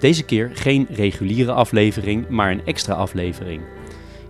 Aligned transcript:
Deze 0.00 0.24
keer 0.24 0.50
geen 0.54 0.86
reguliere 0.90 1.52
aflevering, 1.52 2.28
maar 2.28 2.50
een 2.50 2.66
extra 2.66 2.94
aflevering. 2.94 3.62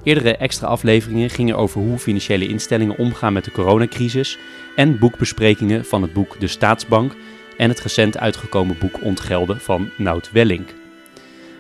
Eerdere 0.02 0.36
extra 0.36 0.66
afleveringen 0.66 1.30
gingen 1.30 1.56
over 1.56 1.80
hoe 1.80 1.98
financiële 1.98 2.48
instellingen 2.48 2.98
omgaan 2.98 3.32
met 3.32 3.44
de 3.44 3.50
coronacrisis 3.50 4.38
en 4.76 4.98
boekbesprekingen 4.98 5.84
van 5.84 6.02
het 6.02 6.12
boek 6.12 6.40
De 6.40 6.46
Staatsbank 6.46 7.16
en 7.56 7.68
het 7.68 7.80
recent 7.80 8.18
uitgekomen 8.18 8.78
boek 8.78 9.02
Ontgelden 9.02 9.60
van 9.60 9.90
Nout 9.96 10.30
Wellink. 10.32 10.74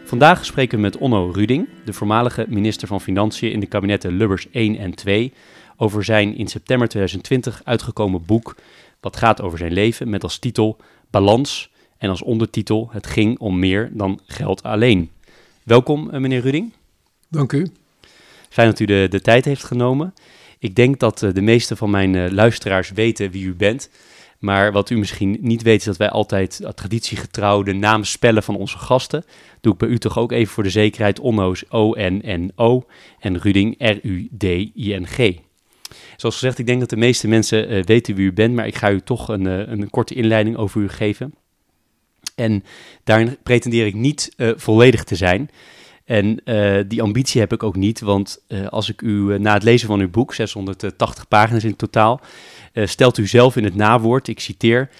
Vandaag 0.04 0.44
spreken 0.44 0.76
we 0.76 0.82
met 0.82 0.96
Onno 0.96 1.30
Ruding, 1.30 1.68
de 1.84 1.92
voormalige 1.92 2.46
minister 2.48 2.88
van 2.88 3.00
Financiën 3.00 3.52
in 3.52 3.60
de 3.60 3.66
kabinetten 3.66 4.16
Lubbers 4.16 4.50
1 4.50 4.76
en 4.76 4.94
2, 4.94 5.32
over 5.76 6.04
zijn 6.04 6.36
in 6.36 6.46
september 6.48 6.88
2020 6.88 7.60
uitgekomen 7.64 8.24
boek 8.26 8.56
wat 9.00 9.16
gaat 9.16 9.42
over 9.42 9.58
zijn 9.58 9.72
leven 9.72 10.08
met 10.10 10.22
als 10.22 10.38
titel 10.38 10.76
Balans 11.10 11.70
en 12.00 12.08
als 12.08 12.22
ondertitel 12.22 12.88
Het 12.92 13.06
ging 13.06 13.38
om 13.38 13.58
meer 13.58 13.90
dan 13.92 14.20
geld 14.26 14.62
alleen. 14.62 15.10
Welkom 15.62 16.10
eh, 16.10 16.20
meneer 16.20 16.40
Ruding. 16.40 16.72
Dank 17.28 17.52
u. 17.52 17.66
Fijn 18.48 18.68
dat 18.68 18.80
u 18.80 18.84
de, 18.84 19.06
de 19.10 19.20
tijd 19.20 19.44
heeft 19.44 19.64
genomen. 19.64 20.14
Ik 20.58 20.74
denk 20.74 20.98
dat 20.98 21.22
eh, 21.22 21.32
de 21.32 21.40
meeste 21.40 21.76
van 21.76 21.90
mijn 21.90 22.14
eh, 22.14 22.30
luisteraars 22.30 22.90
weten 22.90 23.30
wie 23.30 23.44
u 23.44 23.54
bent. 23.54 23.90
Maar 24.38 24.72
wat 24.72 24.90
u 24.90 24.98
misschien 24.98 25.38
niet 25.40 25.62
weet 25.62 25.78
is 25.78 25.84
dat 25.84 25.96
wij 25.96 26.10
altijd 26.10 26.60
traditiegetrouw 26.74 27.62
de 27.62 27.72
naam 27.72 28.04
spellen 28.04 28.42
van 28.42 28.56
onze 28.56 28.78
gasten. 28.78 29.24
Doe 29.60 29.72
ik 29.72 29.78
bij 29.78 29.88
u 29.88 29.98
toch 29.98 30.18
ook 30.18 30.32
even 30.32 30.52
voor 30.52 30.62
de 30.62 30.70
zekerheid. 30.70 31.20
Onno's 31.20 31.64
O-N-N-O 31.68 32.84
en 33.18 33.38
Ruding 33.38 33.74
R-U-D-I-N-G. 33.78 35.38
Zoals 36.16 36.34
gezegd, 36.34 36.58
ik 36.58 36.66
denk 36.66 36.80
dat 36.80 36.90
de 36.90 36.96
meeste 36.96 37.28
mensen 37.28 37.72
uh, 37.72 37.82
weten 37.84 38.14
wie 38.14 38.26
u 38.26 38.32
bent, 38.32 38.54
maar 38.54 38.66
ik 38.66 38.74
ga 38.74 38.90
u 38.90 39.00
toch 39.00 39.28
een, 39.28 39.44
uh, 39.44 39.68
een 39.68 39.90
korte 39.90 40.14
inleiding 40.14 40.56
over 40.56 40.80
u 40.80 40.88
geven. 40.88 41.34
En 42.40 42.64
daarin 43.04 43.36
pretendeer 43.42 43.86
ik 43.86 43.94
niet 43.94 44.32
uh, 44.36 44.50
volledig 44.56 45.04
te 45.04 45.14
zijn. 45.14 45.50
En 46.04 46.42
die 46.88 47.02
ambitie 47.02 47.40
heb 47.40 47.52
ik 47.52 47.62
ook 47.62 47.76
niet, 47.76 48.00
want 48.00 48.42
als 48.68 48.88
ik 48.88 49.02
u 49.02 49.38
na 49.38 49.52
het 49.54 49.62
lezen 49.62 49.88
van 49.88 50.00
uw 50.00 50.10
boek, 50.10 50.34
680 50.34 51.28
pagina's 51.28 51.64
in 51.64 51.76
totaal, 51.76 52.20
stelt 52.74 53.18
u 53.18 53.26
zelf 53.26 53.56
in 53.56 53.64
het 53.64 53.74
nawoord, 53.74 54.28
ik 54.28 54.40
citeer, 54.40 54.90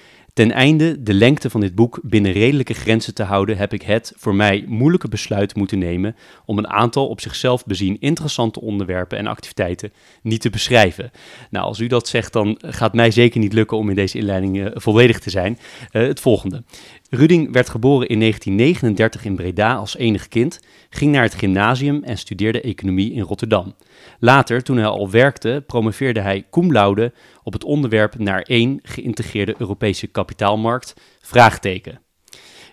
Ten 0.40 0.52
einde 0.52 1.02
de 1.02 1.14
lengte 1.14 1.50
van 1.50 1.60
dit 1.60 1.74
boek 1.74 2.00
binnen 2.02 2.32
redelijke 2.32 2.74
grenzen 2.74 3.14
te 3.14 3.22
houden, 3.22 3.56
heb 3.56 3.72
ik 3.72 3.82
het 3.82 4.12
voor 4.16 4.34
mij 4.34 4.64
moeilijke 4.66 5.08
besluit 5.08 5.54
moeten 5.54 5.78
nemen 5.78 6.16
om 6.44 6.58
een 6.58 6.68
aantal 6.68 7.08
op 7.08 7.20
zichzelf 7.20 7.64
bezien 7.64 7.96
interessante 8.00 8.60
onderwerpen 8.60 9.18
en 9.18 9.26
activiteiten 9.26 9.92
niet 10.22 10.40
te 10.40 10.50
beschrijven. 10.50 11.10
Nou, 11.50 11.64
als 11.64 11.78
u 11.78 11.86
dat 11.86 12.08
zegt, 12.08 12.32
dan 12.32 12.58
gaat 12.60 12.94
mij 12.94 13.10
zeker 13.10 13.40
niet 13.40 13.52
lukken 13.52 13.76
om 13.76 13.88
in 13.88 13.94
deze 13.94 14.18
inleiding 14.18 14.56
uh, 14.56 14.66
volledig 14.74 15.18
te 15.18 15.30
zijn. 15.30 15.58
Uh, 15.92 16.06
het 16.06 16.20
volgende. 16.20 16.62
Ruding 17.10 17.52
werd 17.52 17.68
geboren 17.68 18.08
in 18.08 18.18
1939 18.18 19.24
in 19.24 19.36
Breda 19.36 19.74
als 19.74 19.96
enig 19.96 20.28
kind, 20.28 20.60
ging 20.90 21.12
naar 21.12 21.22
het 21.22 21.34
gymnasium 21.34 22.02
en 22.04 22.18
studeerde 22.18 22.60
economie 22.60 23.12
in 23.12 23.22
Rotterdam. 23.22 23.74
Later, 24.18 24.62
toen 24.62 24.76
hij 24.76 24.86
al 24.86 25.10
werkte, 25.10 25.64
promoveerde 25.66 26.20
hij 26.20 26.46
cum 26.50 26.72
laude 26.72 27.12
op 27.42 27.52
het 27.52 27.64
onderwerp 27.64 28.18
naar 28.18 28.42
één 28.42 28.80
geïntegreerde 28.82 29.54
Europese 29.58 30.06
kapitaalmarkt, 30.06 30.94
vraagteken. 31.20 32.00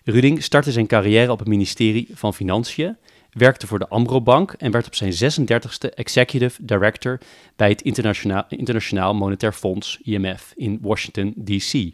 Ruding 0.04 0.44
startte 0.44 0.72
zijn 0.72 0.88
carrière 0.88 1.32
op 1.32 1.40
het 1.40 1.48
ministerie 1.48 2.08
van 2.14 2.34
Financiën, 2.34 2.98
werkte 3.30 3.68
voor 3.68 3.80
de 3.80 3.88
Ambro 3.88 4.22
Bank 4.22 4.52
en 4.52 4.72
werd 4.72 4.88
op 4.88 4.96
zijn 4.96 5.14
36e 5.14 5.94
executive 5.94 6.66
director 6.66 7.20
bij 7.56 7.70
het 7.70 7.82
Internationaal, 7.82 8.46
Internationaal 8.50 9.14
Monetair 9.14 9.54
Fonds, 9.54 10.00
IMF, 10.02 10.54
in 10.56 10.80
Washington, 10.82 11.34
D.C. 11.44 11.94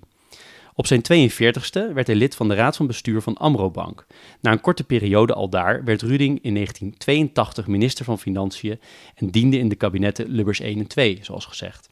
Op 0.76 0.88
zijn 0.88 1.02
42e 1.02 1.94
werd 1.94 2.08
hij 2.08 2.16
lid 2.16 2.36
van 2.36 2.48
de 2.48 2.56
raad 2.56 2.76
van 2.76 2.88
bestuur 2.88 3.22
van 3.22 3.38
Amro 3.38 3.72
Bank. 3.72 4.06
Na 4.42 4.52
een 4.52 4.62
korte 4.62 4.84
periode 4.84 5.34
al 5.34 5.50
daar 5.50 5.84
werd 5.84 6.02
Ruding 6.02 6.40
in 6.42 6.54
1982 6.54 7.68
minister 7.68 8.06
van 8.06 8.20
Financiën 8.20 8.80
en 9.16 9.30
diende 9.30 9.58
in 9.58 9.70
de 9.70 9.76
kabinetten 9.76 10.30
Lubbers 10.30 10.60
1 10.60 10.80
en 10.80 10.88
2, 10.88 11.20
zoals 11.22 11.46
gezegd. 11.46 11.90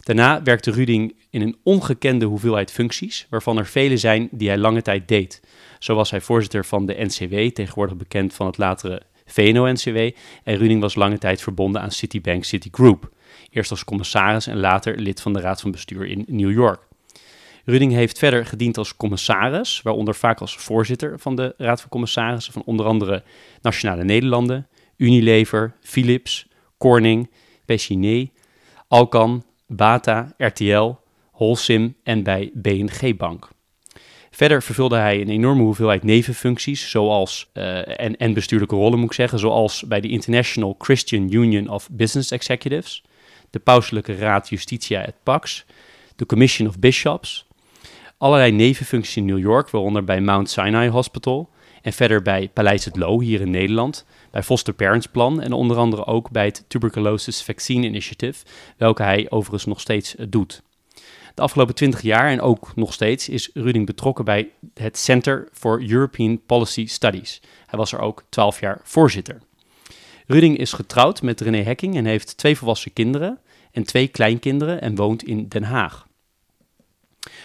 Daarna 0.00 0.42
werkte 0.42 0.70
Ruding 0.70 1.14
in 1.30 1.40
een 1.40 1.56
ongekende 1.62 2.24
hoeveelheid 2.24 2.72
functies, 2.72 3.26
waarvan 3.30 3.58
er 3.58 3.66
vele 3.66 3.96
zijn 3.96 4.28
die 4.30 4.48
hij 4.48 4.58
lange 4.58 4.82
tijd 4.82 5.08
deed. 5.08 5.40
Zo 5.78 5.94
was 5.94 6.10
hij 6.10 6.20
voorzitter 6.20 6.64
van 6.64 6.86
de 6.86 6.96
NCW, 6.98 7.54
tegenwoordig 7.54 7.96
bekend 7.96 8.34
van 8.34 8.46
het 8.46 8.58
latere 8.58 9.02
VNO-NCW, 9.26 9.96
en 10.44 10.56
Ruding 10.56 10.80
was 10.80 10.94
lange 10.94 11.18
tijd 11.18 11.42
verbonden 11.42 11.82
aan 11.82 11.90
Citibank 11.90 12.44
Citigroup. 12.44 13.10
Eerst 13.50 13.70
als 13.70 13.84
commissaris 13.84 14.46
en 14.46 14.60
later 14.60 14.98
lid 14.98 15.20
van 15.20 15.32
de 15.32 15.40
raad 15.40 15.60
van 15.60 15.70
bestuur 15.70 16.06
in 16.06 16.24
New 16.26 16.52
York. 16.52 16.88
Ruding 17.64 17.92
heeft 17.92 18.18
verder 18.18 18.46
gediend 18.46 18.78
als 18.78 18.96
commissaris, 18.96 19.82
waaronder 19.82 20.14
vaak 20.14 20.40
als 20.40 20.56
voorzitter 20.56 21.18
van 21.18 21.36
de 21.36 21.54
Raad 21.56 21.80
van 21.80 21.90
Commissarissen 21.90 22.52
van 22.52 22.62
onder 22.64 22.86
andere 22.86 23.22
Nationale 23.62 24.04
Nederlanden, 24.04 24.68
Unilever, 24.96 25.74
Philips, 25.80 26.48
Corning, 26.78 27.30
Pessiné, 27.64 28.30
Alcan, 28.88 29.44
Bata, 29.66 30.34
RTL, 30.36 30.90
Holcim 31.30 31.94
en 32.02 32.22
bij 32.22 32.50
BNG 32.54 33.16
Bank. 33.16 33.48
Verder 34.30 34.62
vervulde 34.62 34.96
hij 34.96 35.20
een 35.20 35.28
enorme 35.28 35.62
hoeveelheid 35.62 36.02
nevenfuncties, 36.02 36.90
zoals, 36.90 37.50
uh, 37.54 38.00
en, 38.00 38.16
en 38.16 38.32
bestuurlijke 38.34 38.74
rollen 38.74 38.98
moet 38.98 39.08
ik 39.08 39.14
zeggen, 39.14 39.38
zoals 39.38 39.82
bij 39.82 40.00
de 40.00 40.08
International 40.08 40.74
Christian 40.78 41.32
Union 41.32 41.68
of 41.68 41.88
Business 41.90 42.30
Executives, 42.30 43.04
de 43.50 43.58
Pauselijke 43.58 44.16
Raad 44.16 44.48
Justitia 44.48 45.04
et 45.06 45.14
Pax, 45.22 45.64
de 46.16 46.26
Commission 46.26 46.68
of 46.68 46.78
Bishops, 46.78 47.46
allerlei 48.20 48.50
nevenfuncties 48.52 49.16
in 49.16 49.24
New 49.24 49.38
York, 49.38 49.70
waaronder 49.70 50.04
bij 50.04 50.20
Mount 50.20 50.50
Sinai 50.50 50.90
Hospital 50.90 51.48
en 51.82 51.92
verder 51.92 52.22
bij 52.22 52.48
Paleis 52.48 52.84
het 52.84 52.96
Loo 52.96 53.20
hier 53.20 53.40
in 53.40 53.50
Nederland, 53.50 54.06
bij 54.30 54.42
Foster 54.42 54.74
Parents 54.74 55.06
Plan 55.06 55.40
en 55.40 55.52
onder 55.52 55.76
andere 55.76 56.06
ook 56.06 56.30
bij 56.30 56.44
het 56.44 56.64
Tuberculosis 56.68 57.42
Vaccine 57.42 57.86
Initiative, 57.86 58.44
welke 58.76 59.02
hij 59.02 59.26
overigens 59.30 59.64
nog 59.64 59.80
steeds 59.80 60.14
doet. 60.28 60.62
De 61.34 61.42
afgelopen 61.42 61.74
20 61.74 62.02
jaar 62.02 62.30
en 62.30 62.40
ook 62.40 62.72
nog 62.76 62.92
steeds 62.92 63.28
is 63.28 63.50
Ruding 63.54 63.86
betrokken 63.86 64.24
bij 64.24 64.50
het 64.74 64.98
Center 64.98 65.48
for 65.52 65.90
European 65.90 66.40
Policy 66.46 66.86
Studies. 66.86 67.40
Hij 67.66 67.78
was 67.78 67.92
er 67.92 68.00
ook 68.00 68.24
12 68.28 68.60
jaar 68.60 68.80
voorzitter. 68.82 69.38
Ruding 70.26 70.58
is 70.58 70.72
getrouwd 70.72 71.22
met 71.22 71.40
René 71.40 71.62
Hekking 71.62 71.96
en 71.96 72.04
heeft 72.04 72.36
twee 72.36 72.56
volwassen 72.56 72.92
kinderen 72.92 73.38
en 73.72 73.84
twee 73.84 74.08
kleinkinderen 74.08 74.80
en 74.80 74.94
woont 74.94 75.22
in 75.22 75.48
Den 75.48 75.62
Haag. 75.62 76.08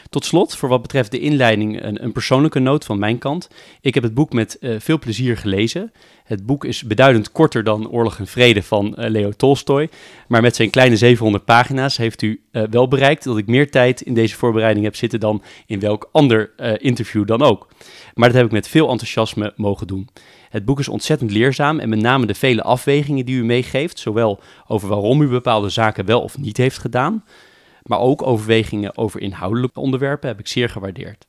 Tot 0.09 0.25
slot, 0.25 0.55
voor 0.55 0.69
wat 0.69 0.81
betreft 0.81 1.11
de 1.11 1.19
inleiding, 1.19 1.83
een, 1.83 2.03
een 2.03 2.11
persoonlijke 2.11 2.59
noot 2.59 2.85
van 2.85 2.99
mijn 2.99 3.17
kant. 3.17 3.49
Ik 3.81 3.93
heb 3.93 4.03
het 4.03 4.13
boek 4.13 4.33
met 4.33 4.57
uh, 4.59 4.75
veel 4.79 4.99
plezier 4.99 5.37
gelezen. 5.37 5.91
Het 6.23 6.45
boek 6.45 6.65
is 6.65 6.83
beduidend 6.83 7.31
korter 7.31 7.63
dan 7.63 7.89
Oorlog 7.89 8.19
en 8.19 8.27
Vrede 8.27 8.63
van 8.63 8.85
uh, 8.85 9.09
Leo 9.09 9.31
Tolstoy. 9.31 9.89
Maar 10.27 10.41
met 10.41 10.55
zijn 10.55 10.69
kleine 10.69 10.97
700 10.97 11.45
pagina's 11.45 11.97
heeft 11.97 12.21
u 12.21 12.41
uh, 12.51 12.63
wel 12.69 12.87
bereikt 12.87 13.23
dat 13.23 13.37
ik 13.37 13.47
meer 13.47 13.71
tijd 13.71 14.01
in 14.01 14.13
deze 14.13 14.35
voorbereiding 14.35 14.85
heb 14.85 14.95
zitten 14.95 15.19
dan 15.19 15.41
in 15.65 15.79
welk 15.79 16.09
ander 16.11 16.51
interview 16.77 17.27
dan 17.27 17.41
ook. 17.41 17.67
Maar 18.13 18.27
dat 18.27 18.37
heb 18.37 18.45
ik 18.45 18.51
met 18.51 18.67
veel 18.67 18.89
enthousiasme 18.89 19.53
mogen 19.55 19.87
doen. 19.87 20.09
Het 20.49 20.65
boek 20.65 20.79
is 20.79 20.87
ontzettend 20.87 21.31
leerzaam 21.31 21.79
en 21.79 21.89
met 21.89 21.99
name 21.99 22.25
de 22.25 22.33
vele 22.33 22.63
afwegingen 22.63 23.25
die 23.25 23.35
u 23.35 23.45
meegeeft, 23.45 23.99
zowel 23.99 24.39
over 24.67 24.87
waarom 24.87 25.21
u 25.21 25.27
bepaalde 25.27 25.69
zaken 25.69 26.05
wel 26.05 26.21
of 26.21 26.37
niet 26.37 26.57
heeft 26.57 26.77
gedaan, 26.77 27.23
maar 27.85 27.99
ook 27.99 28.21
overwegingen 28.21 28.97
over 28.97 29.21
inhoudelijke 29.21 29.79
onderwerpen 29.79 30.27
heb 30.27 30.39
ik 30.39 30.47
zeer 30.47 30.69
gewaardeerd. 30.69 31.27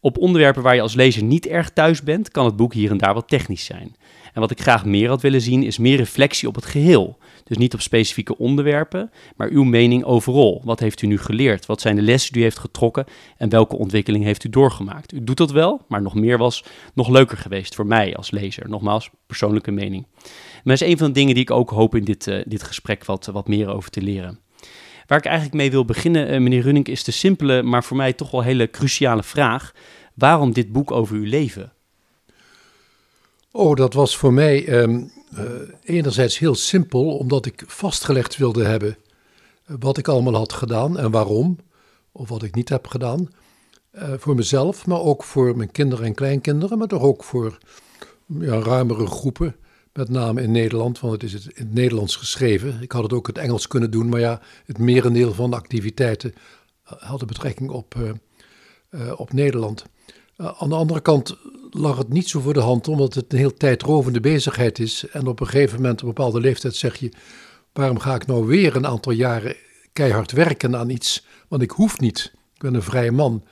Op 0.00 0.18
onderwerpen 0.18 0.62
waar 0.62 0.74
je 0.74 0.80
als 0.80 0.94
lezer 0.94 1.22
niet 1.22 1.46
erg 1.46 1.70
thuis 1.70 2.02
bent, 2.02 2.30
kan 2.30 2.44
het 2.44 2.56
boek 2.56 2.74
hier 2.74 2.90
en 2.90 2.98
daar 2.98 3.14
wat 3.14 3.28
technisch 3.28 3.64
zijn. 3.64 3.96
En 4.32 4.40
wat 4.40 4.50
ik 4.50 4.60
graag 4.60 4.84
meer 4.84 5.08
had 5.08 5.22
willen 5.22 5.40
zien, 5.40 5.62
is 5.62 5.78
meer 5.78 5.96
reflectie 5.96 6.48
op 6.48 6.54
het 6.54 6.64
geheel. 6.64 7.18
Dus 7.44 7.56
niet 7.56 7.74
op 7.74 7.80
specifieke 7.80 8.38
onderwerpen, 8.38 9.10
maar 9.36 9.48
uw 9.48 9.62
mening 9.62 10.04
overal. 10.04 10.60
Wat 10.64 10.80
heeft 10.80 11.02
u 11.02 11.06
nu 11.06 11.18
geleerd? 11.18 11.66
Wat 11.66 11.80
zijn 11.80 11.96
de 11.96 12.02
lessen 12.02 12.32
die 12.32 12.40
u 12.40 12.44
heeft 12.44 12.58
getrokken 12.58 13.04
en 13.36 13.48
welke 13.48 13.76
ontwikkeling 13.76 14.24
heeft 14.24 14.44
u 14.44 14.48
doorgemaakt? 14.48 15.12
U 15.12 15.24
doet 15.24 15.36
dat 15.36 15.50
wel, 15.50 15.80
maar 15.88 16.02
nog 16.02 16.14
meer 16.14 16.38
was 16.38 16.64
nog 16.94 17.08
leuker 17.08 17.36
geweest 17.36 17.74
voor 17.74 17.86
mij 17.86 18.16
als 18.16 18.30
lezer. 18.30 18.68
Nogmaals, 18.68 19.10
persoonlijke 19.26 19.70
mening. 19.70 20.06
Maar 20.22 20.76
dat 20.76 20.80
is 20.80 20.92
een 20.92 20.98
van 20.98 21.06
de 21.06 21.12
dingen 21.12 21.34
die 21.34 21.42
ik 21.42 21.50
ook 21.50 21.70
hoop 21.70 21.94
in 21.94 22.04
dit, 22.04 22.26
uh, 22.26 22.42
dit 22.46 22.62
gesprek 22.62 23.04
wat, 23.04 23.26
wat 23.26 23.48
meer 23.48 23.68
over 23.68 23.90
te 23.90 24.02
leren. 24.02 24.38
Waar 25.06 25.18
ik 25.18 25.24
eigenlijk 25.24 25.56
mee 25.56 25.70
wil 25.70 25.84
beginnen, 25.84 26.32
uh, 26.32 26.40
meneer 26.40 26.62
Running, 26.62 26.86
is 26.86 27.04
de 27.04 27.12
simpele, 27.12 27.62
maar 27.62 27.84
voor 27.84 27.96
mij 27.96 28.12
toch 28.12 28.30
wel 28.30 28.42
hele 28.42 28.70
cruciale 28.70 29.22
vraag. 29.22 29.72
Waarom 30.14 30.52
dit 30.52 30.72
boek 30.72 30.90
over 30.90 31.16
uw 31.16 31.24
leven? 31.24 31.72
Oh, 33.50 33.76
dat 33.76 33.94
was 33.94 34.16
voor 34.16 34.32
mij 34.32 34.66
ehm, 34.66 35.04
eh, 35.34 35.44
enerzijds 35.82 36.38
heel 36.38 36.54
simpel, 36.54 37.16
omdat 37.16 37.46
ik 37.46 37.62
vastgelegd 37.66 38.36
wilde 38.36 38.64
hebben 38.64 38.96
eh, 39.64 39.76
wat 39.78 39.98
ik 39.98 40.08
allemaal 40.08 40.34
had 40.34 40.52
gedaan 40.52 40.98
en 40.98 41.10
waarom, 41.10 41.58
of 42.12 42.28
wat 42.28 42.42
ik 42.42 42.54
niet 42.54 42.68
heb 42.68 42.86
gedaan. 42.86 43.28
Eh, 43.90 44.12
voor 44.18 44.34
mezelf, 44.34 44.86
maar 44.86 45.00
ook 45.00 45.22
voor 45.22 45.56
mijn 45.56 45.70
kinderen 45.70 46.04
en 46.04 46.14
kleinkinderen, 46.14 46.78
maar 46.78 46.86
toch 46.86 47.02
ook 47.02 47.24
voor 47.24 47.58
ja, 48.26 48.58
ruimere 48.58 49.06
groepen. 49.06 49.56
Met 49.96 50.08
name 50.08 50.42
in 50.42 50.50
Nederland, 50.50 51.00
want 51.00 51.12
het 51.12 51.22
is 51.22 51.34
in 51.34 51.50
het 51.54 51.74
Nederlands 51.74 52.16
geschreven. 52.16 52.78
Ik 52.80 52.92
had 52.92 53.02
het 53.02 53.12
ook 53.12 53.28
in 53.28 53.34
het 53.34 53.42
Engels 53.42 53.66
kunnen 53.66 53.90
doen, 53.90 54.08
maar 54.08 54.20
ja, 54.20 54.40
het 54.66 54.78
merendeel 54.78 55.34
van 55.34 55.50
de 55.50 55.56
activiteiten 55.56 56.34
hadden 56.82 57.26
betrekking 57.26 57.70
op, 57.70 58.18
op 59.16 59.32
Nederland. 59.32 59.84
aan 60.36 60.68
de 60.68 60.74
andere 60.74 61.00
kant 61.00 61.36
lag 61.70 61.98
het 61.98 62.08
niet 62.08 62.28
zo 62.28 62.40
voor 62.40 62.54
de 62.54 62.60
hand, 62.60 62.88
omdat 62.88 63.14
het 63.14 63.32
een 63.32 63.38
heel 63.38 63.54
tijdrovende 63.54 64.20
bezigheid 64.20 64.78
is. 64.78 65.08
En 65.08 65.26
op 65.26 65.40
een 65.40 65.46
gegeven 65.46 65.76
moment, 65.76 66.02
op 66.02 66.08
een 66.08 66.14
bepaalde 66.14 66.40
leeftijd, 66.40 66.76
zeg 66.76 66.96
je: 66.96 67.12
waarom 67.72 67.98
ga 67.98 68.14
ik 68.14 68.26
nou 68.26 68.46
weer 68.46 68.76
een 68.76 68.86
aantal 68.86 69.12
jaren 69.12 69.56
keihard 69.92 70.32
werken 70.32 70.76
aan 70.76 70.90
iets? 70.90 71.26
Want 71.48 71.62
ik 71.62 71.70
hoef 71.70 72.00
niet. 72.00 72.32
Ik 72.54 72.60
ben 72.60 72.74
een 72.74 72.82
vrije 72.82 73.12
man. 73.12 73.44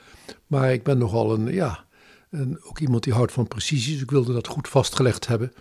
Maar 0.47 0.73
ik 0.73 0.83
ben 0.83 0.97
nogal 0.97 1.33
een, 1.33 1.53
ja, 1.53 1.85
een, 2.29 2.59
ook 2.63 2.79
iemand 2.79 3.03
die 3.03 3.13
houdt 3.13 3.31
van 3.31 3.47
precisie. 3.47 3.93
Dus 3.93 4.01
ik 4.01 4.11
wilde 4.11 4.33
dat 4.33 4.47
goed 4.47 4.67
vastgelegd 4.67 5.27
hebben. 5.27 5.53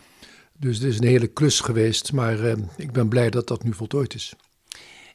Dus 0.59 0.79
het 0.79 0.87
is 0.87 0.99
een 0.99 1.07
hele 1.07 1.27
klus 1.27 1.61
geweest. 1.61 2.13
Maar 2.13 2.45
eh, 2.45 2.57
ik 2.77 2.93
ben 2.93 3.09
blij 3.09 3.31
dat 3.31 3.49
dat 3.49 3.63
nu 3.63 3.73
voltooid 3.73 4.15
is. 4.15 4.35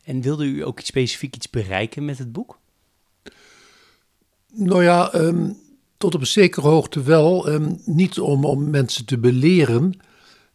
En 0.03 0.21
wilde 0.21 0.45
u 0.45 0.65
ook 0.65 0.79
iets 0.79 0.89
specifiek 0.89 1.35
iets 1.35 1.49
bereiken 1.49 2.05
met 2.05 2.17
het 2.17 2.31
boek? 2.31 2.59
Nou 4.53 4.83
ja, 4.83 5.13
um, 5.15 5.57
tot 5.97 6.15
op 6.15 6.21
een 6.21 6.27
zekere 6.27 6.67
hoogte 6.67 7.01
wel. 7.01 7.47
Ehm, 7.47 7.73
niet 7.85 8.19
om, 8.19 8.45
om 8.45 8.69
mensen 8.69 9.05
te 9.05 9.17
beleren 9.17 9.99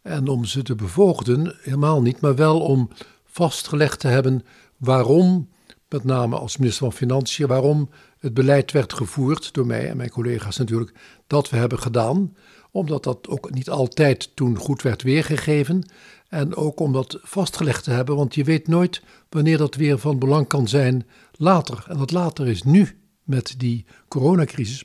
en 0.02 0.28
om 0.28 0.44
ze 0.44 0.62
te 0.62 0.74
bevoogden, 0.74 1.56
helemaal 1.60 2.02
niet. 2.02 2.20
Maar 2.20 2.34
wel 2.34 2.60
om 2.60 2.90
vastgelegd 3.24 4.00
te 4.00 4.08
hebben 4.08 4.44
waarom, 4.76 5.48
met 5.88 6.04
name 6.04 6.36
als 6.36 6.56
minister 6.56 6.84
van 6.84 6.96
Financiën, 6.96 7.46
waarom 7.46 7.90
het 8.18 8.34
beleid 8.34 8.72
werd 8.72 8.92
gevoerd 8.92 9.52
door 9.52 9.66
mij 9.66 9.88
en 9.88 9.96
mijn 9.96 10.10
collega's 10.10 10.56
natuurlijk, 10.56 10.92
dat 11.26 11.50
we 11.50 11.56
hebben 11.56 11.78
gedaan. 11.78 12.36
Omdat 12.74 13.04
dat 13.04 13.28
ook 13.28 13.50
niet 13.50 13.70
altijd 13.70 14.30
toen 14.36 14.56
goed 14.56 14.82
werd 14.82 15.02
weergegeven. 15.02 15.88
En 16.28 16.54
ook 16.54 16.80
om 16.80 16.92
dat 16.92 17.18
vastgelegd 17.22 17.84
te 17.84 17.90
hebben, 17.90 18.16
want 18.16 18.34
je 18.34 18.44
weet 18.44 18.68
nooit 18.68 19.02
wanneer 19.28 19.58
dat 19.58 19.74
weer 19.74 19.98
van 19.98 20.18
belang 20.18 20.46
kan 20.46 20.68
zijn 20.68 21.06
later. 21.32 21.84
En 21.88 21.98
dat 21.98 22.10
later 22.10 22.48
is 22.48 22.62
nu 22.62 22.98
met 23.22 23.54
die 23.58 23.84
coronacrisis 24.08 24.84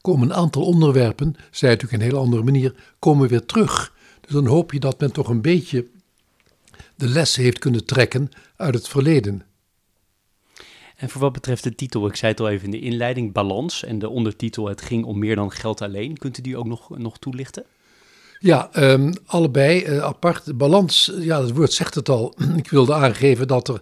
komen 0.00 0.30
een 0.30 0.36
aantal 0.36 0.64
onderwerpen, 0.64 1.34
zei 1.50 1.72
natuurlijk 1.72 2.02
een 2.02 2.08
hele 2.08 2.22
andere 2.22 2.42
manier, 2.42 2.74
komen 2.98 3.28
weer 3.28 3.44
terug. 3.44 3.94
Dus 4.20 4.32
dan 4.32 4.46
hoop 4.46 4.72
je 4.72 4.80
dat 4.80 5.00
men 5.00 5.12
toch 5.12 5.28
een 5.28 5.42
beetje 5.42 5.86
de 6.96 7.08
lessen 7.08 7.42
heeft 7.42 7.58
kunnen 7.58 7.84
trekken 7.84 8.28
uit 8.56 8.74
het 8.74 8.88
verleden. 8.88 9.42
En 11.00 11.08
voor 11.08 11.20
wat 11.20 11.32
betreft 11.32 11.62
de 11.62 11.74
titel, 11.74 12.06
ik 12.06 12.16
zei 12.16 12.32
het 12.32 12.40
al 12.40 12.48
even 12.48 12.64
in 12.64 12.70
de 12.70 12.80
inleiding, 12.80 13.32
balans 13.32 13.84
en 13.84 13.98
de 13.98 14.08
ondertitel 14.08 14.68
Het 14.68 14.82
ging 14.82 15.04
om 15.04 15.18
meer 15.18 15.36
dan 15.36 15.50
geld 15.50 15.80
alleen. 15.82 16.16
Kunt 16.16 16.38
u 16.38 16.42
die 16.42 16.56
ook 16.56 16.66
nog, 16.66 16.98
nog 16.98 17.18
toelichten? 17.18 17.64
Ja, 18.38 18.70
um, 18.76 19.12
allebei 19.26 19.84
uh, 19.84 20.02
apart. 20.02 20.56
Balans, 20.58 21.12
ja, 21.18 21.42
het 21.42 21.52
woord 21.52 21.72
zegt 21.72 21.94
het 21.94 22.08
al. 22.08 22.34
ik 22.56 22.70
wilde 22.70 22.94
aangeven 22.94 23.46
dat 23.46 23.68
er 23.68 23.80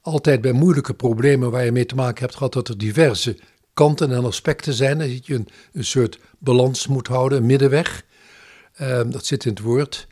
altijd 0.00 0.40
bij 0.40 0.52
moeilijke 0.52 0.94
problemen 0.94 1.50
waar 1.50 1.64
je 1.64 1.72
mee 1.72 1.86
te 1.86 1.94
maken 1.94 2.22
hebt 2.22 2.36
gehad, 2.36 2.52
dat 2.52 2.68
er 2.68 2.78
diverse 2.78 3.36
kanten 3.74 4.12
en 4.12 4.24
aspecten 4.24 4.74
zijn. 4.74 4.98
Dat 4.98 5.26
je 5.26 5.34
een, 5.34 5.48
een 5.72 5.84
soort 5.84 6.18
balans 6.38 6.86
moet 6.86 7.06
houden, 7.06 7.38
een 7.38 7.46
middenweg. 7.46 8.04
Ehm, 8.74 9.10
dat 9.10 9.26
zit 9.26 9.44
in 9.44 9.50
het 9.50 9.60
woord. 9.60 10.06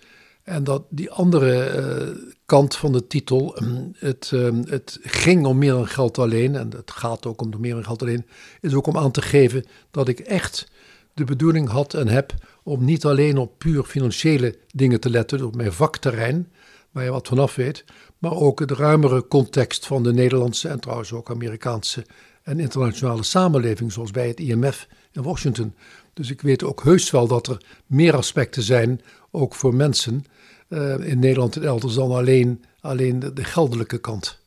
En 0.44 0.64
dat 0.64 0.82
die 0.88 1.10
andere 1.10 1.62
eh, 1.62 2.08
kant 2.46 2.76
van 2.76 2.92
de 2.92 3.06
titel, 3.06 3.56
ehm, 3.56 3.82
het, 3.96 4.30
ehm, 4.32 4.62
het 4.68 4.98
ging 5.02 5.46
om 5.46 5.58
meer 5.58 5.72
dan 5.72 5.86
geld 5.86 6.18
alleen, 6.18 6.56
en 6.56 6.70
het 6.70 6.90
gaat 6.90 7.26
ook 7.26 7.40
om 7.42 7.50
meer 7.58 7.74
dan 7.74 7.84
geld 7.84 8.02
alleen, 8.02 8.26
is 8.60 8.74
ook 8.74 8.86
om 8.86 8.96
aan 8.96 9.10
te 9.10 9.22
geven 9.22 9.64
dat 9.90 10.08
ik 10.08 10.18
echt 10.18 10.68
de 11.14 11.24
bedoeling 11.24 11.68
had 11.68 11.94
en 11.94 12.08
heb 12.08 12.34
om 12.62 12.84
niet 12.84 13.04
alleen 13.04 13.38
op 13.38 13.58
puur 13.58 13.84
financiële 13.84 14.58
dingen 14.72 15.00
te 15.00 15.10
letten, 15.10 15.46
op 15.46 15.56
mijn 15.56 15.72
vakterrein, 15.72 16.52
waar 16.90 17.04
je 17.04 17.10
wat 17.10 17.28
vanaf 17.28 17.54
weet, 17.54 17.84
maar 18.18 18.34
ook 18.34 18.68
de 18.68 18.74
ruimere 18.74 19.28
context 19.28 19.86
van 19.86 20.02
de 20.02 20.12
Nederlandse 20.12 20.68
en 20.68 20.80
trouwens 20.80 21.12
ook 21.12 21.30
Amerikaanse 21.30 22.06
en 22.42 22.60
internationale 22.60 23.22
samenleving, 23.22 23.92
zoals 23.92 24.10
bij 24.10 24.28
het 24.28 24.40
IMF 24.40 24.88
in 25.12 25.22
Washington. 25.22 25.74
Dus 26.12 26.30
ik 26.30 26.40
weet 26.40 26.64
ook 26.64 26.82
heus 26.82 27.10
wel 27.10 27.26
dat 27.26 27.46
er 27.46 27.64
meer 27.86 28.16
aspecten 28.16 28.62
zijn, 28.62 29.00
ook 29.34 29.54
voor 29.54 29.74
mensen 29.74 30.24
uh, 30.68 31.08
in 31.08 31.18
Nederland 31.18 31.56
en 31.56 31.64
elders, 31.64 31.94
dan 31.94 32.10
alleen, 32.10 32.64
alleen 32.80 33.18
de, 33.18 33.32
de, 33.32 33.44
geldelijke 33.44 33.98
kant. 33.98 34.38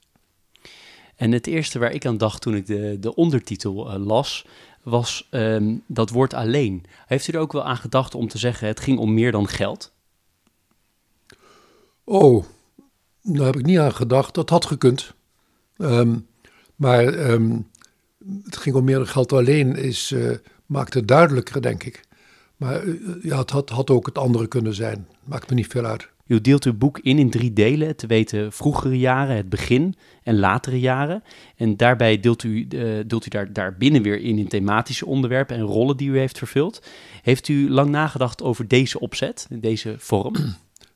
En 1.16 1.31
het 1.31 1.48
eerste 1.48 1.80
waar 1.80 1.92
ik 1.92 2.06
aan 2.06 2.18
dacht 2.18 2.42
toen 2.42 2.56
ik 2.56 2.66
de, 2.66 2.98
de 3.00 3.16
ondertitel 3.16 3.94
uh, 3.94 4.06
las, 4.06 4.45
was 4.84 5.28
um, 5.31 5.84
dat 5.88 6.10
woord 6.10 6.34
alleen. 6.34 6.86
Heeft 7.06 7.28
u 7.28 7.34
er 7.34 7.39
ook 7.39 7.51
wel 7.51 7.63
aan 7.63 7.78
gedacht 7.78 8.16
om 8.16 8.28
te 8.28 8.38
zeggen, 8.38 8.68
het 8.68 8.80
ging 8.80 9.00
om 9.00 9.13
meer 9.13 9.31
dan 9.31 9.48
geld? 9.48 9.94
Oh, 12.04 12.45
daar 13.22 13.45
heb 13.45 13.56
ik 13.56 13.66
niet 13.66 13.80
aan 13.80 13.94
gedacht. 13.94 14.34
Dat 14.34 14.50
had 14.50 14.66
gekund. 14.66 15.13
Um, 15.78 16.28
maar 16.75 17.31
um, 17.31 17.68
het 18.44 18.57
ging 18.57 18.75
om 18.75 18.84
meer 18.84 19.07
geld 19.07 19.34
alleen, 19.34 19.75
is, 19.75 20.12
uh, 20.12 20.38
maakt 20.66 20.94
het 20.94 21.07
duidelijker, 21.07 21.62
denk 21.62 21.84
ik. 21.84 22.06
Maar 22.57 22.83
uh, 22.86 23.24
ja, 23.24 23.38
het 23.38 23.50
had, 23.50 23.69
had, 23.69 23.89
ook 23.89 24.06
het 24.06 24.18
andere 24.18 24.48
kunnen 24.48 24.74
zijn. 24.74 25.07
Maakt 25.24 25.50
me 25.50 25.56
niet 25.56 25.68
veel 25.68 25.86
uit. 25.86 26.09
U 26.27 26.42
deelt 26.42 26.63
uw 26.63 26.74
boek 26.74 27.00
in 27.00 27.19
in 27.19 27.30
drie 27.30 27.54
delen, 27.54 27.95
te 27.95 28.07
weten 28.07 28.51
vroegere 28.51 29.00
jaren, 29.00 29.36
het 29.36 29.50
begin 29.50 29.95
en 30.24 30.39
latere 30.39 30.80
jaren. 30.80 31.24
En 31.56 31.77
daarbij 31.77 32.19
deelt 32.19 32.44
u, 32.44 32.68
uh, 32.69 33.00
deelt 33.07 33.25
u 33.25 33.30
daar, 33.30 33.54
daar 33.54 33.77
binnen 33.77 34.01
weer 34.01 34.19
in 34.19 34.38
in 34.38 34.48
thematische 34.48 35.06
onderwerpen 35.06 35.56
en 35.56 35.63
rollen 35.63 35.98
die 35.98 36.09
u 36.09 36.18
heeft 36.18 36.38
vervuld. 36.38 36.81
Heeft 37.21 37.48
u 37.48 37.69
lang 37.69 37.89
nagedacht 37.89 38.42
over 38.42 38.68
deze 38.68 39.00
opzet, 39.00 39.48
deze 39.50 39.95
vorm? 39.98 40.36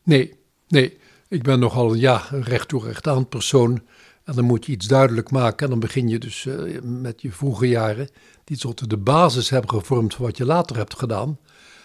Nee, 0.04 0.34
nee. 0.68 0.98
Ik 1.28 1.44
ben 1.44 1.60
nogal 1.60 1.94
ja, 1.94 2.24
een 2.32 2.44
recht 2.44 2.68
toe 2.68 2.84
recht 2.84 3.08
aan 3.08 3.28
persoon. 3.28 3.82
En 4.24 4.36
dan 4.36 4.46
moet 4.46 4.66
je 4.66 4.72
iets 4.72 4.88
duidelijk 4.88 5.32
maken. 5.32 5.66
En 5.66 5.70
dan 5.70 5.80
begin 5.80 6.08
je 6.08 6.20
dus 6.20 6.46
uh, 6.46 6.82
met 6.82 7.22
je 7.22 7.32
vroege 7.32 7.68
jaren, 7.68 8.10
die 8.44 8.58
tot 8.58 8.90
de 8.90 8.98
basis 8.98 9.50
hebben 9.50 9.70
gevormd 9.70 10.14
voor 10.14 10.26
wat 10.26 10.38
je 10.38 10.46
later 10.46 10.78
hebt 10.78 11.00
gedaan. 11.00 11.38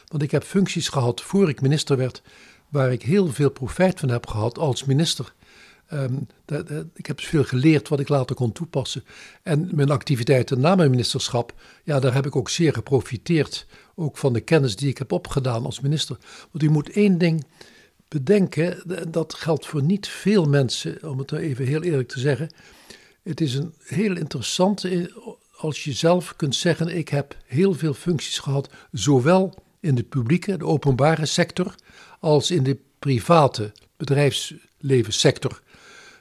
Want 0.08 0.22
ik 0.22 0.30
heb 0.30 0.44
functies 0.44 0.88
gehad 0.88 1.22
voor 1.22 1.48
ik 1.48 1.60
minister 1.60 1.96
werd, 1.96 2.22
waar 2.68 2.92
ik 2.92 3.02
heel 3.02 3.32
veel 3.32 3.50
profijt 3.50 4.00
van 4.00 4.08
heb 4.08 4.26
gehad 4.26 4.58
als 4.58 4.84
minister. 4.84 5.34
De, 6.44 6.86
ik 6.94 7.06
heb 7.06 7.16
dus 7.16 7.26
veel 7.26 7.44
geleerd 7.44 7.88
wat 7.88 8.00
ik 8.00 8.08
later 8.08 8.36
kon 8.36 8.52
toepassen. 8.52 9.04
En 9.42 9.68
mijn 9.72 9.90
activiteiten 9.90 10.60
na 10.60 10.74
mijn 10.74 10.90
ministerschap, 10.90 11.54
ja, 11.84 12.00
daar 12.00 12.14
heb 12.14 12.26
ik 12.26 12.36
ook 12.36 12.50
zeer 12.50 12.72
geprofiteerd. 12.72 13.66
Ook 13.94 14.16
van 14.16 14.32
de 14.32 14.40
kennis 14.40 14.76
die 14.76 14.88
ik 14.88 14.98
heb 14.98 15.12
opgedaan 15.12 15.64
als 15.64 15.80
minister. 15.80 16.16
Want 16.50 16.64
u 16.64 16.70
moet 16.70 16.90
één 16.90 17.18
ding 17.18 17.46
bedenken, 18.08 18.82
dat 19.10 19.34
geldt 19.34 19.66
voor 19.66 19.82
niet 19.82 20.08
veel 20.08 20.44
mensen, 20.44 21.08
om 21.10 21.18
het 21.18 21.32
even 21.32 21.66
heel 21.66 21.82
eerlijk 21.82 22.08
te 22.08 22.20
zeggen. 22.20 22.50
Het 23.22 23.40
is 23.40 23.54
een 23.54 23.74
heel 23.84 24.16
interessante 24.16 25.12
als 25.56 25.84
je 25.84 25.92
zelf 25.92 26.36
kunt 26.36 26.54
zeggen: 26.54 26.96
ik 26.96 27.08
heb 27.08 27.36
heel 27.46 27.74
veel 27.74 27.94
functies 27.94 28.38
gehad, 28.38 28.68
zowel 28.92 29.54
in 29.86 29.94
de 29.94 30.02
publieke, 30.02 30.56
de 30.56 30.64
openbare 30.64 31.26
sector, 31.26 31.74
als 32.20 32.50
in 32.50 32.62
de 32.62 32.78
private 32.98 33.72
bedrijfslevenssector. 33.96 35.60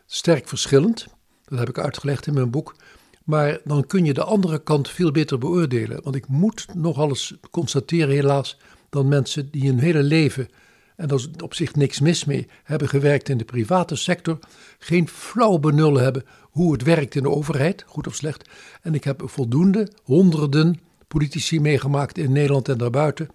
Sterk 0.06 0.48
verschillend, 0.48 1.08
dat 1.46 1.60
heb 1.60 1.70
ik 1.70 1.80
uitgelegd 1.80 2.28
in 2.28 2.34
mijn 2.34 2.50
boek. 2.50 2.76
Maar 3.24 3.60
dan 3.64 3.88
kun 3.88 4.06
je 4.06 4.14
de 4.14 4.24
andere 4.24 4.64
kant 4.64 4.90
veel 4.90 5.12
beter 5.12 5.38
beoordelen. 5.38 6.04
Want 6.04 6.16
ik 6.16 6.28
moet 6.28 6.68
nogal 6.74 7.10
eens 7.10 7.34
constateren, 7.52 8.10
helaas, 8.10 8.58
dat 8.90 9.06
mensen 9.06 9.52
die 9.52 9.68
hun 9.68 9.80
hele 9.80 10.04
leven 10.04 10.48
en 10.96 11.08
daar 11.08 11.18
is 11.18 11.30
op 11.44 11.54
zich 11.54 11.76
niks 11.76 12.00
mis 12.00 12.26
mee, 12.26 12.48
hebben 12.64 12.90
gewerkt 12.90 13.30
in 13.30 13.38
de 13.38 13.46
private 13.46 13.96
sector, 13.96 14.40
geen 14.80 15.08
flauw 15.08 15.58
benul 15.58 15.96
hebben 15.96 16.26
hoe 16.42 16.72
het 16.72 16.84
werkt 16.84 17.16
in 17.16 17.24
de 17.24 17.30
overheid, 17.30 17.84
goed 17.88 18.08
of 18.08 18.16
slecht. 18.16 18.50
En 18.82 18.94
ik 18.94 19.04
heb 19.04 19.22
voldoende, 19.26 19.92
honderden 20.04 20.80
politici 21.08 21.60
meegemaakt 21.60 22.18
in 22.18 22.32
Nederland 22.32 22.70
en 22.70 22.78
daarbuiten, 22.78 23.30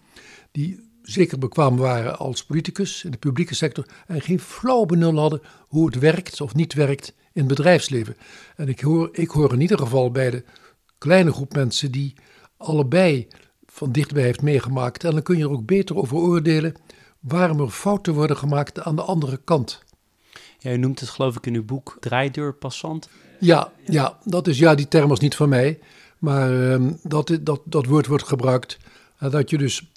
die 0.53 0.89
zeker 1.03 1.39
bekwaam 1.39 1.77
waren 1.77 2.19
als 2.19 2.45
politicus 2.45 3.05
in 3.05 3.11
de 3.11 3.19
publieke 3.19 3.55
sector 3.55 3.87
en 4.07 4.21
geen 4.21 4.41
flauw 4.41 4.85
benul 4.85 5.19
hadden 5.19 5.41
hoe 5.69 5.87
het 5.87 5.99
werkt 5.99 6.41
of 6.41 6.55
niet 6.55 6.73
werkt 6.73 7.15
in 7.33 7.41
het 7.41 7.49
bedrijfsleven. 7.49 8.17
En 8.57 8.69
ik 8.69 8.81
hoor, 8.81 9.09
ik 9.13 9.29
hoor 9.29 9.53
in 9.53 9.61
ieder 9.61 9.79
geval 9.79 10.11
bij 10.11 10.31
de 10.31 10.45
kleine 10.99 11.33
groep 11.33 11.55
mensen 11.55 11.91
die 11.91 12.15
allebei 12.57 13.29
van 13.67 13.93
dichtbij 13.93 14.23
heeft 14.23 14.43
meegemaakt. 14.43 15.05
En 15.05 15.11
dan 15.11 15.23
kun 15.23 15.37
je 15.37 15.45
er 15.45 15.51
ook 15.51 15.67
beter 15.67 15.97
over 15.97 16.17
oordelen 16.17 16.75
waarom 17.21 17.61
er 17.61 17.71
fouten 17.71 18.15
worden 18.15 18.37
gemaakt 18.37 18.81
aan 18.81 18.97
de 18.97 19.03
andere 19.03 19.41
kant. 19.45 19.83
Ja, 20.59 20.73
u 20.73 20.77
noemt 20.77 21.01
het 21.01 21.09
geloof 21.09 21.37
ik 21.37 21.47
in 21.47 21.55
uw 21.55 21.65
boek 21.65 21.97
draaideurpassant. 22.01 23.09
Ja, 23.39 23.73
ja, 23.85 24.19
dat 24.25 24.47
is, 24.47 24.59
ja 24.59 24.75
die 24.75 24.89
term 24.89 25.09
was 25.09 25.21
niet 25.21 25.37
van 25.37 25.49
mij, 25.49 25.79
maar 26.19 26.73
um, 26.73 26.99
dat, 27.03 27.39
dat, 27.41 27.61
dat 27.65 27.87
woord 27.87 28.07
wordt 28.07 28.29
gebruikt. 28.29 28.79
Uh, 29.23 29.31
dat 29.31 29.51
je 29.51 29.59
dus 29.59 29.91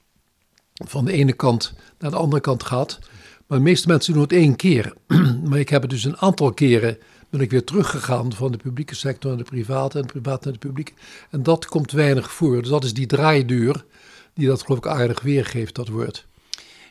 van 0.73 1.05
de 1.05 1.11
ene 1.11 1.33
kant 1.33 1.73
naar 1.99 2.11
de 2.11 2.17
andere 2.17 2.41
kant 2.41 2.63
gaat. 2.63 2.99
Maar 3.47 3.57
de 3.57 3.63
meeste 3.63 3.87
mensen 3.87 4.13
doen 4.13 4.21
het 4.21 4.31
één 4.31 4.55
keer. 4.55 4.93
maar 5.49 5.59
ik 5.59 5.69
heb 5.69 5.81
het 5.81 5.91
dus 5.91 6.03
een 6.03 6.17
aantal 6.17 6.53
keren 6.53 6.97
ben 7.29 7.41
ik 7.41 7.51
weer 7.51 7.63
teruggegaan 7.63 8.33
van 8.33 8.51
de 8.51 8.57
publieke 8.57 8.95
sector 8.95 9.29
naar 9.29 9.43
de 9.43 9.49
private 9.49 9.99
en 9.99 10.05
de 10.05 10.11
private 10.11 10.43
naar 10.43 10.53
de 10.53 10.67
publieke. 10.67 10.91
En 11.29 11.43
dat 11.43 11.65
komt 11.65 11.91
weinig 11.91 12.31
voor. 12.31 12.61
Dus 12.61 12.69
dat 12.69 12.83
is 12.83 12.93
die 12.93 13.05
draaideur 13.05 13.85
die 14.33 14.47
dat 14.47 14.61
geloof 14.61 14.77
ik 14.77 14.87
aardig 14.87 15.21
weergeeft, 15.21 15.75
dat 15.75 15.87
woord. 15.87 16.25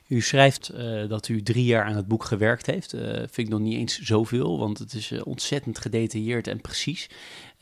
U 0.08 0.20
schrijft 0.20 0.72
uh, 0.74 1.08
dat 1.08 1.28
u 1.28 1.42
drie 1.42 1.64
jaar 1.64 1.84
aan 1.84 1.96
het 1.96 2.08
boek 2.08 2.24
gewerkt 2.24 2.66
heeft. 2.66 2.94
Uh, 2.94 3.00
vind 3.16 3.36
ik 3.36 3.48
nog 3.48 3.60
niet 3.60 3.78
eens 3.78 4.00
zoveel, 4.00 4.58
want 4.58 4.78
het 4.78 4.94
is 4.94 5.10
uh, 5.10 5.20
ontzettend 5.24 5.78
gedetailleerd 5.78 6.46
en 6.46 6.60
precies. 6.60 7.10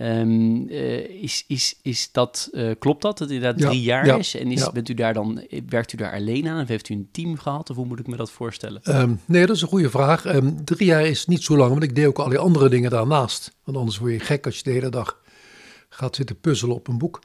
Um, 0.02 0.69
is, 0.69 1.45
is, 1.47 1.78
is 1.83 2.12
dat, 2.12 2.50
klopt 2.78 3.02
dat, 3.02 3.19
dat 3.19 3.19
het 3.19 3.30
inderdaad 3.30 3.71
drie 3.71 3.83
jaar 3.83 4.07
ja, 4.07 4.16
is? 4.16 4.35
En 4.35 4.52
is, 4.52 4.61
ja. 4.61 4.73
bent 4.73 4.88
u 4.88 4.95
daar 4.95 5.14
dan, 5.14 5.47
werkt 5.69 5.92
u 5.92 5.97
daar 5.97 6.12
alleen 6.12 6.49
aan 6.49 6.62
of 6.62 6.69
heeft 6.69 6.88
u 6.88 6.95
een 6.95 7.09
team 7.12 7.38
gehad? 7.38 7.71
Of 7.71 7.76
hoe 7.76 7.87
moet 7.87 7.99
ik 7.99 8.07
me 8.07 8.16
dat 8.16 8.30
voorstellen? 8.30 9.00
Um, 9.00 9.21
nee, 9.25 9.47
dat 9.47 9.57
is 9.57 9.62
een 9.62 9.69
goede 9.69 9.90
vraag. 9.90 10.35
Um, 10.35 10.64
drie 10.64 10.87
jaar 10.87 11.07
is 11.07 11.26
niet 11.26 11.42
zo 11.42 11.57
lang, 11.57 11.71
want 11.71 11.83
ik 11.83 11.95
deed 11.95 12.07
ook 12.07 12.19
al 12.19 12.28
die 12.28 12.38
andere 12.38 12.69
dingen 12.69 12.90
daarnaast. 12.90 13.52
Want 13.64 13.76
anders 13.76 13.99
word 13.99 14.12
je 14.12 14.21
gek 14.21 14.47
als 14.47 14.57
je 14.57 14.62
de 14.62 14.71
hele 14.71 14.88
dag 14.88 15.21
gaat 15.88 16.16
zitten 16.16 16.40
puzzelen 16.40 16.75
op 16.75 16.88
een 16.88 16.99
boek. 16.99 17.21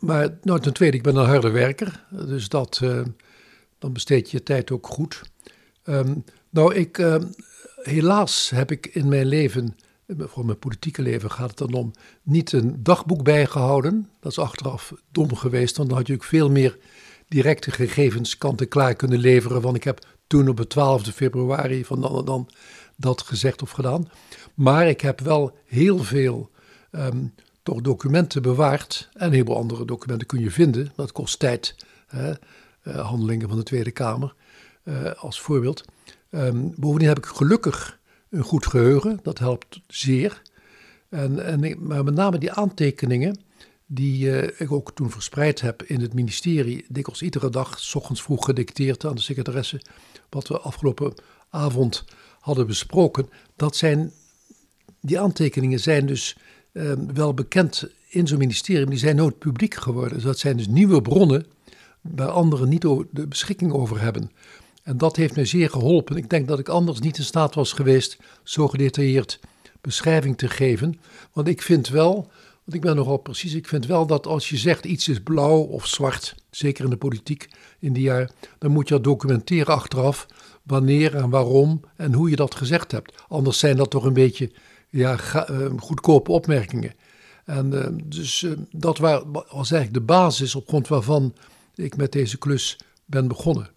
maar 0.00 0.38
nou, 0.42 0.60
ten 0.60 0.72
tweede, 0.72 0.96
ik 0.96 1.02
ben 1.02 1.16
een 1.16 1.26
harde 1.26 1.50
werker, 1.50 2.04
dus 2.10 2.48
dat 2.48 2.80
dan 3.78 3.92
besteed 3.92 4.30
je 4.30 4.36
je 4.36 4.42
tijd 4.42 4.70
ook 4.70 4.86
goed. 4.86 5.22
Nou, 6.50 6.74
ik, 6.74 7.20
helaas 7.82 8.50
heb 8.50 8.70
ik 8.70 8.86
in 8.86 9.08
mijn 9.08 9.26
leven, 9.26 9.76
voor 10.16 10.46
mijn 10.46 10.58
politieke 10.58 11.02
leven 11.02 11.30
gaat 11.30 11.48
het 11.48 11.58
dan 11.58 11.72
om, 11.72 11.92
niet 12.22 12.52
een 12.52 12.82
dagboek 12.82 13.22
bijgehouden. 13.22 14.08
Dat 14.20 14.32
is 14.32 14.38
achteraf 14.38 14.92
dom 15.10 15.36
geweest, 15.36 15.76
want 15.76 15.88
dan 15.88 15.98
had 15.98 16.06
je 16.06 16.14
ook 16.14 16.24
veel 16.24 16.50
meer 16.50 16.78
directe 17.28 17.70
gegevens 17.70 18.38
kant-en-klaar 18.38 18.94
kunnen 18.94 19.18
leveren. 19.18 19.60
Want 19.60 19.76
ik 19.76 19.84
heb 19.84 20.06
toen 20.26 20.48
op 20.48 20.56
de 20.56 20.66
12 20.66 21.02
februari 21.02 21.84
van 21.84 22.00
dan 22.00 22.18
en 22.18 22.24
dan 22.24 22.48
dat 22.96 23.22
gezegd 23.22 23.62
of 23.62 23.70
gedaan. 23.70 24.10
Maar 24.54 24.88
ik 24.88 25.00
heb 25.00 25.20
wel 25.20 25.56
heel 25.64 25.98
veel 25.98 26.50
um, 26.92 27.34
toch 27.62 27.80
documenten 27.80 28.42
bewaard. 28.42 29.08
En 29.12 29.26
een 29.26 29.32
heleboel 29.32 29.56
andere 29.56 29.84
documenten 29.84 30.26
kun 30.26 30.40
je 30.40 30.50
vinden. 30.50 30.92
Dat 30.96 31.12
kost 31.12 31.38
tijd. 31.38 31.74
Hè. 32.06 32.32
Eh, 32.82 33.08
handelingen 33.08 33.48
van 33.48 33.58
de 33.58 33.62
Tweede 33.62 33.90
Kamer 33.90 34.34
eh, 34.82 35.12
als 35.12 35.40
voorbeeld. 35.40 35.84
Um, 36.30 36.72
bovendien 36.76 37.08
heb 37.08 37.18
ik 37.18 37.26
gelukkig 37.26 37.97
een 38.30 38.42
goed 38.42 38.66
geheugen, 38.66 39.18
dat 39.22 39.38
helpt 39.38 39.80
zeer. 39.86 40.42
En, 41.08 41.44
en, 41.44 41.86
maar 41.86 42.04
met 42.04 42.14
name 42.14 42.38
die 42.38 42.52
aantekeningen, 42.52 43.40
die 43.86 44.26
uh, 44.26 44.42
ik 44.42 44.72
ook 44.72 44.92
toen 44.94 45.10
verspreid 45.10 45.60
heb 45.60 45.82
in 45.82 46.00
het 46.00 46.14
ministerie, 46.14 46.84
dikwijls 46.88 47.22
iedere 47.22 47.50
dag, 47.50 47.80
s 47.80 47.94
ochtends 47.94 48.22
vroeg 48.22 48.44
gedicteerd 48.44 49.04
aan 49.04 49.14
de 49.14 49.20
secretaresse, 49.20 49.82
wat 50.28 50.48
we 50.48 50.58
afgelopen 50.58 51.14
avond 51.50 52.04
hadden 52.40 52.66
besproken, 52.66 53.28
dat 53.56 53.76
zijn, 53.76 54.12
die 55.00 55.20
aantekeningen 55.20 55.80
zijn 55.80 56.06
dus 56.06 56.36
uh, 56.72 56.92
wel 57.14 57.34
bekend 57.34 57.88
in 58.08 58.26
zo'n 58.26 58.38
ministerie, 58.38 58.82
maar 58.82 58.90
die 58.90 58.98
zijn 58.98 59.16
nooit 59.16 59.38
publiek 59.38 59.74
geworden. 59.74 60.14
Dus 60.14 60.22
dat 60.22 60.38
zijn 60.38 60.56
dus 60.56 60.68
nieuwe 60.68 61.02
bronnen 61.02 61.46
waar 62.00 62.28
anderen 62.28 62.68
niet 62.68 62.82
de 62.82 63.26
beschikking 63.28 63.72
over 63.72 64.00
hebben. 64.00 64.30
En 64.88 64.98
dat 64.98 65.16
heeft 65.16 65.34
mij 65.34 65.44
zeer 65.44 65.70
geholpen. 65.70 66.16
Ik 66.16 66.30
denk 66.30 66.48
dat 66.48 66.58
ik 66.58 66.68
anders 66.68 67.00
niet 67.00 67.18
in 67.18 67.24
staat 67.24 67.54
was 67.54 67.72
geweest 67.72 68.18
zo 68.42 68.68
gedetailleerd 68.68 69.40
beschrijving 69.80 70.38
te 70.38 70.48
geven. 70.48 71.00
Want 71.32 71.48
ik 71.48 71.62
vind 71.62 71.88
wel, 71.88 72.14
want 72.64 72.74
ik 72.74 72.80
ben 72.80 72.96
nogal 72.96 73.16
precies, 73.16 73.54
ik 73.54 73.68
vind 73.68 73.86
wel 73.86 74.06
dat 74.06 74.26
als 74.26 74.48
je 74.48 74.56
zegt 74.56 74.84
iets 74.84 75.08
is 75.08 75.20
blauw 75.20 75.58
of 75.58 75.86
zwart, 75.86 76.34
zeker 76.50 76.84
in 76.84 76.90
de 76.90 76.96
politiek 76.96 77.48
in 77.78 77.92
die 77.92 78.02
jaar, 78.02 78.30
dan 78.58 78.70
moet 78.70 78.88
je 78.88 78.94
dat 78.94 79.04
documenteren 79.04 79.74
achteraf 79.74 80.26
wanneer 80.62 81.14
en 81.14 81.30
waarom 81.30 81.80
en 81.96 82.12
hoe 82.12 82.30
je 82.30 82.36
dat 82.36 82.54
gezegd 82.54 82.92
hebt. 82.92 83.22
Anders 83.28 83.58
zijn 83.58 83.76
dat 83.76 83.90
toch 83.90 84.04
een 84.04 84.12
beetje 84.12 84.52
ja, 84.88 85.18
uh, 85.50 85.70
goedkope 85.76 86.32
opmerkingen. 86.32 86.94
En 87.44 87.72
uh, 87.72 87.86
dus 88.04 88.42
uh, 88.42 88.52
dat 88.70 88.98
was 88.98 89.70
eigenlijk 89.70 89.92
de 89.92 90.00
basis 90.00 90.54
op 90.54 90.68
grond 90.68 90.88
waarvan 90.88 91.34
ik 91.74 91.96
met 91.96 92.12
deze 92.12 92.38
klus 92.38 92.78
ben 93.04 93.28
begonnen. 93.28 93.76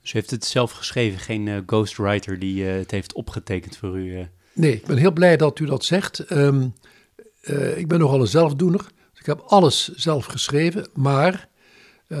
Dus 0.00 0.12
u 0.12 0.18
heeft 0.18 0.30
het 0.30 0.44
zelf 0.44 0.72
geschreven, 0.72 1.18
geen 1.18 1.46
uh, 1.46 1.58
ghostwriter 1.66 2.38
die 2.38 2.64
uh, 2.64 2.72
het 2.72 2.90
heeft 2.90 3.12
opgetekend 3.12 3.76
voor 3.76 3.98
u? 3.98 4.18
Uh. 4.18 4.24
Nee, 4.52 4.72
ik 4.72 4.86
ben 4.86 4.96
heel 4.96 5.12
blij 5.12 5.36
dat 5.36 5.58
u 5.58 5.66
dat 5.66 5.84
zegt. 5.84 6.30
Um, 6.30 6.74
ik 7.74 7.88
ben 7.88 7.98
nogal 7.98 8.20
een 8.20 8.26
zelfdoener. 8.26 8.80
Dus 9.10 9.20
ik 9.20 9.26
heb 9.26 9.40
alles 9.40 9.88
zelf 9.88 10.24
geschreven, 10.24 10.88
maar 10.94 11.48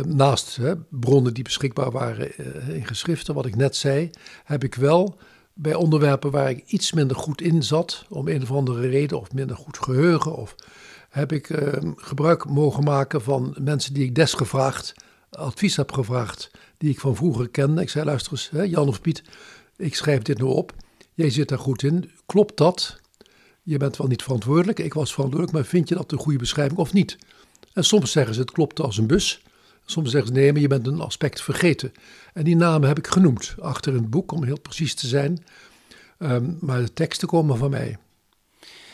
naast 0.06 0.56
hè, 0.56 0.76
bronnen 0.76 1.34
die 1.34 1.44
beschikbaar 1.44 1.90
waren 1.90 2.36
in 2.74 2.86
geschriften, 2.86 3.34
wat 3.34 3.46
ik 3.46 3.56
net 3.56 3.76
zei, 3.76 4.10
heb 4.44 4.64
ik 4.64 4.74
wel 4.74 5.18
bij 5.52 5.74
onderwerpen 5.74 6.30
waar 6.30 6.50
ik 6.50 6.62
iets 6.66 6.92
minder 6.92 7.16
goed 7.16 7.40
in 7.40 7.62
zat, 7.62 8.04
om 8.08 8.28
een 8.28 8.42
of 8.42 8.50
andere 8.50 8.88
reden, 8.88 9.20
of 9.20 9.32
minder 9.32 9.56
goed 9.56 9.78
geheugen, 9.78 10.36
of 10.36 10.54
heb 11.08 11.32
ik 11.32 11.48
uh, 11.48 11.72
gebruik 11.96 12.48
mogen 12.48 12.84
maken 12.84 13.22
van 13.22 13.56
mensen 13.60 13.94
die 13.94 14.04
ik 14.04 14.14
desgevraagd 14.14 14.94
advies 15.30 15.76
heb 15.76 15.92
gevraagd, 15.92 16.50
die 16.80 16.90
ik 16.90 17.00
van 17.00 17.16
vroeger 17.16 17.48
kende. 17.48 17.82
Ik 17.82 17.90
zei, 17.90 18.04
luister 18.04 18.32
eens, 18.32 18.50
hè, 18.50 18.62
Jan 18.62 18.88
of 18.88 19.00
Piet, 19.00 19.22
ik 19.76 19.94
schrijf 19.94 20.22
dit 20.22 20.38
nu 20.38 20.44
op. 20.44 20.74
Jij 21.14 21.30
zit 21.30 21.48
daar 21.48 21.58
goed 21.58 21.82
in. 21.82 22.10
Klopt 22.26 22.56
dat? 22.56 23.00
Je 23.62 23.76
bent 23.76 23.96
wel 23.96 24.06
niet 24.06 24.22
verantwoordelijk. 24.22 24.78
Ik 24.78 24.94
was 24.94 25.12
verantwoordelijk, 25.12 25.56
maar 25.56 25.66
vind 25.66 25.88
je 25.88 25.94
dat 25.94 26.12
een 26.12 26.18
goede 26.18 26.38
beschrijving 26.38 26.78
of 26.78 26.92
niet? 26.92 27.18
En 27.72 27.84
soms 27.84 28.12
zeggen 28.12 28.34
ze, 28.34 28.40
het 28.40 28.50
klopt 28.50 28.80
als 28.80 28.98
een 28.98 29.06
bus. 29.06 29.42
Soms 29.84 30.10
zeggen 30.10 30.34
ze, 30.34 30.40
nee, 30.40 30.52
maar 30.52 30.60
je 30.60 30.68
bent 30.68 30.86
een 30.86 31.00
aspect 31.00 31.42
vergeten. 31.42 31.92
En 32.32 32.44
die 32.44 32.56
namen 32.56 32.88
heb 32.88 32.98
ik 32.98 33.06
genoemd 33.06 33.54
achter 33.58 33.92
in 33.92 33.98
het 33.98 34.10
boek, 34.10 34.32
om 34.32 34.44
heel 34.44 34.60
precies 34.60 34.94
te 34.94 35.06
zijn. 35.06 35.44
Um, 36.18 36.56
maar 36.60 36.80
de 36.80 36.92
teksten 36.92 37.28
komen 37.28 37.56
van 37.56 37.70
mij. 37.70 37.98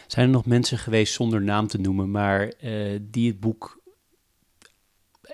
Zijn 0.06 0.26
er 0.26 0.32
nog 0.32 0.46
mensen 0.46 0.78
geweest 0.78 1.14
zonder 1.14 1.42
naam 1.42 1.66
te 1.66 1.78
noemen, 1.78 2.10
maar 2.10 2.52
uh, 2.62 2.98
die 3.02 3.28
het 3.28 3.40
boek 3.40 3.75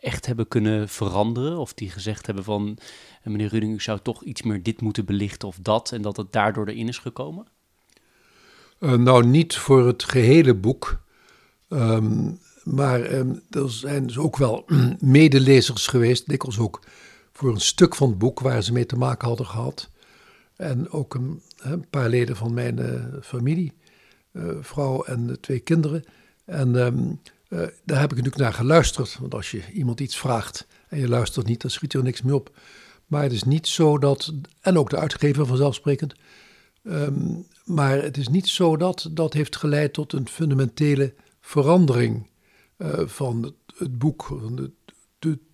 echt 0.03 0.27
hebben 0.27 0.49
kunnen 0.49 0.89
veranderen? 0.89 1.59
Of 1.59 1.75
die 1.75 1.91
gezegd 1.91 2.27
hebben 2.27 2.45
van, 2.45 2.79
eh, 3.23 3.33
meneer 3.33 3.49
Ruding, 3.49 3.75
u 3.75 3.81
zou 3.81 3.99
toch 4.03 4.23
iets 4.23 4.43
meer 4.43 4.63
dit 4.63 4.81
moeten 4.81 5.05
belichten 5.05 5.49
of 5.49 5.59
dat, 5.61 5.93
en 5.93 6.03
dat 6.03 6.17
het 6.17 6.33
daardoor 6.33 6.67
erin 6.67 6.89
is 6.89 6.99
gekomen? 6.99 7.47
Uh, 8.79 8.93
nou, 8.95 9.27
niet 9.27 9.57
voor 9.57 9.87
het 9.87 10.03
gehele 10.03 10.55
boek. 10.55 11.01
Um, 11.69 12.39
maar 12.65 13.13
um, 13.13 13.43
er 13.51 13.71
zijn 13.71 14.07
dus 14.07 14.19
ook 14.19 14.37
wel 14.37 14.65
medelezers 14.99 15.87
geweest, 15.87 16.29
dikwijls 16.29 16.59
ook 16.59 16.81
voor 17.33 17.51
een 17.51 17.61
stuk 17.61 17.95
van 17.95 18.09
het 18.09 18.19
boek 18.19 18.41
waar 18.41 18.63
ze 18.63 18.73
mee 18.73 18.87
te 18.87 18.97
maken 18.97 19.29
hadden 19.29 19.47
gehad. 19.47 19.91
En 20.57 20.91
ook 20.91 21.15
een, 21.15 21.43
een 21.59 21.87
paar 21.91 22.09
leden 22.09 22.37
van 22.37 22.55
mijn 22.55 22.79
uh, 22.79 23.03
familie. 23.23 23.73
Eh, 24.33 24.45
vrouw 24.61 25.03
en 25.03 25.41
twee 25.41 25.61
kinderen. 25.61 26.05
En 26.45 26.75
um, 26.75 27.21
uh, 27.53 27.59
daar 27.85 28.01
heb 28.01 28.11
ik 28.11 28.17
natuurlijk 28.17 28.43
naar 28.43 28.53
geluisterd. 28.53 29.19
Want 29.19 29.35
als 29.35 29.51
je 29.51 29.63
iemand 29.73 30.01
iets 30.01 30.19
vraagt 30.19 30.67
en 30.89 30.99
je 30.99 31.09
luistert 31.09 31.47
niet, 31.47 31.61
dan 31.61 31.71
schiet 31.71 31.95
er 31.95 32.03
niks 32.03 32.23
meer 32.23 32.35
op. 32.35 32.51
Maar 33.07 33.23
het 33.23 33.33
is 33.33 33.43
niet 33.43 33.69
zo 33.69 33.99
dat, 33.99 34.33
en 34.61 34.79
ook 34.79 34.91
de 34.91 34.99
uitgever 34.99 35.47
vanzelfsprekend, 35.47 36.15
um, 36.83 37.47
maar 37.65 38.03
het 38.03 38.17
is 38.17 38.29
niet 38.29 38.49
zo 38.49 38.77
dat 38.77 39.11
dat 39.11 39.33
heeft 39.33 39.57
geleid 39.57 39.93
tot 39.93 40.13
een 40.13 40.29
fundamentele 40.29 41.15
verandering 41.41 42.29
uh, 42.79 43.07
van 43.07 43.43
het, 43.43 43.55
het, 43.77 43.99
boek, 43.99 44.25
van 44.25 44.57
de 44.57 44.71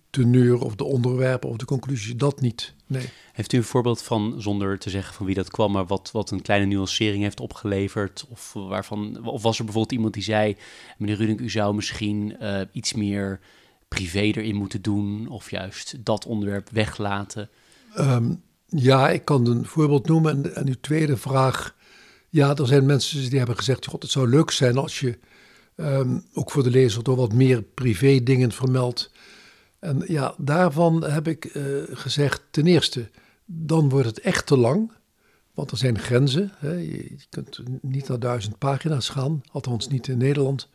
teneur 0.09 0.61
of 0.61 0.75
de 0.75 0.83
onderwerpen 0.83 1.49
of 1.49 1.57
de 1.57 1.65
conclusie, 1.65 2.15
dat 2.15 2.41
niet. 2.41 2.73
Nee. 2.87 3.09
Heeft 3.33 3.53
u 3.53 3.57
een 3.57 3.63
voorbeeld 3.63 4.01
van, 4.01 4.35
zonder 4.37 4.79
te 4.79 4.89
zeggen 4.89 5.13
van 5.13 5.25
wie 5.25 5.35
dat 5.35 5.49
kwam, 5.49 5.71
maar 5.71 5.85
wat, 5.85 6.09
wat 6.11 6.31
een 6.31 6.41
kleine 6.41 6.65
nuancering 6.65 7.23
heeft 7.23 7.39
opgeleverd? 7.39 8.25
Of, 8.29 8.53
waarvan, 8.53 9.25
of 9.25 9.41
was 9.41 9.57
er 9.57 9.63
bijvoorbeeld 9.63 9.95
iemand 9.95 10.13
die 10.13 10.23
zei, 10.23 10.57
meneer 10.97 11.15
Rudink, 11.15 11.39
u 11.39 11.49
zou 11.49 11.75
misschien 11.75 12.35
uh, 12.41 12.61
iets 12.71 12.93
meer 12.93 13.39
privé 13.87 14.19
erin 14.19 14.55
moeten 14.55 14.81
doen, 14.81 15.27
of 15.27 15.51
juist 15.51 15.95
dat 16.05 16.25
onderwerp 16.25 16.69
weglaten? 16.69 17.49
Um, 17.97 18.41
ja, 18.65 19.09
ik 19.09 19.25
kan 19.25 19.47
een 19.47 19.65
voorbeeld 19.65 20.07
noemen. 20.07 20.43
En, 20.43 20.55
en 20.55 20.67
uw 20.67 20.79
tweede 20.81 21.17
vraag, 21.17 21.75
ja, 22.29 22.55
er 22.55 22.67
zijn 22.67 22.85
mensen 22.85 23.29
die 23.29 23.37
hebben 23.37 23.57
gezegd, 23.57 23.85
god, 23.85 24.01
het 24.01 24.11
zou 24.11 24.29
leuk 24.29 24.51
zijn 24.51 24.77
als 24.77 24.99
je 24.99 25.19
um, 25.75 26.25
ook 26.33 26.51
voor 26.51 26.63
de 26.63 26.69
lezer 26.69 27.03
door 27.03 27.15
wat 27.15 27.33
meer 27.33 27.61
privé 27.61 28.23
dingen 28.23 28.51
vermeldt 28.51 29.11
en 29.79 30.03
ja, 30.07 30.33
daarvan 30.37 31.03
heb 31.03 31.27
ik 31.27 31.53
uh, 31.55 31.83
gezegd, 31.91 32.41
ten 32.51 32.67
eerste, 32.67 33.09
dan 33.45 33.89
wordt 33.89 34.07
het 34.07 34.19
echt 34.19 34.45
te 34.45 34.57
lang. 34.57 34.91
Want 35.53 35.71
er 35.71 35.77
zijn 35.77 35.99
grenzen. 35.99 36.51
Hè. 36.57 36.73
Je, 36.73 37.15
kunt 37.29 37.59
niet 37.81 38.07
naar 38.07 38.19
duizend 38.19 38.57
pagina's 38.57 39.09
gaan, 39.09 39.41
althans 39.51 39.87
niet 39.87 40.07
in 40.07 40.17
Nederland. 40.17 40.69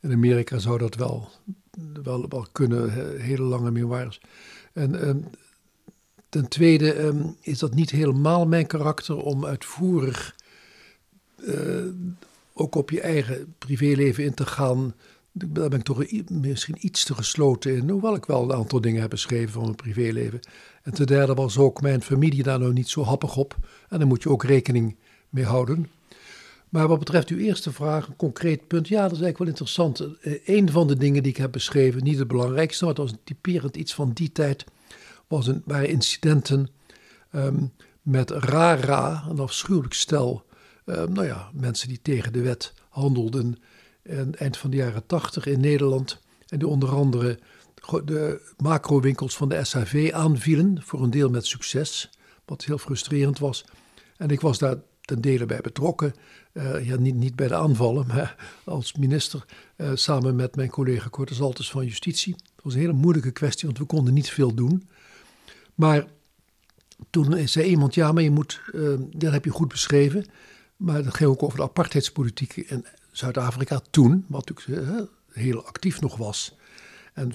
In 0.00 0.12
Amerika 0.12 0.58
zou 0.58 0.78
dat 0.78 0.94
wel, 0.94 1.30
wel, 2.02 2.28
wel 2.28 2.46
kunnen, 2.52 2.90
hele 3.20 3.42
lange 3.42 3.70
memoires. 3.70 4.20
En 4.72 5.08
um, 5.08 5.24
ten 6.28 6.48
tweede 6.48 6.98
um, 6.98 7.36
is 7.40 7.58
dat 7.58 7.74
niet 7.74 7.90
helemaal 7.90 8.46
mijn 8.46 8.66
karakter 8.66 9.16
om 9.16 9.46
uitvoerig 9.46 10.36
uh, 11.36 11.84
ook 12.52 12.74
op 12.74 12.90
je 12.90 13.00
eigen 13.00 13.54
privéleven 13.58 14.24
in 14.24 14.34
te 14.34 14.46
gaan 14.46 14.94
daar 15.36 15.68
ben 15.68 15.78
ik 15.78 15.84
toch 15.84 16.04
misschien 16.30 16.76
iets 16.78 17.04
te 17.04 17.14
gesloten 17.14 17.76
in, 17.76 17.88
hoewel 17.88 18.14
ik 18.14 18.24
wel 18.24 18.42
een 18.42 18.52
aantal 18.52 18.80
dingen 18.80 19.00
heb 19.00 19.10
beschreven 19.10 19.52
van 19.52 19.62
mijn 19.62 19.74
privéleven. 19.74 20.40
En 20.82 20.94
ten 20.94 21.06
derde 21.06 21.34
was 21.34 21.58
ook 21.58 21.80
mijn 21.80 22.02
familie 22.02 22.42
daar 22.42 22.58
nou 22.58 22.72
niet 22.72 22.88
zo 22.88 23.02
happig 23.02 23.36
op. 23.36 23.56
En 23.88 23.98
daar 23.98 24.06
moet 24.06 24.22
je 24.22 24.28
ook 24.28 24.44
rekening 24.44 24.96
mee 25.28 25.44
houden. 25.44 25.90
Maar 26.68 26.88
wat 26.88 26.98
betreft 26.98 27.28
uw 27.28 27.38
eerste 27.38 27.72
vraag, 27.72 28.06
een 28.06 28.16
concreet 28.16 28.66
punt, 28.66 28.88
ja, 28.88 29.02
dat 29.02 29.12
is 29.12 29.20
eigenlijk 29.20 29.38
wel 29.38 29.48
interessant. 29.48 30.00
Eh, 30.00 30.56
een 30.56 30.70
van 30.70 30.86
de 30.86 30.96
dingen 30.96 31.22
die 31.22 31.32
ik 31.32 31.38
heb 31.38 31.52
beschreven, 31.52 32.02
niet 32.02 32.18
het 32.18 32.28
belangrijkste, 32.28 32.84
maar 32.84 32.94
het 32.94 33.02
was 33.02 33.14
typerend 33.24 33.76
iets 33.76 33.94
van 33.94 34.12
die 34.12 34.32
tijd, 34.32 34.64
was 35.26 35.46
een, 35.46 35.62
waren 35.64 35.88
incidenten 35.88 36.68
um, 37.34 37.72
met 38.02 38.30
Rara, 38.30 39.24
een 39.28 39.38
afschuwelijk 39.38 39.94
stel. 39.94 40.44
Um, 40.86 41.12
nou 41.12 41.26
ja, 41.26 41.50
mensen 41.52 41.88
die 41.88 42.02
tegen 42.02 42.32
de 42.32 42.40
wet 42.40 42.72
handelden. 42.88 43.56
En 44.04 44.34
eind 44.34 44.56
van 44.56 44.70
de 44.70 44.76
jaren 44.76 45.06
tachtig 45.06 45.46
in 45.46 45.60
Nederland. 45.60 46.20
En 46.48 46.58
die 46.58 46.68
onder 46.68 46.88
andere 46.88 47.38
de 48.04 48.40
macrowinkels 48.56 49.36
van 49.36 49.48
de 49.48 49.64
SHV 49.64 50.10
aanvielen. 50.12 50.82
Voor 50.82 51.02
een 51.02 51.10
deel 51.10 51.30
met 51.30 51.46
succes, 51.46 52.10
wat 52.44 52.64
heel 52.64 52.78
frustrerend 52.78 53.38
was. 53.38 53.64
En 54.16 54.28
ik 54.28 54.40
was 54.40 54.58
daar 54.58 54.76
ten 55.00 55.20
dele 55.20 55.46
bij 55.46 55.60
betrokken. 55.60 56.14
Uh, 56.52 56.86
ja, 56.86 56.96
niet, 56.96 57.14
niet 57.14 57.36
bij 57.36 57.48
de 57.48 57.54
aanvallen, 57.54 58.06
maar 58.06 58.36
als 58.64 58.92
minister. 58.92 59.44
Uh, 59.76 59.90
samen 59.94 60.36
met 60.36 60.56
mijn 60.56 60.70
collega 60.70 61.08
Cortes 61.08 61.40
Altes 61.40 61.70
van 61.70 61.84
Justitie. 61.84 62.34
Het 62.34 62.64
was 62.64 62.74
een 62.74 62.80
hele 62.80 62.92
moeilijke 62.92 63.30
kwestie, 63.30 63.66
want 63.66 63.78
we 63.78 63.84
konden 63.84 64.14
niet 64.14 64.30
veel 64.30 64.54
doen. 64.54 64.88
Maar 65.74 66.06
toen 67.10 67.48
zei 67.48 67.66
iemand, 67.66 67.94
ja, 67.94 68.12
maar 68.12 68.22
je 68.22 68.30
moet, 68.30 68.60
uh, 68.72 68.94
dat 69.10 69.32
heb 69.32 69.44
je 69.44 69.50
goed 69.50 69.68
beschreven. 69.68 70.26
Maar 70.76 71.02
dat 71.02 71.14
ging 71.14 71.30
ook 71.30 71.42
over 71.42 71.56
de 71.56 71.64
apartheidspolitiek 71.64 72.56
in 72.56 72.86
Zuid-Afrika 73.16 73.80
toen, 73.90 74.24
wat 74.28 74.48
natuurlijk 74.48 75.08
heel 75.32 75.64
actief 75.64 76.00
nog 76.00 76.16
was. 76.16 76.56
En 77.12 77.32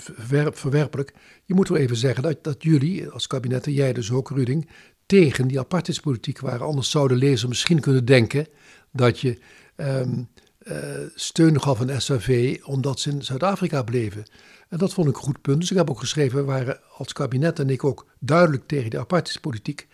verwerpelijk. 0.52 1.14
Je 1.46 1.54
moet 1.54 1.68
wel 1.68 1.78
even 1.78 1.96
zeggen 1.96 2.24
dat, 2.24 2.44
dat 2.44 2.64
jullie 2.64 3.10
als 3.10 3.28
kabinet 3.28 3.66
en 3.66 3.74
jij 3.74 3.94
dus 3.94 4.12
ook, 4.12 4.30
Ruding, 4.30 4.70
tegen 5.06 5.48
die 5.48 5.60
apartheidspolitiek 5.60 6.40
waren. 6.40 6.66
Anders 6.66 6.90
zou 6.90 7.08
de 7.08 7.16
lezer 7.16 7.50
misschien 7.50 7.80
kunnen 7.80 8.06
denken 8.06 8.48
dat 8.92 9.20
je 9.20 9.40
um, 9.76 10.30
uh, 10.64 10.78
steun 11.16 11.62
gaf 11.62 11.82
aan 11.82 12.02
SAV 12.02 12.60
omdat 12.64 13.00
ze 13.00 13.10
in 13.10 13.24
Zuid-Afrika 13.24 13.84
bleven. 13.84 14.24
En 14.70 14.78
dat 14.78 14.94
vond 14.94 15.08
ik 15.10 15.16
een 15.16 15.22
goed 15.22 15.42
punt. 15.42 15.60
Dus 15.60 15.72
ik 15.72 15.78
heb 15.78 15.90
ook 15.90 16.00
geschreven, 16.00 16.40
we 16.40 16.44
waren 16.44 16.80
als 16.98 17.14
kabinet 17.14 17.60
en 17.60 17.70
ik 17.70 17.84
ook 17.84 18.06
duidelijk 18.20 18.68
tegen 18.68 18.90
de 18.90 19.00
apartheidspolitiek. 19.00 19.88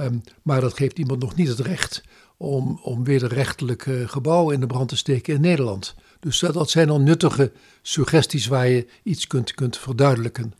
Um, 0.00 0.22
maar 0.42 0.60
dat 0.60 0.76
geeft 0.76 0.98
iemand 0.98 1.20
nog 1.20 1.34
niet 1.34 1.48
het 1.48 1.60
recht 1.60 2.02
om, 2.42 2.78
om 2.82 3.04
wederrechtelijke 3.04 4.08
gebouwen 4.08 4.54
in 4.54 4.60
de 4.60 4.66
brand 4.66 4.88
te 4.88 4.96
steken 4.96 5.34
in 5.34 5.40
Nederland. 5.40 5.94
Dus 6.20 6.38
dat, 6.38 6.70
zijn 6.70 6.90
al 6.90 7.00
nuttige 7.00 7.52
suggesties 7.82 8.46
waar 8.46 8.68
je 8.68 8.86
iets 9.02 9.26
kunt, 9.26 9.54
kunt 9.54 9.78
verduidelijken. 9.78 10.54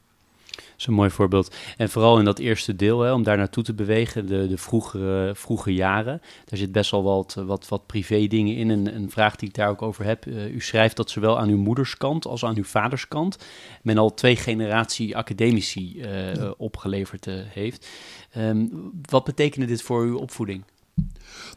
Dat 0.50 0.62
is 0.78 0.86
een 0.86 0.94
mooi 0.94 1.10
voorbeeld. 1.10 1.54
En 1.76 1.90
vooral 1.90 2.18
in 2.18 2.24
dat 2.24 2.38
eerste 2.38 2.76
deel, 2.76 3.00
hè, 3.00 3.12
om 3.12 3.22
daar 3.22 3.36
naartoe 3.36 3.62
te 3.62 3.74
bewegen, 3.74 4.26
de, 4.26 4.48
de 4.48 4.56
vroegere, 4.56 5.32
vroege 5.34 5.74
jaren. 5.74 6.20
Daar 6.44 6.58
zit 6.58 6.72
best 6.72 6.90
wel 6.90 7.02
wat, 7.02 7.34
wat, 7.34 7.68
wat 7.68 7.86
privé 7.86 8.26
dingen 8.26 8.56
in. 8.56 8.70
En 8.70 8.94
een 8.94 9.10
vraag 9.10 9.36
die 9.36 9.48
ik 9.48 9.54
daar 9.54 9.68
ook 9.68 9.82
over 9.82 10.04
heb. 10.04 10.26
Uh, 10.26 10.54
u 10.54 10.60
schrijft 10.60 10.96
dat 10.96 11.10
zowel 11.10 11.38
aan 11.38 11.48
uw 11.48 11.58
moederskant 11.58 12.26
als 12.26 12.44
aan 12.44 12.56
uw 12.56 12.64
vaderskant 12.64 13.38
men 13.82 13.98
al 13.98 14.14
twee 14.14 14.36
generatie 14.36 15.16
academici 15.16 15.94
uh, 15.96 16.34
ja. 16.34 16.54
opgeleverd 16.56 17.26
uh, 17.26 17.34
heeft. 17.48 17.88
Um, 18.36 18.90
wat 19.08 19.24
betekende 19.24 19.66
dit 19.66 19.82
voor 19.82 20.02
uw 20.02 20.18
opvoeding? 20.18 20.64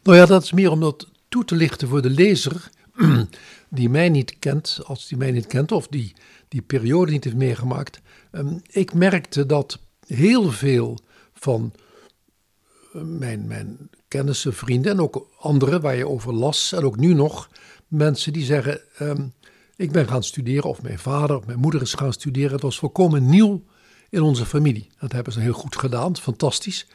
Nou 0.02 0.16
ja, 0.16 0.26
dat 0.26 0.42
is 0.42 0.52
meer 0.52 0.70
om 0.70 0.80
dat 0.80 1.08
toe 1.28 1.44
te 1.44 1.54
lichten 1.54 1.88
voor 1.88 2.02
de 2.02 2.10
lezer 2.10 2.70
die 3.68 3.88
mij 3.88 4.08
niet 4.08 4.38
kent, 4.38 4.80
als 4.84 5.08
die 5.08 5.18
mij 5.18 5.30
niet 5.30 5.46
kent 5.46 5.72
of 5.72 5.88
die 5.88 6.14
die 6.48 6.62
periode 6.62 7.12
niet 7.12 7.24
heeft 7.24 7.36
meegemaakt. 7.36 8.00
Um, 8.32 8.62
ik 8.70 8.94
merkte 8.94 9.46
dat 9.46 9.78
heel 10.06 10.50
veel 10.50 10.98
van 11.34 11.72
uh, 12.94 13.02
mijn, 13.02 13.46
mijn 13.46 13.90
kennissen, 14.08 14.54
vrienden 14.54 14.92
en 14.92 15.00
ook 15.00 15.28
anderen 15.38 15.80
waar 15.80 15.96
je 15.96 16.08
over 16.08 16.34
las 16.34 16.72
en 16.72 16.84
ook 16.84 16.96
nu 16.96 17.14
nog 17.14 17.48
mensen 17.88 18.32
die 18.32 18.44
zeggen: 18.44 18.80
um, 19.00 19.32
Ik 19.76 19.92
ben 19.92 20.08
gaan 20.08 20.22
studeren, 20.22 20.70
of 20.70 20.82
mijn 20.82 20.98
vader 20.98 21.36
of 21.36 21.46
mijn 21.46 21.58
moeder 21.58 21.82
is 21.82 21.94
gaan 21.94 22.12
studeren. 22.12 22.52
Het 22.52 22.62
was 22.62 22.78
volkomen 22.78 23.28
nieuw 23.28 23.64
in 24.10 24.22
onze 24.22 24.46
familie. 24.46 24.90
Dat 24.98 25.12
hebben 25.12 25.32
ze 25.32 25.40
heel 25.40 25.52
goed 25.52 25.76
gedaan, 25.76 26.16
fantastisch. 26.16 26.86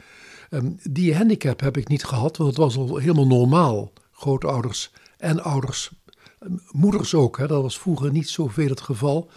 Um, 0.53 0.77
die 0.83 1.15
handicap 1.15 1.59
heb 1.59 1.77
ik 1.77 1.87
niet 1.87 2.03
gehad, 2.03 2.37
want 2.37 2.49
het 2.49 2.59
was 2.59 2.77
al 2.77 2.97
helemaal 2.97 3.27
normaal. 3.27 3.93
Grootouders 4.11 4.91
en 5.17 5.43
ouders, 5.43 5.91
ehm, 6.39 6.53
moeders 6.71 7.13
ook, 7.13 7.37
hè, 7.37 7.47
dat 7.47 7.61
was 7.61 7.79
vroeger 7.79 8.11
niet 8.11 8.29
zoveel 8.29 8.69
het 8.69 8.81
geval. 8.81 9.29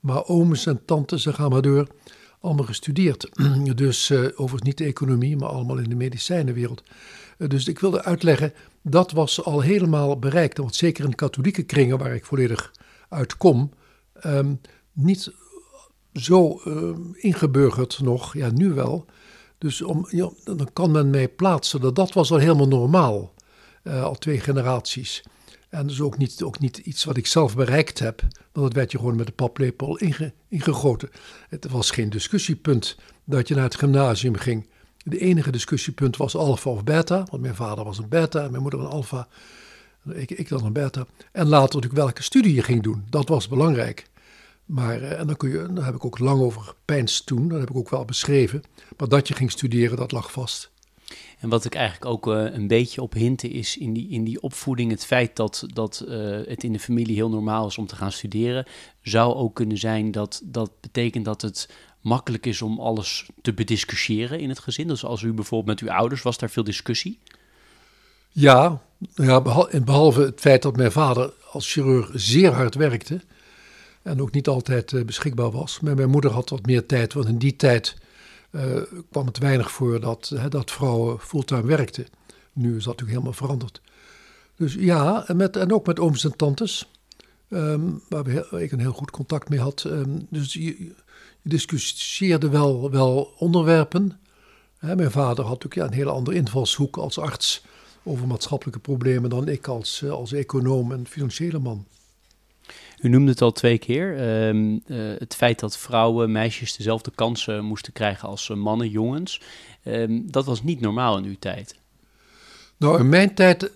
Maar 0.00 0.24
ooms 0.24 0.66
en 0.66 0.84
tantes, 0.84 1.22
ze 1.22 1.32
gaan 1.32 1.50
maar 1.50 1.62
door, 1.62 1.86
allemaal 2.40 2.64
gestudeerd. 2.64 3.30
dus 3.74 4.10
uh, 4.10 4.18
overigens 4.18 4.62
niet 4.62 4.78
de 4.78 4.84
economie, 4.84 5.36
maar 5.36 5.48
allemaal 5.48 5.78
in 5.78 5.88
de 5.88 5.94
medicijnenwereld. 5.94 6.82
Uh, 7.38 7.48
dus 7.48 7.68
ik 7.68 7.78
wilde 7.78 8.04
uitleggen, 8.04 8.52
dat 8.82 9.12
was 9.12 9.44
al 9.44 9.60
helemaal 9.60 10.18
bereikt. 10.18 10.58
Want 10.58 10.74
zeker 10.74 11.04
in 11.04 11.14
katholieke 11.14 11.62
kringen, 11.62 11.98
waar 11.98 12.14
ik 12.14 12.24
volledig 12.24 12.72
uit 13.08 13.36
kom, 13.36 13.70
um, 14.26 14.60
niet 14.92 15.32
zo 16.12 16.60
ingeburgerd 17.14 18.00
nog, 18.02 18.34
ja 18.34 18.50
nu 18.50 18.72
wel, 18.72 19.06
dus 19.58 19.82
om, 19.82 20.06
ja, 20.10 20.30
dan 20.44 20.68
kan 20.72 20.90
men 20.90 21.10
mij 21.10 21.28
plaatsen. 21.28 21.80
Dat, 21.80 21.96
dat 21.96 22.12
was 22.12 22.30
al 22.30 22.38
helemaal 22.38 22.68
normaal. 22.68 23.32
Uh, 23.82 24.02
al 24.02 24.14
twee 24.14 24.40
generaties. 24.40 25.22
En 25.68 25.86
dus 25.86 26.00
ook 26.00 26.18
niet, 26.18 26.42
ook 26.42 26.58
niet 26.58 26.78
iets 26.78 27.04
wat 27.04 27.16
ik 27.16 27.26
zelf 27.26 27.56
bereikt 27.56 27.98
heb. 27.98 28.20
Want 28.52 28.66
dat 28.66 28.72
werd 28.72 28.92
je 28.92 28.98
gewoon 28.98 29.16
met 29.16 29.26
de 29.26 29.32
paplepel 29.32 29.98
inge, 29.98 30.32
ingegoten. 30.48 31.10
Het 31.48 31.70
was 31.70 31.90
geen 31.90 32.10
discussiepunt 32.10 32.96
dat 33.24 33.48
je 33.48 33.54
naar 33.54 33.64
het 33.64 33.74
gymnasium 33.74 34.36
ging. 34.36 34.68
De 35.04 35.18
enige 35.18 35.50
discussiepunt 35.50 36.16
was 36.16 36.36
alfa 36.36 36.70
of 36.70 36.84
beta. 36.84 37.26
Want 37.30 37.42
mijn 37.42 37.54
vader 37.54 37.84
was 37.84 37.98
een 37.98 38.08
beta 38.08 38.42
en 38.42 38.50
mijn 38.50 38.62
moeder 38.62 38.80
een 38.80 38.86
alfa. 38.86 39.28
Ik, 40.12 40.30
ik 40.30 40.48
dan 40.48 40.64
een 40.64 40.72
beta. 40.72 41.06
En 41.32 41.46
later 41.46 41.74
natuurlijk 41.74 41.94
welke 41.94 42.22
studie 42.22 42.54
je 42.54 42.62
ging 42.62 42.82
doen. 42.82 43.04
Dat 43.10 43.28
was 43.28 43.48
belangrijk. 43.48 44.06
Maar, 44.64 45.02
eh, 45.02 45.18
en 45.20 45.26
dan 45.26 45.36
kun 45.36 45.50
je, 45.50 45.72
daar 45.72 45.84
heb 45.84 45.94
ik 45.94 46.04
ook 46.04 46.18
lang 46.18 46.40
over 46.40 46.60
gepeinst 46.60 47.26
toen, 47.26 47.48
dat 47.48 47.60
heb 47.60 47.70
ik 47.70 47.76
ook 47.76 47.90
wel 47.90 48.04
beschreven. 48.04 48.62
Maar 48.96 49.08
dat 49.08 49.28
je 49.28 49.34
ging 49.34 49.50
studeren, 49.50 49.96
dat 49.96 50.12
lag 50.12 50.32
vast. 50.32 50.72
En 51.40 51.48
wat 51.48 51.64
ik 51.64 51.74
eigenlijk 51.74 52.06
ook 52.06 52.26
uh, 52.26 52.54
een 52.54 52.66
beetje 52.66 53.02
op 53.02 53.12
hinten 53.12 53.50
is 53.50 53.76
in 53.76 53.92
die, 53.92 54.08
in 54.08 54.24
die 54.24 54.40
opvoeding, 54.40 54.90
het 54.90 55.06
feit 55.06 55.36
dat, 55.36 55.66
dat 55.72 56.04
uh, 56.08 56.40
het 56.46 56.64
in 56.64 56.72
de 56.72 56.78
familie 56.78 57.14
heel 57.14 57.28
normaal 57.28 57.66
is 57.66 57.78
om 57.78 57.86
te 57.86 57.96
gaan 57.96 58.12
studeren, 58.12 58.66
zou 59.02 59.34
ook 59.34 59.54
kunnen 59.54 59.78
zijn 59.78 60.10
dat 60.10 60.40
dat 60.44 60.70
betekent 60.80 61.24
dat 61.24 61.42
het 61.42 61.68
makkelijk 62.00 62.46
is 62.46 62.62
om 62.62 62.80
alles 62.80 63.28
te 63.42 63.52
bediscussiëren 63.52 64.40
in 64.40 64.48
het 64.48 64.58
gezin. 64.58 64.88
Dus 64.88 65.04
als 65.04 65.22
u 65.22 65.32
bijvoorbeeld 65.32 65.80
met 65.80 65.90
uw 65.90 65.96
ouders, 65.96 66.22
was 66.22 66.38
daar 66.38 66.50
veel 66.50 66.64
discussie? 66.64 67.18
Ja, 68.30 68.82
ja 69.14 69.40
behalve 69.84 70.20
het 70.20 70.40
feit 70.40 70.62
dat 70.62 70.76
mijn 70.76 70.92
vader 70.92 71.32
als 71.50 71.72
chirurg 71.72 72.10
zeer 72.12 72.52
hard 72.52 72.74
werkte, 72.74 73.20
en 74.04 74.22
ook 74.22 74.32
niet 74.32 74.48
altijd 74.48 74.92
uh, 74.92 75.04
beschikbaar 75.04 75.50
was. 75.50 75.80
Maar 75.80 75.94
mijn 75.94 76.10
moeder 76.10 76.30
had 76.30 76.50
wat 76.50 76.66
meer 76.66 76.86
tijd, 76.86 77.12
want 77.12 77.28
in 77.28 77.38
die 77.38 77.56
tijd 77.56 77.96
uh, 78.50 78.82
kwam 79.10 79.26
het 79.26 79.38
weinig 79.38 79.70
voor 79.70 80.00
dat, 80.00 80.30
uh, 80.34 80.44
dat 80.48 80.70
vrouwen 80.70 81.20
fulltime 81.20 81.66
werkten. 81.66 82.06
Nu 82.52 82.76
is 82.76 82.84
dat 82.84 82.98
natuurlijk 82.98 83.10
helemaal 83.10 83.32
veranderd. 83.32 83.80
Dus 84.56 84.74
ja, 84.74 85.26
en, 85.26 85.36
met, 85.36 85.56
en 85.56 85.72
ook 85.72 85.86
met 85.86 85.98
ooms 85.98 86.24
en 86.24 86.36
tantes, 86.36 86.90
um, 87.48 88.02
waar 88.08 88.24
we, 88.24 88.62
ik 88.62 88.72
een 88.72 88.80
heel 88.80 88.92
goed 88.92 89.10
contact 89.10 89.48
mee 89.48 89.60
had. 89.60 89.84
Um, 89.84 90.26
dus 90.30 90.52
je, 90.52 90.62
je, 90.62 90.94
discussieerde 91.42 92.48
wel, 92.48 92.90
wel 92.90 93.34
onderwerpen. 93.38 94.20
Hè, 94.78 94.96
mijn 94.96 95.10
vader 95.10 95.44
had 95.44 95.62
natuurlijk 95.62 95.74
ja, 95.74 95.84
een 95.84 95.98
hele 95.98 96.10
andere 96.10 96.36
invalshoek 96.36 96.96
als 96.96 97.18
arts 97.18 97.64
over 98.02 98.26
maatschappelijke 98.26 98.80
problemen 98.80 99.30
dan 99.30 99.48
ik 99.48 99.68
als, 99.68 100.04
als 100.04 100.32
econoom 100.32 100.92
en 100.92 101.06
financiële 101.06 101.58
man. 101.58 101.86
U 103.04 103.08
noemde 103.08 103.30
het 103.30 103.42
al 103.42 103.52
twee 103.52 103.78
keer. 103.78 104.38
Um, 104.48 104.82
uh, 104.86 104.98
het 105.18 105.34
feit 105.34 105.60
dat 105.60 105.78
vrouwen, 105.78 106.32
meisjes 106.32 106.76
dezelfde 106.76 107.10
kansen 107.14 107.64
moesten 107.64 107.92
krijgen 107.92 108.28
als 108.28 108.48
uh, 108.48 108.56
mannen, 108.56 108.88
jongens. 108.88 109.40
Um, 109.84 110.30
dat 110.30 110.44
was 110.44 110.62
niet 110.62 110.80
normaal 110.80 111.18
in 111.18 111.24
uw 111.24 111.36
tijd. 111.38 111.74
Nou, 112.76 112.98
in 112.98 113.08
mijn 113.08 113.34
tijd 113.34 113.70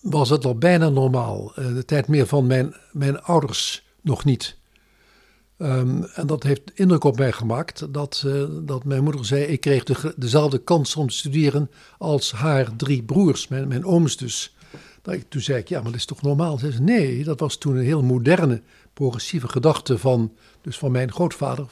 was 0.00 0.30
het 0.30 0.44
al 0.44 0.54
bijna 0.58 0.88
normaal. 0.88 1.52
Uh, 1.58 1.74
de 1.74 1.84
tijd 1.84 2.08
meer 2.08 2.26
van 2.26 2.46
mijn, 2.46 2.74
mijn 2.92 3.22
ouders 3.22 3.84
nog 4.00 4.24
niet. 4.24 4.56
Um, 5.58 6.04
en 6.04 6.26
dat 6.26 6.42
heeft 6.42 6.70
indruk 6.74 7.04
op 7.04 7.18
mij 7.18 7.32
gemaakt 7.32 7.92
dat, 7.92 8.26
dat 8.62 8.84
mijn 8.84 9.02
moeder 9.02 9.24
zei: 9.24 9.44
ik 9.44 9.60
kreeg 9.60 9.84
de, 9.84 10.14
dezelfde 10.16 10.58
kans 10.58 10.96
om 10.96 11.08
te 11.08 11.14
studeren 11.14 11.70
als 11.98 12.32
haar 12.32 12.76
drie 12.76 13.02
broers, 13.02 13.48
mijn, 13.48 13.68
mijn 13.68 13.84
ooms 13.84 14.16
dus. 14.16 14.56
Toen 15.28 15.40
zei 15.40 15.58
ik, 15.58 15.68
ja, 15.68 15.76
maar 15.76 15.90
dat 15.90 16.00
is 16.00 16.04
toch 16.04 16.22
normaal? 16.22 16.58
Ze 16.58 16.70
zei, 16.70 16.84
nee, 16.84 17.24
dat 17.24 17.40
was 17.40 17.56
toen 17.56 17.76
een 17.76 17.84
heel 17.84 18.02
moderne, 18.02 18.62
progressieve 18.92 19.48
gedachte 19.48 19.98
van, 19.98 20.32
dus 20.60 20.78
van 20.78 20.92
mijn 20.92 21.12
grootvader, 21.12 21.66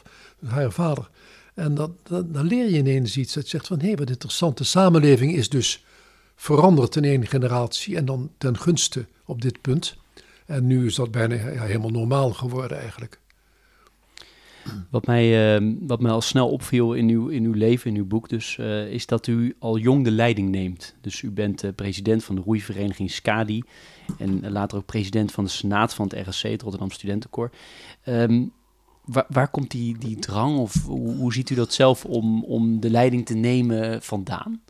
haar 0.47 0.73
vader. 0.73 1.11
En 1.55 1.75
dat, 1.75 1.91
dan 2.09 2.47
leer 2.47 2.71
je 2.71 2.79
ineens 2.79 3.17
iets. 3.17 3.35
Dat 3.35 3.47
zegt 3.47 3.67
van, 3.67 3.81
hé, 3.81 3.95
wat 3.95 4.11
interessant. 4.11 4.59
De 4.59 4.65
samenleving 4.65 5.35
is 5.35 5.49
dus 5.49 5.85
veranderd 6.37 6.97
in 6.97 7.05
één 7.05 7.27
generatie 7.27 7.97
en 7.97 8.05
dan 8.05 8.31
ten 8.39 8.59
gunste 8.59 9.07
op 9.25 9.43
dit 9.43 9.61
punt. 9.61 9.97
En 10.47 10.67
nu 10.67 10.87
is 10.87 10.95
dat 10.95 11.11
bijna 11.11 11.35
ja, 11.35 11.63
helemaal 11.63 11.91
normaal 11.91 12.33
geworden 12.33 12.79
eigenlijk. 12.79 13.21
Wat 14.91 15.07
mij, 15.07 15.57
uh, 15.61 15.75
wat 15.81 16.01
mij 16.01 16.11
al 16.11 16.21
snel 16.21 16.49
opviel 16.49 16.95
in 16.95 17.09
uw, 17.09 17.29
in 17.29 17.45
uw 17.45 17.53
leven, 17.53 17.91
in 17.91 17.97
uw 17.97 18.07
boek 18.07 18.29
dus, 18.29 18.57
uh, 18.61 18.87
is 18.87 19.07
dat 19.07 19.27
u 19.27 19.57
al 19.59 19.79
jong 19.79 20.05
de 20.05 20.11
leiding 20.11 20.51
neemt. 20.51 20.95
Dus 21.01 21.23
u 21.23 21.31
bent 21.31 21.65
uh, 21.65 21.71
president 21.75 22.25
van 22.25 22.35
de 22.35 22.41
roeivereniging 22.41 23.11
SCADI 23.11 23.63
en 24.19 24.51
later 24.51 24.79
ook 24.79 24.87
president 24.87 25.33
van 25.33 25.45
de 25.45 25.51
Senaat 25.51 25.95
van 25.95 26.09
het 26.09 26.29
RSC, 26.29 26.43
het 26.43 26.63
Rotterdam 26.63 26.91
Studentenkoor. 26.91 27.51
Um, 28.05 28.53
waar, 29.05 29.27
waar, 29.29 29.49
komt 29.49 29.71
die, 29.71 29.99
die 29.99 30.19
drang 30.19 30.59
of 30.59 30.85
hoe, 30.85 31.33
ziet 31.33 31.51
u 31.51 31.55
dat 31.55 31.73
zelf 31.73 32.05
om, 32.05 32.45
om 32.45 32.81
de 32.81 32.91
leiding 32.91 33.27
te 33.27 33.35
nemen 33.35 34.03
vandaan? 34.03 34.63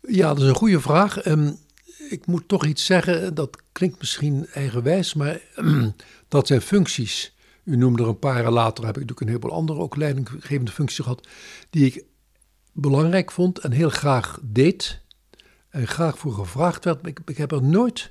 Ja, 0.00 0.28
dat 0.28 0.42
is 0.42 0.48
een 0.48 0.54
goede 0.54 0.80
vraag. 0.80 1.26
Um, 1.26 1.56
ik 2.08 2.26
moet 2.26 2.48
toch 2.48 2.66
iets 2.66 2.84
zeggen, 2.84 3.34
dat 3.34 3.62
klinkt 3.72 3.98
misschien 3.98 4.46
eigenwijs, 4.54 5.14
maar 5.14 5.40
dat 6.28 6.46
zijn 6.46 6.60
functies 6.60 7.33
u 7.64 7.76
noemde 7.76 8.02
er 8.02 8.08
een 8.08 8.18
paar 8.18 8.42
jaar 8.42 8.50
later, 8.50 8.84
heb 8.84 8.96
ik 8.96 9.00
natuurlijk 9.00 9.20
een 9.20 9.26
heleboel 9.26 9.52
andere 9.52 9.78
ook 9.78 9.96
leidinggevende 9.96 10.70
functies 10.70 10.98
gehad, 10.98 11.28
die 11.70 11.86
ik 11.86 12.04
belangrijk 12.72 13.30
vond 13.30 13.58
en 13.58 13.72
heel 13.72 13.90
graag 13.90 14.38
deed. 14.42 15.02
En 15.68 15.86
graag 15.86 16.18
voor 16.18 16.32
gevraagd 16.32 16.84
werd. 16.84 17.06
Ik, 17.06 17.20
ik 17.24 17.36
heb 17.36 17.52
er 17.52 17.62
nooit 17.62 18.10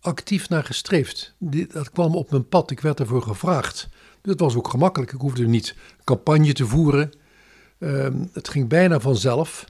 actief 0.00 0.48
naar 0.48 0.64
gestreefd. 0.64 1.34
dat 1.72 1.90
kwam 1.90 2.14
op 2.14 2.30
mijn 2.30 2.48
pad, 2.48 2.70
ik 2.70 2.80
werd 2.80 3.00
ervoor 3.00 3.22
gevraagd. 3.22 3.88
Dat 4.22 4.40
was 4.40 4.54
ook 4.54 4.68
gemakkelijk, 4.68 5.12
ik 5.12 5.20
hoefde 5.20 5.46
niet 5.46 5.74
campagne 6.04 6.52
te 6.52 6.66
voeren. 6.66 7.12
Um, 7.78 8.30
het 8.32 8.48
ging 8.48 8.68
bijna 8.68 9.00
vanzelf. 9.00 9.64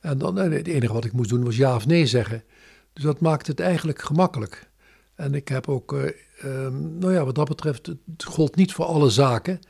En 0.00 0.18
dan, 0.18 0.36
het 0.36 0.66
enige 0.66 0.92
wat 0.92 1.04
ik 1.04 1.12
moest 1.12 1.30
doen 1.30 1.44
was 1.44 1.56
ja 1.56 1.74
of 1.74 1.86
nee 1.86 2.06
zeggen. 2.06 2.44
Dus 2.92 3.02
dat 3.02 3.20
maakte 3.20 3.50
het 3.50 3.60
eigenlijk 3.60 4.02
gemakkelijk. 4.02 4.68
En 5.14 5.34
ik 5.34 5.48
heb 5.48 5.68
ook, 5.68 5.92
uh, 5.92 6.10
um, 6.44 6.98
nou 6.98 7.12
ja, 7.12 7.24
wat 7.24 7.34
dat 7.34 7.48
betreft, 7.48 7.86
het 7.86 8.24
gold 8.24 8.56
niet 8.56 8.72
voor 8.72 8.84
alle 8.84 9.10
zaken. 9.10 9.60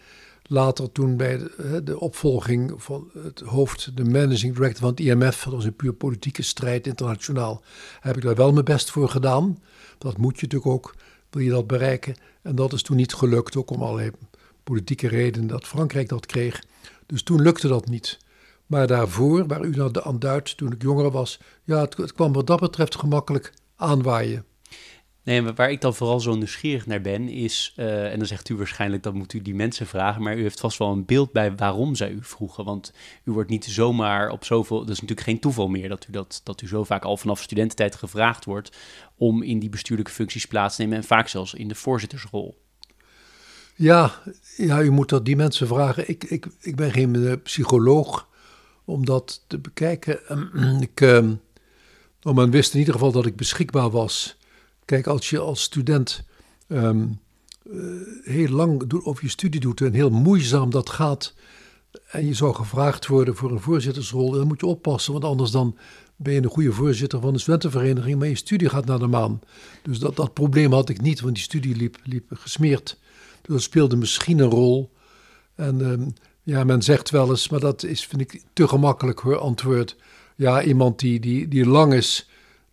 Later 0.43 0.93
toen 0.93 1.17
bij 1.17 1.39
de, 1.39 1.81
de, 1.85 2.01
opvolging 2.01 2.73
van 2.77 3.11
het 3.23 3.41
hoofd, 3.41 3.97
de 3.97 4.05
managing 4.05 4.55
director 4.55 4.81
van 4.81 4.89
het 4.89 5.01
IMF, 5.01 5.45
dat 5.45 5.53
was 5.53 5.65
een 5.65 5.77
puur 5.77 5.93
politieke 5.93 6.43
strijd 6.43 6.87
internationaal, 6.87 7.63
heb 8.01 8.17
ik 8.17 8.23
daar 8.23 8.35
wel 8.35 8.53
mijn 8.53 8.65
best 8.65 8.91
voor 8.91 9.09
gedaan. 9.09 9.63
Dat 9.99 10.17
moet 10.17 10.41
je 10.41 10.43
natuurlijk 10.43 10.73
ook, 10.73 10.95
wil 11.31 11.43
je 11.43 11.51
dat 11.51 11.67
bereiken. 11.67 12.15
En 12.43 12.55
dat 12.55 12.73
is 12.73 12.83
toen 12.83 12.97
niet 12.97 13.15
gelukt, 13.15 13.57
ook 13.57 13.71
om 13.71 13.83
allerlei 13.83 14.11
politieke 14.65 15.09
redenen 15.09 15.49
dat 15.49 15.67
Frankrijk 15.67 16.09
dat 16.09 16.27
kreeg. 16.27 16.63
Dus 17.07 17.23
toen 17.23 17.43
lukte 17.43 17.69
dat 17.69 17.89
niet. 17.89 18.19
Maar 18.67 18.87
daarvoor, 18.87 19.47
waar 19.47 19.65
u 19.65 19.81
aan 20.03 20.19
duidt, 20.19 20.57
toen 20.57 20.73
ik 20.73 20.83
jonger 20.83 21.11
was, 21.11 21.41
ja, 21.65 21.81
het, 21.81 21.97
het 21.97 22.13
kwam 22.13 22.33
wat 22.33 22.47
dat 22.47 22.61
betreft 22.61 22.97
gemakkelijk 22.97 23.53
aanwaaien. 23.77 24.45
Nee, 25.23 25.43
waar 25.43 25.71
ik 25.71 25.81
dan 25.81 25.95
vooral 25.95 26.21
zo 26.21 26.35
nieuwsgierig 26.35 26.87
naar 26.87 27.01
ben, 27.01 27.29
is, 27.29 27.75
uh, 27.77 28.13
en 28.13 28.19
dan 28.19 28.27
zegt 28.27 28.49
u 28.49 28.57
waarschijnlijk 28.57 29.03
dat 29.03 29.15
moet 29.15 29.33
u 29.33 29.43
die 29.43 29.55
mensen 29.55 29.87
vragen, 29.87 30.23
maar 30.23 30.37
u 30.37 30.43
heeft 30.43 30.61
vast 30.61 30.79
wel 30.79 30.91
een 30.91 31.05
beeld 31.05 31.33
bij 31.33 31.57
waarom 31.57 31.95
zij 31.95 32.11
u 32.11 32.19
vroegen. 32.21 32.65
Want 32.65 32.93
u 33.25 33.33
wordt 33.33 33.51
niet 33.51 33.65
zomaar 33.65 34.31
op 34.31 34.45
zoveel, 34.45 34.79
dat 34.79 34.89
is 34.89 35.01
natuurlijk 35.01 35.27
geen 35.27 35.41
toeval 35.41 35.69
meer 35.69 35.89
dat 35.89 36.07
u, 36.09 36.13
dat, 36.13 36.41
dat 36.45 36.63
u 36.63 36.69
zo 36.69 36.85
vaak 36.85 37.05
al 37.05 37.17
vanaf 37.17 37.43
studententijd 37.43 37.95
gevraagd 37.95 38.45
wordt 38.45 38.77
om 39.17 39.43
in 39.43 39.59
die 39.59 39.69
bestuurlijke 39.69 40.13
functies 40.13 40.47
plaats 40.47 40.77
te 40.77 40.83
nemen 40.83 40.97
en 40.97 41.05
vaak 41.05 41.29
zelfs 41.29 41.55
in 41.55 41.69
de 41.69 41.75
voorzittersrol. 41.75 42.59
Ja, 43.75 44.23
ja 44.57 44.83
u 44.83 44.91
moet 44.91 45.09
dat 45.09 45.25
die 45.25 45.37
mensen 45.37 45.67
vragen. 45.67 46.09
Ik, 46.09 46.25
ik, 46.25 46.47
ik 46.61 46.77
ben 46.77 46.93
geen 46.93 47.15
uh, 47.15 47.33
psycholoog 47.43 48.29
om 48.85 49.05
dat 49.05 49.45
te 49.47 49.59
bekijken. 49.59 50.21
ik, 50.91 51.01
uh, 51.01 51.19
nou, 52.21 52.37
men 52.37 52.51
wist 52.51 52.73
in 52.73 52.79
ieder 52.79 52.95
geval 52.95 53.13
dat 53.13 53.27
ik 53.27 53.37
beschikbaar 53.37 53.91
was 53.91 54.39
Kijk, 54.91 55.07
als 55.07 55.31
je 55.31 55.39
als 55.39 55.63
student 55.63 56.25
um, 56.69 57.19
uh, 57.71 57.83
heel 58.23 58.49
lang 58.49 58.93
over 59.05 59.25
je 59.25 59.31
studie 59.31 59.61
doet 59.61 59.81
en 59.81 59.93
heel 59.93 60.11
moeizaam 60.11 60.71
dat 60.71 60.91
gaat. 60.91 61.35
En 62.11 62.27
je 62.27 62.35
zou 62.35 62.55
gevraagd 62.55 63.07
worden 63.07 63.37
voor 63.37 63.51
een 63.51 63.61
voorzittersrol, 63.61 64.31
dan 64.31 64.47
moet 64.47 64.61
je 64.61 64.67
oppassen, 64.67 65.13
want 65.13 65.25
anders 65.25 65.51
dan 65.51 65.77
ben 66.17 66.33
je 66.33 66.43
een 66.43 66.49
goede 66.49 66.73
voorzitter 66.73 67.21
van 67.21 67.33
de 67.33 67.39
studentenvereniging, 67.39 68.19
maar 68.19 68.29
je 68.29 68.35
studie 68.35 68.69
gaat 68.69 68.85
naar 68.85 68.99
de 68.99 69.07
maan. 69.07 69.41
Dus 69.83 69.99
dat, 69.99 70.17
dat 70.17 70.35
probleem 70.35 70.73
had 70.73 70.89
ik 70.89 71.01
niet, 71.01 71.21
want 71.21 71.35
die 71.35 71.45
studie 71.45 71.77
liep, 71.77 71.99
liep 72.05 72.25
gesmeerd. 72.33 72.99
Dus 73.43 73.55
dat 73.55 73.63
speelde 73.63 73.97
misschien 73.97 74.39
een 74.39 74.51
rol. 74.51 74.93
En 75.55 75.81
um, 75.81 76.15
ja, 76.43 76.65
men 76.65 76.83
zegt 76.83 77.11
wel 77.11 77.31
eens, 77.31 77.49
maar 77.49 77.61
dat 77.61 77.83
is, 77.83 78.07
vind 78.07 78.21
ik, 78.21 78.43
te 78.53 78.69
gemakkelijk 78.69 79.21
hoor, 79.21 79.39
antwoord. 79.39 79.97
Ja, 80.37 80.63
iemand 80.63 80.99
die, 80.99 81.21
die, 81.21 81.49
die 81.49 81.67
lang 81.67 81.95
is, 81.95 82.30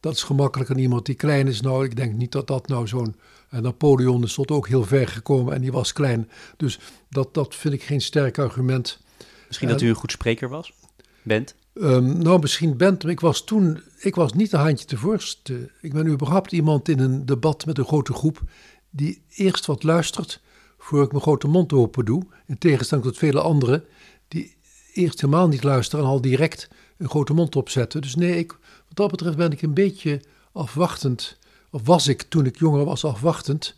dat 0.08 0.16
is 0.16 0.24
gemakkelijker 0.24 0.76
dan 0.76 0.84
iemand 0.84 1.06
die 1.06 1.16
klein 1.16 1.48
is. 1.48 1.62
Nou, 1.62 1.86
ik 1.86 1.96
denk 1.96 2.14
niet 2.14 2.32
dat 2.32 2.48
dat 2.48 2.68
nou 2.68 2.88
zo'n... 2.88 3.16
Napoleon 3.50 4.24
is 4.24 4.34
tot 4.34 4.52
ook 4.52 4.68
heel 4.68 4.84
ver 4.84 5.08
gekomen 5.08 5.54
en 5.54 5.62
die 5.62 5.72
was 5.72 5.94
klein. 5.94 6.30
Dus 6.58 6.80
dat, 7.10 7.34
dat 7.34 7.56
vind 7.56 7.74
ik 7.74 7.84
geen 7.84 8.02
sterk 8.02 8.40
argument. 8.40 9.00
Misschien 9.48 9.68
dat 9.68 9.82
u 9.82 9.90
een 9.90 9.96
goed 9.96 10.12
spreker 10.12 10.50
was? 10.50 10.74
Bent? 11.22 11.56
Um, 11.74 12.18
nou, 12.18 12.40
misschien 12.40 12.78
bent. 12.78 13.06
Ik 13.06 13.20
was 13.20 13.44
toen... 13.44 13.82
Ik 13.98 14.16
was 14.16 14.34
niet 14.34 14.54
een 14.54 14.60
handje 14.60 14.86
te 14.86 14.98
voorste. 14.98 15.72
Ik 15.82 15.94
ben 15.94 16.08
überhaupt 16.08 16.52
iemand 16.52 16.90
in 16.90 17.00
een 17.00 17.26
debat 17.26 17.66
met 17.66 17.78
een 17.78 17.86
grote 17.86 18.14
groep... 18.14 18.42
die 18.90 19.22
eerst 19.30 19.66
wat 19.66 19.84
luistert 19.84 20.42
voor 20.78 21.04
ik 21.04 21.12
mijn 21.12 21.24
grote 21.24 21.48
mond 21.48 21.74
open 21.74 22.06
doe. 22.06 22.24
In 22.46 22.58
tegenstelling 22.58 23.08
tot 23.08 23.18
vele 23.18 23.42
anderen... 23.42 23.84
die 24.28 24.56
eerst 24.94 25.22
helemaal 25.22 25.48
niet 25.48 25.64
luisteren 25.64 26.06
en 26.06 26.12
al 26.12 26.22
direct 26.22 26.68
een 26.98 27.10
grote 27.10 27.34
mond 27.34 27.56
opzetten. 27.56 28.02
Dus 28.02 28.16
nee, 28.16 28.38
ik 28.38 28.58
dat 28.98 29.12
betreft 29.12 29.38
ben 29.38 29.52
ik 29.52 29.62
een 29.62 29.74
beetje 29.74 30.22
afwachtend. 30.52 31.38
Of 31.72 31.86
was 31.86 32.08
ik 32.08 32.22
toen 32.22 32.46
ik 32.46 32.60
jonger 32.60 32.86
was 32.86 33.06
afwachtend. 33.06 33.76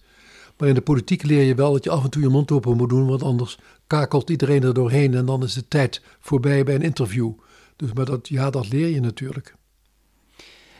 Maar 0.57 0.67
in 0.67 0.73
de 0.73 0.81
politiek 0.81 1.23
leer 1.23 1.43
je 1.43 1.55
wel 1.55 1.71
dat 1.71 1.83
je 1.83 1.89
af 1.89 2.03
en 2.03 2.09
toe 2.09 2.21
je 2.21 2.27
mond 2.27 2.51
open 2.51 2.77
moet 2.77 2.89
doen, 2.89 3.07
want 3.07 3.23
anders 3.23 3.57
kakelt 3.87 4.29
iedereen 4.29 4.63
er 4.63 4.73
doorheen 4.73 5.13
en 5.13 5.25
dan 5.25 5.43
is 5.43 5.53
de 5.53 5.67
tijd 5.67 6.01
voorbij 6.19 6.63
bij 6.63 6.75
een 6.75 6.81
interview. 6.81 7.31
Dus 7.75 7.93
maar 7.93 8.05
dat, 8.05 8.27
ja, 8.27 8.49
dat 8.49 8.69
leer 8.69 8.87
je 8.87 8.99
natuurlijk. 8.99 9.55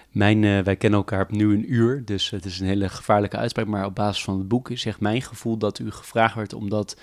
Mijn, 0.10 0.44
uh, 0.44 0.60
wij 0.60 0.76
kennen 0.76 1.00
elkaar 1.00 1.26
nu 1.30 1.54
een 1.54 1.74
uur, 1.74 2.06
dus 2.06 2.30
het 2.30 2.46
is 2.46 2.60
een 2.60 2.68
hele 2.68 2.90
gevaarlijke 2.90 3.38
uitspraak. 3.38 3.68
Maar 3.68 3.86
op 3.86 3.96
basis 3.96 4.24
van 4.24 4.38
het 4.38 4.48
boek 4.48 4.70
zegt 4.74 5.00
mijn 5.00 5.22
gevoel 5.22 5.58
dat 5.58 5.80
u 5.80 5.92
gevraagd 5.92 6.36
werd 6.36 6.54
omdat 6.54 7.00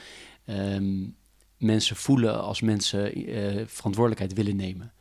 um, 0.46 1.14
mensen 1.58 1.96
voelen 1.96 2.40
als 2.40 2.60
mensen 2.60 3.18
uh, 3.18 3.62
verantwoordelijkheid 3.66 4.32
willen 4.32 4.56
nemen. 4.56 4.92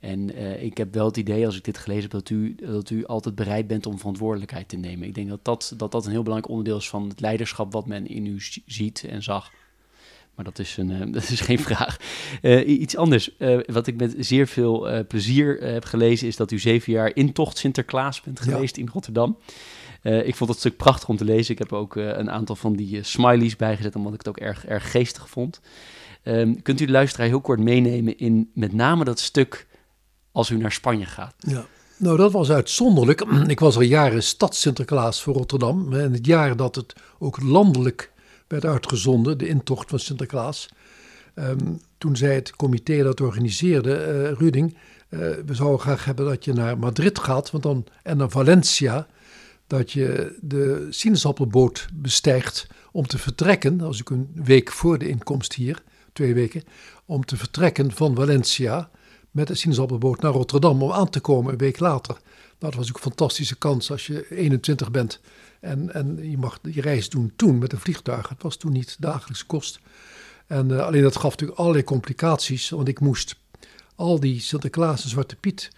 En 0.00 0.38
uh, 0.38 0.62
ik 0.62 0.76
heb 0.76 0.94
wel 0.94 1.06
het 1.06 1.16
idee, 1.16 1.46
als 1.46 1.56
ik 1.56 1.64
dit 1.64 1.78
gelezen 1.78 2.02
heb, 2.02 2.10
dat 2.10 2.30
u, 2.30 2.54
dat 2.54 2.90
u 2.90 3.06
altijd 3.06 3.34
bereid 3.34 3.66
bent 3.66 3.86
om 3.86 3.98
verantwoordelijkheid 3.98 4.68
te 4.68 4.76
nemen. 4.76 5.08
Ik 5.08 5.14
denk 5.14 5.28
dat 5.28 5.44
dat, 5.44 5.74
dat 5.76 5.92
dat 5.92 6.04
een 6.04 6.10
heel 6.10 6.22
belangrijk 6.22 6.52
onderdeel 6.52 6.78
is 6.78 6.88
van 6.88 7.08
het 7.08 7.20
leiderschap 7.20 7.72
wat 7.72 7.86
men 7.86 8.06
in 8.06 8.26
u 8.26 8.40
ziet 8.66 9.04
en 9.08 9.22
zag. 9.22 9.50
Maar 10.34 10.44
dat 10.44 10.58
is, 10.58 10.76
een, 10.76 10.90
uh, 10.90 11.12
dat 11.14 11.28
is 11.30 11.40
geen 11.40 11.58
vraag. 11.58 11.96
Uh, 12.42 12.68
iets 12.68 12.96
anders, 12.96 13.30
wat 13.66 13.86
ik 13.86 13.96
met 13.96 14.14
zeer 14.18 14.46
veel 14.46 15.06
plezier 15.06 15.58
heb 15.60 15.84
gelezen, 15.84 16.26
is 16.26 16.36
dat 16.36 16.50
u 16.50 16.58
zeven 16.58 16.92
jaar 16.92 17.14
intocht 17.14 17.58
Sinterklaas 17.58 18.20
bent 18.20 18.40
geweest 18.40 18.76
in 18.76 18.88
Rotterdam. 18.92 19.38
ik 20.02 20.34
vond 20.34 20.50
het 20.50 20.58
stuk 20.58 20.76
prachtig 20.76 21.08
om 21.08 21.16
te 21.16 21.24
lezen. 21.24 21.52
Ik 21.52 21.58
heb 21.58 21.72
ook 21.72 21.94
een 21.94 22.30
aantal 22.30 22.56
van 22.56 22.76
die 22.76 23.02
smileys 23.02 23.56
bijgezet, 23.56 23.96
omdat 23.96 24.12
ik 24.12 24.18
het 24.18 24.28
ook 24.28 24.38
erg, 24.38 24.66
erg 24.66 24.90
geestig 24.90 25.28
vond. 25.28 25.60
Ehm, 26.26 26.54
kunt 26.62 26.80
u 26.80 26.84
de 26.84 26.92
luisteraar 26.92 27.26
heel 27.26 27.40
kort 27.40 27.60
meenemen 27.60 28.18
in 28.18 28.50
met 28.54 28.72
name 28.72 29.04
dat 29.04 29.20
stuk 29.20 29.66
als 30.36 30.50
u 30.50 30.56
naar 30.56 30.72
Spanje 30.72 31.06
gaat. 31.06 31.34
Ja. 31.38 31.66
Nou, 31.96 32.16
dat 32.16 32.32
was 32.32 32.50
uitzonderlijk. 32.50 33.20
Ik 33.46 33.60
was 33.60 33.76
al 33.76 33.82
jaren 33.82 34.22
stad 34.22 34.54
Sinterklaas 34.54 35.22
voor 35.22 35.34
Rotterdam. 35.34 35.92
En 35.92 36.12
het 36.12 36.26
jaar 36.26 36.56
dat 36.56 36.74
het 36.74 36.92
ook 37.18 37.42
landelijk 37.42 38.12
werd 38.46 38.64
uitgezonden, 38.64 39.38
de 39.38 39.48
intocht 39.48 39.90
van 39.90 39.98
Sinterklaas. 39.98 40.68
Um, 41.34 41.80
toen 41.98 42.16
zei 42.16 42.32
het 42.32 42.56
comité 42.56 43.02
dat 43.02 43.20
organiseerde, 43.20 43.90
uh, 43.90 44.38
Ruding, 44.38 44.76
uh, 45.08 45.20
we 45.20 45.54
zouden 45.54 45.80
graag 45.80 46.04
hebben 46.04 46.24
dat 46.24 46.44
je 46.44 46.52
naar 46.52 46.78
Madrid 46.78 47.18
gaat 47.18 47.50
want 47.50 47.62
dan, 47.62 47.86
en 48.02 48.16
naar 48.16 48.30
Valencia. 48.30 49.06
Dat 49.66 49.92
je 49.92 50.36
de 50.40 50.86
sinaasappelboot 50.90 51.88
bestijgt 51.92 52.66
om 52.92 53.06
te 53.06 53.18
vertrekken, 53.18 53.80
als 53.80 54.00
ik 54.00 54.10
een 54.10 54.30
week 54.34 54.72
voor 54.72 54.98
de 54.98 55.08
inkomst 55.08 55.54
hier, 55.54 55.82
twee 56.12 56.34
weken, 56.34 56.62
om 57.06 57.24
te 57.24 57.36
vertrekken 57.36 57.92
van 57.92 58.14
Valencia 58.14 58.90
met 59.36 59.46
de 59.46 59.54
sinaasappelboot 59.54 60.20
naar 60.20 60.32
Rotterdam 60.32 60.82
om 60.82 60.92
aan 60.92 61.08
te 61.08 61.20
komen 61.20 61.52
een 61.52 61.58
week 61.58 61.78
later. 61.78 62.14
Nou, 62.14 62.72
dat 62.72 62.74
was 62.74 62.88
ook 62.88 62.94
een 62.94 63.02
fantastische 63.02 63.56
kans 63.56 63.90
als 63.90 64.06
je 64.06 64.26
21 64.30 64.90
bent 64.90 65.20
en, 65.60 65.94
en 65.94 66.30
je 66.30 66.38
mag 66.38 66.58
je 66.62 66.80
reis 66.80 67.08
doen 67.08 67.32
toen 67.36 67.58
met 67.58 67.72
een 67.72 67.80
vliegtuig. 67.80 68.28
Het 68.28 68.42
was 68.42 68.56
toen 68.56 68.72
niet 68.72 68.96
dagelijks 68.98 69.46
kost. 69.46 69.80
En 70.46 70.68
uh, 70.68 70.86
alleen 70.86 71.02
dat 71.02 71.16
gaf 71.16 71.30
natuurlijk 71.30 71.58
allerlei 71.58 71.84
complicaties, 71.84 72.70
want 72.70 72.88
ik 72.88 73.00
moest 73.00 73.36
al 73.94 74.20
die 74.20 74.40
Sinterklaas 74.40 75.02
en 75.02 75.08
Zwarte 75.08 75.36
Piet 75.36 75.70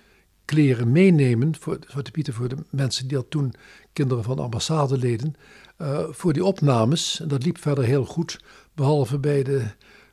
kleren 0.45 0.93
meenemen, 0.93 1.55
voor 1.61 1.79
Zwarte 1.87 2.11
Pieten 2.11 2.35
voor 2.35 2.49
de 2.49 2.57
mensen 2.71 3.09
die 3.09 3.17
dat 3.17 3.31
toen 3.31 3.55
kinderen 3.93 4.25
van 4.25 4.39
ambassadeleden, 4.39 5.35
uh, 5.79 6.05
voor 6.11 6.33
die 6.33 6.45
opnames. 6.45 7.21
En 7.21 7.29
dat 7.29 7.45
liep 7.45 7.59
verder 7.59 7.85
heel 7.85 8.05
goed, 8.05 8.41
behalve 8.75 9.19
bij 9.19 9.43
de, 9.43 9.65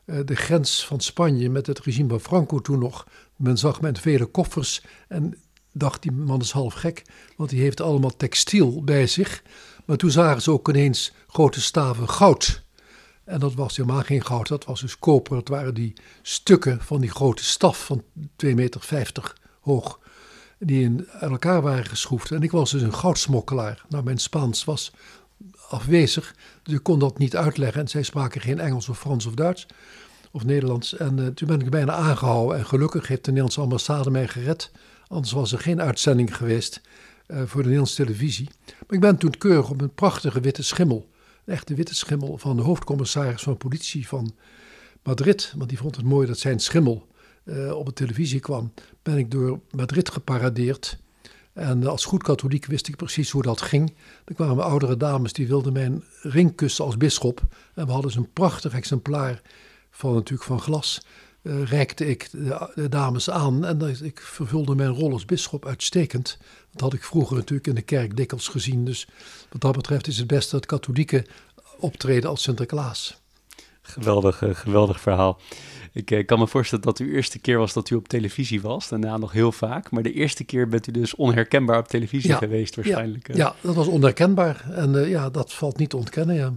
uh, 0.06 0.20
de 0.26 0.36
grens 0.36 0.86
van 0.86 1.00
Spanje 1.00 1.50
met 1.50 1.68
het 1.68 1.80
regime 1.80 2.10
van 2.10 2.20
Franco 2.20 2.60
toen 2.60 2.80
nog 2.80 3.08
men 3.36 3.58
zag 3.58 3.82
met 3.82 4.00
vele 4.00 4.26
koffers 4.26 4.82
en 5.08 5.38
dacht, 5.71 6.02
die 6.02 6.12
man 6.12 6.41
is 6.41 6.52
half 6.52 6.74
gek, 6.74 7.04
want 7.36 7.50
die 7.50 7.62
heeft 7.62 7.82
allemaal 7.82 8.15
textiel 8.17 8.84
bij 8.84 9.08
zich. 9.08 9.43
Maar 9.86 9.98
toen 9.98 10.12
zagen 10.12 10.41
ze 10.41 10.52
ook 10.52 10.69
ineens 10.69 11.12
grote 11.28 11.62
staven 11.62 12.10
goud. 12.10 12.63
En 13.24 13.39
dat 13.39 13.54
was 13.54 13.78
helemaal 13.78 14.02
geen 14.02 14.26
goud, 14.26 14.48
dat 14.48 14.65
was 14.65 14.82
dus 14.82 15.00
koper. 15.00 15.36
Dat 15.36 15.48
waren 15.48 15.74
die 15.74 15.93
stukken 16.21 16.82
van 16.82 17.02
die 17.02 17.10
grote 17.10 17.43
staf 17.43 17.86
van 17.86 18.04
2,50 18.19 18.54
meter 18.54 19.34
hoog, 19.62 20.00
die 20.60 20.84
in 20.84 21.08
elkaar 21.19 21.62
waren 21.62 21.86
geschroefd. 21.86 22.32
En 22.32 22.41
ik 22.41 22.52
was 22.52 22.71
dus 22.71 22.82
een 22.82 22.93
goudsmokkelaar. 22.93 23.86
Nou, 23.89 24.04
mijn 24.04 24.17
Spaans 24.17 24.63
was 24.63 24.91
afwezig, 25.69 26.36
dus 26.63 26.74
ik 26.74 26.84
kon 26.84 27.00
dat 27.00 27.17
niet 27.17 27.36
uitleggen. 27.36 27.82
En 27.82 27.88
zij 27.88 28.04
spraken 28.04 28.41
geen 28.41 28.60
Engels 28.60 28.89
of 28.89 29.00
Frans 29.00 29.26
of 29.26 29.34
Duits 29.34 29.67
of 30.36 30.45
Nederlands. 30.45 30.98
En 30.98 31.17
uh, 31.17 31.28
toen 31.28 31.48
ben 31.48 31.62
ik 31.62 31.69
bijna 31.69 31.93
aangehouden. 31.93 32.58
En 32.58 32.65
gelukkig 32.65 33.08
heeft 33.08 33.24
de 33.24 33.28
Nederlandse 33.28 33.62
ambassade 33.62 34.10
mij 34.10 34.28
gered. 34.28 34.71
Anders 35.08 35.34
was 35.34 35.52
er 35.52 35.60
geen 35.60 35.82
uitzending 35.82 36.38
geweest 36.38 36.82
uh, 37.28 37.38
voor 37.38 37.62
de 37.62 37.67
Nederlandse 37.67 38.04
televisie. 38.04 38.50
Maar 38.65 38.95
ik 38.95 39.00
ben 39.00 39.17
toen 39.17 39.38
keurig 39.38 39.69
op 39.69 39.82
een 39.82 39.93
prachtige 39.93 40.39
witte 40.39 40.63
schimmel, 40.63 41.10
een 41.45 41.54
echte 41.54 41.74
witte 41.74 41.95
schimmel 41.95 42.38
van 42.38 42.56
de 42.56 42.62
hoofdcommissaris 42.62 43.41
van 43.41 43.58
politie 43.58 44.08
van 44.08 44.34
Madrid, 45.04 45.54
want 45.58 45.69
die 45.69 45.78
vond 45.78 45.95
het 45.95 46.06
mooi 46.06 46.28
dat 46.28 46.38
zijn 46.38 46.60
schimmel 46.60 47.08
uh, 47.43 47.71
op 47.71 47.86
de 47.86 47.93
televisie 47.93 48.39
kwam, 48.39 48.74
ben 49.04 49.17
ik 49.17 49.32
door 49.32 49.60
Madrid 49.71 50.10
geparadeerd. 50.10 50.98
En 51.54 51.88
als 51.88 52.06
goed 52.06 52.24
katholiek 52.24 52.65
wist 52.65 52.88
ik 52.88 52.95
precies 52.95 53.30
hoe 53.30 53.41
dat 53.41 53.62
ging. 53.62 53.93
Er 54.26 54.36
kwamen 54.36 54.63
oudere 54.63 54.98
dames 54.98 55.34
die 55.34 55.48
wilden 55.48 55.74
mijn 55.74 56.04
ring 56.21 56.56
kussen 56.56 56.86
als 56.86 56.98
bisschop. 56.98 57.41
En 57.74 57.86
we 57.86 57.91
hadden 57.91 58.12
dus 58.12 58.15
een 58.15 58.34
prachtig 58.34 58.74
exemplaar 58.74 59.41
van 59.96 60.14
natuurlijk 60.14 60.48
van 60.50 60.60
glas 60.60 61.02
uh, 61.42 61.64
reikte 61.64 62.08
ik 62.08 62.30
de, 62.32 62.90
dames 62.90 63.30
aan 63.30 63.66
en 63.66 64.04
ik 64.04 64.20
vervulde 64.20 64.76
mijn 64.76 64.90
rol 64.90 65.12
als 65.12 65.26
bisschop 65.26 65.66
uitstekend. 65.66 66.38
Dat 66.72 66.82
had 66.82 66.94
ik 66.94 67.04
vroeger 67.04 67.36
natuurlijk 67.36 67.68
in 67.68 67.76
de 67.76 67.82
kerk 67.82 68.18
dikwijls 68.18 68.48
gezien. 68.48 68.86
Dus 68.86 69.08
wat 69.50 69.62
dat 69.62 69.76
betreft 69.76 70.08
is 70.08 70.18
het 70.18 70.28
best 70.28 70.52
dat 70.52 70.66
katholieken 70.66 71.26
optreden 71.80 72.30
als 72.30 72.42
Sinterklaas. 72.42 73.22
Geweldig, 73.82 74.42
uh, 74.42 74.56
geweldig 74.56 75.00
verhaal. 75.00 75.40
Ik 75.92 76.12
uh, 76.12 76.26
kan 76.26 76.40
me 76.40 76.48
voorstellen 76.48 76.86
dat 76.86 76.98
uw 76.98 77.12
eerste 77.12 77.40
keer 77.40 77.58
was 77.58 77.74
dat 77.74 77.90
u 77.90 77.96
op 77.96 78.08
televisie 78.08 78.62
was. 78.62 78.90
Daarna 78.90 79.18
nog 79.18 79.32
heel 79.32 79.52
vaak. 79.52 79.92
Maar 79.92 80.04
de 80.04 80.14
eerste 80.14 80.44
keer 80.44 80.68
bent 80.68 80.88
u 80.88 80.92
dus 80.92 81.16
onherkenbaar 81.16 81.80
op 81.80 81.88
televisie 81.88 82.34
geweest 82.34 82.76
waarschijnlijk. 82.76 83.28
Ja, 83.28 83.36
ja, 83.36 83.56
dat 83.62 83.76
was 83.76 83.88
onherkenbaar. 83.88 84.72
En 84.72 85.10
ja, 85.10 85.30
dat 85.30 85.54
valt 85.54 85.78
niet 85.78 85.90
te 85.90 85.98
ontkennen, 85.98 86.36
ja. 86.36 86.54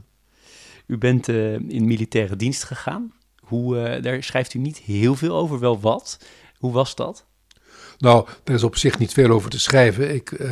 U 0.86 0.98
bent 0.98 1.28
in 1.28 1.86
militaire 1.86 2.36
dienst 2.36 2.64
gegaan. 2.64 3.12
Hoe, 3.48 3.96
uh, 3.96 4.02
daar 4.02 4.22
schrijft 4.22 4.54
u 4.54 4.58
niet 4.58 4.78
heel 4.78 5.14
veel 5.14 5.36
over, 5.36 5.58
wel 5.58 5.80
wat. 5.80 6.18
Hoe 6.58 6.72
was 6.72 6.94
dat? 6.94 7.26
Nou, 7.98 8.28
er 8.44 8.54
is 8.54 8.62
op 8.62 8.76
zich 8.76 8.98
niet 8.98 9.12
veel 9.12 9.30
over 9.30 9.50
te 9.50 9.60
schrijven. 9.60 10.14
Ik, 10.14 10.30
uh, 10.30 10.50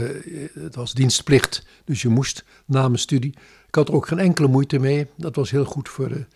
het 0.55 0.75
was 0.75 0.93
dienstplicht, 0.93 1.67
dus 1.85 2.03
je 2.03 2.09
moest 2.09 2.45
na 2.65 2.97
studie. 2.97 3.35
Ik 3.67 3.75
had 3.75 3.89
er 3.89 3.95
ook 3.95 4.07
geen 4.07 4.19
enkele 4.19 4.49
moeite 4.49 4.79
mee. 4.79 5.07
Dat 5.17 5.37
was 5.37 5.51
heel 5.51 5.65
goed 5.65 5.89
voor 5.89 6.09
de, 6.09 6.27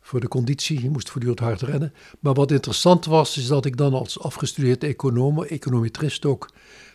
voor 0.00 0.20
de 0.20 0.28
conditie. 0.28 0.82
Je 0.82 0.90
moest 0.90 1.10
voortdurend 1.10 1.40
hard 1.40 1.62
rennen. 1.62 1.92
Maar 2.20 2.34
wat 2.34 2.50
interessant 2.50 3.04
was, 3.04 3.36
is 3.36 3.46
dat 3.46 3.64
ik 3.64 3.76
dan 3.76 3.94
als 3.94 4.20
afgestudeerd 4.20 4.84
econoom, 4.84 5.44
econometrist 5.44 6.24
ook, 6.24 6.50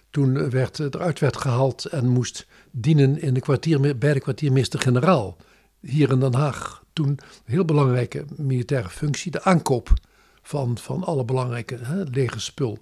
toen 0.10 0.50
werd, 0.50 0.80
eruit 0.80 1.20
werd 1.20 1.38
gehaald 1.38 1.86
en 1.86 2.08
moest 2.08 2.48
dienen 2.72 3.22
in 3.22 3.34
de 3.34 3.40
kwartier, 3.40 3.98
bij 3.98 4.14
de 4.14 4.20
kwartiermeester-generaal 4.20 5.38
hier 5.80 6.12
in 6.12 6.20
Den 6.20 6.34
Haag 6.34 6.85
toen 6.96 7.08
een 7.08 7.20
heel 7.46 7.66
belangrijke 7.66 8.26
militaire 8.36 8.90
functie, 8.90 9.32
de 9.32 9.44
aankoop 9.44 9.94
van, 10.42 10.78
van 10.78 11.04
alle 11.04 11.26
belangrijke 11.26 11.78
hè, 11.82 12.04
lege 12.04 12.40
spul. 12.40 12.78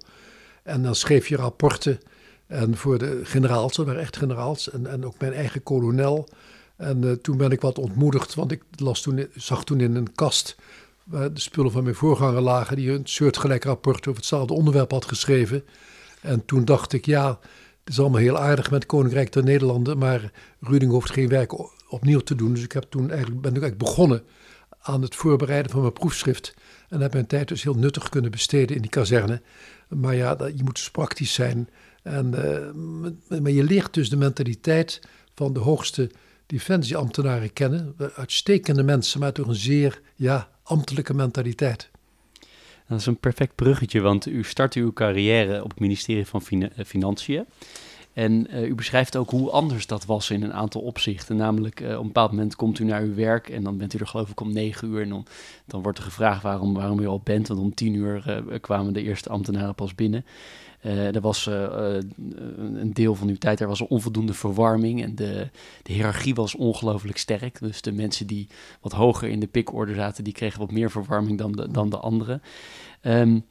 En 0.62 0.82
dan 0.82 0.94
schreef 0.94 1.28
je 1.28 1.36
rapporten 1.36 2.00
en 2.46 2.76
voor 2.76 2.98
de 2.98 3.20
generaals, 3.22 3.76
dat 3.76 3.86
waren 3.86 4.00
echt 4.00 4.16
generaals, 4.16 4.70
en, 4.70 4.86
en 4.86 5.04
ook 5.04 5.18
mijn 5.18 5.32
eigen 5.32 5.62
kolonel. 5.62 6.28
En 6.76 7.02
uh, 7.02 7.12
toen 7.12 7.36
ben 7.36 7.50
ik 7.50 7.60
wat 7.60 7.78
ontmoedigd, 7.78 8.34
want 8.34 8.52
ik 8.52 8.62
las 8.76 9.00
toen, 9.02 9.28
zag 9.34 9.64
toen 9.64 9.80
in 9.80 9.94
een 9.94 10.12
kast 10.14 10.56
waar 11.04 11.32
de 11.32 11.40
spullen 11.40 11.72
van 11.72 11.82
mijn 11.82 11.94
voorganger 11.94 12.40
lagen, 12.40 12.76
die 12.76 12.90
een 12.90 13.06
soortgelijk 13.06 13.64
rapport 13.64 14.06
over 14.06 14.20
hetzelfde 14.20 14.54
onderwerp 14.54 14.90
had 14.90 15.04
geschreven. 15.04 15.64
En 16.20 16.44
toen 16.44 16.64
dacht 16.64 16.92
ik, 16.92 17.06
ja, 17.06 17.28
het 17.84 17.92
is 17.92 18.00
allemaal 18.00 18.20
heel 18.20 18.38
aardig 18.38 18.70
met 18.70 18.86
Koninkrijk 18.86 19.32
der 19.32 19.44
Nederlanden, 19.44 19.98
maar 19.98 20.32
Ruding 20.60 20.90
hoeft 20.90 21.10
geen 21.10 21.28
werk 21.28 21.52
opnieuw 21.94 22.20
te 22.20 22.34
doen. 22.34 22.54
Dus 22.54 22.62
ik 22.62 22.72
heb 22.72 22.84
toen 22.88 23.10
eigenlijk, 23.10 23.40
ben 23.40 23.54
ik 23.54 23.62
eigenlijk 23.62 23.90
begonnen 23.90 24.22
aan 24.80 25.02
het 25.02 25.14
voorbereiden 25.14 25.70
van 25.70 25.80
mijn 25.80 25.92
proefschrift. 25.92 26.54
En 26.88 27.00
heb 27.00 27.12
mijn 27.12 27.26
tijd 27.26 27.48
dus 27.48 27.62
heel 27.62 27.74
nuttig 27.74 28.08
kunnen 28.08 28.30
besteden 28.30 28.76
in 28.76 28.82
die 28.82 28.90
kazerne. 28.90 29.42
Maar 29.88 30.14
ja, 30.14 30.36
je 30.56 30.64
moet 30.64 30.74
dus 30.74 30.90
praktisch 30.90 31.32
zijn. 31.32 31.68
En, 32.02 32.34
uh, 33.30 33.40
maar 33.40 33.50
je 33.50 33.64
leert 33.64 33.94
dus 33.94 34.10
de 34.10 34.16
mentaliteit 34.16 35.00
van 35.34 35.52
de 35.52 35.60
hoogste 35.60 36.10
defensieambtenaren 36.46 37.52
kennen. 37.52 37.94
Uitstekende 38.16 38.82
mensen, 38.82 39.20
maar 39.20 39.32
toch 39.32 39.46
een 39.46 39.54
zeer 39.54 40.00
ja, 40.14 40.48
ambtelijke 40.62 41.14
mentaliteit. 41.14 41.90
Dat 42.88 43.00
is 43.00 43.06
een 43.06 43.18
perfect 43.20 43.54
bruggetje, 43.54 44.00
want 44.00 44.26
u 44.26 44.44
startte 44.44 44.80
uw 44.80 44.92
carrière 44.92 45.62
op 45.62 45.70
het 45.70 45.80
ministerie 45.80 46.26
van 46.26 46.42
Financiën. 46.86 47.46
En 48.14 48.46
uh, 48.50 48.68
u 48.68 48.74
beschrijft 48.74 49.16
ook 49.16 49.30
hoe 49.30 49.50
anders 49.50 49.86
dat 49.86 50.04
was 50.04 50.30
in 50.30 50.42
een 50.42 50.52
aantal 50.52 50.80
opzichten. 50.80 51.36
Namelijk, 51.36 51.80
uh, 51.80 51.92
op 51.92 52.00
een 52.00 52.06
bepaald 52.06 52.30
moment 52.30 52.56
komt 52.56 52.78
u 52.78 52.84
naar 52.84 53.02
uw 53.02 53.14
werk 53.14 53.48
en 53.48 53.62
dan 53.62 53.76
bent 53.76 53.94
u 53.94 53.98
er 53.98 54.06
geloof 54.06 54.30
ik 54.30 54.40
om 54.40 54.52
negen 54.52 54.88
uur. 54.88 55.02
En 55.02 55.08
dan, 55.08 55.26
dan 55.66 55.82
wordt 55.82 55.98
er 55.98 56.04
gevraagd 56.04 56.42
waarom, 56.42 56.74
waarom 56.74 56.98
u 56.98 57.06
al 57.06 57.20
bent. 57.20 57.48
Want 57.48 57.60
om 57.60 57.74
tien 57.74 57.94
uur 57.94 58.44
uh, 58.48 58.58
kwamen 58.60 58.92
de 58.92 59.02
eerste 59.02 59.28
ambtenaren 59.28 59.74
pas 59.74 59.94
binnen. 59.94 60.24
er 60.80 61.20
was 61.20 61.46
een 61.46 62.90
deel 62.92 63.14
van 63.14 63.28
uw 63.28 63.38
tijd, 63.38 63.60
er 63.60 63.68
was 63.68 63.80
onvoldoende 63.80 64.34
verwarming 64.34 65.02
en 65.02 65.14
de, 65.14 65.50
de 65.82 65.92
hiërarchie 65.92 66.34
was 66.34 66.54
ongelooflijk 66.54 67.18
sterk. 67.18 67.58
Dus 67.58 67.82
de 67.82 67.92
mensen 67.92 68.26
die 68.26 68.48
wat 68.80 68.92
hoger 68.92 69.28
in 69.28 69.40
de 69.40 69.46
pikorde 69.46 69.94
zaten, 69.94 70.24
die 70.24 70.32
kregen 70.32 70.60
wat 70.60 70.72
meer 70.72 70.90
verwarming 70.90 71.38
dan 71.38 71.52
de, 71.52 71.70
dan 71.70 71.90
de 71.90 71.98
anderen. 71.98 72.42
Um, 73.02 73.44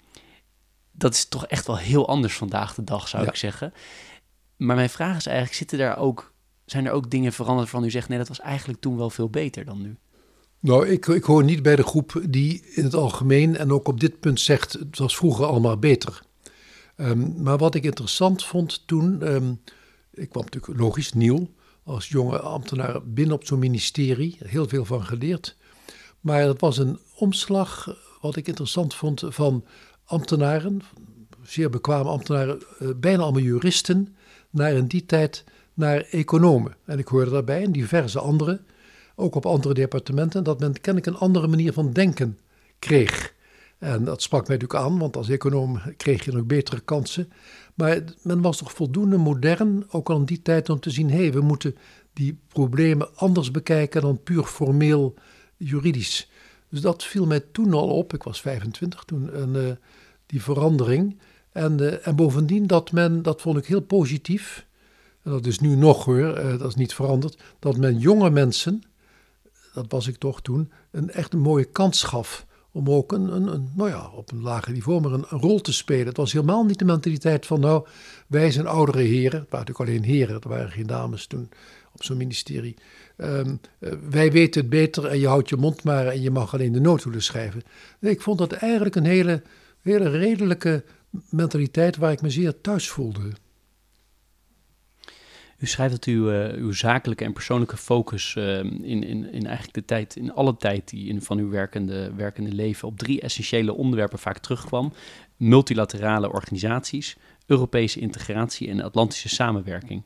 dat 0.92 1.14
is 1.14 1.26
toch 1.26 1.48
echt 1.48 1.68
wel 1.68 1.78
heel 1.78 2.08
anders 2.08 2.36
vandaag 2.36 2.76
de 2.76 2.84
dag, 2.84 3.08
zou 3.08 3.24
ja. 3.24 3.30
ik 3.30 3.36
zeggen. 3.36 3.74
Maar 4.58 4.76
mijn 4.76 4.90
vraag 4.90 5.18
is 5.18 5.26
eigenlijk, 5.26 5.58
zitten 5.58 5.78
daar 5.78 5.98
ook, 5.98 6.34
zijn 6.66 6.86
er 6.86 6.92
ook 6.92 7.10
dingen 7.10 7.34
veranderd 7.34 7.70
van 7.70 7.84
u 7.84 7.92
zegt, 7.92 8.10
nee, 8.10 8.18
dat 8.18 8.28
was 8.28 8.40
eigenlijk 8.40 8.82
toen 8.82 8.98
wel 8.98 9.10
veel 9.10 9.30
beter 9.30 9.66
dan 9.66 9.82
nu? 9.82 9.98
Nou, 10.60 10.88
ik, 10.88 11.06
ik 11.08 11.24
hoor 11.24 11.44
niet 11.44 11.64
bij 11.64 11.76
de 11.76 11.84
groep 11.84 12.22
die 12.30 12.66
in 12.74 12.84
het 12.84 12.94
algemeen 12.94 13.58
en 13.58 13.72
ook 13.72 13.88
op 13.88 14.00
dit 14.00 14.20
punt 14.20 14.40
zegt, 14.40 14.74
het 14.74 14.98
was 14.98 15.16
vroeger 15.16 15.46
allemaal 15.46 15.78
beter. 15.78 16.22
Um, 16.98 17.42
maar 17.42 17.58
wat 17.58 17.76
ik 17.76 17.84
interessant 17.84 18.46
vond 18.46 18.88
toen, 18.88 19.34
um, 19.34 19.62
ik 20.12 20.30
kwam 20.30 20.44
natuurlijk 20.44 20.80
logisch 20.80 21.14
nieuw 21.14 21.50
als 21.84 22.10
jonge 22.10 22.40
ambtenaar 22.40 23.08
binnen 23.08 23.36
op 23.36 23.46
zo'n 23.46 23.60
ministerie, 23.60 24.38
heel 24.44 24.68
veel 24.68 24.86
van 24.86 25.04
geleerd. 25.04 25.58
Maar 26.20 26.42
het 26.42 26.62
was 26.62 26.78
een 26.78 27.00
omslag, 27.16 27.98
wat 28.22 28.36
ik 28.36 28.48
interessant 28.48 28.96
vond, 28.96 29.24
van 29.26 29.66
ambtenaren, 30.06 30.82
zeer 31.42 31.70
bekwame 31.70 32.10
ambtenaren, 32.10 32.62
uh, 32.80 32.90
bijna 32.96 33.24
allemaal 33.24 33.42
juristen, 33.42 34.16
naar 34.54 34.74
in 34.74 34.88
die 34.88 35.06
tijd 35.06 35.44
naar 35.74 36.02
economen. 36.02 36.76
En 36.86 37.00
ik 37.00 37.08
hoorde 37.08 37.32
daarbij 37.32 37.64
en 37.64 37.72
diverse 37.72 38.20
anderen, 38.20 38.66
ook 39.16 39.36
op 39.36 39.46
andere 39.46 39.74
departementen, 39.74 40.44
dat 40.44 40.60
men 40.60 40.82
kennelijk 40.82 41.14
een 41.14 41.22
andere 41.22 41.48
manier 41.48 41.74
van 41.74 41.92
denken 41.92 42.40
kreeg. 42.80 43.34
En 43.78 44.04
dat 44.04 44.22
sprak 44.22 44.48
mij 44.48 44.58
natuurlijk 44.58 44.86
aan, 44.86 45.00
want 45.00 45.18
als 45.18 45.30
econoom 45.30 45.82
kreeg 45.98 46.26
je 46.26 46.32
nog 46.32 46.46
betere 46.46 46.80
kansen. 46.80 47.32
Maar 47.74 48.04
men 48.22 48.42
was 48.42 48.58
toch 48.58 48.72
voldoende 48.72 49.18
modern, 49.18 49.86
ook 49.90 50.10
al 50.10 50.18
in 50.18 50.26
die 50.26 50.42
tijd, 50.42 50.70
om 50.70 50.80
te 50.80 50.90
zien: 50.90 51.10
hé, 51.10 51.18
hey, 51.18 51.32
we 51.32 51.42
moeten 51.42 51.76
die 52.14 52.40
problemen 52.48 53.16
anders 53.16 53.52
bekijken 53.52 54.02
dan 54.02 54.24
puur 54.24 54.44
formeel 54.44 55.14
juridisch. 55.58 56.30
Dus 56.70 56.82
dat 56.82 57.04
viel 57.04 57.26
mij 57.26 57.40
toen 57.52 57.74
al 57.74 57.88
op. 57.88 58.14
Ik 58.14 58.24
was 58.24 58.42
25 58.42 59.04
toen, 59.04 59.34
en, 59.34 59.56
uh, 59.56 59.72
die 60.26 60.42
verandering. 60.42 61.20
En, 61.54 61.82
uh, 61.82 62.08
en 62.08 62.16
bovendien 62.16 62.68
dat 62.68 62.92
men, 62.92 63.22
dat 63.22 63.42
vond 63.42 63.58
ik 63.58 63.66
heel 63.66 63.82
positief, 63.82 64.66
en 65.24 65.32
dat 65.32 65.46
is 65.46 65.60
nu 65.60 65.76
nog 65.76 66.06
hoor, 66.06 66.38
uh, 66.38 66.60
dat 66.60 66.68
is 66.68 66.76
niet 66.76 66.94
veranderd, 66.94 67.42
dat 67.60 67.78
men 67.78 67.98
jonge 67.98 68.30
mensen, 68.30 68.84
dat 69.74 69.86
was 69.90 70.08
ik 70.08 70.18
toch 70.18 70.42
toen, 70.42 70.72
een 70.92 71.12
echt 71.12 71.34
een 71.34 71.40
mooie 71.40 71.66
kans 71.66 72.04
gaf 72.04 72.46
om 72.72 72.90
ook 72.90 73.12
een, 73.12 73.36
een, 73.36 73.72
nou 73.76 73.90
ja, 73.90 74.10
op 74.10 74.32
een 74.32 74.42
lager 74.42 74.72
niveau 74.72 75.02
maar 75.02 75.12
een, 75.12 75.26
rol 75.30 75.62
te 75.62 75.74
spelen. 75.74 76.08
Het 76.08 76.18
was 76.18 76.32
helemaal 76.32 76.64
niet 76.64 76.80
de 76.80 76.86
mentaliteit 76.86 77.46
van 77.46 77.60
nou, 77.60 77.88
wij 78.28 78.52
zijn 78.52 78.68
oudere 78.68 79.02
heren, 79.02 79.40
het 79.40 79.50
waren 79.50 79.68
natuurlijk 79.68 79.90
alleen 79.90 80.16
heren, 80.16 80.42
er 80.42 80.50
waren 80.50 80.72
geen 80.72 80.88
dames 80.88 81.28
toen 81.28 81.50
op 81.94 82.04
zo'n 82.04 82.18
ministerie. 82.18 82.76
Um, 83.18 83.60
uh, 83.80 83.94
wij 84.10 84.32
weten 84.32 84.62
het 84.62 84.70
beter 84.70 85.06
en 85.06 85.20
je 85.20 85.28
houdt 85.28 85.50
je 85.50 85.56
mond 85.56 85.84
maar 85.84 86.08
en 86.08 86.22
je 86.22 86.32
mag 86.32 86.54
alleen 86.54 86.72
de 86.72 86.80
noodhoeden 86.80 87.22
schrijven. 87.22 87.62
Nee, 88.00 88.12
ik 88.12 88.22
vond 88.22 88.38
dat 88.38 88.52
eigenlijk 88.52 88.96
een 88.96 89.06
hele, 89.06 89.42
hele 89.82 90.10
redelijke 90.10 90.84
mentaliteit 91.30 91.98
waar 91.98 92.12
ik 92.12 92.22
me 92.22 92.30
zeer 92.30 92.62
thuis 92.62 92.90
voelde. 92.90 93.32
U 95.58 95.68
schrijft 95.68 95.94
dat 95.94 96.06
u 96.06 96.12
uh, 96.12 96.54
uw 96.54 96.72
zakelijke 96.72 97.24
en 97.24 97.34
persoonlijke 97.34 97.78
focus 97.78 98.36
uh, 98.36 98.58
in, 98.58 98.84
in, 98.84 99.32
in 99.32 99.46
eigenlijk 99.46 99.74
de 99.74 99.86
tijd, 99.86 100.16
in 100.16 100.34
alle 100.34 100.58
tijd 100.58 100.90
die 100.90 101.08
in, 101.08 101.22
van 101.22 101.38
uw 101.38 101.50
werkende, 101.50 102.14
werkende 102.14 102.52
leven 102.52 102.88
op 102.88 102.98
drie 102.98 103.22
essentiële 103.22 103.74
onderwerpen 103.74 104.20
vaak 104.20 104.38
terugkwam. 104.38 104.94
Multilaterale 105.38 106.32
organisaties, 106.32 107.18
Europese 107.46 108.00
integratie 108.00 108.70
en 108.70 108.82
Atlantische 108.82 109.30
samenwerking. 109.30 110.04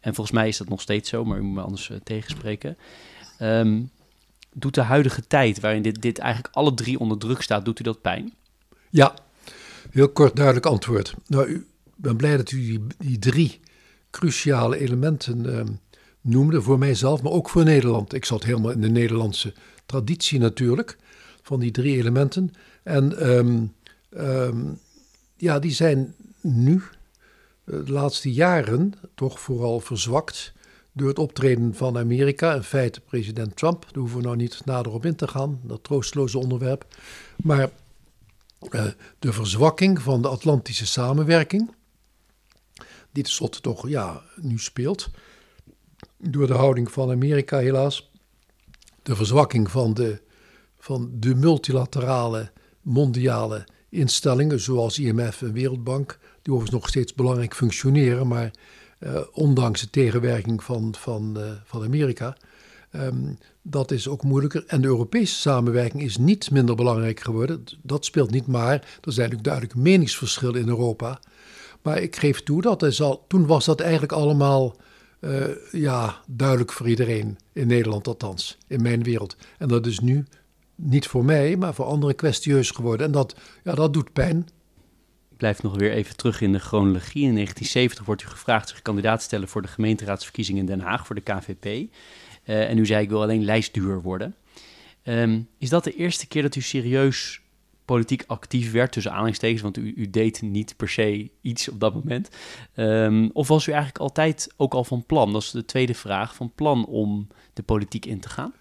En 0.00 0.14
volgens 0.14 0.36
mij 0.36 0.48
is 0.48 0.56
dat 0.56 0.68
nog 0.68 0.80
steeds 0.80 1.08
zo, 1.08 1.24
maar 1.24 1.38
u 1.38 1.42
moet 1.42 1.54
me 1.54 1.62
anders 1.62 1.88
uh, 1.88 1.96
tegenspreken. 2.04 2.76
Ehm, 3.38 3.82
doet 4.52 4.74
de 4.74 4.82
huidige 4.82 5.26
tijd, 5.26 5.60
waarin 5.60 5.82
dit, 5.82 6.02
dit 6.02 6.18
eigenlijk 6.18 6.54
alle 6.54 6.74
drie 6.74 6.98
onder 6.98 7.18
druk 7.18 7.42
staat, 7.42 7.64
doet 7.64 7.80
u 7.80 7.82
dat 7.82 8.00
pijn? 8.00 8.34
Ja, 8.90 9.14
heel 9.90 10.08
kort 10.08 10.36
duidelijk 10.36 10.66
antwoord. 10.66 11.14
Nou, 11.26 11.50
ik 11.50 11.62
ben 11.96 12.16
blij 12.16 12.36
dat 12.36 12.50
u 12.50 12.60
die, 12.60 12.86
die 12.98 13.18
drie 13.18 13.60
cruciale 14.10 14.78
elementen 14.78 15.46
uh, 15.46 15.62
noemde, 16.20 16.62
voor 16.62 16.78
mijzelf, 16.78 17.22
maar 17.22 17.32
ook 17.32 17.48
voor 17.48 17.64
Nederland. 17.64 18.14
Ik 18.14 18.24
zat 18.24 18.44
helemaal 18.44 18.70
in 18.70 18.80
de 18.80 18.88
Nederlandse 18.88 19.54
traditie 19.86 20.38
natuurlijk, 20.38 20.96
van 21.42 21.60
die 21.60 21.70
drie 21.70 21.96
elementen. 21.96 22.50
En 22.82 23.28
um, 23.28 23.72
um, 24.10 24.78
ja, 25.36 25.58
die 25.58 25.72
zijn 25.72 26.14
nu, 26.40 26.82
eh, 27.64 27.84
de 27.84 27.92
laatste 27.92 28.32
jaren, 28.32 28.92
toch 29.14 29.40
vooral 29.40 29.80
verzwakt 29.80 30.52
door 30.92 31.08
het 31.08 31.18
optreden 31.18 31.74
van 31.74 31.98
Amerika. 31.98 32.54
In 32.54 32.62
feite 32.62 33.00
president 33.00 33.56
Trump, 33.56 33.82
daar 33.82 33.98
hoeven 33.98 34.18
we 34.18 34.24
nou 34.24 34.36
niet 34.36 34.62
nader 34.64 34.92
op 34.92 35.04
in 35.04 35.16
te 35.16 35.28
gaan, 35.28 35.60
dat 35.62 35.84
troosteloze 35.84 36.38
onderwerp. 36.38 36.86
Maar 37.36 37.70
de 39.18 39.32
verzwakking 39.32 40.02
van 40.02 40.22
de 40.22 40.28
Atlantische 40.28 40.86
samenwerking, 40.86 41.74
die 43.12 43.22
tenslotte 43.22 43.60
toch 43.60 43.88
ja, 43.88 44.22
nu 44.40 44.58
speelt, 44.58 45.10
door 46.18 46.46
de 46.46 46.54
houding 46.54 46.90
van 46.90 47.10
Amerika 47.10 47.58
helaas. 47.58 48.10
De 49.02 49.16
verzwakking 49.16 49.70
van 49.70 49.94
de, 49.94 50.22
van 50.78 51.10
de 51.14 51.34
multilaterale 51.34 52.50
mondiale 52.80 53.66
instellingen 53.88 54.60
zoals 54.60 54.98
IMF 54.98 55.42
en 55.42 55.52
Wereldbank, 55.52 56.18
die 56.42 56.52
overigens 56.52 56.80
nog 56.80 56.88
steeds 56.88 57.14
belangrijk 57.14 57.54
functioneren, 57.54 58.26
maar 58.26 58.50
uh, 59.00 59.20
ondanks 59.32 59.80
de 59.80 59.90
tegenwerking 59.90 60.64
van, 60.64 60.94
van, 60.98 61.34
uh, 61.38 61.50
van 61.64 61.82
Amerika, 61.84 62.36
um, 62.92 63.38
dat 63.70 63.90
is 63.90 64.08
ook 64.08 64.22
moeilijker. 64.22 64.64
En 64.66 64.80
de 64.80 64.86
Europese 64.86 65.34
samenwerking 65.34 66.02
is 66.02 66.16
niet 66.16 66.50
minder 66.50 66.74
belangrijk 66.74 67.20
geworden. 67.20 67.64
Dat 67.82 68.04
speelt 68.04 68.30
niet 68.30 68.46
maar. 68.46 68.72
Er 68.72 69.12
zijn 69.12 69.30
natuurlijk 69.30 69.44
duidelijk 69.44 69.74
meningsverschillen 69.74 70.60
in 70.60 70.68
Europa. 70.68 71.20
Maar 71.82 71.98
ik 71.98 72.16
geef 72.16 72.42
toe 72.42 72.62
dat 72.62 73.00
toen 73.28 73.46
was 73.46 73.64
dat 73.64 73.80
eigenlijk 73.80 74.12
allemaal 74.12 74.76
uh, 75.20 75.44
ja, 75.72 76.20
duidelijk 76.26 76.72
voor 76.72 76.88
iedereen. 76.88 77.38
In 77.52 77.66
Nederland 77.66 78.06
althans, 78.06 78.58
in 78.66 78.82
mijn 78.82 79.02
wereld. 79.02 79.36
En 79.58 79.68
dat 79.68 79.86
is 79.86 80.00
nu 80.00 80.24
niet 80.74 81.06
voor 81.06 81.24
mij, 81.24 81.56
maar 81.56 81.74
voor 81.74 81.84
anderen 81.84 82.16
kwestieus 82.16 82.70
geworden. 82.70 83.06
En 83.06 83.12
dat, 83.12 83.36
ja, 83.64 83.74
dat 83.74 83.92
doet 83.92 84.12
pijn. 84.12 84.38
Ik 85.30 85.36
blijf 85.36 85.62
nog 85.62 85.76
weer 85.76 85.92
even 85.92 86.16
terug 86.16 86.40
in 86.40 86.52
de 86.52 86.58
chronologie. 86.58 87.24
In 87.24 87.34
1970 87.34 88.04
wordt 88.04 88.22
u 88.22 88.26
gevraagd 88.26 88.68
zich 88.68 88.82
kandidaat 88.82 89.18
te 89.18 89.24
stellen 89.24 89.48
voor 89.48 89.62
de 89.62 89.68
gemeenteraadsverkiezingen 89.68 90.60
in 90.60 90.66
Den 90.66 90.80
Haag 90.80 91.06
voor 91.06 91.14
de 91.14 91.20
KVP. 91.20 91.92
Uh, 92.46 92.70
en 92.70 92.78
u 92.78 92.86
zei 92.86 93.02
ik 93.02 93.08
wil 93.08 93.22
alleen 93.22 93.44
lijstduur 93.44 94.02
worden. 94.02 94.34
Um, 95.04 95.48
is 95.58 95.68
dat 95.68 95.84
de 95.84 95.94
eerste 95.94 96.26
keer 96.26 96.42
dat 96.42 96.54
u 96.54 96.60
serieus 96.60 97.40
politiek 97.84 98.24
actief 98.26 98.72
werd, 98.72 98.92
tussen 98.92 99.10
aanhalingstekens, 99.12 99.62
want 99.62 99.76
u, 99.76 99.92
u, 99.96 100.10
deed 100.10 100.42
niet 100.42 100.76
per 100.76 100.88
se 100.88 101.30
iets 101.40 101.68
op 101.68 101.80
dat 101.80 101.94
moment. 101.94 102.28
Um, 102.76 103.30
of 103.32 103.48
was 103.48 103.66
u 103.66 103.72
eigenlijk 103.72 104.00
altijd 104.00 104.52
ook 104.56 104.74
al 104.74 104.84
van 104.84 105.04
plan, 105.06 105.32
dat 105.32 105.42
is 105.42 105.50
de 105.50 105.64
tweede 105.64 105.94
vraag, 105.94 106.34
van 106.34 106.52
plan 106.54 106.86
om 106.86 107.28
de 107.52 107.62
politiek 107.62 108.06
in 108.06 108.20
te 108.20 108.28
gaan? 108.28 108.52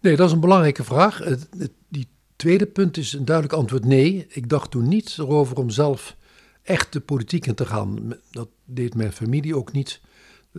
Nee, 0.00 0.16
dat 0.16 0.26
is 0.26 0.32
een 0.32 0.40
belangrijke 0.40 0.84
vraag. 0.84 1.18
Het, 1.18 1.48
het, 1.58 1.72
die 1.88 2.06
tweede 2.36 2.66
punt 2.66 2.96
is 2.96 3.12
een 3.12 3.24
duidelijk 3.24 3.56
antwoord 3.56 3.84
nee. 3.84 4.26
Ik 4.28 4.48
dacht 4.48 4.70
toen 4.70 4.88
niet 4.88 5.16
erover 5.18 5.56
om 5.56 5.70
zelf 5.70 6.16
echt 6.62 6.92
de 6.92 7.00
politiek 7.00 7.46
in 7.46 7.54
te 7.54 7.66
gaan. 7.66 8.16
Dat 8.30 8.48
deed 8.64 8.94
mijn 8.94 9.12
familie 9.12 9.56
ook 9.56 9.72
niet. 9.72 10.00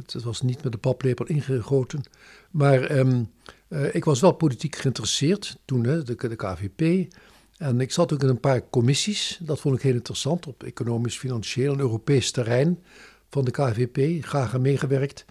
Het, 0.06 0.24
was 0.24 0.42
niet 0.42 0.64
met 0.64 0.72
de 0.72 0.78
paplepel 0.78 1.26
ingegoten. 1.26 2.04
Maar 2.52 2.92
um, 2.92 3.32
uh, 3.70 3.96
ik 3.96 4.06
was 4.06 4.20
wel 4.20 4.32
politiek 4.32 4.76
geïnteresseerd 4.76 5.58
toen, 5.66 5.84
hè, 5.86 6.04
de, 6.04 6.36
KVP. 6.36 7.14
En 7.58 7.82
ik 7.82 7.92
zat 7.92 8.14
ook 8.14 8.22
in 8.22 8.30
een 8.30 8.40
paar 8.40 8.70
commissies. 8.70 9.40
Dat 9.42 9.60
vond 9.60 9.76
ik 9.76 9.82
heel 9.82 9.94
interessant 9.94 10.48
op 10.48 10.64
economisch, 10.64 11.18
financieel 11.18 11.74
en 11.74 11.80
Europees 11.80 12.32
terrein 12.32 12.84
van 13.30 13.46
de 13.46 13.52
KVP. 13.52 14.26
Graag 14.26 14.54
aan 14.54 14.62
meegewerkt. 14.62 15.26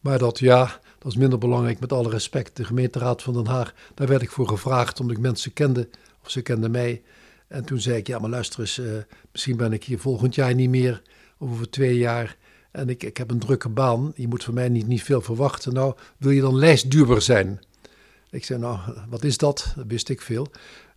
Maar 0.00 0.18
dat 0.18 0.38
ja, 0.38 0.80
dat 0.98 1.12
is 1.12 1.18
minder 1.18 1.38
belangrijk 1.38 1.80
met 1.80 1.92
alle 1.92 2.10
respect. 2.10 2.56
De 2.56 2.64
gemeenteraad 2.64 3.22
van 3.22 3.34
Den 3.34 3.46
Haag, 3.46 3.74
daar 3.94 4.08
werd 4.08 4.22
ik 4.22 4.30
voor 4.30 4.48
gevraagd 4.48 5.00
omdat 5.00 5.16
ik 5.16 5.22
mensen 5.22 5.52
kende, 5.52 5.88
of 6.22 6.30
ze 6.30 6.42
kenden 6.42 6.70
mij. 6.70 7.02
En 7.48 7.64
toen 7.64 7.80
zei 7.80 7.96
ik, 7.96 8.06
ja 8.06 8.18
maar 8.18 8.30
luister 8.30 8.60
eens, 8.60 8.78
uh, 8.78 8.96
misschien 9.32 9.56
ben 9.56 9.72
ik 9.72 9.84
hier 9.84 9.98
volgend 9.98 10.34
jaar 10.34 10.54
niet 10.54 10.70
meer, 10.70 11.02
of 11.38 11.50
over 11.50 11.70
twee 11.70 11.98
jaar. 11.98 12.36
En 12.70 12.88
ik, 12.88 13.02
ik 13.02 13.16
heb 13.16 13.30
een 13.30 13.38
drukke 13.38 13.68
baan, 13.68 14.12
je 14.14 14.28
moet 14.28 14.44
van 14.44 14.54
mij 14.54 14.68
niet, 14.68 14.86
niet 14.86 15.02
veel 15.02 15.20
verwachten. 15.20 15.74
Nou, 15.74 15.94
wil 16.16 16.30
je 16.30 16.40
dan 16.40 16.58
lijstduurder 16.58 17.22
zijn? 17.22 17.60
Ik 18.30 18.44
zei, 18.44 18.58
nou, 18.58 18.78
wat 19.08 19.24
is 19.24 19.38
dat? 19.38 19.72
Dat 19.76 19.84
wist 19.88 20.08
ik 20.08 20.20
veel. 20.20 20.46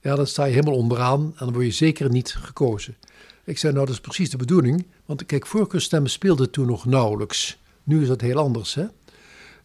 Ja, 0.01 0.15
dan 0.15 0.27
sta 0.27 0.45
je 0.45 0.53
helemaal 0.53 0.75
onderaan 0.75 1.21
en 1.21 1.33
dan 1.37 1.53
word 1.53 1.65
je 1.65 1.71
zeker 1.71 2.09
niet 2.09 2.33
gekozen. 2.33 2.95
Ik 3.43 3.57
zei, 3.57 3.73
nou, 3.73 3.85
dat 3.85 3.95
is 3.95 4.01
precies 4.01 4.29
de 4.29 4.37
bedoeling. 4.37 4.85
Want 5.05 5.25
kijk, 5.25 5.47
voorkeurstemmen 5.47 6.09
speelden 6.09 6.51
toen 6.51 6.67
nog 6.67 6.85
nauwelijks. 6.85 7.59
Nu 7.83 8.01
is 8.01 8.07
dat 8.07 8.21
heel 8.21 8.37
anders, 8.37 8.73
hè? 8.73 8.85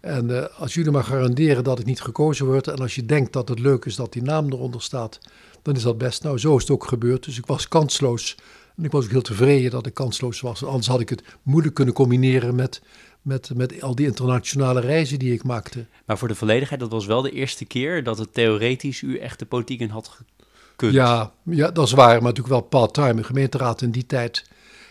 En 0.01 0.29
uh, 0.29 0.45
als 0.59 0.75
jullie 0.75 0.91
maar 0.91 1.05
garanderen 1.05 1.65
dat 1.65 1.79
ik 1.79 1.85
niet 1.85 2.01
gekozen 2.01 2.47
word 2.47 2.69
en 2.69 2.77
als 2.77 2.95
je 2.95 3.07
denkt 3.07 3.33
dat 3.33 3.49
het 3.49 3.59
leuk 3.59 3.85
is 3.85 3.97
dat 3.97 4.13
die 4.13 4.23
naam 4.23 4.53
eronder 4.53 4.83
staat, 4.83 5.19
dan 5.63 5.75
is 5.75 5.83
dat 5.83 5.99
best. 5.99 6.23
Nou, 6.23 6.39
zo 6.39 6.57
is 6.57 6.63
het 6.63 6.71
ook 6.71 6.87
gebeurd. 6.87 7.25
Dus 7.25 7.39
ik 7.39 7.47
was 7.47 7.69
kansloos. 7.69 8.37
En 8.77 8.85
ik 8.85 8.91
was 8.91 9.05
ook 9.05 9.11
heel 9.11 9.23
tevreden 9.23 9.71
dat 9.71 9.87
ik 9.87 9.95
kansloos 9.95 10.41
was. 10.41 10.65
Anders 10.65 10.87
had 10.87 11.01
ik 11.01 11.09
het 11.09 11.23
moeilijk 11.43 11.75
kunnen 11.75 11.95
combineren 11.95 12.55
met, 12.55 12.83
met, 13.23 13.51
met 13.55 13.83
al 13.83 13.95
die 13.95 14.07
internationale 14.07 14.81
reizen 14.81 15.19
die 15.19 15.33
ik 15.33 15.45
maakte. 15.45 15.87
Maar 16.07 16.19
voor 16.19 16.29
de 16.29 16.35
volledigheid, 16.35 16.81
dat 16.81 16.91
was 16.91 17.07
wel 17.07 17.23
de 17.23 17.31
eerste 17.31 17.65
keer 17.65 18.05
dat 18.05 18.19
het 18.19 18.35
theoretisch 18.35 19.03
u 19.03 19.19
echt 19.19 19.39
de 19.39 19.47
politiek 19.47 19.81
in 19.81 19.89
had 19.89 20.09
gekund. 20.09 20.93
Ja, 20.93 21.33
ja 21.43 21.71
dat 21.71 21.87
is 21.87 21.93
waar, 21.93 22.15
maar 22.15 22.23
natuurlijk 22.23 22.49
wel 22.49 22.61
part-time, 22.61 23.23
gemeenteraad 23.23 23.83
in 23.83 23.91
die 23.91 24.07
tijd. 24.07 24.45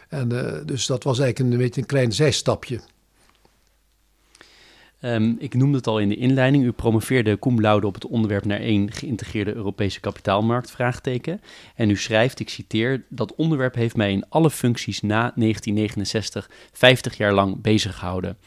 En 0.10 0.34
uh, 0.34 0.54
dus 0.66 0.86
dat 0.86 1.04
was 1.04 1.20
eigenlijk 1.20 1.50
een, 1.50 1.60
een 1.60 1.66
beetje 1.66 1.82
een 1.82 1.88
klein 1.88 2.12
zijstapje. 2.12 2.80
Um, 5.06 5.36
ik 5.40 5.54
noemde 5.54 5.78
het 5.78 5.88
al 5.88 6.00
in 6.00 6.10
de 6.10 6.16
inleiding. 6.16 6.64
U 6.64 6.72
promoveerde 6.72 7.40
cum 7.40 7.62
laude 7.62 7.88
op 7.88 7.94
het 7.94 8.06
onderwerp 8.06 8.46
naar 8.46 8.60
één 8.60 8.92
geïntegreerde 8.92 9.54
Europese 9.54 10.00
kapitaalmarkt, 10.00 10.72
vraagteken. 10.72 11.42
En 11.76 11.90
u 11.90 11.98
schrijft, 11.98 12.40
ik 12.40 12.50
citeer, 12.50 13.06
dat 13.10 13.36
onderwerp 13.36 13.76
heeft 13.76 13.96
mij 13.96 14.12
in 14.12 14.26
alle 14.30 14.50
functies 14.50 15.02
na 15.02 15.20
1969 15.36 16.50
50 16.72 17.18
jaar 17.18 17.34
lang 17.34 17.62
bezig 17.62 17.96
gehouden. 17.98 18.38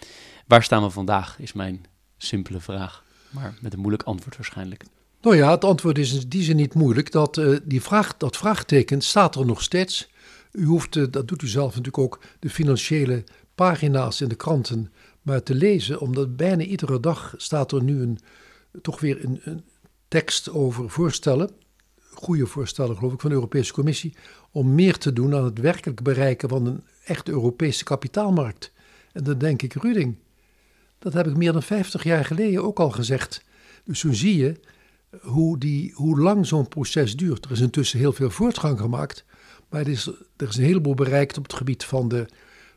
Waar 0.47 0.63
staan 0.63 0.83
we 0.83 0.91
vandaag, 0.91 1.39
is 1.39 1.53
mijn 1.53 1.85
simpele 2.17 2.61
vraag. 2.61 3.05
Maar 3.31 3.55
met 3.61 3.73
een 3.73 3.79
moeilijk 3.79 4.03
antwoord 4.03 4.37
waarschijnlijk. 4.37 4.85
Nou 5.23 5.37
ja, 5.37 5.51
het 5.51 5.65
antwoord 5.65 5.99
is 5.99 6.15
in 6.15 6.29
die 6.29 6.43
zin 6.43 6.57
niet 6.57 6.75
moeilijk. 6.75 7.13
Dat, 7.13 7.37
uh, 7.37 7.57
die 7.65 7.83
vraag, 7.83 8.17
dat 8.17 8.37
vraagteken 8.37 9.01
staat 9.01 9.35
er 9.35 9.47
nog 9.47 9.63
steeds. 9.63 10.09
U 10.53 10.65
hoeft, 10.65 10.97
uh, 10.97 11.07
dat 11.11 11.29
doet 11.29 11.43
u 11.43 11.47
zelf 11.47 11.69
natuurlijk 11.69 11.99
ook, 11.99 12.21
de 12.39 12.51
financiële 12.51 13.25
pagina's 13.55 14.21
in 14.21 14.29
de 14.29 14.35
kranten 14.35 14.93
maar 15.29 15.43
te 15.43 15.55
lezen, 15.55 16.01
omdat 16.01 16.37
bijna 16.37 16.63
iedere 16.63 17.01
dag 17.01 17.35
staat 17.37 17.73
er 17.73 17.83
nu 17.83 18.03
een, 18.03 18.19
toch 18.83 19.01
weer 19.01 19.25
een, 19.25 19.41
een 19.45 19.65
tekst 20.09 20.51
over 20.51 20.91
voorstellen, 20.91 21.51
goede 22.13 22.47
voorstellen 22.47 22.97
geloof 22.97 23.13
ik, 23.13 23.21
van 23.21 23.31
de 23.31 23.37
Europese 23.37 23.73
Commissie, 23.73 24.15
om 24.51 24.75
meer 24.75 24.99
te 24.99 25.13
doen 25.13 25.35
aan 25.35 25.45
het 25.45 25.59
werkelijk 25.59 26.03
bereiken 26.03 26.49
van 26.49 26.67
een 26.67 26.83
echte 27.05 27.31
Europese 27.31 27.85
kapitaalmarkt. 27.85 28.73
En 29.13 29.25
dan 29.25 29.39
denk 29.39 29.63
ik, 29.63 29.73
Ruding, 29.75 30.17
dat 30.99 31.13
heb 31.13 31.27
ik 31.27 31.37
meer 31.37 31.53
dan 31.53 31.63
50 31.63 32.05
jaar 32.05 32.25
geleden 32.25 32.65
ook 32.65 32.81
al 32.81 32.91
gezegd. 32.91 33.45
Dus 33.85 33.99
zo 33.99 34.13
zie 34.13 34.37
je 34.37 34.61
hoe, 35.21 35.59
die, 35.59 35.93
hoe 35.95 36.21
lang 36.21 36.47
zo'n 36.47 36.69
proces 36.69 37.17
duurt. 37.17 37.45
Er 37.45 37.51
is 37.51 37.61
intussen 37.61 37.99
heel 37.99 38.13
veel 38.13 38.31
voortgang 38.31 38.81
gemaakt, 38.81 39.25
maar 39.69 39.81
er 39.81 39.89
is, 39.89 40.07
er 40.37 40.49
is 40.49 40.57
een 40.57 40.65
heleboel 40.65 40.95
bereikt 40.95 41.39
op 41.39 41.43
het 41.43 41.53
gebied 41.53 41.85
van 41.85 42.09
de, 42.09 42.27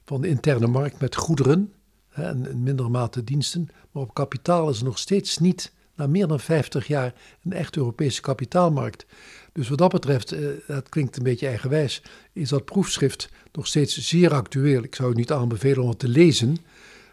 van 0.06 0.22
de 0.22 0.28
interne 0.28 0.68
markt 0.68 1.00
met 1.00 1.16
goederen 1.16 1.74
en 2.12 2.50
in 2.50 2.64
mindere 2.64 2.90
mate 2.90 3.24
diensten. 3.24 3.70
Maar 3.92 4.04
op 4.04 4.14
kapitaal 4.14 4.70
is 4.70 4.80
er 4.80 4.86
nog 4.86 4.98
steeds 4.98 5.38
niet, 5.38 5.74
na 5.96 6.08
meer 6.08 6.28
dan 6.28 6.40
50 6.40 6.88
jaar, 6.88 7.14
een 7.44 7.54
echt 7.54 7.78
Europese 7.78 8.22
kapitaalmarkt. 8.22 9.06
Dus 9.52 9.70
wat 9.70 9.78
dat 9.78 9.92
betreft, 9.92 10.32
eh, 10.32 10.48
dat 10.68 10.90
klinkt 10.90 11.18
een 11.18 11.24
beetje 11.24 11.48
eigenwijs, 11.48 12.02
is 12.34 12.50
dat 12.50 12.66
proefschrift 12.66 13.30
nog 13.52 13.68
steeds 13.68 13.98
zeer 13.98 14.34
actueel. 14.34 14.84
Ik 14.84 14.96
zou 14.96 15.10
het 15.10 15.18
niet 15.18 15.32
aanbevelen 15.32 15.84
om 15.84 15.90
het 15.90 16.00
te 16.00 16.08
lezen, 16.08 16.58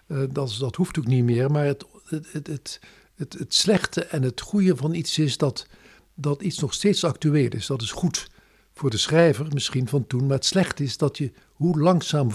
uh, 0.06 0.22
dat, 0.30 0.56
dat 0.58 0.76
hoeft 0.76 0.98
ook 0.98 1.06
niet 1.06 1.24
meer. 1.24 1.50
Maar 1.50 1.64
het, 1.64 1.84
het, 2.04 2.32
het, 2.32 2.46
het, 2.46 2.80
het, 3.14 3.32
het 3.32 3.54
slechte 3.54 4.04
en 4.04 4.22
het 4.22 4.40
goede 4.40 4.76
van 4.76 4.94
iets 4.94 5.18
is 5.18 5.36
dat, 5.36 5.66
dat 6.14 6.42
iets 6.42 6.58
nog 6.58 6.74
steeds 6.74 7.04
actueel 7.04 7.50
is. 7.52 7.66
Dat 7.66 7.82
is 7.82 7.90
goed 7.90 8.30
voor 8.74 8.90
de 8.90 8.96
schrijver 8.96 9.46
misschien 9.52 9.88
van 9.88 10.06
toen, 10.06 10.26
maar 10.26 10.36
het 10.36 10.44
slechte 10.44 10.82
is 10.82 10.96
dat 10.96 11.18
je 11.18 11.32
hoe 11.52 11.80
langzaam 11.80 12.30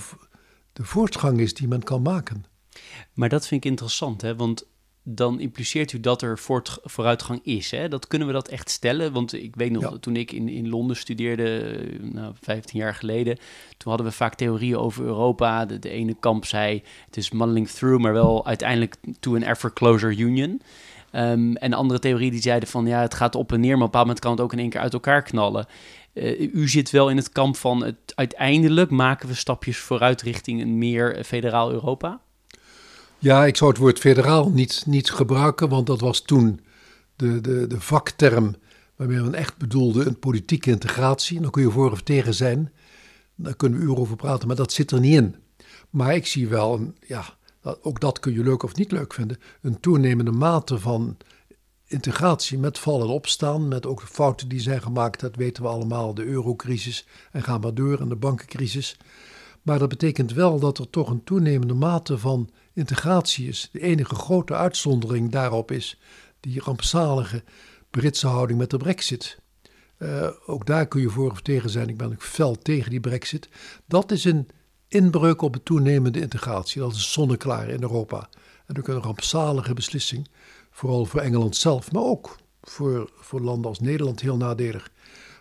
de 0.74 0.84
voortgang 0.84 1.40
is 1.40 1.54
die 1.54 1.68
men 1.68 1.84
kan 1.84 2.02
maken. 2.02 2.46
Maar 3.14 3.30
dat 3.30 3.48
vind 3.48 3.64
ik 3.64 3.70
interessant, 3.70 4.22
hè? 4.22 4.36
want 4.36 4.66
dan 5.04 5.40
impliceert 5.40 5.92
u 5.92 6.00
dat 6.00 6.22
er 6.22 6.40
voort, 6.40 6.80
vooruitgang 6.84 7.40
is. 7.44 7.72
Hè? 7.72 7.88
Dat 7.88 8.08
kunnen 8.08 8.28
we 8.28 8.34
dat 8.34 8.48
echt 8.48 8.70
stellen? 8.70 9.12
Want 9.12 9.34
ik 9.34 9.56
weet 9.56 9.72
nog, 9.72 9.98
toen 10.00 10.16
ik 10.16 10.32
in, 10.32 10.50
in 10.50 10.70
Londen 10.70 10.96
studeerde, 10.96 11.78
nou, 12.02 12.34
15 12.42 12.80
jaar 12.80 12.96
geleden, 12.96 13.38
toen 13.78 13.92
hadden 13.92 14.06
we 14.06 14.12
vaak 14.12 14.36
theorieën 14.36 14.78
over 14.78 15.06
Europa. 15.06 15.66
De, 15.66 15.80
de 15.80 15.90
ene 15.90 16.16
kamp 16.20 16.46
zei, 16.46 16.84
het 17.06 17.18
is 17.18 17.32
muddling 17.32 17.70
through, 17.70 18.04
maar 18.04 18.14
wel 18.14 18.46
uiteindelijk 18.46 18.96
to 19.20 19.36
an 19.36 19.42
ever 19.42 19.74
closer 19.74 20.12
union. 20.12 20.62
Um, 21.16 21.56
en 21.56 21.74
andere 21.74 22.00
theorieën 22.00 22.32
die 22.32 22.42
zeiden 22.42 22.70
van, 22.70 22.86
ja, 22.86 23.02
het 23.02 23.14
gaat 23.14 23.36
op 23.36 23.52
en 23.52 23.60
neer, 23.60 23.78
maar 23.78 23.88
op 23.88 23.94
een 23.94 24.00
bepaald 24.00 24.06
moment 24.06 24.24
kan 24.24 24.32
het 24.32 24.42
ook 24.42 24.54
in 24.54 24.60
één 24.60 24.70
keer 24.70 24.82
uit 24.82 24.94
elkaar 24.94 25.22
knallen. 25.22 25.66
Uh, 26.14 26.54
u 26.54 26.70
zit 26.70 26.90
wel 26.90 27.10
in 27.10 27.18
het 27.18 27.30
kamp 27.30 27.56
van, 27.56 27.84
het, 27.84 27.96
uiteindelijk 28.16 28.90
maken 28.90 29.28
we 29.28 29.36
stapjes 29.36 29.78
vooruit 29.78 30.22
richting 30.22 30.62
een 30.62 30.78
meer 30.78 31.24
federaal 31.24 31.72
Europa? 31.72 32.22
Ja, 33.24 33.46
ik 33.46 33.58
zou 33.58 33.70
het 33.70 33.80
woord 33.80 34.00
federaal 34.00 34.50
niet, 34.50 34.84
niet 34.86 35.12
gebruiken, 35.12 35.70
want 35.70 35.88
dat 35.88 36.00
was 36.00 36.22
toen 36.22 36.60
de, 37.16 37.42
de, 37.42 37.68
de 37.68 37.82
vakterm 37.82 38.56
waarmee 38.96 39.22
men 39.22 39.34
echt 39.34 39.58
bedoelde 39.58 40.06
een 40.06 40.20
politieke 40.20 40.70
integratie. 40.70 41.42
Dan 41.42 41.52
kun 41.52 41.62
je 41.62 41.72
voor 41.72 41.92
of 41.92 42.02
tegen 42.02 42.34
zijn, 42.34 42.74
daar 43.36 43.56
kunnen 43.56 43.80
we 43.80 43.86
uren 43.86 43.98
over 43.98 44.16
praten, 44.16 44.48
maar 44.48 44.56
dat 44.56 44.72
zit 44.72 44.92
er 44.92 45.00
niet 45.00 45.16
in. 45.16 45.36
Maar 45.90 46.16
ik 46.16 46.26
zie 46.26 46.48
wel, 46.48 46.74
een, 46.74 46.96
ja, 47.08 47.24
ook 47.82 48.00
dat 48.00 48.20
kun 48.20 48.34
je 48.34 48.44
leuk 48.44 48.64
of 48.64 48.76
niet 48.76 48.92
leuk 48.92 49.14
vinden, 49.14 49.38
een 49.62 49.80
toenemende 49.80 50.32
mate 50.32 50.80
van 50.80 51.18
integratie 51.86 52.58
met 52.58 52.80
vallen 52.80 53.08
en 53.08 53.14
opstaan, 53.14 53.68
met 53.68 53.86
ook 53.86 54.00
de 54.00 54.08
fouten 54.08 54.48
die 54.48 54.62
zijn 54.62 54.82
gemaakt, 54.82 55.20
dat 55.20 55.36
weten 55.36 55.64
we 55.64 55.70
allemaal, 55.70 56.14
de 56.14 56.26
eurocrisis 56.26 57.08
en 57.32 57.44
gaan 57.44 57.62
maar 57.62 57.74
door 57.74 58.00
en 58.00 58.10
de 58.10 58.16
bankencrisis. 58.16 58.98
Maar 59.62 59.80
dat 59.80 59.90
betekent 59.90 60.34
wel 60.34 60.60
dat 60.60 60.78
er 60.78 60.90
toch 60.90 61.10
een 61.10 61.24
toenemende 61.24 61.74
mate 61.74 62.18
van 62.18 62.50
integratie 62.74 63.48
is. 63.48 63.70
De 63.72 63.80
enige 63.80 64.16
grote 64.16 64.54
uitzondering 64.54 65.32
daarop 65.32 65.72
is 65.72 66.00
die 66.40 66.62
rampzalige 66.62 67.44
Britse 67.90 68.28
houding 68.28 68.60
met 68.60 68.70
de 68.70 68.78
brexit. 68.78 69.40
Uh, 69.98 70.30
ook 70.46 70.66
daar 70.66 70.88
kun 70.88 71.02
je 71.02 71.10
voor 71.10 71.32
of 71.32 71.42
tegen 71.42 71.70
zijn. 71.70 71.90
Ik 71.90 71.98
ben 71.98 72.12
ook 72.12 72.24
fel 72.24 72.56
tegen 72.56 72.90
die 72.90 73.00
brexit. 73.00 73.50
Dat 73.86 74.12
is 74.12 74.24
een 74.24 74.50
inbreuk 74.88 75.42
op 75.42 75.54
de 75.54 75.64
toenemende 75.64 76.20
integratie. 76.20 76.82
Dat 76.82 76.94
is 76.94 77.12
zonneklaar 77.12 77.70
in 77.70 77.82
Europa. 77.82 78.30
En 78.66 78.78
ook 78.78 78.88
een 78.88 79.02
rampzalige 79.02 79.74
beslissing, 79.74 80.28
vooral 80.72 81.06
voor 81.06 81.20
Engeland 81.20 81.56
zelf, 81.56 81.92
maar 81.92 82.04
ook 82.04 82.38
voor, 82.62 83.12
voor 83.16 83.42
landen 83.42 83.70
als 83.70 83.80
Nederland 83.80 84.22
heel 84.22 84.38
nadelig. 84.38 84.92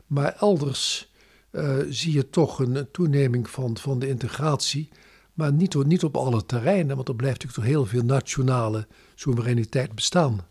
Maar 0.07 0.37
elders 0.39 1.12
uh, 1.51 1.76
zie 1.89 2.12
je 2.12 2.30
toch 2.30 2.59
een 2.59 2.89
toeneming 2.93 3.51
van, 3.51 3.76
van 3.76 3.99
de 3.99 4.09
integratie 4.09 4.89
maar 5.35 5.53
niet, 5.53 5.85
niet 5.85 6.05
op 6.05 6.16
alle 6.16 6.47
terreinen, 6.47 6.97
want 6.97 7.09
er 7.09 7.16
blijft 7.16 7.43
natuurlijk 7.43 7.68
toch 7.68 7.78
heel 7.78 7.87
veel 7.87 8.05
nationale 8.05 8.87
soevereiniteit 9.14 9.95
bestaan. 9.95 10.47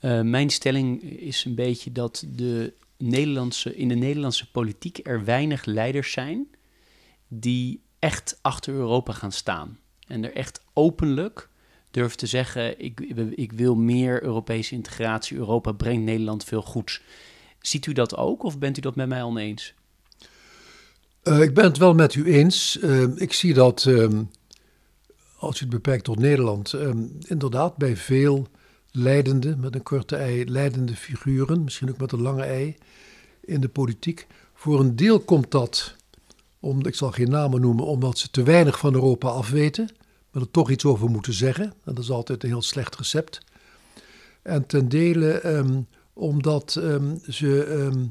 Uh, 0.00 0.20
mijn 0.20 0.50
stelling 0.50 1.02
is 1.02 1.44
een 1.44 1.54
beetje 1.54 1.92
dat 1.92 2.24
de 2.28 2.74
Nederlandse, 2.98 3.76
in 3.76 3.88
de 3.88 3.94
Nederlandse 3.94 4.50
politiek 4.50 4.98
er 5.02 5.24
weinig 5.24 5.64
leiders 5.64 6.12
zijn 6.12 6.48
die 7.28 7.82
echt 7.98 8.38
achter 8.42 8.74
Europa 8.74 9.12
gaan 9.12 9.32
staan. 9.32 9.78
En 10.06 10.24
er 10.24 10.34
echt 10.34 10.64
openlijk 10.72 11.48
durven 11.90 12.16
te 12.18 12.26
zeggen: 12.26 12.80
ik, 12.80 13.00
ik 13.34 13.52
wil 13.52 13.74
meer 13.74 14.22
Europese 14.22 14.74
integratie. 14.74 15.36
Europa 15.36 15.72
brengt 15.72 16.04
Nederland 16.04 16.44
veel 16.44 16.62
goeds. 16.62 17.02
Ziet 17.60 17.86
u 17.86 17.92
dat 17.92 18.16
ook 18.16 18.42
of 18.42 18.58
bent 18.58 18.78
u 18.78 18.80
dat 18.80 18.96
met 18.96 19.08
mij 19.08 19.22
oneens? 19.22 19.74
Uh, 21.28 21.40
ik 21.40 21.54
ben 21.54 21.64
het 21.64 21.78
wel 21.78 21.94
met 21.94 22.14
u 22.14 22.24
eens. 22.24 22.78
Uh, 22.82 23.02
ik 23.16 23.32
zie 23.32 23.54
dat, 23.54 23.84
um, 23.84 24.30
als 25.38 25.58
je 25.58 25.64
het 25.64 25.74
beperkt 25.74 26.04
tot 26.04 26.18
Nederland, 26.18 26.72
um, 26.72 27.18
inderdaad 27.26 27.76
bij 27.76 27.96
veel 27.96 28.46
leidende, 28.90 29.56
met 29.56 29.74
een 29.74 29.82
korte 29.82 30.16
ei, 30.16 30.50
leidende 30.50 30.96
figuren, 30.96 31.64
misschien 31.64 31.90
ook 31.90 31.98
met 31.98 32.12
een 32.12 32.22
lange 32.22 32.42
ei, 32.42 32.76
in 33.40 33.60
de 33.60 33.68
politiek. 33.68 34.26
Voor 34.54 34.80
een 34.80 34.96
deel 34.96 35.20
komt 35.20 35.50
dat, 35.50 35.96
om, 36.60 36.86
ik 36.86 36.94
zal 36.94 37.10
geen 37.10 37.30
namen 37.30 37.60
noemen, 37.60 37.84
omdat 37.84 38.18
ze 38.18 38.30
te 38.30 38.42
weinig 38.42 38.78
van 38.78 38.94
Europa 38.94 39.28
afweten, 39.28 39.90
maar 40.30 40.42
er 40.42 40.50
toch 40.50 40.70
iets 40.70 40.84
over 40.84 41.10
moeten 41.10 41.32
zeggen. 41.32 41.64
En 41.64 41.94
dat 41.94 41.98
is 41.98 42.10
altijd 42.10 42.42
een 42.42 42.48
heel 42.48 42.62
slecht 42.62 42.96
recept. 42.96 43.40
En 44.42 44.66
ten 44.66 44.88
dele 44.88 45.46
um, 45.46 45.86
omdat 46.12 46.72
ze 47.28 48.08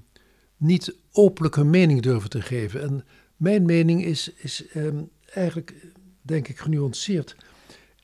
niet 0.65 0.95
openlijk 1.11 1.63
mening 1.63 2.01
durven 2.01 2.29
te 2.29 2.41
geven. 2.41 2.81
En 2.81 3.05
mijn 3.35 3.65
mening 3.65 4.05
is, 4.05 4.33
is 4.33 4.67
ehm, 4.67 5.03
eigenlijk, 5.25 5.73
denk 6.21 6.47
ik, 6.47 6.57
genuanceerd. 6.57 7.35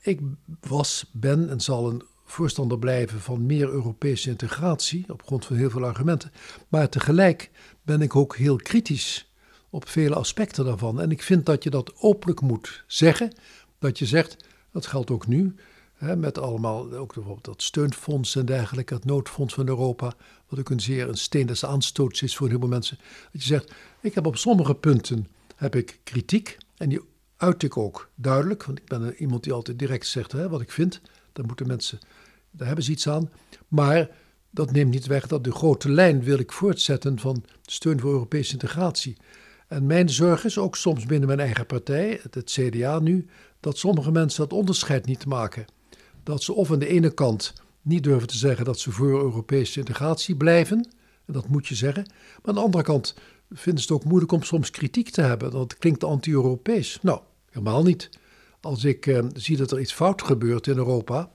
Ik 0.00 0.20
was, 0.60 1.10
ben 1.12 1.50
en 1.50 1.60
zal 1.60 1.90
een 1.90 2.02
voorstander 2.24 2.78
blijven 2.78 3.20
van 3.20 3.46
meer 3.46 3.68
Europese 3.68 4.30
integratie, 4.30 5.04
op 5.08 5.22
grond 5.22 5.46
van 5.46 5.56
heel 5.56 5.70
veel 5.70 5.84
argumenten. 5.84 6.32
Maar 6.68 6.88
tegelijk 6.88 7.50
ben 7.82 8.00
ik 8.00 8.16
ook 8.16 8.36
heel 8.36 8.56
kritisch 8.56 9.32
op 9.70 9.88
vele 9.88 10.14
aspecten 10.14 10.64
daarvan. 10.64 11.00
En 11.00 11.10
ik 11.10 11.22
vind 11.22 11.46
dat 11.46 11.62
je 11.62 11.70
dat 11.70 11.92
openlijk 12.00 12.40
moet 12.40 12.84
zeggen. 12.86 13.32
Dat 13.78 13.98
je 13.98 14.06
zegt, 14.06 14.36
dat 14.72 14.86
geldt 14.86 15.10
ook 15.10 15.26
nu, 15.26 15.54
met 16.16 16.38
allemaal, 16.38 16.92
ook 16.92 17.14
bijvoorbeeld 17.14 17.44
dat 17.44 17.62
steunfonds 17.62 18.36
en 18.36 18.46
dergelijke, 18.46 18.94
het 18.94 19.04
noodfonds 19.04 19.54
van 19.54 19.68
Europa, 19.68 20.12
wat 20.48 20.58
ook 20.58 20.70
een 20.70 20.80
zeer 20.80 21.08
een 21.08 21.16
steen 21.16 21.46
des 21.46 21.64
aanstoots 21.64 22.22
is 22.22 22.36
voor 22.36 22.48
heel 22.48 22.58
veel 22.58 22.68
mensen. 22.68 22.98
Dat 23.32 23.42
je 23.42 23.48
zegt, 23.48 23.72
ik 24.00 24.14
heb 24.14 24.26
op 24.26 24.36
sommige 24.36 24.74
punten 24.74 25.26
heb 25.56 25.74
ik 25.74 26.00
kritiek 26.04 26.58
en 26.76 26.88
die 26.88 27.00
uit 27.36 27.62
ik 27.62 27.76
ook 27.76 28.10
duidelijk, 28.14 28.64
want 28.64 28.78
ik 28.78 28.86
ben 28.86 29.14
iemand 29.14 29.42
die 29.42 29.52
altijd 29.52 29.78
direct 29.78 30.06
zegt 30.06 30.32
wat 30.32 30.60
ik 30.60 30.70
vind. 30.70 31.00
Daar 31.32 31.46
moeten 31.46 31.66
mensen, 31.66 31.98
daar 32.50 32.66
hebben 32.66 32.84
ze 32.84 32.90
iets 32.90 33.08
aan. 33.08 33.30
Maar 33.68 34.10
dat 34.50 34.72
neemt 34.72 34.90
niet 34.90 35.06
weg 35.06 35.26
dat 35.26 35.44
de 35.44 35.52
grote 35.52 35.90
lijn 35.90 36.22
wil 36.22 36.38
ik 36.38 36.52
voortzetten 36.52 37.18
van 37.18 37.44
steun 37.62 38.00
voor 38.00 38.12
Europese 38.12 38.52
integratie. 38.52 39.16
En 39.68 39.86
mijn 39.86 40.10
zorg 40.10 40.44
is 40.44 40.58
ook 40.58 40.76
soms 40.76 41.06
binnen 41.06 41.28
mijn 41.28 41.40
eigen 41.40 41.66
partij, 41.66 42.20
het 42.30 42.50
CDA 42.50 42.98
nu, 42.98 43.26
dat 43.60 43.78
sommige 43.78 44.10
mensen 44.10 44.40
dat 44.40 44.58
onderscheid 44.58 45.06
niet 45.06 45.26
maken. 45.26 45.64
Dat 46.22 46.42
ze 46.42 46.52
of 46.52 46.70
aan 46.70 46.78
de 46.78 46.86
ene 46.86 47.14
kant 47.14 47.52
niet 47.82 48.02
durven 48.02 48.28
te 48.28 48.36
zeggen 48.36 48.64
dat 48.64 48.78
ze 48.78 48.92
voor 48.92 49.22
Europese 49.22 49.78
integratie 49.78 50.36
blijven. 50.36 50.88
En 51.26 51.32
dat 51.32 51.48
moet 51.48 51.66
je 51.66 51.74
zeggen. 51.74 52.02
Maar 52.06 52.48
aan 52.48 52.54
de 52.54 52.60
andere 52.60 52.84
kant 52.84 53.14
vinden 53.50 53.82
ze 53.82 53.92
het 53.92 54.02
ook 54.02 54.08
moeilijk 54.08 54.32
om 54.32 54.42
soms 54.42 54.70
kritiek 54.70 55.10
te 55.10 55.20
hebben. 55.22 55.50
Dat 55.50 55.78
klinkt 55.78 56.04
anti-Europees. 56.04 56.98
Nou, 57.02 57.20
helemaal 57.50 57.82
niet. 57.82 58.10
Als 58.60 58.84
ik 58.84 59.06
eh, 59.06 59.24
zie 59.34 59.56
dat 59.56 59.70
er 59.70 59.80
iets 59.80 59.92
fout 59.92 60.22
gebeurt 60.22 60.66
in 60.66 60.76
Europa, 60.76 61.30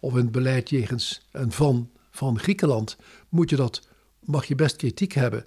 of 0.00 0.12
in 0.12 0.18
het 0.18 0.32
beleid 0.32 0.70
jegens 0.70 1.26
en 1.30 1.52
van, 1.52 1.90
van 2.10 2.38
Griekenland, 2.38 2.96
moet 3.28 3.50
je 3.50 3.56
dat, 3.56 3.88
mag 4.20 4.44
je 4.44 4.54
best 4.54 4.76
kritiek 4.76 5.12
hebben 5.12 5.42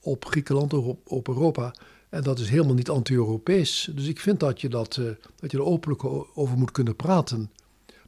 op 0.00 0.24
Griekenland 0.24 0.74
of 0.74 0.84
op, 0.84 1.10
op 1.10 1.28
Europa. 1.28 1.74
En 2.08 2.22
dat 2.22 2.38
is 2.38 2.48
helemaal 2.48 2.74
niet 2.74 2.90
anti-Europees. 2.90 3.90
Dus 3.94 4.06
ik 4.06 4.20
vind 4.20 4.40
dat 4.40 4.60
je, 4.60 4.68
dat, 4.68 4.96
uh, 4.96 5.10
dat 5.36 5.50
je 5.50 5.56
er 5.56 5.64
openlijk 5.64 6.04
over 6.34 6.56
moet 6.56 6.70
kunnen 6.70 6.96
praten. 6.96 7.50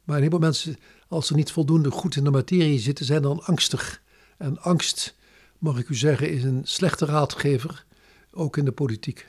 Maar 0.09 0.17
een 0.17 0.23
heleboel 0.23 0.47
mensen 0.47 0.77
als 1.07 1.27
ze 1.27 1.35
niet 1.35 1.51
voldoende 1.51 1.91
goed 1.91 2.15
in 2.15 2.23
de 2.23 2.31
materie 2.31 2.79
zitten, 2.79 3.05
zijn 3.05 3.21
dan 3.21 3.43
angstig. 3.43 4.01
En 4.37 4.61
angst, 4.61 5.15
mag 5.57 5.77
ik 5.77 5.89
u 5.89 5.95
zeggen, 5.95 6.29
is 6.29 6.43
een 6.43 6.61
slechte 6.63 7.05
raadgever, 7.05 7.85
ook 8.31 8.57
in 8.57 8.65
de 8.65 8.71
politiek. 8.71 9.27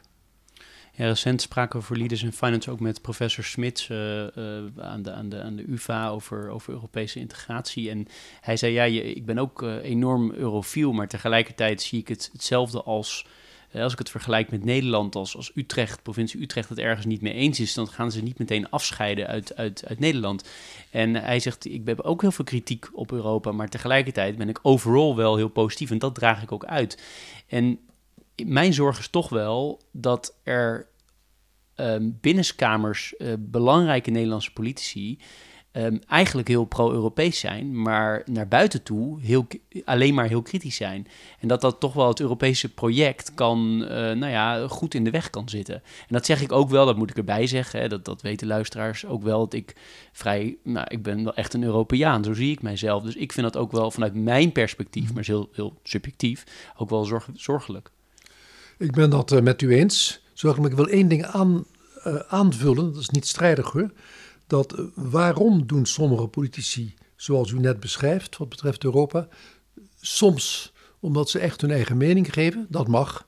Ja, 0.92 1.06
recent 1.06 1.42
spraken 1.42 1.78
we 1.78 1.84
voor 1.84 1.96
Leaders 1.96 2.22
in 2.22 2.32
Finance 2.32 2.70
ook 2.70 2.80
met 2.80 3.02
professor 3.02 3.44
Smits 3.44 3.88
uh, 3.88 3.98
uh, 3.98 4.26
aan, 4.76 5.02
de, 5.02 5.12
aan, 5.12 5.28
de, 5.28 5.42
aan 5.42 5.56
de 5.56 5.70
UvA 5.70 6.08
over, 6.08 6.48
over 6.48 6.72
Europese 6.72 7.18
integratie. 7.18 7.90
En 7.90 8.06
hij 8.40 8.56
zei, 8.56 8.72
ja, 8.72 8.84
je, 8.84 9.02
ik 9.02 9.26
ben 9.26 9.38
ook 9.38 9.62
uh, 9.62 9.84
enorm 9.84 10.32
eurofiel, 10.32 10.92
maar 10.92 11.08
tegelijkertijd 11.08 11.82
zie 11.82 12.00
ik 12.00 12.08
het 12.08 12.30
hetzelfde 12.32 12.82
als 12.82 13.26
eh, 13.26 13.32
als 13.72 13.92
ik 13.92 13.98
het 13.98 14.10
vergelijk 14.10 14.50
met 14.50 14.64
Nederland, 14.64 15.14
als, 15.14 15.36
als 15.36 15.52
Utrecht, 15.54 16.02
provincie 16.02 16.40
Utrecht, 16.40 16.68
het 16.68 16.78
ergens 16.78 17.06
niet 17.06 17.20
mee 17.20 17.32
eens 17.32 17.60
is, 17.60 17.74
dan 17.74 17.88
gaan 17.88 18.12
ze 18.12 18.22
niet 18.22 18.38
meteen 18.38 18.70
afscheiden 18.70 19.26
uit, 19.26 19.56
uit, 19.56 19.84
uit 19.86 19.98
Nederland. 19.98 20.48
En 20.90 21.14
hij 21.14 21.40
zegt, 21.40 21.64
ik 21.64 21.82
heb 21.84 22.00
ook 22.00 22.20
heel 22.20 22.32
veel 22.32 22.44
kritiek 22.44 22.88
op 22.92 23.12
Europa, 23.12 23.52
maar 23.52 23.68
tegelijkertijd 23.68 24.36
ben 24.36 24.48
ik 24.48 24.58
overal 24.62 25.16
wel 25.16 25.36
heel 25.36 25.48
positief 25.48 25.90
en 25.90 25.98
dat 25.98 26.14
draag 26.14 26.42
ik 26.42 26.52
ook 26.52 26.64
uit. 26.64 27.02
En 27.46 27.78
mijn 28.44 28.72
zorg 28.72 28.98
is 28.98 29.08
toch 29.08 29.28
wel 29.28 29.80
dat 29.92 30.36
er 30.42 30.86
um, 31.76 32.18
binnenskamers 32.20 33.14
uh, 33.18 33.32
belangrijke 33.38 34.10
Nederlandse 34.10 34.52
politici 34.52 35.18
um, 35.72 36.00
eigenlijk 36.08 36.48
heel 36.48 36.64
pro-Europees 36.64 37.38
zijn, 37.38 37.82
maar 37.82 38.22
naar 38.24 38.48
buiten 38.48 38.82
toe 38.82 39.20
heel, 39.20 39.46
alleen 39.84 40.14
maar 40.14 40.28
heel 40.28 40.42
kritisch 40.42 40.76
zijn. 40.76 41.06
En 41.40 41.48
dat 41.48 41.60
dat 41.60 41.80
toch 41.80 41.92
wel 41.92 42.08
het 42.08 42.20
Europese 42.20 42.68
project 42.68 43.34
kan, 43.34 43.82
uh, 43.82 43.88
nou 43.88 44.26
ja, 44.26 44.68
goed 44.68 44.94
in 44.94 45.04
de 45.04 45.10
weg 45.10 45.30
kan 45.30 45.48
zitten. 45.48 45.74
En 45.74 46.08
dat 46.08 46.26
zeg 46.26 46.42
ik 46.42 46.52
ook 46.52 46.70
wel, 46.70 46.86
dat 46.86 46.96
moet 46.96 47.10
ik 47.10 47.16
erbij 47.16 47.46
zeggen, 47.46 47.80
hè, 47.80 47.88
dat, 47.88 48.04
dat 48.04 48.22
weten 48.22 48.46
luisteraars 48.46 49.06
ook 49.06 49.22
wel, 49.22 49.38
dat 49.38 49.54
ik 49.54 49.76
vrij, 50.12 50.56
nou, 50.64 50.86
ik 50.90 51.02
ben 51.02 51.24
wel 51.24 51.34
echt 51.34 51.54
een 51.54 51.62
Europeaan, 51.62 52.24
zo 52.24 52.32
zie 52.32 52.52
ik 52.52 52.62
mijzelf. 52.62 53.02
Dus 53.02 53.16
ik 53.16 53.32
vind 53.32 53.52
dat 53.52 53.62
ook 53.62 53.72
wel 53.72 53.90
vanuit 53.90 54.14
mijn 54.14 54.52
perspectief, 54.52 55.04
mhm. 55.04 55.14
maar 55.14 55.24
heel, 55.24 55.48
heel 55.52 55.74
subjectief, 55.82 56.44
ook 56.76 56.90
wel 56.90 57.04
zorg, 57.04 57.28
zorgelijk. 57.34 57.90
Ik 58.78 58.92
ben 58.92 59.10
dat 59.10 59.32
uh, 59.32 59.40
met 59.40 59.62
u 59.62 59.74
eens. 59.74 60.20
Zorgelijk, 60.32 60.70
ik 60.70 60.78
wil 60.78 60.88
één 60.88 61.08
ding 61.08 61.24
aan, 61.24 61.64
uh, 62.06 62.14
aanvullen, 62.28 62.92
dat 62.92 63.02
is 63.02 63.10
niet 63.10 63.26
strijdig 63.26 63.70
hoor 63.70 63.90
dat 64.50 64.72
eh, 64.72 64.84
waarom 64.94 65.66
doen 65.66 65.86
sommige 65.86 66.26
politici, 66.26 66.94
zoals 67.16 67.50
u 67.50 67.58
net 67.58 67.80
beschrijft, 67.80 68.36
wat 68.36 68.48
betreft 68.48 68.84
Europa, 68.84 69.28
soms 70.00 70.72
omdat 71.00 71.30
ze 71.30 71.38
echt 71.38 71.60
hun 71.60 71.70
eigen 71.70 71.96
mening 71.96 72.32
geven, 72.32 72.66
dat 72.68 72.88
mag, 72.88 73.26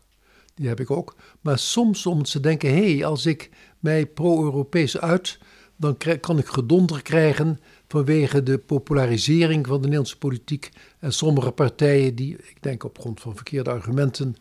die 0.54 0.68
heb 0.68 0.80
ik 0.80 0.90
ook, 0.90 1.16
maar 1.40 1.58
soms 1.58 2.06
omdat 2.06 2.28
ze 2.28 2.40
denken, 2.40 2.70
hé, 2.70 2.94
hey, 2.94 3.04
als 3.04 3.26
ik 3.26 3.50
mij 3.78 4.06
pro-Europees 4.06 4.98
uit, 4.98 5.38
dan 5.76 5.96
kan 6.20 6.38
ik 6.38 6.46
gedonder 6.46 7.02
krijgen 7.02 7.60
vanwege 7.88 8.42
de 8.42 8.58
popularisering 8.58 9.66
van 9.66 9.76
de 9.76 9.82
Nederlandse 9.82 10.18
politiek 10.18 10.70
en 10.98 11.12
sommige 11.12 11.50
partijen 11.50 12.14
die, 12.14 12.36
ik 12.36 12.56
denk 12.60 12.84
op 12.84 12.98
grond 12.98 13.20
van 13.20 13.34
verkeerde 13.34 13.70
argumenten, 13.70 14.36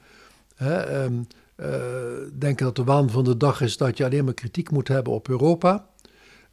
hè, 0.55 1.03
um, 1.03 1.27
denken 2.39 2.65
dat 2.65 2.75
de 2.75 2.83
waan 2.83 3.09
van 3.09 3.23
de 3.23 3.37
dag 3.37 3.61
is 3.61 3.77
dat 3.77 3.97
je 3.97 4.05
alleen 4.05 4.25
maar 4.25 4.33
kritiek 4.33 4.71
moet 4.71 4.87
hebben 4.87 5.13
op 5.13 5.29
Europa. 5.29 5.89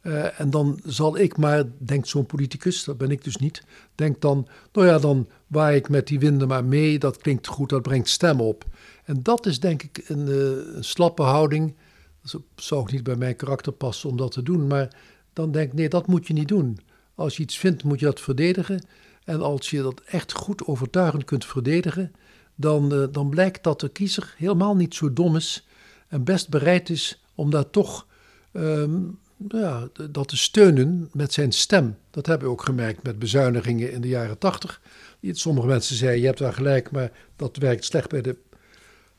Uh, 0.01 0.39
en 0.39 0.49
dan 0.49 0.79
zal 0.85 1.17
ik 1.17 1.37
maar, 1.37 1.63
denkt 1.77 2.07
zo'n 2.07 2.25
politicus, 2.25 2.83
dat 2.83 2.97
ben 2.97 3.11
ik 3.11 3.23
dus 3.23 3.35
niet, 3.35 3.63
denkt 3.95 4.21
dan, 4.21 4.47
nou 4.71 4.87
ja, 4.87 4.99
dan 4.99 5.27
waai 5.47 5.77
ik 5.77 5.89
met 5.89 6.07
die 6.07 6.19
winden 6.19 6.47
maar 6.47 6.65
mee, 6.65 6.99
dat 6.99 7.17
klinkt 7.17 7.47
goed, 7.47 7.69
dat 7.69 7.81
brengt 7.81 8.09
stem 8.09 8.41
op. 8.41 8.65
En 9.03 9.23
dat 9.23 9.45
is 9.45 9.59
denk 9.59 9.83
ik 9.83 10.03
een, 10.07 10.27
een 10.75 10.83
slappe 10.83 11.21
houding. 11.21 11.75
Dat 12.21 12.41
zou 12.55 12.81
ook 12.81 12.91
niet 12.91 13.03
bij 13.03 13.15
mijn 13.15 13.35
karakter 13.35 13.71
passen 13.71 14.09
om 14.09 14.17
dat 14.17 14.31
te 14.31 14.43
doen, 14.43 14.67
maar 14.67 14.95
dan 15.33 15.51
denk 15.51 15.71
ik, 15.71 15.77
nee, 15.77 15.89
dat 15.89 16.07
moet 16.07 16.27
je 16.27 16.33
niet 16.33 16.47
doen. 16.47 16.79
Als 17.15 17.37
je 17.37 17.43
iets 17.43 17.57
vindt, 17.57 17.83
moet 17.83 17.99
je 17.99 18.05
dat 18.05 18.21
verdedigen. 18.21 18.85
En 19.23 19.41
als 19.41 19.69
je 19.69 19.81
dat 19.81 20.01
echt 20.05 20.31
goed 20.31 20.65
overtuigend 20.65 21.23
kunt 21.23 21.45
verdedigen, 21.45 22.11
dan, 22.55 22.93
uh, 22.93 23.05
dan 23.11 23.29
blijkt 23.29 23.63
dat 23.63 23.79
de 23.79 23.89
kiezer 23.89 24.33
helemaal 24.37 24.75
niet 24.75 24.95
zo 24.95 25.13
dom 25.13 25.35
is 25.35 25.67
en 26.07 26.23
best 26.23 26.49
bereid 26.49 26.89
is 26.89 27.23
om 27.35 27.49
daar 27.49 27.69
toch 27.69 28.07
um, 28.53 29.19
ja, 29.47 29.87
dat 30.11 30.27
te 30.27 30.37
steunen 30.37 31.09
met 31.13 31.33
zijn 31.33 31.51
stem. 31.51 31.97
Dat 32.09 32.25
hebben 32.25 32.47
we 32.47 32.53
ook 32.53 32.63
gemerkt 32.63 33.03
met 33.03 33.19
bezuinigingen 33.19 33.91
in 33.91 34.01
de 34.01 34.07
jaren 34.07 34.37
tachtig. 34.37 34.81
Sommige 35.21 35.67
mensen 35.67 35.95
zeiden, 35.95 36.19
je 36.19 36.25
hebt 36.25 36.39
wel 36.39 36.53
gelijk, 36.53 36.91
maar 36.91 37.11
dat 37.35 37.57
werkt 37.57 37.85
slecht 37.85 38.09
bij 38.09 38.21
de 38.21 38.35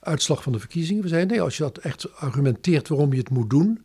uitslag 0.01 0.43
van 0.43 0.53
de 0.53 0.59
verkiezingen. 0.59 1.03
We 1.03 1.09
zeiden, 1.09 1.31
nee, 1.31 1.43
als 1.43 1.57
je 1.57 1.63
dat 1.63 1.79
echt 1.79 2.17
argumenteert 2.17 2.89
waarom 2.89 3.13
je 3.13 3.19
het 3.19 3.31
moet 3.31 3.51
doen, 3.51 3.85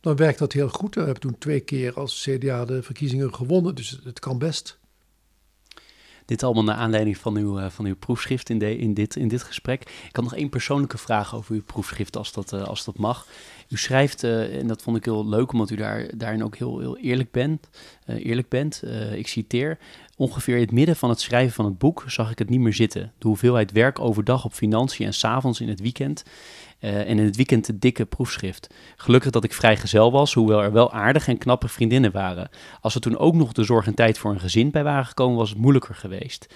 dan 0.00 0.16
werkt 0.16 0.38
dat 0.38 0.52
heel 0.52 0.68
goed. 0.68 0.94
We 0.94 1.00
hebben 1.00 1.20
toen 1.20 1.38
twee 1.38 1.60
keer 1.60 1.94
als 1.94 2.22
CDA 2.28 2.64
de 2.64 2.82
verkiezingen 2.82 3.34
gewonnen, 3.34 3.74
dus 3.74 4.00
het 4.04 4.18
kan 4.18 4.38
best. 4.38 4.78
Dit 6.24 6.42
allemaal 6.42 6.64
naar 6.64 6.76
aanleiding 6.76 7.16
van 7.16 7.36
uw, 7.36 7.58
uh, 7.58 7.66
van 7.68 7.84
uw 7.84 7.96
proefschrift 7.96 8.50
in, 8.50 8.58
de, 8.58 8.76
in, 8.76 8.94
dit, 8.94 9.16
in 9.16 9.28
dit 9.28 9.42
gesprek. 9.42 9.82
Ik 9.82 10.16
had 10.16 10.24
nog 10.24 10.34
één 10.34 10.48
persoonlijke 10.48 10.98
vraag 10.98 11.34
over 11.34 11.54
uw 11.54 11.62
proefschrift, 11.62 12.16
als 12.16 12.32
dat, 12.32 12.52
uh, 12.52 12.62
als 12.62 12.84
dat 12.84 12.98
mag. 12.98 13.26
U 13.68 13.76
schrijft, 13.76 14.24
uh, 14.24 14.58
en 14.58 14.66
dat 14.66 14.82
vond 14.82 14.96
ik 14.96 15.04
heel 15.04 15.28
leuk, 15.28 15.52
omdat 15.52 15.70
u 15.70 15.76
daar, 15.76 16.10
daarin 16.16 16.44
ook 16.44 16.56
heel, 16.56 16.78
heel 16.78 16.98
eerlijk 16.98 17.30
bent. 17.30 17.68
eerlijk 18.06 18.48
bent. 18.48 18.82
ik 19.14 19.28
citeer. 19.28 19.78
Ongeveer 20.16 20.54
in 20.54 20.60
het 20.60 20.72
midden 20.72 20.96
van 20.96 21.08
het 21.08 21.20
schrijven 21.20 21.54
van 21.54 21.64
het 21.64 21.78
boek 21.78 22.04
zag 22.06 22.30
ik 22.30 22.38
het 22.38 22.48
niet 22.48 22.60
meer 22.60 22.74
zitten. 22.74 23.12
De 23.18 23.28
hoeveelheid 23.28 23.72
werk 23.72 24.00
overdag 24.00 24.44
op 24.44 24.52
financiën 24.52 25.06
en 25.06 25.14
s'avonds 25.14 25.60
in 25.60 25.68
het 25.68 25.80
weekend. 25.80 26.22
Uh, 26.84 26.98
en 26.98 27.18
in 27.18 27.24
het 27.24 27.36
weekend 27.36 27.66
de 27.66 27.78
dikke 27.78 28.04
proefschrift. 28.04 28.74
Gelukkig 28.96 29.30
dat 29.30 29.44
ik 29.44 29.52
vrijgezel 29.52 30.12
was, 30.12 30.34
hoewel 30.34 30.62
er 30.62 30.72
wel 30.72 30.92
aardige 30.92 31.30
en 31.30 31.38
knappe 31.38 31.68
vriendinnen 31.68 32.12
waren. 32.12 32.48
Als 32.80 32.94
er 32.94 33.00
toen 33.00 33.18
ook 33.18 33.34
nog 33.34 33.52
de 33.52 33.64
zorg 33.64 33.86
en 33.86 33.94
tijd 33.94 34.18
voor 34.18 34.30
een 34.30 34.40
gezin 34.40 34.70
bij 34.70 34.84
waren 34.84 35.06
gekomen, 35.06 35.36
was 35.36 35.48
het 35.48 35.58
moeilijker 35.58 35.94
geweest. 35.94 36.54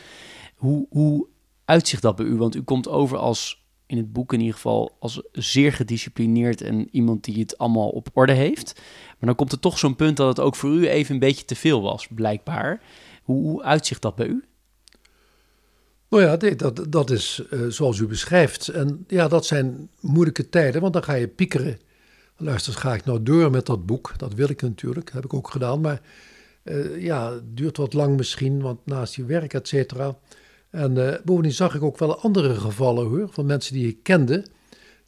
Hoe, 0.54 0.86
hoe 0.90 1.26
uitzicht 1.64 2.02
dat 2.02 2.16
bij 2.16 2.26
u? 2.26 2.36
Want 2.36 2.54
u 2.54 2.62
komt 2.62 2.88
over 2.88 3.18
als, 3.18 3.64
in 3.86 3.96
het 3.96 4.12
boek 4.12 4.32
in 4.32 4.38
ieder 4.38 4.54
geval, 4.54 4.96
als 5.00 5.22
zeer 5.32 5.72
gedisciplineerd 5.72 6.60
en 6.60 6.88
iemand 6.90 7.24
die 7.24 7.40
het 7.40 7.58
allemaal 7.58 7.88
op 7.88 8.08
orde 8.12 8.32
heeft. 8.32 8.72
Maar 9.06 9.16
dan 9.28 9.34
komt 9.34 9.52
er 9.52 9.60
toch 9.60 9.78
zo'n 9.78 9.96
punt 9.96 10.16
dat 10.16 10.28
het 10.28 10.40
ook 10.40 10.56
voor 10.56 10.70
u 10.70 10.88
even 10.88 11.14
een 11.14 11.20
beetje 11.20 11.44
te 11.44 11.56
veel 11.56 11.82
was, 11.82 12.06
blijkbaar. 12.06 12.82
Hoe, 13.22 13.42
hoe 13.42 13.62
uitzicht 13.62 14.02
dat 14.02 14.14
bij 14.14 14.26
u? 14.26 14.44
Nou 16.08 16.22
ja, 16.22 16.36
dat, 16.88 17.10
is 17.10 17.42
uh, 17.50 17.66
zoals 17.68 17.98
u 17.98 18.06
beschrijft. 18.06 18.68
En 18.68 19.04
ja, 19.06 19.28
dat 19.28 19.46
zijn 19.46 19.90
moeilijke 20.00 20.48
tijden, 20.48 20.80
want 20.80 20.92
dan 20.92 21.02
ga 21.02 21.12
je 21.12 21.28
piekeren. 21.28 21.78
Luister, 22.36 22.72
ga 22.72 22.94
ik 22.94 23.04
nou 23.04 23.22
door 23.22 23.50
met 23.50 23.66
dat 23.66 23.86
boek? 23.86 24.12
Dat 24.16 24.34
wil 24.34 24.48
ik 24.48 24.62
natuurlijk, 24.62 25.06
dat 25.06 25.14
heb 25.14 25.24
ik 25.24 25.34
ook 25.34 25.50
gedaan. 25.50 25.80
Maar 25.80 26.00
uh, 26.64 27.02
ja, 27.02 27.32
het 27.32 27.56
duurt 27.56 27.76
wat 27.76 27.92
lang 27.92 28.16
misschien, 28.16 28.60
want 28.60 28.86
naast 28.86 29.14
je 29.14 29.24
werk, 29.24 29.54
et 29.54 29.68
cetera. 29.68 30.18
En 30.70 30.96
uh, 30.96 31.14
bovendien 31.24 31.52
zag 31.52 31.74
ik 31.74 31.82
ook 31.82 31.98
wel 31.98 32.20
andere 32.20 32.54
gevallen 32.54 33.06
hoor, 33.06 33.28
van 33.30 33.46
mensen 33.46 33.72
die 33.72 33.88
ik 33.88 34.02
kende, 34.02 34.46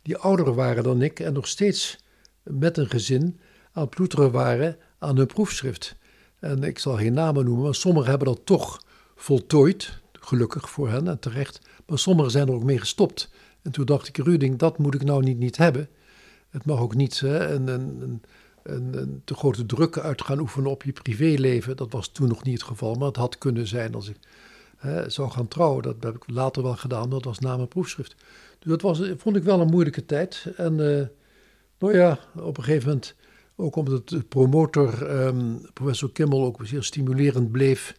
die 0.03 0.17
ouder 0.17 0.55
waren 0.55 0.83
dan 0.83 1.03
ik 1.03 1.21
en 1.21 1.33
nog 1.33 1.47
steeds 1.47 1.99
met 2.43 2.77
een 2.77 2.91
gezin 2.91 3.41
aan 3.73 3.83
het 3.83 3.95
ploeteren 3.95 4.31
waren 4.31 4.77
aan 4.99 5.17
hun 5.17 5.27
proefschrift. 5.27 5.97
En 6.39 6.63
ik 6.63 6.79
zal 6.79 6.97
geen 6.97 7.13
namen 7.13 7.45
noemen, 7.45 7.65
maar 7.65 7.75
sommigen 7.75 8.11
hebben 8.11 8.29
dat 8.29 8.47
toch 8.47 8.83
voltooid. 9.15 10.00
Gelukkig 10.21 10.71
voor 10.71 10.89
hen 10.89 11.09
en 11.09 11.19
terecht. 11.19 11.61
Maar 11.87 11.99
sommigen 11.99 12.31
zijn 12.31 12.49
er 12.49 12.55
ook 12.55 12.65
mee 12.65 12.79
gestopt. 12.79 13.31
En 13.63 13.71
toen 13.71 13.85
dacht 13.85 14.09
ik, 14.09 14.17
Ruding, 14.17 14.59
dat 14.59 14.79
moet 14.79 14.95
ik 14.95 15.05
nou 15.05 15.23
niet, 15.23 15.39
niet 15.39 15.57
hebben. 15.57 15.89
Het 16.51 16.65
mag 16.65 16.79
ook 16.79 16.95
niet 16.95 17.21
hè, 17.21 17.49
een, 17.49 17.69
een, 17.69 18.23
een, 18.63 18.99
een, 18.99 19.23
te 19.25 19.35
grote 19.35 19.67
druk 19.67 19.99
uit 19.99 20.23
gaan 20.23 20.41
oefenen 20.41 20.71
op 20.71 20.83
je 20.83 20.93
privéleven. 20.93 21.77
Dat 21.77 21.93
was 21.93 22.09
toen 22.09 22.29
nog 22.29 22.43
niet 22.43 22.59
het 22.59 22.69
geval, 22.69 22.95
maar 22.95 23.09
het 23.09 23.17
had 23.17 23.39
kunnen 23.39 23.67
zijn 23.67 23.95
als 23.95 24.09
ik 24.09 24.17
hè, 24.77 25.11
zou 25.11 25.31
gaan 25.31 25.49
trouwen. 25.49 25.83
Dat 25.83 25.97
heb 26.01 26.15
ik 26.15 26.23
later 26.27 26.63
wel 26.63 26.77
gedaan, 26.77 27.11
dat 27.11 27.25
was 27.25 27.39
na 27.39 27.57
mijn 27.57 27.69
proefschrift. 27.69 28.15
Dus 28.59 28.71
dat 28.71 28.83
was, 28.83 29.03
vond 29.17 29.37
ik 29.37 29.43
wel 29.43 29.61
een 29.61 29.71
moeilijke 29.71 30.07
tijd. 30.07 30.47
En 30.57 30.79
uh, 30.79 31.03
nou 31.79 31.97
ja, 31.97 32.19
op 32.35 32.59
een 32.59 32.65
gegeven 32.65 32.89
moment, 32.89 33.15
ook 33.57 33.77
omdat 33.77 34.09
de 34.09 34.23
promotor, 34.23 35.11
um, 35.11 35.61
professor 35.73 36.13
Kimmel, 36.13 36.45
ook 36.45 36.59
zeer 36.63 36.83
stimulerend 36.83 37.51
bleef 37.51 37.95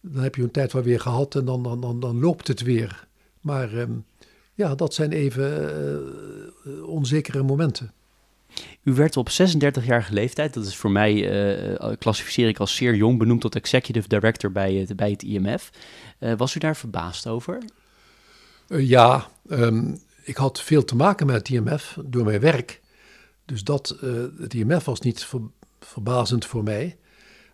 dan 0.00 0.22
heb 0.22 0.34
je 0.34 0.42
een 0.42 0.50
tijd 0.50 0.72
wel 0.72 0.82
weer 0.82 1.00
gehad 1.00 1.34
en 1.34 1.44
dan, 1.44 1.62
dan, 1.62 1.80
dan, 1.80 2.00
dan 2.00 2.20
loopt 2.20 2.48
het 2.48 2.62
weer. 2.62 3.06
Maar 3.40 3.72
um, 3.72 4.04
ja, 4.54 4.74
dat 4.74 4.94
zijn 4.94 5.12
even 5.12 5.72
uh, 6.66 6.88
onzekere 6.88 7.42
momenten. 7.42 7.92
U 8.82 8.94
werd 8.94 9.16
op 9.16 9.28
36-jarige 9.30 10.12
leeftijd, 10.12 10.54
dat 10.54 10.66
is 10.66 10.76
voor 10.76 10.90
mij, 10.90 11.14
uh, 11.80 11.92
klassificeer 11.98 12.48
ik 12.48 12.58
als 12.58 12.76
zeer 12.76 12.94
jong, 12.94 13.18
benoemd 13.18 13.40
tot 13.40 13.54
executive 13.54 14.08
director 14.08 14.52
bij 14.52 14.74
het, 14.74 14.96
bij 14.96 15.10
het 15.10 15.22
IMF. 15.22 15.70
Uh, 16.20 16.32
was 16.36 16.54
u 16.54 16.58
daar 16.58 16.76
verbaasd 16.76 17.26
over? 17.26 17.62
ja, 18.68 19.28
um, 19.50 20.00
ik 20.22 20.36
had 20.36 20.62
veel 20.62 20.84
te 20.84 20.96
maken 20.96 21.26
met 21.26 21.36
het 21.36 21.48
IMF 21.48 21.98
door 22.04 22.24
mijn 22.24 22.40
werk. 22.40 22.80
Dus 23.44 23.64
dat, 23.64 23.96
het 24.38 24.54
IMF 24.54 24.84
was 24.84 25.00
niet 25.00 25.24
ver, 25.24 25.40
verbazend 25.80 26.46
voor 26.46 26.62
mij. 26.62 26.96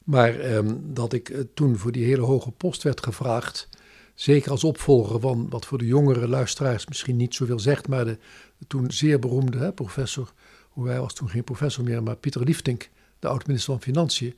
Maar 0.04 0.40
ehm, 0.40 0.74
dat 0.82 1.12
ik 1.12 1.28
eh, 1.28 1.40
toen 1.54 1.76
voor 1.76 1.92
die 1.92 2.04
hele 2.04 2.22
hoge 2.22 2.50
post 2.50 2.82
werd 2.82 3.02
gevraagd, 3.02 3.68
zeker 4.14 4.50
als 4.50 4.64
opvolger 4.64 5.20
van 5.20 5.48
wat 5.48 5.66
voor 5.66 5.78
de 5.78 5.86
jongere 5.86 6.28
luisteraars 6.28 6.86
misschien 6.86 7.16
niet 7.16 7.34
zoveel 7.34 7.58
zegt, 7.58 7.88
maar 7.88 8.04
de, 8.04 8.18
toen 8.66 8.90
zeer 8.90 9.18
beroemde 9.18 9.58
hè, 9.58 9.72
professor, 9.72 10.32
hoe 10.68 10.88
hij 10.88 11.00
was 11.00 11.14
toen 11.14 11.28
geen 11.28 11.44
professor 11.44 11.84
meer, 11.84 12.02
maar 12.02 12.16
Pieter 12.16 12.44
Liefdink, 12.44 12.90
de 13.18 13.28
oud-minister 13.28 13.72
van 13.72 13.82
Financiën, 13.82 14.36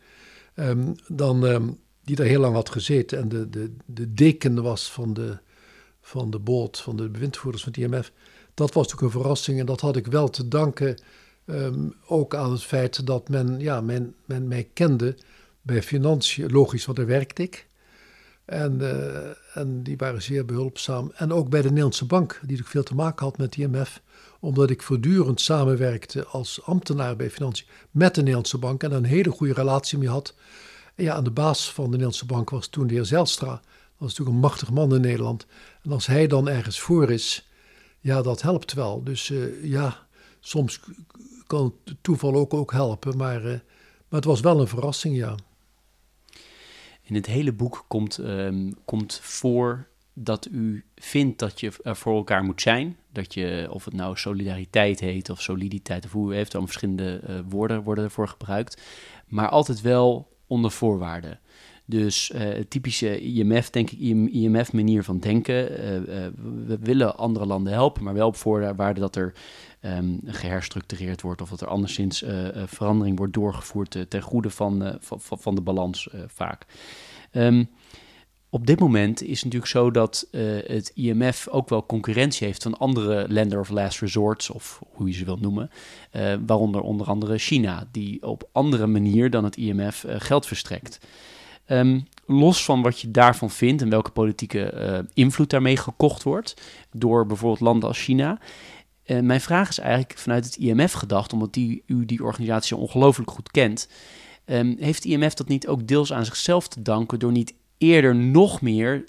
um, 0.54 0.94
dan, 1.08 1.42
um, 1.42 1.78
die 2.04 2.16
daar 2.16 2.26
heel 2.26 2.40
lang 2.40 2.54
had 2.54 2.70
gezeten 2.70 3.18
en 3.18 3.28
de, 3.28 3.50
de, 3.50 3.72
de 3.84 4.14
deken 4.14 4.62
was 4.62 4.92
van 4.92 5.14
de, 5.14 5.38
van 6.00 6.30
de 6.30 6.38
board, 6.38 6.78
van 6.78 6.96
de 6.96 7.08
bewindvoerders 7.08 7.62
van 7.62 7.72
het 7.72 7.82
IMF. 7.82 8.12
Dat 8.54 8.72
was 8.72 8.84
natuurlijk 8.84 9.14
een 9.14 9.20
verrassing 9.20 9.60
en 9.60 9.66
dat 9.66 9.80
had 9.80 9.96
ik 9.96 10.06
wel 10.06 10.28
te 10.28 10.48
danken 10.48 10.96
ook 12.06 12.34
aan 12.34 12.50
het 12.50 12.62
feit 12.62 13.06
dat 13.06 13.28
men, 13.28 13.60
ja, 13.60 13.80
men, 13.80 14.14
men 14.24 14.48
mij 14.48 14.68
kende 14.72 15.16
bij 15.66 15.82
financiën, 15.82 16.50
logisch, 16.50 16.84
want 16.84 16.98
daar 16.98 17.06
werkte 17.06 17.42
ik. 17.42 17.66
En, 18.44 18.78
uh, 18.80 19.56
en 19.56 19.82
die 19.82 19.96
waren 19.96 20.22
zeer 20.22 20.44
behulpzaam. 20.44 21.12
En 21.14 21.32
ook 21.32 21.48
bij 21.48 21.62
de 21.62 21.68
Nederlandse 21.68 22.04
Bank, 22.04 22.30
die 22.30 22.40
natuurlijk 22.40 22.68
veel 22.68 22.82
te 22.82 22.94
maken 22.94 23.24
had 23.24 23.38
met 23.38 23.52
de 23.52 23.62
IMF, 23.62 24.00
omdat 24.40 24.70
ik 24.70 24.82
voortdurend 24.82 25.40
samenwerkte 25.40 26.26
als 26.26 26.64
ambtenaar 26.64 27.16
bij 27.16 27.30
financiën 27.30 27.66
met 27.90 28.14
de 28.14 28.20
Nederlandse 28.20 28.58
Bank 28.58 28.82
en 28.82 28.92
een 28.92 29.04
hele 29.04 29.30
goede 29.30 29.52
relatie 29.52 29.98
mee 29.98 30.08
had. 30.08 30.34
En 30.94 31.04
ja, 31.04 31.14
aan 31.14 31.24
de 31.24 31.30
baas 31.30 31.72
van 31.72 31.84
de 31.84 31.90
Nederlandse 31.90 32.26
Bank 32.26 32.50
was 32.50 32.66
toen 32.66 32.86
de 32.86 32.94
heer 32.94 33.04
Zelstra. 33.04 33.50
Dat 33.50 33.60
was 33.96 34.08
natuurlijk 34.08 34.36
een 34.36 34.42
machtig 34.42 34.70
man 34.70 34.94
in 34.94 35.00
Nederland. 35.00 35.46
En 35.82 35.92
als 35.92 36.06
hij 36.06 36.26
dan 36.26 36.48
ergens 36.48 36.80
voor 36.80 37.10
is, 37.10 37.48
ja, 38.00 38.22
dat 38.22 38.42
helpt 38.42 38.72
wel. 38.72 39.02
Dus 39.04 39.28
uh, 39.28 39.64
ja, 39.64 40.06
soms 40.40 40.80
kan 41.46 41.74
het 41.84 41.96
toeval 42.00 42.34
ook, 42.34 42.54
ook 42.54 42.72
helpen, 42.72 43.16
maar, 43.16 43.44
uh, 43.44 43.50
maar 44.08 44.20
het 44.20 44.24
was 44.24 44.40
wel 44.40 44.60
een 44.60 44.68
verrassing, 44.68 45.16
ja. 45.16 45.34
In 47.06 47.14
het 47.14 47.26
hele 47.26 47.52
boek 47.52 47.84
komt, 47.88 48.18
um, 48.18 48.74
komt 48.84 49.18
voor 49.22 49.88
dat 50.12 50.48
u 50.50 50.84
vindt 50.94 51.38
dat 51.38 51.60
je 51.60 51.72
er 51.82 51.96
voor 51.96 52.16
elkaar 52.16 52.44
moet 52.44 52.60
zijn. 52.60 52.96
Dat 53.12 53.34
je, 53.34 53.68
of 53.70 53.84
het 53.84 53.94
nou 53.94 54.16
solidariteit 54.16 55.00
heet 55.00 55.30
of 55.30 55.42
soliditeit, 55.42 56.04
of 56.04 56.12
hoe 56.12 56.32
u 56.32 56.34
heeft, 56.34 56.52
dan 56.52 56.64
verschillende 56.64 57.20
uh, 57.28 57.38
woorden 57.48 57.82
worden 57.82 58.04
ervoor 58.04 58.28
gebruikt. 58.28 58.82
Maar 59.26 59.48
altijd 59.48 59.80
wel 59.80 60.28
onder 60.46 60.70
voorwaarden. 60.70 61.40
Dus 61.88 62.30
uh, 62.34 62.48
typische 62.68 63.20
IMF, 63.20 63.70
denk 63.70 63.90
ik, 63.90 63.98
IMF-manier 64.32 65.04
van 65.04 65.18
denken. 65.18 65.54
we 66.66 66.78
willen 66.80 67.16
andere 67.16 67.46
landen 67.46 67.72
helpen, 67.72 68.02
maar 68.02 68.14
wel 68.14 68.26
op 68.26 68.36
voorwaarde 68.36 69.00
dat 69.00 69.16
er 69.16 69.34
um, 69.80 70.20
geherstructureerd 70.24 71.22
wordt 71.22 71.42
of 71.42 71.48
dat 71.48 71.60
er 71.60 71.68
anderszins 71.68 72.24
verandering 72.66 73.18
wordt 73.18 73.32
doorgevoerd 73.32 74.06
ten 74.08 74.22
goede 74.22 74.50
van, 74.50 74.98
van, 75.00 75.38
van, 75.38 75.54
de 75.54 75.60
balans 75.60 76.08
vaak. 76.26 76.66
Um, 77.32 77.68
op 78.50 78.66
dit 78.66 78.80
moment 78.80 79.22
is 79.22 79.34
het 79.34 79.44
natuurlijk 79.44 79.70
zo 79.70 79.90
dat 79.90 80.28
het 80.66 80.92
IMF 80.94 81.48
ook 81.48 81.68
wel 81.68 81.86
concurrentie 81.86 82.46
heeft 82.46 82.62
van 82.62 82.78
andere 82.78 83.26
lender 83.28 83.60
of 83.60 83.68
last 83.68 84.00
resorts, 84.00 84.50
of 84.50 84.82
hoe 84.92 85.06
je 85.06 85.12
ze 85.12 85.24
wilt 85.24 85.40
noemen. 85.40 85.70
Waaronder 86.46 86.80
onder 86.80 87.06
andere 87.06 87.38
China, 87.38 87.88
die 87.90 88.22
op 88.22 88.48
andere 88.52 88.86
manier 88.86 89.30
dan 89.30 89.44
het 89.44 89.56
IMF 89.56 90.04
eh, 90.04 90.14
geld 90.18 90.46
verstrekt. 90.46 90.98
Um, 91.68 92.06
los 92.26 92.64
van 92.64 92.82
wat 92.82 93.00
je 93.00 93.10
daarvan 93.10 93.50
vindt 93.50 93.82
en 93.82 93.88
welke 93.88 94.10
politieke 94.10 95.04
invloed 95.14 95.50
daarmee 95.50 95.76
gekocht 95.76 96.22
wordt 96.22 96.54
door 96.92 97.26
bijvoorbeeld 97.26 97.60
landen 97.60 97.88
als 97.88 98.02
China. 98.02 98.38
mijn 99.06 99.40
vraag 99.40 99.68
is 99.68 99.78
eigenlijk 99.78 100.18
vanuit 100.18 100.44
het 100.44 100.56
IMF 100.56 100.92
gedacht, 100.92 101.32
omdat 101.32 101.52
die, 101.52 101.82
u 101.86 102.04
die 102.04 102.24
organisatie 102.24 102.76
ongelooflijk 102.76 103.30
goed 103.30 103.50
kent. 103.50 103.88
Um, 104.46 104.76
heeft 104.78 105.04
IMF 105.04 105.34
dat 105.34 105.48
niet 105.48 105.66
ook 105.66 105.86
deels 105.86 106.12
aan 106.12 106.24
zichzelf 106.24 106.68
te 106.68 106.82
danken 106.82 107.18
door 107.18 107.32
niet 107.32 107.54
eerder 107.78 108.16
nog 108.16 108.60
meer 108.60 109.04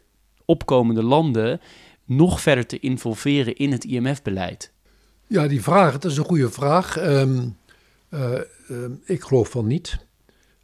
opkomende 0.45 1.03
landen 1.03 1.61
nog 2.05 2.41
verder 2.41 2.65
te 2.65 2.79
involveren 2.79 3.55
in 3.55 3.71
het 3.71 3.83
IMF-beleid? 3.83 4.71
Ja, 5.27 5.47
die 5.47 5.61
vraag, 5.61 5.91
dat 5.91 6.11
is 6.11 6.17
een 6.17 6.25
goede 6.25 6.51
vraag. 6.51 6.97
Um, 6.99 7.57
uh, 8.09 8.39
ik 9.05 9.21
geloof 9.21 9.49
van 9.49 9.67
niet. 9.67 10.05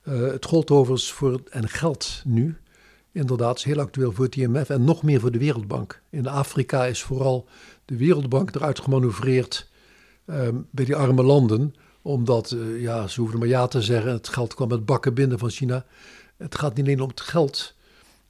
Uh, 0.03 0.31
het 0.31 0.45
gold 0.45 0.71
overigens 0.71 1.11
voor, 1.11 1.41
en 1.49 1.69
geld 1.69 2.21
nu, 2.25 2.57
inderdaad, 3.11 3.57
is 3.57 3.63
heel 3.63 3.79
actueel 3.79 4.11
voor 4.11 4.25
het 4.25 4.35
IMF 4.35 4.69
en 4.69 4.83
nog 4.83 5.03
meer 5.03 5.19
voor 5.19 5.31
de 5.31 5.37
Wereldbank. 5.37 6.01
In 6.09 6.27
Afrika 6.27 6.85
is 6.85 7.01
vooral 7.01 7.47
de 7.85 7.97
Wereldbank 7.97 8.55
eruit 8.55 8.79
gemanoeuvreerd 8.79 9.69
um, 10.25 10.67
bij 10.71 10.85
die 10.85 10.95
arme 10.95 11.23
landen, 11.23 11.75
omdat, 12.01 12.51
uh, 12.51 12.81
ja, 12.81 13.07
ze 13.07 13.19
hoeven 13.21 13.39
maar 13.39 13.47
ja 13.47 13.67
te 13.67 13.81
zeggen, 13.81 14.11
het 14.11 14.29
geld 14.29 14.53
kwam 14.53 14.67
met 14.67 14.85
bakken 14.85 15.13
binnen 15.13 15.39
van 15.39 15.49
China. 15.49 15.85
Het 16.37 16.55
gaat 16.55 16.75
niet 16.75 16.85
alleen 16.85 17.01
om 17.01 17.09
het 17.09 17.21
geld, 17.21 17.75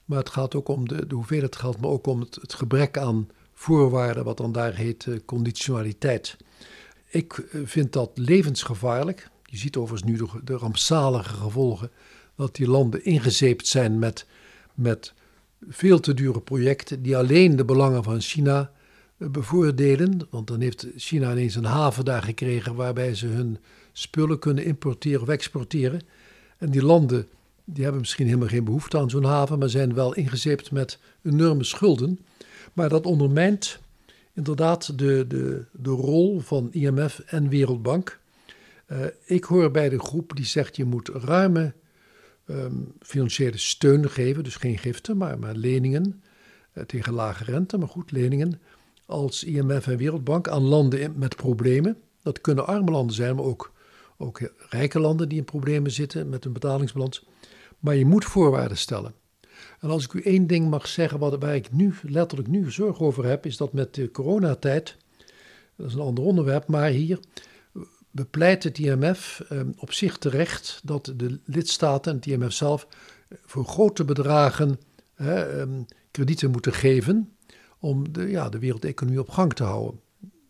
maar 0.04 0.18
het 0.18 0.30
gaat 0.30 0.54
ook 0.54 0.68
om 0.68 0.88
de, 0.88 1.06
de 1.06 1.14
hoeveelheid 1.14 1.56
geld, 1.56 1.80
maar 1.80 1.90
ook 1.90 2.06
om 2.06 2.20
het, 2.20 2.54
gebrek 2.54 2.98
aan 2.98 3.28
voorwaarden, 3.52 4.24
wat 4.24 4.36
dan 4.36 4.52
daar 4.52 4.74
heet 4.74 5.06
uh, 5.06 5.18
conditionaliteit. 5.24 6.36
Ik 7.08 7.32
eh, 7.32 7.60
vind 7.64 7.92
dat 7.92 8.10
levensgevaarlijk. 8.14 9.30
Je 9.54 9.60
ziet 9.60 9.76
overigens 9.76 10.10
nu 10.10 10.16
de, 10.16 10.44
de 10.44 10.56
rampzalige 10.56 11.34
gevolgen 11.34 11.90
dat 12.36 12.54
die 12.54 12.68
landen 12.68 13.04
ingezeept 13.04 13.66
zijn 13.66 13.98
met, 13.98 14.26
met 14.74 15.12
veel 15.68 16.00
te 16.00 16.14
dure 16.14 16.40
projecten 16.40 17.02
die 17.02 17.16
alleen 17.16 17.56
de 17.56 17.64
belangen 17.64 18.02
van 18.02 18.20
China 18.20 18.70
uh, 19.18 19.28
bevoordelen. 19.28 20.26
Want 20.30 20.46
dan 20.46 20.60
heeft 20.60 20.86
China 20.96 21.32
ineens 21.32 21.54
een 21.54 21.64
haven 21.64 22.04
daar 22.04 22.22
gekregen 22.22 22.74
waarbij 22.74 23.14
ze 23.14 23.26
hun 23.26 23.58
spullen 23.92 24.38
kunnen 24.38 24.64
importeren 24.64 25.22
of 25.22 25.28
exporteren. 25.28 26.00
En 26.58 26.70
die 26.70 26.84
landen 26.84 27.26
die 27.64 27.82
hebben 27.82 28.00
misschien 28.00 28.26
helemaal 28.26 28.48
geen 28.48 28.64
behoefte 28.64 28.98
aan 28.98 29.10
zo'n 29.10 29.24
haven, 29.24 29.58
maar 29.58 29.70
zijn 29.70 29.94
wel 29.94 30.14
ingezeept 30.14 30.70
met 30.70 30.98
enorme 31.22 31.64
schulden. 31.64 32.18
Maar 32.72 32.88
dat 32.88 33.06
ondermijnt 33.06 33.78
inderdaad 34.32 34.98
de, 34.98 35.24
de, 35.28 35.64
de 35.72 35.90
rol 35.90 36.40
van 36.40 36.72
IMF 36.72 37.18
en 37.18 37.48
Wereldbank. 37.48 38.22
Uh, 38.86 39.04
ik 39.24 39.44
hoor 39.44 39.70
bij 39.70 39.88
de 39.88 39.98
groep 39.98 40.36
die 40.36 40.44
zegt 40.44 40.76
je 40.76 40.84
moet 40.84 41.08
ruime 41.08 41.74
um, 42.46 42.92
financiële 43.00 43.58
steun 43.58 44.10
geven, 44.10 44.44
dus 44.44 44.56
geen 44.56 44.78
giften, 44.78 45.16
maar, 45.16 45.38
maar 45.38 45.54
leningen 45.54 46.22
uh, 46.74 46.84
tegen 46.84 47.12
lage 47.12 47.44
rente, 47.44 47.78
maar 47.78 47.88
goed, 47.88 48.10
leningen 48.10 48.60
als 49.06 49.44
IMF 49.44 49.86
en 49.86 49.96
Wereldbank 49.96 50.48
aan 50.48 50.62
landen 50.62 51.18
met 51.18 51.36
problemen. 51.36 51.96
Dat 52.22 52.40
kunnen 52.40 52.66
arme 52.66 52.90
landen 52.90 53.16
zijn, 53.16 53.36
maar 53.36 53.44
ook, 53.44 53.72
ook 54.16 54.50
rijke 54.68 55.00
landen 55.00 55.28
die 55.28 55.38
in 55.38 55.44
problemen 55.44 55.90
zitten 55.90 56.28
met 56.28 56.44
hun 56.44 56.52
betalingsbalans. 56.52 57.26
Maar 57.78 57.94
je 57.94 58.06
moet 58.06 58.24
voorwaarden 58.24 58.76
stellen. 58.76 59.14
En 59.80 59.90
als 59.90 60.04
ik 60.04 60.12
u 60.12 60.22
één 60.22 60.46
ding 60.46 60.70
mag 60.70 60.86
zeggen, 60.86 61.18
wat, 61.18 61.40
waar 61.40 61.54
ik 61.54 61.72
nu 61.72 61.94
letterlijk 62.02 62.48
nu 62.48 62.72
zorg 62.72 63.00
over 63.00 63.24
heb, 63.24 63.46
is 63.46 63.56
dat 63.56 63.72
met 63.72 63.94
de 63.94 64.10
coronatijd, 64.10 64.96
dat 65.76 65.86
is 65.86 65.94
een 65.94 66.00
ander 66.00 66.24
onderwerp, 66.24 66.68
maar 66.68 66.88
hier 66.88 67.18
bepleit 68.14 68.62
het 68.62 68.78
IMF 68.78 69.42
eh, 69.48 69.60
op 69.76 69.92
zich 69.92 70.18
terecht 70.18 70.80
dat 70.84 71.12
de 71.16 71.40
lidstaten 71.44 72.12
en 72.12 72.16
het 72.16 72.26
IMF 72.26 72.52
zelf 72.52 72.86
voor 73.44 73.64
grote 73.64 74.04
bedragen 74.04 74.80
eh, 75.14 75.62
kredieten 76.10 76.50
moeten 76.50 76.72
geven 76.72 77.36
om 77.78 78.12
de, 78.12 78.30
ja, 78.30 78.48
de 78.48 78.58
wereldeconomie 78.58 79.20
op 79.20 79.30
gang 79.30 79.52
te 79.52 79.62
houden. 79.62 80.00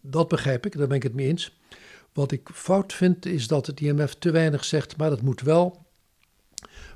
Dat 0.00 0.28
begrijp 0.28 0.66
ik, 0.66 0.78
daar 0.78 0.86
ben 0.86 0.96
ik 0.96 1.02
het 1.02 1.14
mee 1.14 1.26
eens. 1.26 1.58
Wat 2.12 2.32
ik 2.32 2.48
fout 2.52 2.92
vind 2.92 3.26
is 3.26 3.46
dat 3.46 3.66
het 3.66 3.80
IMF 3.80 4.14
te 4.14 4.30
weinig 4.30 4.64
zegt, 4.64 4.96
maar 4.96 5.10
dat 5.10 5.22
moet 5.22 5.40
wel 5.40 5.86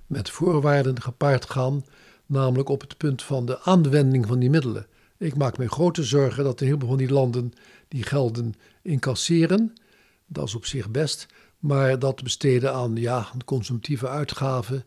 met 0.06 0.30
voorwaarden 0.30 1.02
gepaard 1.02 1.50
gaan, 1.50 1.84
namelijk 2.26 2.68
op 2.68 2.80
het 2.80 2.96
punt 2.96 3.22
van 3.22 3.46
de 3.46 3.60
aanwending 3.60 4.26
van 4.26 4.38
die 4.38 4.50
middelen. 4.50 4.86
Ik 5.18 5.36
maak 5.36 5.58
me 5.58 5.68
grote 5.68 6.02
zorgen 6.02 6.44
dat 6.44 6.60
een 6.60 6.66
heleboel 6.66 6.88
van 6.88 6.98
die 6.98 7.12
landen 7.12 7.52
die 7.88 8.02
gelden 8.02 8.54
incasseren. 8.82 9.72
Dat 10.28 10.46
is 10.46 10.54
op 10.54 10.66
zich 10.66 10.90
best, 10.90 11.26
maar 11.58 11.98
dat 11.98 12.22
besteden 12.22 12.74
aan 12.74 12.96
ja, 12.96 13.26
consumptieve 13.44 14.08
uitgaven, 14.08 14.84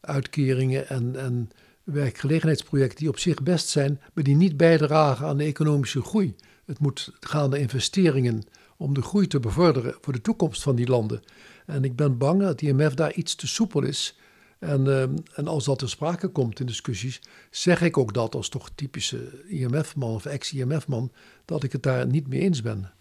uitkeringen 0.00 0.88
en, 0.88 1.16
en 1.16 1.50
werkgelegenheidsprojecten 1.84 2.98
die 2.98 3.08
op 3.08 3.18
zich 3.18 3.42
best 3.42 3.68
zijn, 3.68 4.00
maar 4.12 4.24
die 4.24 4.36
niet 4.36 4.56
bijdragen 4.56 5.26
aan 5.26 5.36
de 5.36 5.44
economische 5.44 6.02
groei. 6.02 6.34
Het 6.64 6.78
moet 6.78 7.12
gaan 7.20 7.50
naar 7.50 7.58
investeringen 7.58 8.42
om 8.76 8.94
de 8.94 9.02
groei 9.02 9.26
te 9.26 9.40
bevorderen 9.40 9.94
voor 10.00 10.12
de 10.12 10.20
toekomst 10.20 10.62
van 10.62 10.76
die 10.76 10.88
landen. 10.88 11.22
En 11.66 11.84
ik 11.84 11.96
ben 11.96 12.18
bang 12.18 12.40
dat 12.40 12.62
IMF 12.62 12.94
daar 12.94 13.12
iets 13.12 13.34
te 13.34 13.46
soepel 13.46 13.82
is 13.82 14.16
en, 14.58 15.00
ehm, 15.00 15.16
en 15.34 15.46
als 15.46 15.64
dat 15.64 15.78
ter 15.78 15.88
sprake 15.88 16.28
komt 16.28 16.60
in 16.60 16.66
discussies, 16.66 17.20
zeg 17.50 17.80
ik 17.82 17.98
ook 17.98 18.14
dat 18.14 18.34
als 18.34 18.48
toch 18.48 18.70
typische 18.74 19.44
IMF-man 19.48 20.14
of 20.14 20.26
ex-IMF-man, 20.26 21.12
dat 21.44 21.62
ik 21.62 21.72
het 21.72 21.82
daar 21.82 22.06
niet 22.06 22.28
mee 22.28 22.40
eens 22.40 22.62
ben. 22.62 22.92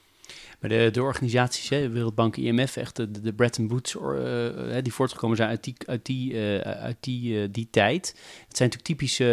Maar 0.64 0.92
de, 0.92 1.02
organisaties, 1.02 1.70
hè, 1.70 1.90
Wereldbank, 1.90 2.38
IMF, 2.38 2.78
echt 2.78 2.96
de, 2.96 3.34
Bretton 3.34 3.68
Woods, 3.68 3.96
uh, 3.96 4.76
die 4.82 4.94
voortgekomen 4.94 5.38
zijn 5.38 5.50
uit 5.50 5.64
die, 5.64 5.76
uit 5.86 6.06
die, 6.06 6.34
uh, 6.34 6.58
uit 6.60 6.98
die, 7.00 7.34
uh, 7.34 7.48
die 7.52 7.68
tijd. 7.72 8.08
Het 8.48 8.58
zijn 8.58 8.70
natuurlijk 8.70 8.84
typische 8.84 9.26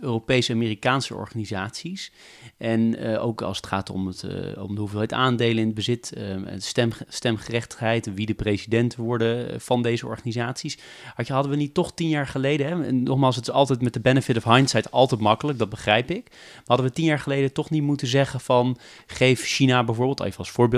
Europese 0.00 0.52
Amerikaanse 0.52 1.14
organisaties. 1.14 2.12
En 2.56 2.98
ook 3.18 3.42
als 3.42 3.56
het 3.56 3.66
gaat 3.66 3.90
om, 3.90 4.06
het, 4.06 4.24
om 4.58 4.74
de 4.74 4.80
hoeveelheid 4.80 5.12
aandelen 5.12 5.58
in 5.58 5.66
het 5.66 5.74
bezit, 5.74 6.12
stem, 6.56 6.90
stemgerechtigheid, 7.08 8.14
wie 8.14 8.26
de 8.26 8.34
president 8.34 8.96
worden 8.96 9.60
van 9.60 9.82
deze 9.82 10.06
organisaties. 10.06 10.78
Had 11.14 11.26
je, 11.26 11.32
hadden 11.32 11.50
we 11.50 11.56
niet 11.58 11.74
toch 11.74 11.94
tien 11.94 12.08
jaar 12.08 12.26
geleden, 12.26 12.66
hè, 12.66 12.86
en 12.86 13.02
nogmaals, 13.02 13.36
het 13.36 13.48
is 13.48 13.54
altijd 13.54 13.82
met 13.82 13.92
de 13.92 14.00
benefit 14.00 14.36
of 14.36 14.44
hindsight 14.44 14.90
altijd 14.90 15.20
makkelijk, 15.20 15.58
dat 15.58 15.68
begrijp 15.68 16.10
ik. 16.10 16.28
Maar 16.30 16.62
hadden 16.64 16.86
we 16.86 16.92
tien 16.92 17.04
jaar 17.04 17.18
geleden 17.18 17.52
toch 17.52 17.70
niet 17.70 17.82
moeten 17.82 18.06
zeggen 18.06 18.40
van, 18.40 18.78
geef 19.06 19.42
China 19.44 19.84
bijvoorbeeld, 19.84 20.20
even 20.20 20.38
als 20.38 20.50
voorbeeld, 20.50 20.72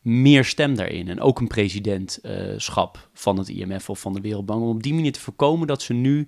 meer 0.00 0.44
stem 0.44 0.74
daarin. 0.74 1.08
En 1.08 1.20
ook 1.20 1.40
een 1.40 1.46
presidentschap 1.46 3.08
van 3.12 3.38
het 3.38 3.48
IMF 3.48 3.90
of 3.90 4.00
van 4.00 4.12
de 4.12 4.20
Wereldbank. 4.20 4.62
Om 4.62 4.68
op 4.68 4.82
die 4.82 4.94
manier 4.94 5.12
te 5.12 5.20
voorkomen 5.20 5.66
dat 5.66 5.82
ze 5.82 5.92
nu 5.92 6.26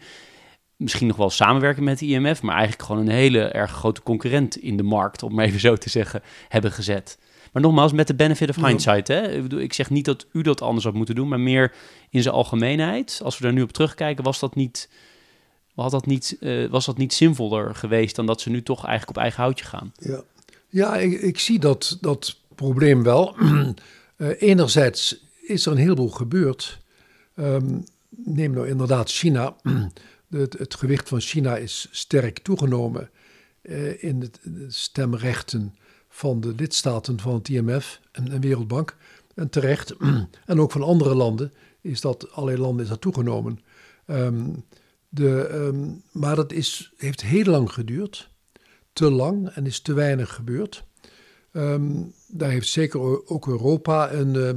misschien 0.76 1.06
nog 1.06 1.16
wel 1.16 1.30
samenwerken 1.30 1.84
met 1.84 1.98
de 1.98 2.06
IMF, 2.06 2.42
maar 2.42 2.54
eigenlijk 2.54 2.82
gewoon 2.88 3.02
een 3.02 3.14
hele 3.14 3.40
erg 3.40 3.70
grote 3.70 4.02
concurrent 4.02 4.56
in 4.56 4.76
de 4.76 4.82
markt, 4.82 5.22
om 5.22 5.34
maar 5.34 5.44
even 5.44 5.60
zo 5.60 5.76
te 5.76 5.90
zeggen, 5.90 6.22
hebben 6.48 6.72
gezet. 6.72 7.18
Maar 7.52 7.62
nogmaals, 7.62 7.92
met 7.92 8.06
de 8.06 8.14
benefit 8.14 8.48
of 8.48 8.56
hindsight. 8.56 9.08
Hè? 9.08 9.32
Ik, 9.32 9.42
bedoel, 9.42 9.60
ik 9.60 9.72
zeg 9.72 9.90
niet 9.90 10.04
dat 10.04 10.26
u 10.32 10.42
dat 10.42 10.62
anders 10.62 10.84
had 10.84 10.94
moeten 10.94 11.14
doen, 11.14 11.28
maar 11.28 11.40
meer 11.40 11.72
in 12.10 12.22
zijn 12.22 12.34
algemeenheid. 12.34 13.20
Als 13.24 13.38
we 13.38 13.44
daar 13.44 13.52
nu 13.52 13.62
op 13.62 13.72
terugkijken, 13.72 14.24
was 14.24 14.38
dat 14.38 14.54
niet, 14.54 14.88
had 15.74 15.90
dat 15.90 16.06
niet, 16.06 16.36
uh, 16.40 16.70
was 16.70 16.86
dat 16.86 16.98
niet 16.98 17.14
zinvoller 17.14 17.74
geweest 17.74 18.16
dan 18.16 18.26
dat 18.26 18.40
ze 18.40 18.50
nu 18.50 18.62
toch 18.62 18.86
eigenlijk 18.86 19.16
op 19.16 19.22
eigen 19.22 19.42
houtje 19.42 19.64
gaan? 19.64 19.92
Ja, 19.98 20.22
ja 20.68 20.96
ik, 20.96 21.20
ik 21.20 21.38
zie 21.38 21.58
dat, 21.58 21.98
dat 22.00 22.36
probleem 22.54 23.02
wel. 23.02 23.36
uh, 23.40 23.68
enerzijds 24.38 25.24
is 25.40 25.66
er 25.66 25.72
een 25.72 25.78
heleboel 25.78 26.08
gebeurd. 26.08 26.82
Um, 27.36 27.84
neem 28.08 28.52
nou 28.52 28.68
inderdaad 28.68 29.10
China. 29.10 29.56
het, 30.30 30.58
het, 30.58 30.74
gewicht 30.74 31.08
van 31.08 31.20
China 31.20 31.56
is 31.56 31.88
sterk 31.90 32.38
toegenomen 32.38 33.10
uh, 33.62 34.02
in 34.02 34.20
de 34.20 34.30
stemrechten 34.68 35.74
van 36.08 36.40
de 36.40 36.54
lidstaten 36.56 37.20
van 37.20 37.34
het 37.34 37.48
IMF 37.48 38.00
en 38.12 38.24
de 38.24 38.38
Wereldbank. 38.38 38.96
En 39.34 39.50
terecht. 39.50 39.94
en 40.46 40.60
ook 40.60 40.70
van 40.70 40.82
andere 40.82 41.14
landen 41.14 41.52
is 41.80 42.00
dat, 42.00 42.32
allerlei 42.32 42.60
landen 42.60 42.82
is 42.82 42.90
dat 42.90 43.00
toegenomen. 43.00 43.60
Um, 44.06 44.64
de, 45.08 45.48
um, 45.52 46.02
maar 46.12 46.36
dat 46.36 46.52
is, 46.52 46.92
heeft 46.96 47.22
heel 47.22 47.44
lang 47.44 47.72
geduurd. 47.72 48.30
Te 48.92 49.10
lang 49.10 49.48
en 49.48 49.66
is 49.66 49.80
te 49.80 49.94
weinig 49.94 50.34
gebeurd. 50.34 50.84
Um, 51.56 52.12
daar 52.28 52.50
heeft 52.50 52.68
zeker 52.68 53.28
ook 53.28 53.46
Europa 53.46 54.12
een 54.12 54.34
uh, 54.34 54.50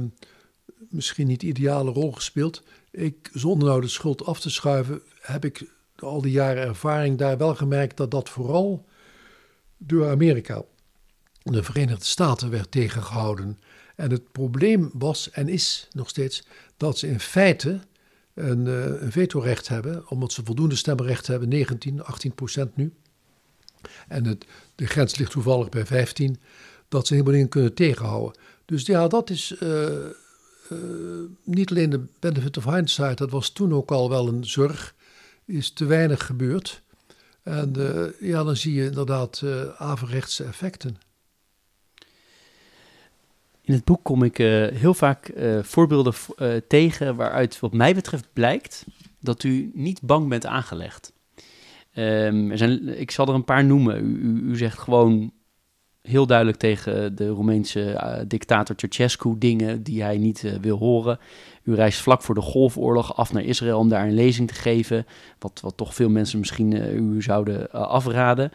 misschien 0.88 1.26
niet 1.26 1.42
ideale 1.42 1.90
rol 1.90 2.12
gespeeld. 2.12 2.62
Ik, 2.90 3.30
zonder 3.32 3.68
nou 3.68 3.80
de 3.80 3.88
schuld 3.88 4.24
af 4.24 4.40
te 4.40 4.50
schuiven, 4.50 5.02
heb 5.20 5.44
ik 5.44 5.70
al 5.96 6.22
die 6.22 6.32
jaren 6.32 6.62
ervaring 6.62 7.18
daar 7.18 7.38
wel 7.38 7.54
gemerkt 7.54 7.96
dat 7.96 8.10
dat 8.10 8.28
vooral 8.28 8.86
door 9.76 10.10
Amerika, 10.10 10.62
de 11.42 11.62
Verenigde 11.62 12.04
Staten, 12.04 12.50
werd 12.50 12.70
tegengehouden. 12.70 13.58
En 13.96 14.10
het 14.10 14.32
probleem 14.32 14.90
was 14.92 15.30
en 15.30 15.48
is 15.48 15.88
nog 15.92 16.08
steeds 16.08 16.46
dat 16.76 16.98
ze 16.98 17.08
in 17.08 17.20
feite 17.20 17.80
een, 18.34 18.66
uh, 18.66 18.84
een 18.84 19.12
vetorecht 19.12 19.68
hebben, 19.68 20.10
omdat 20.10 20.32
ze 20.32 20.44
voldoende 20.44 20.76
stemrecht 20.76 21.26
hebben, 21.26 21.48
19, 21.48 22.04
18 22.04 22.34
procent 22.34 22.76
nu. 22.76 22.92
En 24.08 24.24
het, 24.24 24.46
de 24.74 24.86
grens 24.86 25.16
ligt 25.16 25.30
toevallig 25.30 25.68
bij 25.68 25.86
15, 25.86 26.38
dat 26.88 27.06
ze 27.06 27.14
helemaal 27.14 27.40
niet 27.40 27.48
kunnen 27.48 27.74
tegenhouden. 27.74 28.40
Dus 28.64 28.86
ja, 28.86 29.08
dat 29.08 29.30
is 29.30 29.56
uh, 29.62 29.88
uh, 30.72 30.78
niet 31.44 31.70
alleen 31.70 31.90
de 31.90 32.04
benefit 32.18 32.56
of 32.56 32.64
hindsight, 32.64 33.18
dat 33.18 33.30
was 33.30 33.50
toen 33.50 33.74
ook 33.74 33.90
al 33.90 34.08
wel 34.08 34.28
een 34.28 34.44
zorg, 34.44 34.94
is 35.44 35.70
te 35.70 35.84
weinig 35.84 36.26
gebeurd. 36.26 36.82
En 37.42 37.74
ja, 38.20 38.44
dan 38.44 38.56
zie 38.56 38.74
je 38.74 38.84
inderdaad 38.84 39.42
averechtse 39.76 40.44
effecten. 40.44 40.98
In 43.60 43.74
het 43.74 43.84
boek 43.84 44.04
kom 44.04 44.22
ik 44.22 44.36
heel 44.72 44.94
vaak 44.94 45.32
voorbeelden 45.62 46.14
tegen 46.68 47.16
waaruit 47.16 47.60
wat 47.60 47.72
mij 47.72 47.94
betreft 47.94 48.32
blijkt 48.32 48.84
dat 49.20 49.42
u 49.42 49.70
niet 49.74 50.02
bang 50.02 50.28
bent 50.28 50.46
aangelegd. 50.46 51.12
Um, 51.94 52.50
er 52.50 52.58
zijn, 52.58 53.00
ik 53.00 53.10
zal 53.10 53.28
er 53.28 53.34
een 53.34 53.44
paar 53.44 53.64
noemen. 53.64 54.04
U, 54.04 54.50
u, 54.50 54.56
zegt 54.56 54.78
gewoon 54.78 55.32
heel 56.08 56.26
duidelijk 56.26 56.58
tegen 56.58 57.16
de 57.16 57.28
Roemeense 57.28 58.24
dictator 58.28 58.76
Ceausescu 58.76 59.34
dingen 59.38 59.82
die 59.82 60.02
hij 60.02 60.18
niet 60.18 60.58
wil 60.60 60.78
horen. 60.78 61.18
U 61.62 61.74
reist 61.74 62.00
vlak 62.00 62.22
voor 62.22 62.34
de 62.34 62.40
Golfoorlog 62.40 63.16
af 63.16 63.32
naar 63.32 63.42
Israël 63.42 63.78
om 63.78 63.88
daar 63.88 64.06
een 64.06 64.14
lezing 64.14 64.48
te 64.48 64.54
geven, 64.54 65.06
wat, 65.38 65.60
wat 65.62 65.76
toch 65.76 65.94
veel 65.94 66.08
mensen 66.08 66.38
misschien 66.38 66.72
u 66.94 67.22
zouden 67.22 67.70
afraden. 67.70 68.52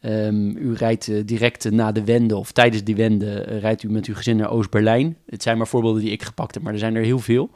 Um, 0.00 0.56
u 0.56 0.74
rijdt 0.74 1.28
direct 1.28 1.70
na 1.70 1.92
de 1.92 2.04
wende 2.04 2.36
of 2.36 2.52
tijdens 2.52 2.84
die 2.84 2.96
wende 2.96 3.34
rijdt 3.40 3.82
u 3.82 3.90
met 3.90 4.06
uw 4.06 4.14
gezin 4.14 4.36
naar 4.36 4.50
Oost-Berlijn. 4.50 5.16
Het 5.26 5.42
zijn 5.42 5.56
maar 5.56 5.66
voorbeelden 5.66 6.02
die 6.02 6.10
ik 6.10 6.22
gepakt 6.22 6.54
heb, 6.54 6.62
maar 6.62 6.72
er 6.72 6.78
zijn 6.78 6.96
er 6.96 7.04
heel 7.04 7.18
veel. 7.18 7.50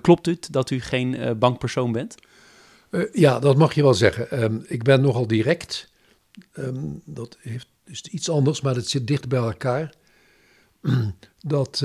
Klopt 0.00 0.26
het 0.26 0.48
dat 0.50 0.70
u 0.70 0.80
geen 0.80 1.36
bankpersoon 1.38 1.92
bent? 1.92 2.14
ja, 3.12 3.38
dat 3.38 3.56
mag 3.56 3.74
je 3.74 3.82
wel 3.82 3.94
zeggen. 3.94 4.42
Um, 4.42 4.64
ik 4.66 4.82
ben 4.82 5.00
nogal 5.00 5.26
direct. 5.26 5.90
Um, 6.58 7.02
dat 7.04 7.38
heeft, 7.40 7.68
is 7.92 8.02
iets 8.02 8.30
anders, 8.30 8.60
maar 8.60 8.74
het 8.74 8.88
zit 8.88 9.06
dicht 9.06 9.28
bij 9.28 9.38
elkaar. 9.38 9.94
dat 11.40 11.84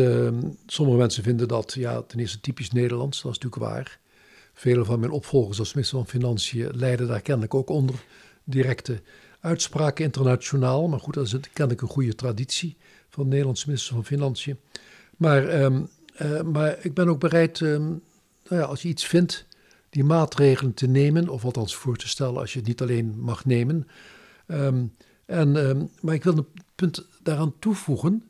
sommige 0.66 0.98
mensen 0.98 1.24
vinden 1.24 1.48
dat 1.48 1.74
ja, 1.74 2.02
ten 2.02 2.20
eerste 2.20 2.40
typisch 2.40 2.72
Nederlands, 2.72 3.22
dat 3.22 3.32
is 3.32 3.40
natuurlijk 3.40 3.72
waar. 3.72 4.00
Vele 4.54 4.86
van 4.86 5.00
mijn 5.00 5.12
opvolgers 5.12 5.60
als 5.60 5.74
minister 5.74 5.98
van 5.98 6.08
Financiën 6.08 6.70
leiden 6.74 7.08
daar 7.08 7.22
kennelijk 7.22 7.54
ook 7.54 7.70
onder. 7.70 7.96
Directe 8.44 9.02
uitspraken 9.40 10.06
internationaal. 10.06 10.88
Maar 10.88 11.00
goed, 11.00 11.14
dat 11.14 11.26
is 11.26 11.36
kennelijk 11.54 11.82
een 11.82 11.94
goede 11.94 12.16
traditie 12.16 12.78
van 13.10 13.24
de 13.24 13.30
Nederlandse 13.30 13.68
minister 13.68 13.94
van 13.94 14.06
Financiën. 14.06 14.60
Maar, 15.18 15.62
um, 15.62 15.90
uh, 16.22 16.42
maar 16.42 16.78
ik 16.82 16.94
ben 16.94 17.08
ook 17.08 17.20
bereid, 17.20 17.60
um, 17.60 18.02
nou 18.50 18.62
ja, 18.62 18.68
als 18.68 18.82
je 18.82 18.88
iets 18.88 19.06
vindt, 19.06 19.46
die 19.90 20.04
maatregelen 20.04 20.74
te 20.74 20.88
nemen, 20.88 21.30
of 21.30 21.46
althans 21.46 21.76
voor 21.76 21.98
te 21.98 22.08
stellen 22.08 22.40
als 22.40 22.54
je 22.54 22.60
het 22.60 22.68
niet 22.68 22.82
alleen 22.82 23.20
mag 23.20 23.46
nemen. 23.46 23.88
En, 25.28 25.90
maar 26.02 26.14
ik 26.14 26.24
wil 26.24 26.38
een 26.38 26.48
punt 26.76 27.08
daaraan 27.24 27.54
toevoegen. 27.60 28.24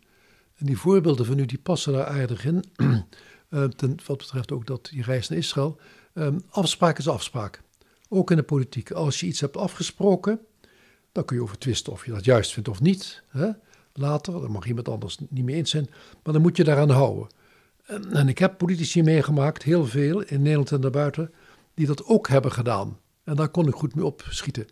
En 0.55 0.65
die 0.65 0.77
voorbeelden 0.77 1.25
van 1.25 1.39
u 1.39 1.45
die 1.45 1.57
passen 1.57 1.93
daar 1.93 2.05
aardig 2.05 2.45
in. 2.45 2.63
uh, 2.77 3.63
ten, 3.77 3.97
wat 4.05 4.17
betreft 4.17 4.51
ook 4.51 4.67
dat 4.67 4.89
die 4.91 5.03
reis 5.03 5.29
naar 5.29 5.37
Israël. 5.37 5.79
afspraak 6.49 6.97
is 6.97 7.07
afspraak. 7.07 7.61
Ook 8.09 8.31
in 8.31 8.37
de 8.37 8.43
politiek. 8.43 8.91
Als 8.91 9.19
je 9.19 9.25
iets 9.25 9.39
hebt 9.39 9.57
afgesproken, 9.57 10.39
dan 11.11 11.25
kun 11.25 11.35
je 11.35 11.41
over 11.41 11.57
twisten 11.57 11.93
of 11.93 12.05
je 12.05 12.11
dat 12.11 12.25
juist 12.25 12.53
vindt 12.53 12.69
of 12.69 12.81
niet. 12.81 13.23
Hè? 13.27 13.49
Later, 13.93 14.41
dan 14.41 14.51
mag 14.51 14.65
iemand 14.65 14.89
anders 14.89 15.17
niet 15.29 15.45
mee 15.45 15.55
eens 15.55 15.69
zijn. 15.69 15.89
Maar 16.23 16.33
dan 16.33 16.41
moet 16.41 16.57
je 16.57 16.63
daaraan 16.63 16.89
houden. 16.89 17.27
En, 17.85 18.11
en 18.11 18.27
ik 18.27 18.37
heb 18.37 18.57
politici 18.57 19.03
meegemaakt, 19.03 19.63
heel 19.63 19.85
veel, 19.85 20.21
in 20.21 20.41
Nederland 20.41 20.71
en 20.71 20.81
daarbuiten, 20.81 21.31
die 21.73 21.87
dat 21.87 22.05
ook 22.05 22.27
hebben 22.27 22.51
gedaan. 22.51 22.97
En 23.23 23.35
daar 23.35 23.49
kon 23.49 23.67
ik 23.67 23.73
goed 23.73 23.95
mee 23.95 24.05
opschieten. 24.05 24.67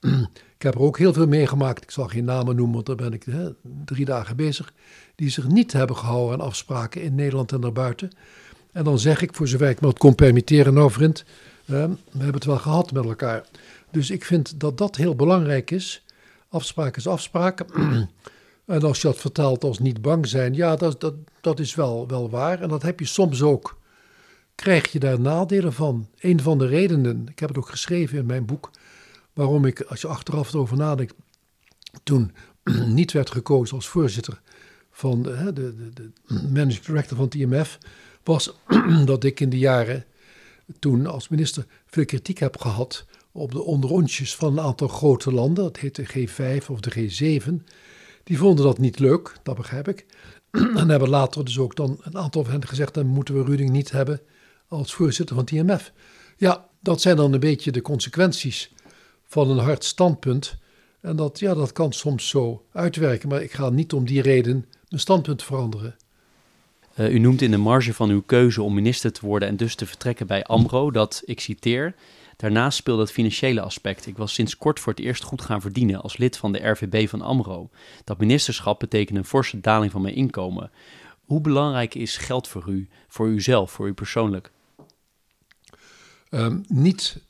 Ik 0.00 0.62
heb 0.62 0.74
er 0.74 0.80
ook 0.80 0.98
heel 0.98 1.12
veel 1.12 1.26
meegemaakt, 1.26 1.82
ik 1.82 1.90
zal 1.90 2.06
geen 2.06 2.24
namen 2.24 2.56
noemen, 2.56 2.74
want 2.74 2.86
daar 2.86 2.96
ben 2.96 3.12
ik 3.12 3.22
hè, 3.24 3.48
drie 3.84 4.04
dagen 4.04 4.36
bezig, 4.36 4.72
die 5.14 5.30
zich 5.30 5.48
niet 5.48 5.72
hebben 5.72 5.96
gehouden 5.96 6.40
aan 6.40 6.46
afspraken 6.46 7.02
in 7.02 7.14
Nederland 7.14 7.52
en 7.52 7.60
daarbuiten. 7.60 8.10
En 8.72 8.84
dan 8.84 8.98
zeg 8.98 9.22
ik, 9.22 9.34
voor 9.34 9.48
zover 9.48 9.68
ik 9.68 9.80
me 9.80 9.88
het 9.88 9.98
kon 9.98 10.14
permitteren, 10.14 10.74
nou 10.74 10.90
vriend, 10.90 11.24
we 11.64 11.74
hebben 12.10 12.34
het 12.34 12.44
wel 12.44 12.58
gehad 12.58 12.92
met 12.92 13.04
elkaar. 13.04 13.44
Dus 13.90 14.10
ik 14.10 14.24
vind 14.24 14.60
dat 14.60 14.78
dat 14.78 14.96
heel 14.96 15.14
belangrijk 15.14 15.70
is. 15.70 16.04
Afspraak 16.48 16.96
is 16.96 17.06
afspraak. 17.06 17.60
en 18.66 18.82
als 18.82 19.00
je 19.00 19.08
dat 19.08 19.18
vertaalt 19.18 19.64
als 19.64 19.78
niet 19.78 20.02
bang 20.02 20.26
zijn, 20.26 20.54
ja, 20.54 20.76
dat, 20.76 21.00
dat, 21.00 21.14
dat 21.40 21.60
is 21.60 21.74
wel, 21.74 22.08
wel 22.08 22.30
waar. 22.30 22.60
En 22.60 22.68
dat 22.68 22.82
heb 22.82 23.00
je 23.00 23.06
soms 23.06 23.42
ook. 23.42 23.78
Krijg 24.54 24.92
je 24.92 24.98
daar 24.98 25.20
nadelen 25.20 25.72
van? 25.72 26.08
Een 26.18 26.40
van 26.40 26.58
de 26.58 26.66
redenen, 26.66 27.26
ik 27.30 27.38
heb 27.38 27.48
het 27.48 27.58
ook 27.58 27.68
geschreven 27.68 28.18
in 28.18 28.26
mijn 28.26 28.46
boek, 28.46 28.70
waarom 29.38 29.64
ik, 29.64 29.80
als 29.80 30.00
je 30.00 30.06
achteraf 30.06 30.52
erover 30.52 30.76
nadenkt, 30.76 31.14
toen 32.02 32.32
niet 32.98 33.12
werd 33.12 33.30
gekozen 33.30 33.76
als 33.76 33.88
voorzitter 33.88 34.40
van 34.90 35.22
de, 35.22 35.52
de, 35.52 35.92
de, 35.94 36.10
managing 36.26 36.84
director 36.84 37.16
van 37.16 37.24
het 37.24 37.34
IMF, 37.34 37.78
was 38.22 38.54
dat 39.04 39.24
ik 39.24 39.40
in 39.40 39.50
de 39.50 39.58
jaren 39.58 40.04
toen 40.78 41.06
als 41.06 41.28
minister 41.28 41.66
veel 41.86 42.04
kritiek 42.04 42.38
heb 42.38 42.56
gehad 42.56 43.06
op 43.32 43.52
de 43.52 43.62
onderontjes 43.62 44.36
van 44.36 44.52
een 44.58 44.64
aantal 44.64 44.88
grote 44.88 45.32
landen, 45.32 45.64
dat 45.64 45.76
heet 45.76 45.94
de 45.94 46.06
G5 46.06 46.66
of 46.66 46.80
de 46.80 47.10
G7, 47.42 47.52
die 48.24 48.38
vonden 48.38 48.64
dat 48.64 48.78
niet 48.78 48.98
leuk, 48.98 49.32
dat 49.42 49.56
begrijp 49.56 49.88
ik. 49.88 50.06
En 50.76 50.88
hebben 50.88 51.08
later 51.08 51.44
dus 51.44 51.58
ook 51.58 51.76
dan 51.76 52.00
een 52.00 52.18
aantal 52.18 52.42
van 52.44 52.52
hen 52.52 52.66
gezegd, 52.66 52.94
dan 52.94 53.06
moeten 53.06 53.34
we 53.34 53.44
Ruding 53.44 53.70
niet 53.70 53.90
hebben 53.90 54.20
als 54.68 54.94
voorzitter 54.94 55.34
van 55.34 55.44
het 55.44 55.54
IMF. 55.54 55.92
Ja, 56.36 56.68
dat 56.80 57.00
zijn 57.00 57.16
dan 57.16 57.32
een 57.32 57.40
beetje 57.40 57.72
de 57.72 57.82
consequenties 57.82 58.72
van 59.28 59.50
een 59.50 59.58
hard 59.58 59.84
standpunt. 59.84 60.56
En 61.00 61.16
dat, 61.16 61.38
ja, 61.38 61.54
dat 61.54 61.72
kan 61.72 61.92
soms 61.92 62.28
zo 62.28 62.64
uitwerken, 62.72 63.28
maar 63.28 63.42
ik 63.42 63.52
ga 63.52 63.70
niet 63.70 63.92
om 63.92 64.04
die 64.04 64.22
reden 64.22 64.66
mijn 64.88 65.00
standpunt 65.00 65.42
veranderen. 65.42 65.96
Uh, 66.94 67.12
u 67.12 67.18
noemt 67.18 67.42
in 67.42 67.50
de 67.50 67.56
marge 67.56 67.94
van 67.94 68.10
uw 68.10 68.22
keuze 68.22 68.62
om 68.62 68.74
minister 68.74 69.12
te 69.12 69.26
worden 69.26 69.48
en 69.48 69.56
dus 69.56 69.74
te 69.74 69.86
vertrekken 69.86 70.26
bij 70.26 70.44
AMRO 70.44 70.90
dat, 70.90 71.22
ik 71.24 71.40
citeer, 71.40 71.94
Daarnaast 72.38 72.78
speelde 72.78 73.02
het 73.02 73.12
financiële 73.12 73.60
aspect. 73.60 74.06
Ik 74.06 74.16
was 74.16 74.34
sinds 74.34 74.56
kort 74.56 74.80
voor 74.80 74.92
het 74.92 75.04
eerst 75.04 75.22
goed 75.22 75.42
gaan 75.42 75.60
verdienen 75.60 76.00
als 76.00 76.16
lid 76.16 76.36
van 76.36 76.52
de 76.52 76.68
RVB 76.68 77.08
van 77.08 77.22
AMRO. 77.22 77.70
Dat 78.04 78.18
ministerschap 78.18 78.78
betekende 78.78 79.20
een 79.20 79.26
forse 79.26 79.60
daling 79.60 79.92
van 79.92 80.02
mijn 80.02 80.14
inkomen. 80.14 80.70
Hoe 81.24 81.40
belangrijk 81.40 81.94
is 81.94 82.16
geld 82.16 82.48
voor 82.48 82.68
u, 82.68 82.88
voor 83.08 83.28
uzelf, 83.28 83.70
voor 83.70 83.88
u 83.88 83.92
persoonlijk? 83.92 84.50
Um, 86.30 86.64
niet 86.68 87.20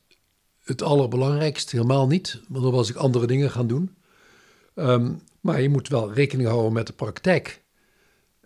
het 0.68 0.82
allerbelangrijkste, 0.82 1.76
helemaal 1.76 2.06
niet. 2.06 2.40
Want 2.48 2.64
dan 2.64 2.72
was 2.72 2.90
ik 2.90 2.96
andere 2.96 3.26
dingen 3.26 3.50
gaan 3.50 3.66
doen. 3.66 3.96
Um, 4.74 5.20
maar 5.40 5.60
je 5.60 5.68
moet 5.68 5.88
wel 5.88 6.12
rekening 6.12 6.48
houden 6.48 6.72
met 6.72 6.86
de 6.86 6.92
praktijk. 6.92 7.62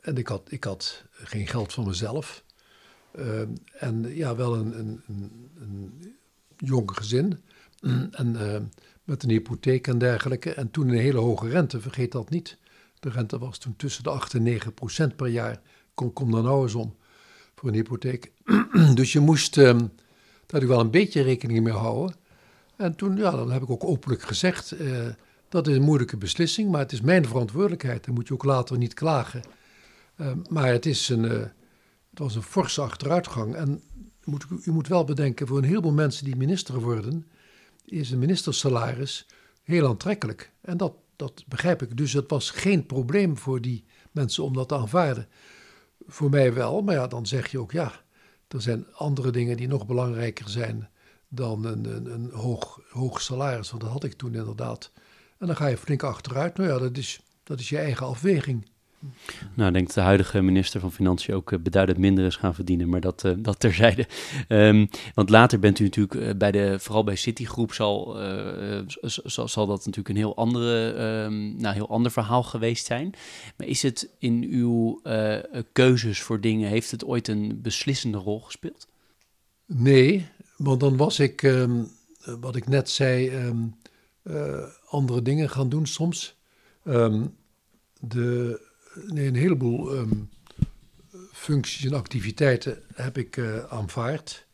En 0.00 0.16
ik 0.16 0.26
had, 0.26 0.42
ik 0.48 0.64
had 0.64 1.04
geen 1.12 1.46
geld 1.46 1.72
voor 1.72 1.86
mezelf. 1.86 2.44
Um, 3.18 3.54
en 3.72 4.14
ja, 4.14 4.36
wel 4.36 4.54
een, 4.54 4.78
een, 4.78 5.02
een 5.60 6.16
jong 6.56 6.90
gezin. 6.96 7.40
En 8.10 8.34
uh, 8.34 8.56
met 9.04 9.22
een 9.22 9.30
hypotheek 9.30 9.86
en 9.86 9.98
dergelijke. 9.98 10.54
En 10.54 10.70
toen 10.70 10.88
een 10.88 10.98
hele 10.98 11.18
hoge 11.18 11.48
rente, 11.48 11.80
vergeet 11.80 12.12
dat 12.12 12.30
niet. 12.30 12.58
De 13.00 13.08
rente 13.10 13.38
was 13.38 13.58
toen 13.58 13.76
tussen 13.76 14.02
de 14.02 14.10
8 14.10 14.34
en 14.34 14.42
9 14.42 14.74
procent 14.74 15.16
per 15.16 15.26
jaar. 15.26 15.60
Kom, 15.94 16.12
kom 16.12 16.30
daar 16.30 16.42
nou 16.42 16.62
eens 16.62 16.74
om 16.74 16.96
voor 17.54 17.68
een 17.68 17.74
hypotheek. 17.74 18.32
dus 18.94 19.12
je 19.12 19.20
moest 19.20 19.56
uh, 20.42 20.60
daar 20.60 20.68
wel 20.68 20.80
een 20.80 20.90
beetje 20.90 21.22
rekening 21.22 21.64
mee 21.64 21.72
houden. 21.72 22.16
En 22.76 22.94
toen, 22.94 23.16
ja, 23.16 23.30
dan 23.30 23.50
heb 23.50 23.62
ik 23.62 23.70
ook 23.70 23.84
openlijk 23.84 24.22
gezegd, 24.22 24.80
uh, 24.80 25.08
dat 25.48 25.66
is 25.66 25.76
een 25.76 25.82
moeilijke 25.82 26.16
beslissing, 26.16 26.70
maar 26.70 26.80
het 26.80 26.92
is 26.92 27.00
mijn 27.00 27.26
verantwoordelijkheid. 27.26 28.04
Dan 28.04 28.14
moet 28.14 28.28
je 28.28 28.34
ook 28.34 28.44
later 28.44 28.78
niet 28.78 28.94
klagen. 28.94 29.42
Uh, 30.16 30.32
maar 30.48 30.66
het, 30.66 30.86
is 30.86 31.08
een, 31.08 31.24
uh, 31.24 31.30
het 31.30 32.18
was 32.18 32.34
een 32.34 32.42
forse 32.42 32.80
achteruitgang. 32.80 33.54
En 33.54 33.82
moet, 34.24 34.46
u 34.64 34.70
moet 34.70 34.88
wel 34.88 35.04
bedenken, 35.04 35.46
voor 35.46 35.58
een 35.58 35.64
heleboel 35.64 35.92
mensen 35.92 36.24
die 36.24 36.36
minister 36.36 36.80
worden, 36.80 37.26
is 37.84 38.10
een 38.10 38.18
ministersalaris 38.18 39.26
heel 39.62 39.88
aantrekkelijk. 39.88 40.52
En 40.60 40.76
dat, 40.76 40.94
dat 41.16 41.44
begrijp 41.48 41.82
ik. 41.82 41.96
Dus 41.96 42.12
het 42.12 42.30
was 42.30 42.50
geen 42.50 42.86
probleem 42.86 43.38
voor 43.38 43.60
die 43.60 43.84
mensen 44.10 44.44
om 44.44 44.52
dat 44.52 44.68
te 44.68 44.76
aanvaarden. 44.76 45.28
Voor 46.06 46.30
mij 46.30 46.54
wel, 46.54 46.82
maar 46.82 46.94
ja, 46.94 47.06
dan 47.06 47.26
zeg 47.26 47.50
je 47.50 47.58
ook 47.58 47.72
ja, 47.72 48.02
er 48.52 48.62
zijn 48.62 48.86
andere 48.92 49.30
dingen 49.30 49.56
die 49.56 49.68
nog 49.68 49.86
belangrijker 49.86 50.48
zijn 50.48 50.88
dan 51.28 51.64
een, 51.64 51.84
een, 51.84 52.12
een 52.12 52.30
hoog, 52.30 52.80
hoog 52.88 53.20
salaris. 53.20 53.70
Want 53.70 53.82
dat 53.82 53.92
had 53.92 54.04
ik 54.04 54.12
toen 54.12 54.34
inderdaad. 54.34 54.90
En 55.38 55.46
dan 55.46 55.56
ga 55.56 55.66
je 55.66 55.76
flink 55.76 56.02
achteruit. 56.02 56.56
Nou 56.56 56.68
ja, 56.68 56.78
dat 56.78 56.96
is, 56.96 57.20
dat 57.42 57.60
is 57.60 57.68
je 57.68 57.78
eigen 57.78 58.06
afweging. 58.06 58.70
Nou, 59.54 59.68
ik 59.68 59.74
denk 59.74 59.86
dat 59.86 59.94
de 59.94 60.00
huidige 60.00 60.42
minister 60.42 60.80
van 60.80 60.92
Financiën 60.92 61.34
ook 61.34 61.50
uh, 61.52 61.58
beduidend 61.58 61.98
minder 61.98 62.24
is 62.24 62.36
gaan 62.36 62.54
verdienen, 62.54 62.88
maar 62.88 63.00
dat, 63.00 63.24
uh, 63.24 63.32
dat 63.38 63.60
terzijde. 63.60 64.06
Um, 64.48 64.88
want 65.14 65.30
later 65.30 65.58
bent 65.58 65.78
u 65.78 65.84
natuurlijk 65.84 66.14
uh, 66.14 66.30
bij 66.36 66.50
de, 66.50 66.78
vooral 66.78 67.04
bij 67.04 67.16
Citigroep 67.16 67.72
zal, 67.72 68.16
zal, 69.24 69.48
zal, 69.48 69.66
dat 69.66 69.78
natuurlijk 69.78 70.08
een 70.08 70.16
heel, 70.16 70.36
andere, 70.36 70.94
um, 71.24 71.56
nou, 71.56 71.74
heel 71.74 71.88
ander 71.88 72.12
verhaal 72.12 72.42
geweest 72.42 72.86
zijn. 72.86 73.14
Maar 73.56 73.66
is 73.66 73.82
het 73.82 74.08
in 74.18 74.46
uw 74.50 75.00
keuzes 75.72 76.20
voor 76.20 76.40
dingen, 76.40 76.68
heeft 76.68 76.90
het 76.90 77.04
ooit 77.04 77.28
een 77.28 77.60
beslissende 77.62 78.18
rol 78.18 78.40
gespeeld? 78.40 78.88
Nee, 79.66 80.26
want 80.56 80.80
dan 80.80 80.96
was 80.96 81.18
ik, 81.18 81.42
um, 81.42 81.88
wat 82.40 82.56
ik 82.56 82.68
net 82.68 82.90
zei, 82.90 83.32
andere 84.88 85.22
dingen 85.22 85.50
gaan 85.50 85.68
doen 85.68 85.86
soms. 85.86 86.36
de 88.00 88.70
nee, 88.94 89.26
een 89.26 89.34
heleboel 89.34 89.96
um, 89.96 90.28
functies 91.32 91.84
en 91.84 91.94
activiteiten 91.94 92.82
heb 92.94 93.18
ik 93.18 93.36
uh, 93.36 93.64
aanvaard. 93.64 94.46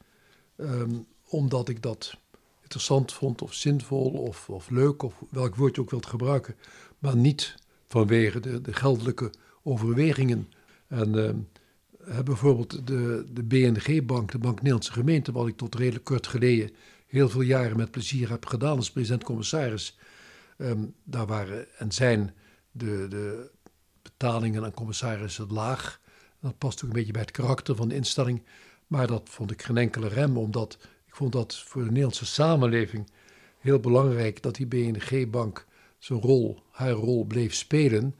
Um, 0.56 1.06
omdat 1.28 1.68
ik 1.68 1.82
dat 1.82 2.16
interessant 2.62 3.12
vond 3.12 3.42
of 3.42 3.54
zinvol 3.54 4.10
of, 4.10 4.48
of 4.48 4.70
leuk 4.70 5.02
of 5.02 5.14
welk 5.30 5.54
woord 5.54 5.74
je 5.74 5.80
ook 5.80 5.90
wilt 5.90 6.06
gebruiken. 6.06 6.54
Maar 6.98 7.16
niet 7.16 7.54
vanwege 7.86 8.40
de, 8.40 8.60
de 8.60 8.72
geldelijke 8.72 9.30
overwegingen. 9.62 10.48
En 10.88 11.14
uh, 11.14 12.20
bijvoorbeeld 12.20 12.86
de, 12.86 13.26
de 13.32 13.42
BNG-bank, 13.42 14.30
de 14.32 14.38
Bank 14.38 14.56
Nederlandse 14.56 14.92
Gemeente, 14.92 15.32
wat 15.32 15.46
ik 15.46 15.56
tot 15.56 15.74
redelijk 15.74 16.04
kort 16.04 16.26
geleden 16.26 16.70
heel 17.06 17.28
veel 17.28 17.40
jaren 17.40 17.76
met 17.76 17.90
plezier 17.90 18.30
heb 18.30 18.46
gedaan 18.46 18.76
als 18.76 18.90
president-commissaris. 18.90 19.98
Um, 20.58 20.94
daar 21.04 21.26
waren 21.26 21.78
en 21.78 21.92
zijn 21.92 22.34
de, 22.70 23.06
de 23.08 23.50
betalingen 24.10 24.64
aan 24.64 24.74
commissarissen 24.74 25.52
laag. 25.52 26.00
Dat 26.40 26.58
past 26.58 26.82
ook 26.82 26.88
een 26.88 26.96
beetje 26.96 27.12
bij 27.12 27.20
het 27.20 27.30
karakter 27.30 27.76
van 27.76 27.88
de 27.88 27.94
instelling. 27.94 28.42
Maar 28.86 29.06
dat 29.06 29.28
vond 29.28 29.50
ik 29.50 29.62
geen 29.62 29.76
enkele 29.76 30.08
rem, 30.08 30.36
omdat 30.36 30.78
ik 31.06 31.16
vond 31.16 31.32
dat 31.32 31.56
voor 31.56 31.82
de 31.82 31.88
Nederlandse 31.88 32.26
samenleving 32.26 33.10
heel 33.58 33.80
belangrijk 33.80 34.42
dat 34.42 34.54
die 34.54 34.66
BNG-bank 34.66 35.66
zijn 35.98 36.20
rol, 36.20 36.62
haar 36.70 36.90
rol 36.90 37.24
bleef 37.24 37.54
spelen. 37.54 38.14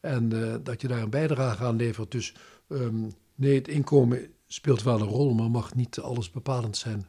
En 0.00 0.34
uh, 0.34 0.54
dat 0.62 0.80
je 0.80 0.88
daar 0.88 1.02
een 1.02 1.10
bijdrage 1.10 1.64
aan 1.64 1.76
levert. 1.76 2.10
Dus 2.10 2.34
um, 2.68 3.12
nee, 3.34 3.54
het 3.54 3.68
inkomen 3.68 4.32
speelt 4.46 4.82
wel 4.82 5.00
een 5.00 5.06
rol, 5.06 5.34
maar 5.34 5.50
mag 5.50 5.74
niet 5.74 5.98
alles 6.00 6.30
bepalend 6.30 6.76
zijn. 6.76 7.06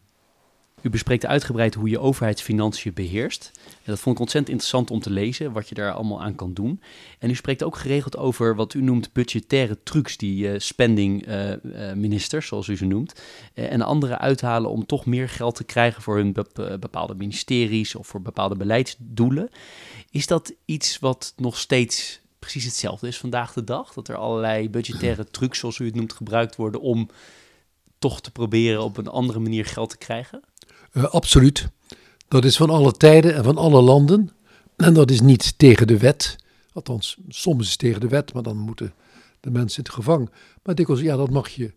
U 0.85 0.89
bespreekt 0.89 1.25
uitgebreid 1.25 1.73
hoe 1.73 1.89
je 1.89 1.99
overheidsfinanciën 1.99 2.93
beheerst. 2.93 3.51
En 3.65 3.91
dat 3.91 3.99
vond 3.99 4.15
ik 4.15 4.21
ontzettend 4.21 4.51
interessant 4.51 4.91
om 4.91 4.99
te 4.99 5.09
lezen, 5.09 5.51
wat 5.51 5.69
je 5.69 5.75
daar 5.75 5.93
allemaal 5.93 6.21
aan 6.21 6.35
kan 6.35 6.53
doen. 6.53 6.81
En 7.19 7.29
u 7.29 7.35
spreekt 7.35 7.63
ook 7.63 7.77
geregeld 7.77 8.17
over 8.17 8.55
wat 8.55 8.73
u 8.73 8.81
noemt 8.81 9.13
budgettaire 9.13 9.77
trucs, 9.83 10.17
die 10.17 10.47
uh, 10.47 10.59
spending 10.59 11.27
uh, 11.27 11.49
uh, 11.49 11.93
ministers, 11.93 12.47
zoals 12.47 12.67
u 12.67 12.77
ze 12.77 12.85
noemt, 12.85 13.21
en 13.53 13.81
anderen 13.81 14.19
uithalen 14.19 14.69
om 14.69 14.85
toch 14.85 15.05
meer 15.05 15.29
geld 15.29 15.55
te 15.55 15.63
krijgen 15.63 16.01
voor 16.01 16.15
hun 16.15 16.35
bepaalde 16.79 17.15
ministeries 17.15 17.95
of 17.95 18.07
voor 18.07 18.21
bepaalde 18.21 18.55
beleidsdoelen. 18.55 19.49
Is 20.11 20.27
dat 20.27 20.53
iets 20.65 20.99
wat 20.99 21.33
nog 21.37 21.57
steeds 21.57 22.19
precies 22.39 22.65
hetzelfde 22.65 23.07
is 23.07 23.17
vandaag 23.17 23.53
de 23.53 23.63
dag? 23.63 23.93
Dat 23.93 24.07
er 24.07 24.15
allerlei 24.15 24.69
budgettaire 24.69 25.25
trucs, 25.31 25.59
zoals 25.59 25.79
u 25.79 25.85
het 25.85 25.95
noemt, 25.95 26.13
gebruikt 26.13 26.55
worden 26.55 26.81
om 26.81 27.09
toch 27.99 28.21
te 28.21 28.31
proberen 28.31 28.83
op 28.83 28.97
een 28.97 29.07
andere 29.07 29.39
manier 29.39 29.65
geld 29.65 29.89
te 29.89 29.97
krijgen? 29.97 30.41
Uh, 30.97 31.03
absoluut. 31.03 31.67
Dat 32.27 32.45
is 32.45 32.57
van 32.57 32.69
alle 32.69 32.91
tijden 32.91 33.35
en 33.35 33.43
van 33.43 33.57
alle 33.57 33.81
landen. 33.81 34.29
En 34.75 34.93
dat 34.93 35.11
is 35.11 35.21
niet 35.21 35.57
tegen 35.57 35.87
de 35.87 35.97
wet. 35.97 36.35
Althans, 36.73 37.17
soms 37.27 37.63
is 37.63 37.69
het 37.69 37.79
tegen 37.79 38.01
de 38.01 38.07
wet, 38.07 38.33
maar 38.33 38.43
dan 38.43 38.57
moeten 38.57 38.93
de 39.39 39.51
mensen 39.51 39.77
in 39.77 39.83
het 39.83 39.93
gevangen. 39.93 40.29
Maar 40.63 40.75
dikwijls, 40.75 41.01
ja, 41.01 41.15
dat 41.15 41.29
mag 41.29 41.49
je 41.49 41.73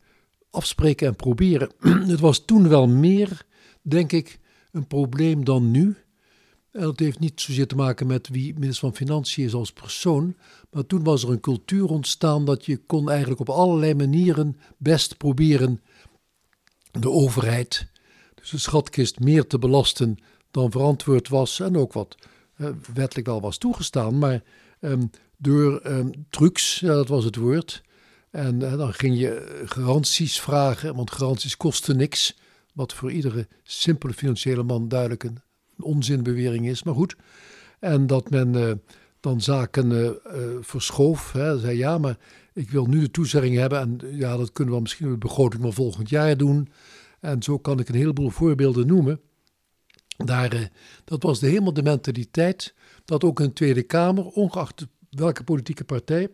afspreken 0.50 1.06
en 1.06 1.16
proberen. 1.16 1.70
het 2.12 2.20
was 2.20 2.44
toen 2.44 2.68
wel 2.68 2.88
meer, 2.88 3.46
denk 3.82 4.12
ik, 4.12 4.38
een 4.72 4.86
probleem 4.86 5.44
dan 5.44 5.70
nu. 5.70 5.96
En 6.70 6.80
dat 6.80 6.98
heeft 6.98 7.18
niet 7.18 7.40
zozeer 7.40 7.66
te 7.66 7.76
maken 7.76 8.06
met 8.06 8.28
wie 8.28 8.54
minister 8.54 8.88
van 8.88 8.96
Financiën 8.96 9.44
is 9.44 9.54
als 9.54 9.72
persoon. 9.72 10.36
Maar 10.70 10.86
toen 10.86 11.04
was 11.04 11.22
er 11.22 11.30
een 11.30 11.40
cultuur 11.40 11.84
ontstaan 11.84 12.44
dat 12.44 12.64
je 12.64 12.76
kon 12.76 13.10
eigenlijk 13.10 13.40
op 13.40 13.48
allerlei 13.50 13.94
manieren 13.94 14.56
best 14.76 15.16
proberen 15.16 15.80
de 16.90 17.10
overheid 17.10 17.86
de 18.50 18.58
schatkist 18.58 19.18
meer 19.18 19.46
te 19.46 19.58
belasten 19.58 20.18
dan 20.50 20.70
verantwoord 20.70 21.28
was 21.28 21.60
en 21.60 21.76
ook 21.76 21.92
wat 21.92 22.16
uh, 22.56 22.68
wettelijk 22.94 23.26
wel 23.26 23.40
was 23.40 23.58
toegestaan, 23.58 24.18
maar 24.18 24.42
um, 24.80 25.10
door 25.36 25.80
um, 25.86 26.10
trucs, 26.30 26.80
ja, 26.80 26.92
dat 26.92 27.08
was 27.08 27.24
het 27.24 27.36
woord. 27.36 27.82
En 28.30 28.60
uh, 28.60 28.76
dan 28.76 28.92
ging 28.92 29.18
je 29.18 29.62
garanties 29.64 30.40
vragen, 30.40 30.94
want 30.94 31.10
garanties 31.10 31.56
kosten 31.56 31.96
niks, 31.96 32.38
wat 32.74 32.92
voor 32.92 33.12
iedere 33.12 33.48
simpele 33.62 34.12
financiële 34.12 34.62
man 34.62 34.88
duidelijk 34.88 35.24
een, 35.24 35.38
onzinbewering 35.80 36.68
is, 36.68 36.82
maar 36.82 36.94
goed. 36.94 37.16
En 37.80 38.06
dat 38.06 38.30
men 38.30 38.80
dan 39.20 39.40
zaken 39.40 40.18
verschoof, 40.60 41.32
hè, 41.32 41.58
zei 41.58 41.76
ja, 41.76 41.98
maar 41.98 42.18
ik 42.52 42.70
wil 42.70 42.86
nu 42.86 43.00
de 43.00 43.10
toezegging 43.10 43.56
hebben 43.56 43.80
en 43.80 44.16
ja, 44.16 44.36
dat 44.36 44.52
kunnen 44.52 44.74
we 44.74 44.80
misschien 44.80 45.10
met 45.10 45.20
de 45.20 45.26
begroting 45.26 45.62
van 45.62 45.72
volgend 45.72 46.08
jaar 46.08 46.36
doen. 46.36 46.68
En 47.20 47.42
zo 47.42 47.58
kan 47.58 47.80
ik 47.80 47.88
een 47.88 47.94
heleboel 47.94 48.30
voorbeelden 48.30 48.86
noemen. 48.86 49.20
Daar, 50.16 50.52
eh, 50.52 50.60
dat 51.04 51.22
was 51.22 51.40
de 51.40 51.46
helemaal 51.46 51.72
de 51.72 51.82
mentaliteit 51.82 52.74
dat 53.04 53.24
ook 53.24 53.40
een 53.40 53.52
Tweede 53.52 53.82
Kamer, 53.82 54.26
ongeacht 54.26 54.86
welke 55.10 55.44
politieke 55.44 55.84
partij, 55.84 56.28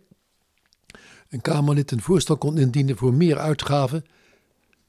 een 1.29 1.41
Kamerlid 1.41 1.91
een 1.91 2.01
voorstel 2.01 2.37
kon 2.37 2.59
indienen 2.59 2.97
voor 2.97 3.15
meer 3.15 3.39
uitgaven 3.39 4.05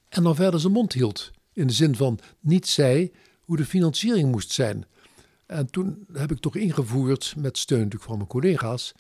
en 0.09 0.23
dan 0.23 0.35
verder 0.35 0.59
zijn 0.59 0.73
mond 0.73 0.93
hield. 0.93 1.31
In 1.53 1.67
de 1.67 1.73
zin 1.73 1.95
van 1.95 2.19
niet 2.39 2.67
zei 2.67 3.11
hoe 3.39 3.57
de 3.57 3.65
financiering 3.65 4.31
moest 4.31 4.51
zijn. 4.51 4.85
En 5.45 5.71
toen 5.71 6.05
heb 6.13 6.31
ik 6.31 6.39
toch 6.39 6.55
ingevoerd, 6.55 7.33
met 7.37 7.57
steun 7.57 7.77
natuurlijk 7.77 8.05
van 8.05 8.17
mijn 8.17 8.29
collega's 8.29 8.93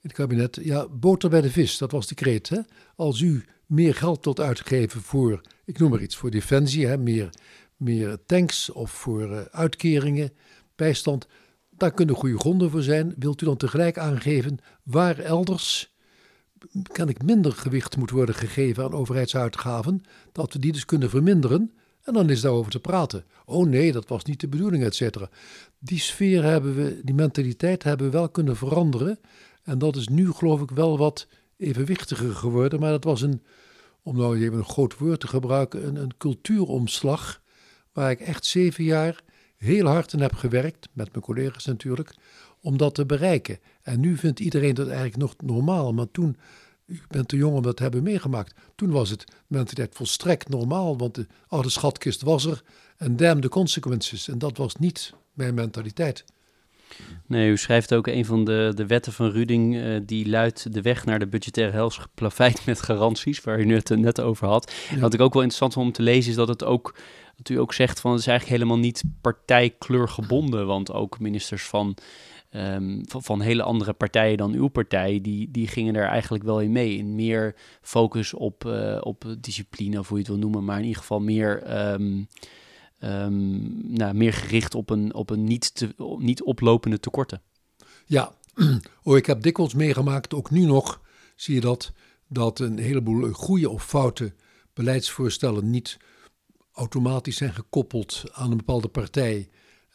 in 0.00 0.08
het 0.08 0.12
kabinet, 0.12 0.58
ja, 0.62 0.88
boter 0.88 1.30
bij 1.30 1.40
de 1.40 1.50
vis, 1.50 1.78
dat 1.78 1.90
was 1.90 2.06
de 2.06 2.14
kreet. 2.14 2.48
Hè? 2.48 2.58
Als 2.96 3.20
u 3.20 3.44
meer 3.66 3.94
geld 3.94 4.24
wilt 4.24 4.40
uitgeven 4.40 5.00
voor 5.00 5.40
ik 5.68 5.78
noem 5.78 5.90
maar 5.90 6.02
iets, 6.02 6.16
voor 6.16 6.30
defensie, 6.30 6.86
hè, 6.86 6.98
meer, 6.98 7.30
meer 7.76 8.18
tanks 8.26 8.70
of 8.70 8.90
voor 8.90 9.30
uh, 9.30 9.40
uitkeringen, 9.40 10.32
bijstand. 10.76 11.26
Daar 11.70 11.92
kunnen 11.92 12.14
goede 12.14 12.38
gronden 12.38 12.70
voor 12.70 12.82
zijn. 12.82 13.14
Wilt 13.18 13.40
u 13.40 13.44
dan 13.44 13.56
tegelijk 13.56 13.98
aangeven 13.98 14.58
waar 14.82 15.18
elders 15.18 15.94
kan 16.92 17.08
ik 17.08 17.22
minder 17.22 17.52
gewicht 17.52 17.96
moet 17.96 18.10
worden 18.10 18.34
gegeven 18.34 18.84
aan 18.84 18.92
overheidsuitgaven, 18.92 20.02
dat 20.32 20.52
we 20.52 20.58
die 20.58 20.72
dus 20.72 20.84
kunnen 20.84 21.10
verminderen 21.10 21.72
en 22.02 22.12
dan 22.12 22.30
is 22.30 22.40
daarover 22.40 22.70
te 22.70 22.80
praten. 22.80 23.24
Oh 23.44 23.66
nee, 23.66 23.92
dat 23.92 24.08
was 24.08 24.24
niet 24.24 24.40
de 24.40 24.48
bedoeling, 24.48 24.84
et 24.84 24.94
cetera. 24.94 25.30
Die 25.78 25.98
sfeer 25.98 26.44
hebben 26.44 26.74
we, 26.74 27.00
die 27.04 27.14
mentaliteit 27.14 27.82
hebben 27.82 28.06
we 28.06 28.12
wel 28.12 28.28
kunnen 28.28 28.56
veranderen 28.56 29.18
en 29.68 29.78
dat 29.78 29.96
is 29.96 30.08
nu 30.08 30.32
geloof 30.32 30.60
ik 30.60 30.70
wel 30.70 30.98
wat 30.98 31.26
evenwichtiger 31.56 32.34
geworden, 32.34 32.80
maar 32.80 32.90
dat 32.90 33.04
was 33.04 33.22
een, 33.22 33.42
om 34.02 34.16
nou 34.16 34.42
even 34.42 34.58
een 34.58 34.64
groot 34.64 34.98
woord 34.98 35.20
te 35.20 35.28
gebruiken, 35.28 35.86
een, 35.86 35.96
een 35.96 36.16
cultuuromslag. 36.16 37.42
Waar 37.92 38.10
ik 38.10 38.20
echt 38.20 38.44
zeven 38.44 38.84
jaar 38.84 39.22
heel 39.56 39.86
hard 39.86 40.12
in 40.12 40.20
heb 40.20 40.34
gewerkt, 40.34 40.88
met 40.92 41.12
mijn 41.12 41.24
collega's 41.24 41.64
natuurlijk, 41.64 42.14
om 42.60 42.76
dat 42.76 42.94
te 42.94 43.06
bereiken. 43.06 43.58
En 43.82 44.00
nu 44.00 44.16
vindt 44.16 44.40
iedereen 44.40 44.74
dat 44.74 44.86
eigenlijk 44.86 45.16
nog 45.16 45.34
normaal. 45.42 45.92
Maar 45.92 46.10
toen, 46.10 46.36
u 46.86 47.00
bent 47.08 47.28
te 47.28 47.36
jong 47.36 47.56
om 47.56 47.62
dat 47.62 47.76
te 47.76 47.82
hebben 47.82 48.02
meegemaakt, 48.02 48.54
toen 48.74 48.90
was 48.90 49.10
het 49.10 49.24
mentaliteit 49.46 49.94
volstrekt 49.94 50.48
normaal. 50.48 50.98
Want 50.98 51.14
de 51.14 51.26
oude 51.48 51.68
schatkist 51.70 52.22
was 52.22 52.44
er 52.44 52.62
en 52.96 53.16
damn 53.16 53.40
the 53.40 53.48
consequences. 53.48 54.28
En 54.28 54.38
dat 54.38 54.56
was 54.56 54.76
niet 54.76 55.14
mijn 55.32 55.54
mentaliteit. 55.54 56.24
Nee, 57.26 57.50
u 57.50 57.56
schrijft 57.56 57.94
ook 57.94 58.06
een 58.06 58.24
van 58.24 58.44
de, 58.44 58.72
de 58.74 58.86
wetten 58.86 59.12
van 59.12 59.30
Ruding, 59.30 59.74
uh, 59.74 60.00
die 60.02 60.28
luidt 60.28 60.74
de 60.74 60.82
weg 60.82 61.04
naar 61.04 61.18
de 61.18 61.26
budgettaire 61.26 61.90
geplaveid 61.90 62.66
met 62.66 62.82
garanties, 62.82 63.40
waar 63.40 63.60
u 63.60 63.74
het 63.74 63.88
net 63.88 64.20
over 64.20 64.46
had. 64.46 64.72
Wat 65.00 65.14
ik 65.14 65.20
ook 65.20 65.32
wel 65.32 65.42
interessant 65.42 65.72
vond 65.72 65.86
om 65.86 65.92
te 65.92 66.02
lezen, 66.02 66.30
is 66.30 66.36
dat 66.36 66.48
het 66.48 66.64
ook, 66.64 66.94
dat 67.36 67.48
u 67.48 67.58
ook 67.58 67.74
zegt 67.74 68.00
van 68.00 68.10
het 68.10 68.20
is 68.20 68.26
eigenlijk 68.26 68.60
helemaal 68.60 68.82
niet 68.82 69.02
partijkleurgebonden, 69.20 70.66
want 70.66 70.92
ook 70.92 71.20
ministers 71.20 71.64
van, 71.64 71.96
um, 72.50 73.02
van, 73.08 73.22
van, 73.22 73.40
hele 73.40 73.62
andere 73.62 73.92
partijen 73.92 74.36
dan 74.36 74.52
uw 74.52 74.68
partij, 74.68 75.20
die, 75.22 75.50
die 75.50 75.66
gingen 75.66 75.94
er 75.94 76.06
eigenlijk 76.06 76.44
wel 76.44 76.60
in 76.60 76.72
mee. 76.72 76.96
In 76.96 77.14
meer 77.14 77.54
focus 77.80 78.34
op, 78.34 78.64
uh, 78.64 78.98
op 79.00 79.24
discipline, 79.40 79.98
of 79.98 80.08
hoe 80.08 80.18
je 80.18 80.22
het 80.22 80.32
wil 80.32 80.42
noemen, 80.42 80.64
maar 80.64 80.78
in 80.78 80.84
ieder 80.84 81.00
geval 81.00 81.20
meer... 81.20 81.78
Um, 81.92 82.28
um, 83.00 83.92
nou, 83.92 84.14
meer 84.14 84.32
gericht 84.32 84.74
op 84.74 84.90
een, 84.90 85.14
op 85.14 85.30
een 85.30 85.44
niet, 85.44 85.74
te, 85.74 85.94
niet 86.18 86.42
oplopende 86.42 87.00
tekorten. 87.00 87.42
Ja, 88.06 88.34
oh, 89.02 89.16
ik 89.16 89.26
heb 89.26 89.42
dikwijls 89.42 89.74
meegemaakt, 89.74 90.34
ook 90.34 90.50
nu 90.50 90.64
nog 90.64 91.00
zie 91.36 91.54
je 91.54 91.60
dat, 91.60 91.92
dat 92.28 92.58
een 92.58 92.78
heleboel 92.78 93.32
goede 93.32 93.70
of 93.70 93.84
foute 93.84 94.34
beleidsvoorstellen 94.72 95.70
niet 95.70 95.98
automatisch 96.72 97.36
zijn 97.36 97.54
gekoppeld 97.54 98.24
aan 98.32 98.50
een 98.50 98.56
bepaalde 98.56 98.88
partij. 98.88 99.48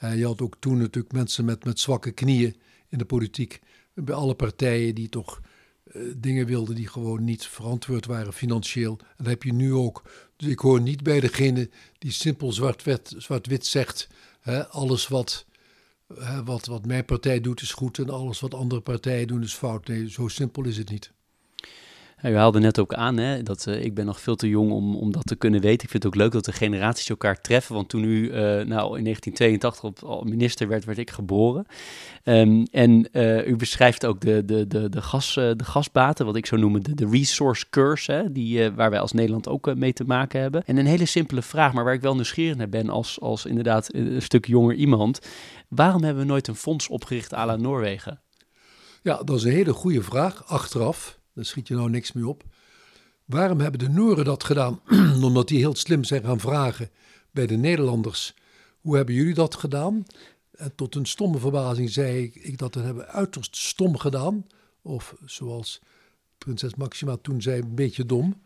Uh, 0.03 0.17
je 0.17 0.25
had 0.25 0.41
ook 0.41 0.55
toen 0.59 0.77
natuurlijk 0.77 1.13
mensen 1.13 1.45
met, 1.45 1.63
met 1.63 1.79
zwakke 1.79 2.11
knieën 2.11 2.55
in 2.89 2.97
de 2.97 3.05
politiek, 3.05 3.59
bij 3.93 4.15
alle 4.15 4.35
partijen 4.35 4.95
die 4.95 5.09
toch 5.09 5.41
dingen 6.17 6.45
wilden 6.45 6.75
die 6.75 6.87
gewoon 6.87 7.23
niet 7.23 7.45
verantwoord 7.45 8.05
waren 8.05 8.33
financieel. 8.33 8.97
En 8.99 9.15
dat 9.17 9.27
heb 9.27 9.43
je 9.43 9.53
nu 9.53 9.73
ook. 9.73 10.03
Dus 10.35 10.47
ik 10.47 10.59
hoor 10.59 10.81
niet 10.81 11.03
bij 11.03 11.19
degene 11.19 11.69
die 11.97 12.11
simpel 12.11 12.51
zwart-wit 12.51 13.13
zwart 13.17 13.65
zegt: 13.65 14.07
hè, 14.39 14.67
alles 14.67 15.07
wat, 15.07 15.45
hè, 16.15 16.43
wat, 16.43 16.65
wat 16.65 16.85
mijn 16.85 17.05
partij 17.05 17.41
doet 17.41 17.61
is 17.61 17.71
goed 17.71 17.99
en 17.99 18.09
alles 18.09 18.39
wat 18.39 18.53
andere 18.53 18.81
partijen 18.81 19.27
doen 19.27 19.43
is 19.43 19.53
fout. 19.53 19.87
Nee, 19.87 20.09
zo 20.09 20.27
simpel 20.27 20.63
is 20.63 20.77
het 20.77 20.89
niet. 20.89 21.11
U 22.23 22.35
haalde 22.35 22.59
net 22.59 22.79
ook 22.79 22.93
aan, 22.93 23.17
hè, 23.17 23.43
dat 23.43 23.65
uh, 23.69 23.83
ik 23.83 23.93
ben 23.93 24.05
nog 24.05 24.19
veel 24.19 24.35
te 24.35 24.49
jong 24.49 24.71
om, 24.71 24.95
om 24.95 25.11
dat 25.11 25.25
te 25.25 25.35
kunnen 25.35 25.61
weten. 25.61 25.83
Ik 25.83 25.89
vind 25.89 26.03
het 26.03 26.13
ook 26.13 26.19
leuk 26.19 26.31
dat 26.31 26.45
de 26.45 26.51
generaties 26.51 27.09
elkaar 27.09 27.41
treffen. 27.41 27.75
Want 27.75 27.89
toen 27.89 28.03
u 28.03 28.23
uh, 28.23 28.33
nou, 28.65 28.97
in 28.97 29.03
1982 29.03 30.03
op, 30.03 30.23
minister 30.25 30.67
werd, 30.67 30.85
werd 30.85 30.97
ik 30.97 31.11
geboren. 31.11 31.65
Um, 32.23 32.65
en 32.71 33.07
uh, 33.11 33.47
u 33.47 33.55
beschrijft 33.55 34.05
ook 34.05 34.21
de, 34.21 34.45
de, 34.45 34.67
de, 34.67 34.89
de, 34.89 35.01
gas, 35.01 35.33
de 35.33 35.63
gasbaten, 35.63 36.25
wat 36.25 36.35
ik 36.35 36.45
zou 36.45 36.61
noemen 36.61 36.83
de, 36.83 36.95
de 36.95 37.07
resource 37.11 37.65
curse, 37.69 38.11
hè, 38.11 38.31
die, 38.31 38.71
waar 38.71 38.89
wij 38.89 38.99
als 38.99 39.11
Nederland 39.11 39.47
ook 39.47 39.75
mee 39.75 39.93
te 39.93 40.03
maken 40.03 40.41
hebben. 40.41 40.65
En 40.65 40.77
een 40.77 40.85
hele 40.85 41.05
simpele 41.05 41.41
vraag, 41.41 41.73
maar 41.73 41.83
waar 41.83 41.93
ik 41.93 42.01
wel 42.01 42.15
nieuwsgierig 42.15 42.55
naar 42.55 42.69
ben 42.69 42.89
als, 42.89 43.19
als 43.19 43.45
inderdaad 43.45 43.93
een 43.93 44.21
stuk 44.21 44.45
jonger 44.45 44.75
iemand. 44.75 45.19
Waarom 45.67 46.03
hebben 46.03 46.23
we 46.23 46.29
nooit 46.29 46.47
een 46.47 46.55
fonds 46.55 46.87
opgericht 46.87 47.33
à 47.33 47.45
la 47.45 47.55
Noorwegen? 47.55 48.21
Ja, 49.01 49.23
dat 49.23 49.35
is 49.35 49.43
een 49.43 49.51
hele 49.51 49.73
goede 49.73 50.01
vraag, 50.01 50.47
achteraf. 50.47 51.21
Daar 51.33 51.45
schiet 51.45 51.67
je 51.67 51.75
nou 51.75 51.89
niks 51.89 52.11
meer 52.11 52.27
op. 52.27 52.43
Waarom 53.25 53.59
hebben 53.59 53.79
de 53.79 53.89
Nooren 53.89 54.25
dat 54.25 54.43
gedaan? 54.43 54.81
Omdat 55.23 55.47
die 55.47 55.57
heel 55.57 55.75
slim 55.75 56.03
zijn 56.03 56.23
gaan 56.23 56.39
vragen 56.39 56.89
bij 57.31 57.47
de 57.47 57.55
Nederlanders. 57.55 58.33
Hoe 58.81 58.95
hebben 58.95 59.15
jullie 59.15 59.33
dat 59.33 59.55
gedaan? 59.55 60.05
En 60.51 60.75
tot 60.75 60.95
een 60.95 61.05
stomme 61.05 61.37
verbazing 61.37 61.89
zei 61.89 62.31
ik 62.33 62.57
dat 62.57 62.75
we 62.75 62.81
hebben 62.81 63.07
uiterst 63.07 63.55
stom 63.55 63.97
gedaan. 63.97 64.47
Of 64.81 65.15
zoals 65.25 65.81
prinses 66.37 66.75
Maxima 66.75 67.17
toen 67.21 67.41
zei, 67.41 67.61
een 67.61 67.75
beetje 67.75 68.05
dom. 68.05 68.41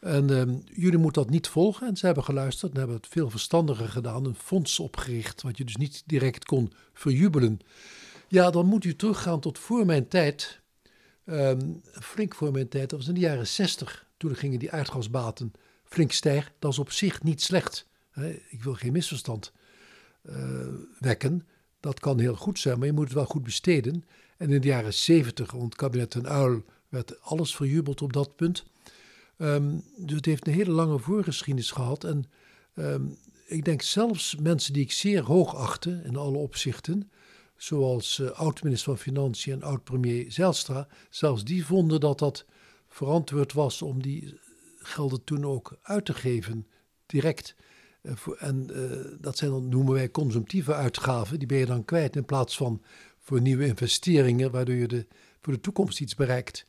En 0.00 0.30
ehm, 0.30 0.56
jullie 0.64 0.98
moeten 0.98 1.22
dat 1.22 1.30
niet 1.30 1.48
volgen. 1.48 1.86
En 1.86 1.96
ze 1.96 2.06
hebben 2.06 2.24
geluisterd 2.24 2.72
en 2.72 2.78
hebben 2.78 2.96
het 2.96 3.06
veel 3.08 3.30
verstandiger 3.30 3.88
gedaan. 3.88 4.24
Een 4.24 4.34
fonds 4.34 4.78
opgericht, 4.78 5.42
wat 5.42 5.58
je 5.58 5.64
dus 5.64 5.76
niet 5.76 6.02
direct 6.06 6.44
kon 6.44 6.72
verjubelen. 6.92 7.60
Ja, 8.28 8.50
dan 8.50 8.66
moet 8.66 8.84
u 8.84 8.96
teruggaan 8.96 9.40
tot 9.40 9.58
voor 9.58 9.86
mijn 9.86 10.08
tijd. 10.08 10.60
Um, 11.30 11.82
flink 11.92 12.34
voor 12.34 12.52
mijn 12.52 12.68
tijd, 12.68 12.90
dat 12.90 12.98
was 12.98 13.08
in 13.08 13.14
de 13.14 13.20
jaren 13.20 13.46
60. 13.46 14.06
Toen 14.16 14.36
gingen 14.36 14.58
die 14.58 14.72
aardgasbaten 14.72 15.52
flink 15.84 16.12
stijgen. 16.12 16.52
Dat 16.58 16.72
is 16.72 16.78
op 16.78 16.90
zich 16.90 17.22
niet 17.22 17.42
slecht. 17.42 17.86
Ik 18.48 18.62
wil 18.62 18.74
geen 18.74 18.92
misverstand 18.92 19.52
uh, 20.22 20.66
wekken. 20.98 21.46
Dat 21.80 22.00
kan 22.00 22.18
heel 22.18 22.36
goed 22.36 22.58
zijn, 22.58 22.78
maar 22.78 22.86
je 22.86 22.92
moet 22.92 23.04
het 23.04 23.12
wel 23.12 23.24
goed 23.24 23.42
besteden. 23.42 24.04
En 24.36 24.50
in 24.50 24.60
de 24.60 24.66
jaren 24.66 24.94
70, 24.94 25.52
onder 25.52 25.68
het 25.68 25.78
kabinet 25.78 26.10
Ten 26.10 26.28
Uil, 26.28 26.64
werd 26.88 27.20
alles 27.20 27.56
verjubeld 27.56 28.02
op 28.02 28.12
dat 28.12 28.36
punt. 28.36 28.64
Um, 29.36 29.84
dus 29.96 30.16
het 30.16 30.24
heeft 30.24 30.46
een 30.46 30.52
hele 30.52 30.70
lange 30.70 30.98
voorgeschiedenis 30.98 31.70
gehad. 31.70 32.04
En 32.04 32.24
um, 32.74 33.16
ik 33.46 33.64
denk 33.64 33.82
zelfs 33.82 34.36
mensen 34.36 34.72
die 34.72 34.82
ik 34.82 34.92
zeer 34.92 35.22
hoog 35.22 35.54
achtte 35.54 36.00
in 36.04 36.16
alle 36.16 36.38
opzichten, 36.38 37.10
zoals 37.62 38.18
uh, 38.18 38.30
oud-minister 38.30 38.92
van 38.92 38.98
Financiën 39.02 39.52
en 39.52 39.62
oud-premier 39.62 40.32
Zijlstra, 40.32 40.88
zelfs 41.10 41.44
die 41.44 41.66
vonden 41.66 42.00
dat 42.00 42.18
dat 42.18 42.44
verantwoord 42.88 43.52
was 43.52 43.82
om 43.82 44.02
die 44.02 44.38
gelden 44.78 45.24
toen 45.24 45.44
ook 45.44 45.78
uit 45.82 46.04
te 46.04 46.14
geven, 46.14 46.66
direct. 47.06 47.54
Uh, 48.02 48.12
voor, 48.14 48.36
en 48.36 48.66
uh, 48.70 49.18
dat 49.20 49.36
zijn 49.36 49.50
dan, 49.50 49.68
noemen 49.68 49.94
wij 49.94 50.10
consumptieve 50.10 50.74
uitgaven, 50.74 51.38
die 51.38 51.48
ben 51.48 51.58
je 51.58 51.66
dan 51.66 51.84
kwijt 51.84 52.16
in 52.16 52.24
plaats 52.24 52.56
van 52.56 52.82
voor 53.18 53.40
nieuwe 53.40 53.66
investeringen, 53.66 54.50
waardoor 54.50 54.74
je 54.74 54.88
de, 54.88 55.06
voor 55.40 55.52
de 55.52 55.60
toekomst 55.60 56.00
iets 56.00 56.14
bereikt. 56.14 56.66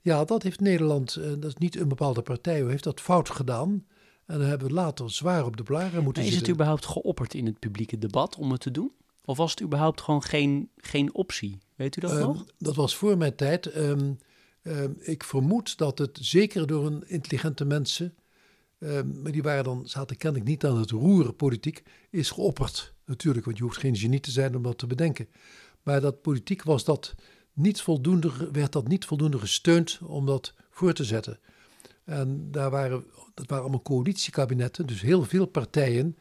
Ja, 0.00 0.24
dat 0.24 0.42
heeft 0.42 0.60
Nederland, 0.60 1.14
dat 1.14 1.44
is 1.44 1.56
niet 1.56 1.76
een 1.76 1.88
bepaalde 1.88 2.22
partij, 2.22 2.64
heeft 2.64 2.84
dat 2.84 3.00
fout 3.00 3.30
gedaan. 3.30 3.86
En 4.26 4.38
dan 4.38 4.48
hebben 4.48 4.66
we 4.66 4.74
later 4.74 5.10
zwaar 5.10 5.44
op 5.44 5.56
de 5.56 5.62
blaren 5.62 6.02
moeten 6.02 6.22
Is 6.22 6.28
zitten. 6.28 6.46
het 6.46 6.54
überhaupt 6.54 6.86
geopperd 6.86 7.34
in 7.34 7.46
het 7.46 7.58
publieke 7.58 7.98
debat 7.98 8.36
om 8.36 8.50
het 8.50 8.60
te 8.60 8.70
doen? 8.70 8.92
Of 9.26 9.36
was 9.36 9.50
het 9.50 9.62
überhaupt 9.62 10.00
gewoon 10.00 10.22
geen, 10.22 10.70
geen 10.76 11.14
optie? 11.14 11.58
Weet 11.74 11.96
u 11.96 12.00
dat 12.00 12.12
um, 12.12 12.20
nog? 12.20 12.44
Dat 12.58 12.74
was 12.74 12.96
voor 12.96 13.16
mijn 13.16 13.34
tijd. 13.34 13.76
Um, 13.76 14.18
um, 14.62 14.96
ik 15.00 15.24
vermoed 15.24 15.78
dat 15.78 15.98
het 15.98 16.18
zeker 16.20 16.66
door 16.66 16.86
een 16.86 17.08
intelligente 17.08 17.64
mensen, 17.64 18.14
maar 19.22 19.32
die 19.32 19.42
waren 19.42 19.64
dan, 19.64 19.88
zaten 19.88 20.16
kennelijk 20.16 20.48
niet 20.48 20.64
aan 20.64 20.78
het 20.78 20.90
roeren 20.90 21.36
politiek, 21.36 21.82
is 22.10 22.30
geopperd. 22.30 22.94
Natuurlijk, 23.04 23.44
want 23.44 23.56
je 23.56 23.62
hoeft 23.62 23.78
geen 23.78 23.96
genie 23.96 24.20
te 24.20 24.30
zijn 24.30 24.56
om 24.56 24.62
dat 24.62 24.78
te 24.78 24.86
bedenken. 24.86 25.28
Maar 25.82 26.00
dat 26.00 26.22
politiek 26.22 26.62
was 26.62 26.84
dat 26.84 27.14
niet 27.52 27.80
voldoende, 27.80 28.50
werd 28.52 28.72
dat 28.72 28.88
niet 28.88 29.04
voldoende 29.04 29.38
gesteund 29.38 29.98
om 30.02 30.26
dat 30.26 30.54
voor 30.70 30.92
te 30.92 31.04
zetten. 31.04 31.38
En 32.04 32.50
daar 32.50 32.70
waren, 32.70 33.04
dat 33.34 33.46
waren 33.46 33.62
allemaal 33.64 33.82
coalitiekabinetten, 33.82 34.86
dus 34.86 35.00
heel 35.00 35.24
veel 35.24 35.46
partijen 35.46 36.16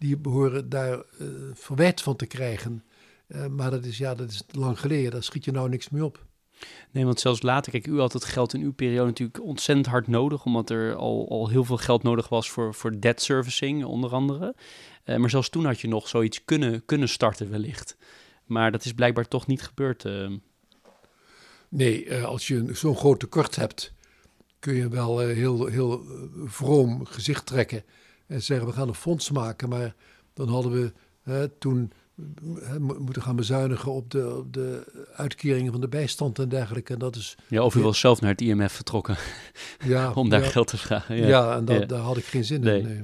die 0.00 0.16
behoren 0.16 0.68
daar 0.68 0.96
uh, 0.96 1.28
verwijt 1.54 2.00
van 2.00 2.16
te 2.16 2.26
krijgen. 2.26 2.84
Uh, 3.28 3.46
maar 3.46 3.70
dat 3.70 3.84
is, 3.84 3.98
ja, 3.98 4.14
dat 4.14 4.30
is 4.30 4.42
lang 4.50 4.80
geleden, 4.80 5.10
daar 5.10 5.22
schiet 5.22 5.44
je 5.44 5.50
nou 5.50 5.68
niks 5.68 5.88
meer 5.88 6.02
op. 6.02 6.24
Nee, 6.90 7.04
want 7.04 7.20
zelfs 7.20 7.42
later, 7.42 7.72
kijk, 7.72 7.86
u 7.86 7.98
had 7.98 8.12
het 8.12 8.24
geld 8.24 8.54
in 8.54 8.60
uw 8.60 8.72
periode 8.72 9.06
natuurlijk 9.06 9.42
ontzettend 9.42 9.86
hard 9.86 10.06
nodig, 10.06 10.44
omdat 10.44 10.70
er 10.70 10.94
al, 10.94 11.28
al 11.30 11.48
heel 11.48 11.64
veel 11.64 11.76
geld 11.76 12.02
nodig 12.02 12.28
was 12.28 12.50
voor, 12.50 12.74
voor 12.74 13.00
debt 13.00 13.22
servicing, 13.22 13.84
onder 13.84 14.12
andere. 14.12 14.54
Uh, 15.04 15.16
maar 15.16 15.30
zelfs 15.30 15.48
toen 15.48 15.64
had 15.64 15.80
je 15.80 15.88
nog 15.88 16.08
zoiets 16.08 16.44
kunnen, 16.44 16.84
kunnen 16.84 17.08
starten, 17.08 17.50
wellicht. 17.50 17.96
Maar 18.44 18.72
dat 18.72 18.84
is 18.84 18.92
blijkbaar 18.92 19.28
toch 19.28 19.46
niet 19.46 19.62
gebeurd. 19.62 20.08
Nee, 21.68 22.14
als 22.14 22.46
je 22.46 22.68
zo'n 22.72 22.96
groot 22.96 23.20
tekort 23.20 23.56
hebt, 23.56 23.92
kun 24.58 24.74
je 24.74 24.88
wel 24.88 25.18
heel, 25.18 25.66
heel 25.66 26.04
vroom 26.44 27.04
gezicht 27.04 27.46
trekken 27.46 27.84
en 28.30 28.42
zeggen 28.42 28.66
we 28.66 28.72
gaan 28.72 28.88
een 28.88 28.94
fonds 28.94 29.30
maken. 29.30 29.68
Maar 29.68 29.94
dan 30.34 30.48
hadden 30.48 30.72
we 30.72 30.92
hè, 31.22 31.48
toen 31.48 31.92
hè, 32.60 32.80
moeten 32.80 33.22
gaan 33.22 33.36
bezuinigen 33.36 33.92
op 33.92 34.10
de, 34.10 34.36
op 34.36 34.52
de 34.52 34.84
uitkeringen 35.14 35.72
van 35.72 35.80
de 35.80 35.88
bijstand 35.88 36.38
en 36.38 36.48
dergelijke. 36.48 36.92
En 36.92 36.98
dat 36.98 37.16
is, 37.16 37.36
ja, 37.48 37.62
of 37.62 37.74
u 37.74 37.82
was 37.82 37.98
zelf 37.98 38.20
naar 38.20 38.30
het 38.30 38.40
IMF 38.40 38.72
vertrokken 38.72 39.16
ja, 39.84 40.12
om 40.14 40.28
daar 40.28 40.42
ja, 40.42 40.48
geld 40.48 40.66
te 40.66 40.76
vragen. 40.76 41.16
Ja, 41.16 41.26
ja 41.26 41.56
en 41.56 41.64
dat, 41.64 41.88
daar 41.88 42.00
had 42.00 42.16
ik 42.16 42.24
geen 42.24 42.44
zin 42.44 42.60
nee. 42.60 42.78
in. 42.78 42.86
Nee. 42.86 43.02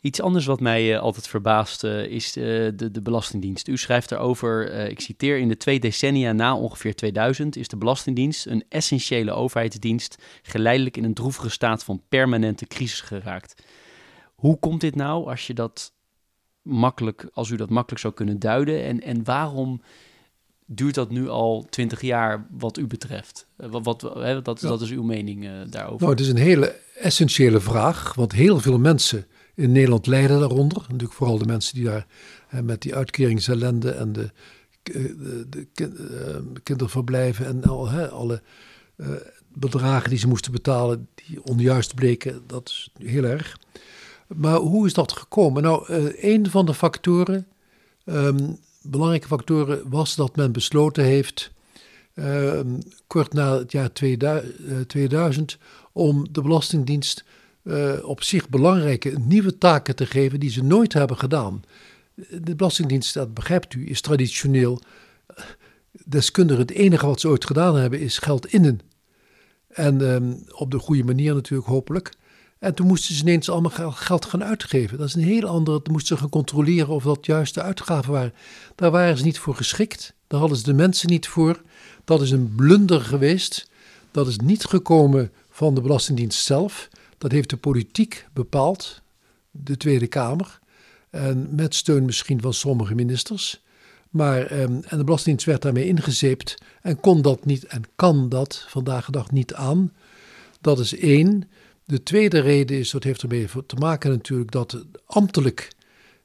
Iets 0.00 0.20
anders 0.20 0.46
wat 0.46 0.60
mij 0.60 0.92
uh, 0.92 1.00
altijd 1.00 1.28
verbaast 1.28 1.84
uh, 1.84 2.04
is 2.04 2.36
uh, 2.36 2.44
de, 2.74 2.90
de 2.90 3.02
Belastingdienst. 3.02 3.68
U 3.68 3.76
schrijft 3.76 4.08
daarover, 4.08 4.72
ik 4.88 5.00
citeer, 5.00 5.38
in 5.38 5.48
de 5.48 5.56
twee 5.56 5.80
decennia 5.80 6.32
na 6.32 6.56
ongeveer 6.56 6.94
2000 6.94 7.56
is 7.56 7.68
de 7.68 7.76
Belastingdienst 7.76 8.46
een 8.46 8.64
essentiële 8.68 9.32
overheidsdienst 9.32 10.22
geleidelijk 10.42 10.96
in 10.96 11.04
een 11.04 11.14
droevige 11.14 11.48
staat 11.48 11.84
van 11.84 12.02
permanente 12.08 12.66
crisis 12.66 13.00
geraakt. 13.00 13.54
Hoe 14.42 14.58
komt 14.58 14.80
dit 14.80 14.94
nou 14.94 15.28
als 15.28 15.46
je 15.46 15.54
dat 15.54 15.92
makkelijk, 16.62 17.28
als 17.32 17.50
u 17.50 17.56
dat 17.56 17.70
makkelijk 17.70 18.00
zou 18.00 18.14
kunnen 18.14 18.38
duiden? 18.38 18.84
En, 18.84 19.02
en 19.02 19.24
waarom 19.24 19.82
duurt 20.66 20.94
dat 20.94 21.10
nu 21.10 21.28
al 21.28 21.66
twintig 21.70 22.00
jaar 22.00 22.46
wat 22.50 22.78
u 22.78 22.86
betreft? 22.86 23.46
Wat, 23.56 23.84
wat, 23.84 24.00
hè, 24.00 24.42
dat, 24.42 24.60
ja. 24.60 24.68
dat 24.68 24.80
is 24.80 24.90
uw 24.90 25.02
mening 25.02 25.44
uh, 25.44 25.50
daarover. 25.70 26.00
Nou, 26.00 26.10
het 26.10 26.20
is 26.20 26.28
een 26.28 26.36
hele 26.36 26.76
essentiële 26.94 27.60
vraag, 27.60 28.14
want 28.14 28.32
heel 28.32 28.60
veel 28.60 28.78
mensen 28.78 29.26
in 29.54 29.72
Nederland 29.72 30.06
lijden 30.06 30.40
daaronder. 30.40 30.78
Natuurlijk 30.78 31.12
vooral 31.12 31.38
de 31.38 31.46
mensen 31.46 31.74
die 31.74 31.84
daar 31.84 32.06
hè, 32.48 32.62
met 32.62 32.82
die 32.82 32.94
uitkeringsellende 32.94 33.90
en 33.90 34.12
de, 34.12 34.30
de, 34.82 35.46
de, 35.48 35.66
de 36.52 36.60
kinderverblijven 36.62 37.46
en 37.46 37.64
al, 37.64 37.88
hè, 37.88 38.08
alle 38.08 38.42
uh, 38.96 39.08
bedragen 39.48 40.10
die 40.10 40.18
ze 40.18 40.28
moesten 40.28 40.52
betalen, 40.52 41.08
die 41.14 41.44
onjuist 41.44 41.94
bleken, 41.94 42.42
dat 42.46 42.68
is 42.68 42.90
heel 42.98 43.24
erg. 43.24 43.56
Maar 44.34 44.56
hoe 44.56 44.86
is 44.86 44.94
dat 44.94 45.12
gekomen? 45.12 45.62
Nou, 45.62 45.92
uh, 45.92 46.24
een 46.24 46.50
van 46.50 46.66
de 46.66 46.74
factoren, 46.74 47.46
um, 48.04 48.58
belangrijke 48.82 49.26
factoren, 49.26 49.90
was 49.90 50.14
dat 50.14 50.36
men 50.36 50.52
besloten 50.52 51.04
heeft, 51.04 51.50
uh, 52.14 52.60
kort 53.06 53.32
na 53.32 53.58
het 53.58 53.72
jaar 53.72 53.92
2000, 53.92 54.60
uh, 54.60 54.80
2000 54.80 55.58
om 55.92 56.26
de 56.32 56.42
Belastingdienst 56.42 57.24
eh, 57.62 57.92
op 58.02 58.22
zich 58.22 58.48
belangrijke 58.48 59.18
nieuwe 59.18 59.58
taken 59.58 59.96
te 59.96 60.06
geven 60.06 60.40
die 60.40 60.50
ze 60.50 60.62
nooit 60.62 60.92
hebben 60.92 61.18
gedaan. 61.18 61.62
De 62.42 62.54
Belastingdienst, 62.54 63.14
dat 63.14 63.34
begrijpt 63.34 63.74
u, 63.74 63.88
is 63.88 64.00
traditioneel 64.00 64.80
deskundig. 66.04 66.58
Het 66.58 66.70
enige 66.70 67.06
wat 67.06 67.20
ze 67.20 67.28
ooit 67.28 67.46
gedaan 67.46 67.76
hebben 67.76 68.00
is 68.00 68.18
geld 68.18 68.46
innen. 68.46 68.80
En 69.68 70.00
um, 70.00 70.44
op 70.52 70.70
de 70.70 70.78
goede 70.78 71.04
manier 71.04 71.34
natuurlijk, 71.34 71.68
hopelijk. 71.68 72.12
En 72.62 72.74
toen 72.74 72.86
moesten 72.86 73.14
ze 73.14 73.22
ineens 73.22 73.50
allemaal 73.50 73.90
geld 73.90 74.24
gaan 74.24 74.44
uitgeven. 74.44 74.98
Dat 74.98 75.06
is 75.06 75.14
een 75.14 75.22
heel 75.22 75.46
andere. 75.46 75.82
Toen 75.82 75.92
moesten 75.92 76.16
ze 76.16 76.22
gaan 76.22 76.30
controleren 76.30 76.88
of 76.88 77.02
dat 77.02 77.26
juist 77.26 77.54
de 77.54 77.62
uitgaven 77.62 78.12
waren. 78.12 78.34
Daar 78.74 78.90
waren 78.90 79.18
ze 79.18 79.24
niet 79.24 79.38
voor 79.38 79.54
geschikt. 79.54 80.14
Daar 80.26 80.40
hadden 80.40 80.58
ze 80.58 80.64
de 80.64 80.72
mensen 80.72 81.10
niet 81.10 81.28
voor. 81.28 81.62
Dat 82.04 82.22
is 82.22 82.30
een 82.30 82.52
blunder 82.54 83.00
geweest. 83.00 83.70
Dat 84.10 84.26
is 84.26 84.38
niet 84.38 84.64
gekomen 84.64 85.32
van 85.50 85.74
de 85.74 85.80
Belastingdienst 85.80 86.44
zelf. 86.44 86.88
Dat 87.18 87.32
heeft 87.32 87.50
de 87.50 87.56
politiek 87.56 88.26
bepaald, 88.32 89.02
de 89.50 89.76
Tweede 89.76 90.06
Kamer. 90.06 90.58
En 91.10 91.48
met 91.50 91.74
steun 91.74 92.04
misschien 92.04 92.40
van 92.40 92.54
sommige 92.54 92.94
ministers. 92.94 93.62
Maar, 94.10 94.46
ehm, 94.46 94.72
en 94.72 94.98
de 94.98 95.04
Belastingdienst 95.04 95.46
werd 95.46 95.62
daarmee 95.62 95.86
ingezeept 95.86 96.54
en 96.82 97.00
kon 97.00 97.22
dat 97.22 97.44
niet 97.44 97.64
en 97.64 97.82
kan 97.96 98.28
dat 98.28 98.64
vandaag 98.68 99.06
de 99.06 99.12
dag 99.12 99.30
niet 99.30 99.54
aan. 99.54 99.92
Dat 100.60 100.78
is 100.78 100.98
één. 100.98 101.48
De 101.92 102.02
tweede 102.02 102.40
reden 102.40 102.78
is, 102.78 102.90
dat 102.90 103.04
heeft 103.04 103.22
ermee 103.22 103.48
te 103.66 103.76
maken 103.76 104.10
natuurlijk, 104.10 104.50
dat 104.50 104.84
ambtelijk 105.06 105.72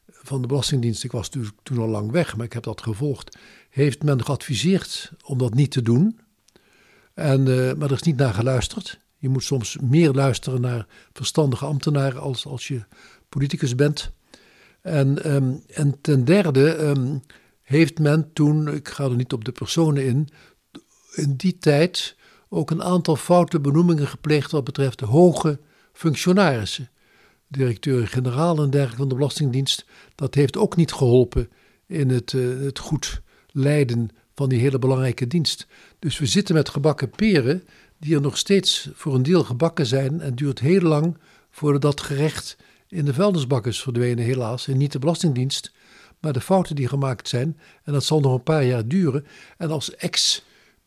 van 0.06 0.40
de 0.40 0.46
Belastingdienst, 0.46 1.04
ik 1.04 1.12
was 1.12 1.28
toen 1.62 1.78
al 1.78 1.88
lang 1.88 2.10
weg, 2.10 2.36
maar 2.36 2.46
ik 2.46 2.52
heb 2.52 2.62
dat 2.62 2.82
gevolgd, 2.82 3.38
heeft 3.70 4.02
men 4.02 4.24
geadviseerd 4.24 5.12
om 5.24 5.38
dat 5.38 5.54
niet 5.54 5.70
te 5.70 5.82
doen. 5.82 6.18
En, 7.14 7.46
uh, 7.46 7.72
maar 7.72 7.88
er 7.88 7.96
is 7.96 8.02
niet 8.02 8.16
naar 8.16 8.34
geluisterd. 8.34 8.98
Je 9.16 9.28
moet 9.28 9.42
soms 9.42 9.76
meer 9.80 10.12
luisteren 10.12 10.60
naar 10.60 10.86
verstandige 11.12 11.64
ambtenaren 11.64 12.20
als, 12.20 12.46
als 12.46 12.68
je 12.68 12.84
politicus 13.28 13.74
bent. 13.74 14.10
En, 14.80 15.34
um, 15.34 15.62
en 15.66 16.00
ten 16.00 16.24
derde 16.24 16.76
um, 16.76 17.22
heeft 17.62 17.98
men 17.98 18.32
toen, 18.32 18.68
ik 18.74 18.88
ga 18.88 19.04
er 19.04 19.16
niet 19.16 19.32
op 19.32 19.44
de 19.44 19.52
personen 19.52 20.04
in, 20.04 20.28
in 21.14 21.36
die 21.36 21.58
tijd 21.58 22.16
ook 22.48 22.70
een 22.70 22.82
aantal 22.82 23.16
foute 23.16 23.60
benoemingen 23.60 24.06
gepleegd 24.06 24.50
wat 24.50 24.64
betreft 24.64 24.98
de 24.98 25.04
hoge 25.04 25.58
functionarissen. 25.92 26.90
Directeur-generaal 27.48 28.62
en 28.62 28.70
dergelijke 28.70 28.96
van 28.96 29.08
de 29.08 29.14
Belastingdienst. 29.14 29.84
Dat 30.14 30.34
heeft 30.34 30.56
ook 30.56 30.76
niet 30.76 30.92
geholpen 30.92 31.48
in 31.86 32.08
het, 32.08 32.32
uh, 32.32 32.64
het 32.64 32.78
goed 32.78 33.20
leiden 33.50 34.10
van 34.34 34.48
die 34.48 34.60
hele 34.60 34.78
belangrijke 34.78 35.26
dienst. 35.26 35.66
Dus 35.98 36.18
we 36.18 36.26
zitten 36.26 36.54
met 36.54 36.68
gebakken 36.68 37.10
peren 37.10 37.64
die 37.98 38.14
er 38.14 38.20
nog 38.20 38.38
steeds 38.38 38.90
voor 38.94 39.14
een 39.14 39.22
deel 39.22 39.44
gebakken 39.44 39.86
zijn 39.86 40.20
en 40.20 40.34
duurt 40.34 40.58
heel 40.58 40.80
lang 40.80 41.16
voordat 41.50 41.82
dat 41.82 42.00
gerecht 42.00 42.56
in 42.88 43.04
de 43.04 43.14
vuilnisbak 43.14 43.66
is 43.66 43.82
verdwenen 43.82 44.24
helaas. 44.24 44.68
En 44.68 44.76
niet 44.76 44.92
de 44.92 44.98
Belastingdienst, 44.98 45.72
maar 46.20 46.32
de 46.32 46.40
fouten 46.40 46.76
die 46.76 46.88
gemaakt 46.88 47.28
zijn. 47.28 47.58
En 47.84 47.92
dat 47.92 48.04
zal 48.04 48.20
nog 48.20 48.34
een 48.34 48.42
paar 48.42 48.64
jaar 48.64 48.88
duren. 48.88 49.26
En 49.56 49.70
als 49.70 49.94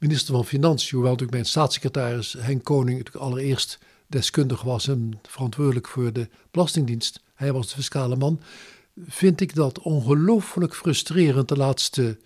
ex-minister 0.02 0.36
van 0.36 0.46
Financiën, 0.46 0.92
hoewel 0.92 1.12
natuurlijk 1.12 1.32
mijn 1.32 1.46
staatssecretaris 1.46 2.34
Henk 2.34 2.64
Koning 2.64 2.98
natuurlijk 2.98 3.26
allereerst 3.26 3.80
deskundig 4.08 4.62
was 4.62 4.88
en 4.88 5.20
verantwoordelijk 5.28 5.88
voor 5.88 6.14
de 6.14 6.30
Belastingdienst, 6.52 7.22
hij 7.34 7.54
was 7.54 7.68
de 7.68 7.76
fiscale 7.76 8.16
man, 8.16 8.42
vind 9.08 9.42
ik 9.42 9.56
dat 9.56 9.80
ongelooflijk 9.80 10.76
frustrerend 10.76 11.48
de 11.48 11.58
laatste, 11.58 12.20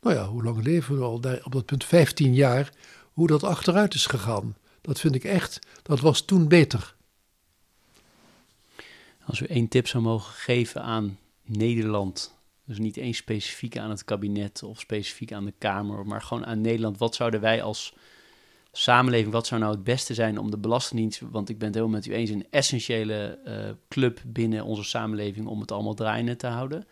nou 0.00 0.14
ja, 0.16 0.26
hoe 0.26 0.42
lang 0.42 0.62
leven 0.62 0.98
we 0.98 1.04
al? 1.04 1.20
Daar, 1.20 1.40
op 1.44 1.52
dat 1.52 1.64
punt 1.64 1.84
15 1.84 2.34
jaar, 2.34 2.72
hoe 3.12 3.26
dat 3.26 3.44
achteruit 3.44 3.94
is 3.94 4.06
gegaan. 4.06 4.56
Dat 4.80 5.00
vind 5.00 5.14
ik 5.14 5.24
echt, 5.24 5.58
dat 5.82 6.00
was 6.00 6.20
toen 6.20 6.48
beter. 6.48 6.94
Als 9.24 9.40
u 9.40 9.44
één 9.46 9.68
tip 9.68 9.86
zou 9.86 10.02
mogen 10.02 10.32
geven 10.34 10.82
aan 10.82 11.18
Nederland, 11.44 12.35
dus 12.66 12.78
niet 12.78 12.96
eens 12.96 13.16
specifiek 13.16 13.78
aan 13.78 13.90
het 13.90 14.04
kabinet 14.04 14.62
of 14.62 14.80
specifiek 14.80 15.32
aan 15.32 15.44
de 15.44 15.54
Kamer, 15.58 16.06
maar 16.06 16.22
gewoon 16.22 16.46
aan 16.46 16.60
Nederland, 16.60 16.98
wat 16.98 17.14
zouden 17.14 17.40
wij 17.40 17.62
als 17.62 17.94
samenleving, 18.72 19.32
wat 19.32 19.46
zou 19.46 19.60
nou 19.60 19.74
het 19.74 19.84
beste 19.84 20.14
zijn 20.14 20.38
om 20.38 20.50
de 20.50 20.58
Belastingdienst, 20.58 21.20
want 21.30 21.48
ik 21.48 21.58
ben 21.58 21.66
het 21.66 21.76
helemaal 21.76 21.96
met 21.96 22.06
u 22.06 22.12
eens, 22.12 22.30
een 22.30 22.46
essentiële 22.50 23.38
uh, 23.46 23.54
club 23.88 24.20
binnen 24.26 24.64
onze 24.64 24.84
samenleving 24.84 25.46
om 25.46 25.60
het 25.60 25.72
allemaal 25.72 25.94
draaiende 25.94 26.36
te 26.36 26.46
houden. 26.46 26.86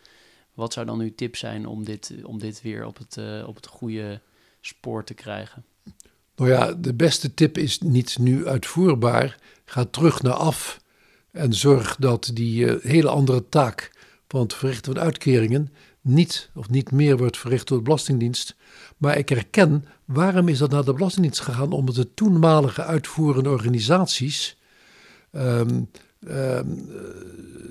Wat 0.53 0.73
zou 0.73 0.85
dan 0.85 0.99
uw 0.99 1.15
tip 1.15 1.35
zijn 1.35 1.67
om 1.67 1.85
dit, 1.85 2.13
om 2.23 2.39
dit 2.39 2.61
weer 2.61 2.85
op 2.85 2.97
het, 2.97 3.17
uh, 3.17 3.47
op 3.47 3.55
het 3.55 3.67
goede 3.67 4.21
spoor 4.61 5.03
te 5.03 5.13
krijgen? 5.13 5.65
Nou 6.35 6.49
ja, 6.49 6.73
de 6.73 6.93
beste 6.93 7.33
tip 7.33 7.57
is 7.57 7.79
niet 7.79 8.17
nu 8.19 8.47
uitvoerbaar. 8.47 9.37
Ga 9.65 9.85
terug 9.85 10.21
naar 10.21 10.33
af 10.33 10.81
en 11.31 11.53
zorg 11.53 11.95
dat 11.95 12.31
die 12.33 12.65
uh, 12.65 12.83
hele 12.83 13.09
andere 13.09 13.49
taak 13.49 13.91
van 14.27 14.41
het 14.41 14.53
verrichten 14.53 14.93
van 14.93 15.03
uitkeringen 15.03 15.69
niet 16.05 16.49
of 16.53 16.69
niet 16.69 16.91
meer 16.91 17.17
wordt 17.17 17.37
verricht 17.37 17.67
door 17.67 17.77
de 17.77 17.83
Belastingdienst. 17.83 18.55
Maar 18.97 19.17
ik 19.17 19.29
herken, 19.29 19.85
waarom 20.05 20.47
is 20.47 20.57
dat 20.57 20.71
naar 20.71 20.85
de 20.85 20.93
Belastingdienst 20.93 21.39
gegaan? 21.39 21.71
Omdat 21.71 21.95
de 21.95 22.13
toenmalige 22.13 22.83
uitvoerende 22.83 23.49
organisaties, 23.49 24.57
um, 25.31 25.89
um, 26.27 26.89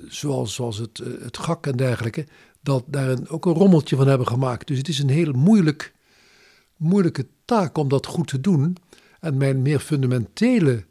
zoals, 0.07 0.53
zoals 0.53 0.77
het, 0.77 0.99
eh, 0.99 1.07
het 1.23 1.37
GAK 1.37 1.67
en 1.67 1.75
dergelijke, 1.75 2.25
dat 2.61 2.83
daar 2.87 3.09
een, 3.09 3.29
ook 3.29 3.45
een 3.45 3.53
rommeltje 3.53 3.95
van 3.95 4.07
hebben 4.07 4.27
gemaakt. 4.27 4.67
Dus 4.67 4.77
het 4.77 4.87
is 4.87 4.99
een 4.99 5.09
heel 5.09 5.31
moeilijk, 5.31 5.93
moeilijke 6.77 7.27
taak 7.45 7.77
om 7.77 7.87
dat 7.87 8.05
goed 8.05 8.27
te 8.27 8.41
doen. 8.41 8.77
En 9.19 9.37
mijn 9.37 9.61
meer 9.61 9.79
fundamentele 9.79 10.85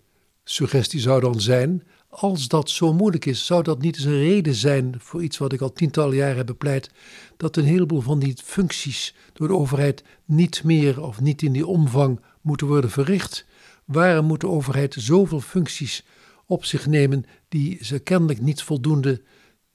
suggestie 0.44 1.00
zou 1.00 1.20
dan 1.20 1.40
zijn 1.40 1.82
als 2.14 2.48
dat 2.48 2.70
zo 2.70 2.92
moeilijk 2.92 3.24
is, 3.24 3.46
zou 3.46 3.62
dat 3.62 3.80
niet 3.80 3.96
eens 3.96 4.04
een 4.04 4.18
reden 4.18 4.54
zijn 4.54 4.94
voor 4.98 5.22
iets 5.22 5.38
wat 5.38 5.52
ik 5.52 5.60
al 5.60 5.72
tientallen 5.72 6.16
jaren 6.16 6.36
heb 6.36 6.46
bepleit, 6.46 6.90
dat 7.36 7.56
een 7.56 7.64
heleboel 7.64 8.00
van 8.00 8.18
die 8.18 8.36
functies 8.44 9.14
door 9.32 9.48
de 9.48 9.54
overheid 9.54 10.04
niet 10.24 10.64
meer 10.64 11.02
of 11.02 11.20
niet 11.20 11.42
in 11.42 11.52
die 11.52 11.66
omvang 11.66 12.20
moeten 12.40 12.66
worden 12.66 12.90
verricht? 12.90 13.46
Waarom 13.84 14.26
moet 14.26 14.40
de 14.40 14.48
overheid 14.48 14.94
zoveel 14.98 15.40
functies 15.40 16.04
op 16.46 16.64
zich 16.64 16.86
nemen 16.86 17.24
die 17.48 17.78
ze 17.84 17.98
kennelijk 17.98 18.40
niet 18.40 18.62
voldoende, 18.62 19.22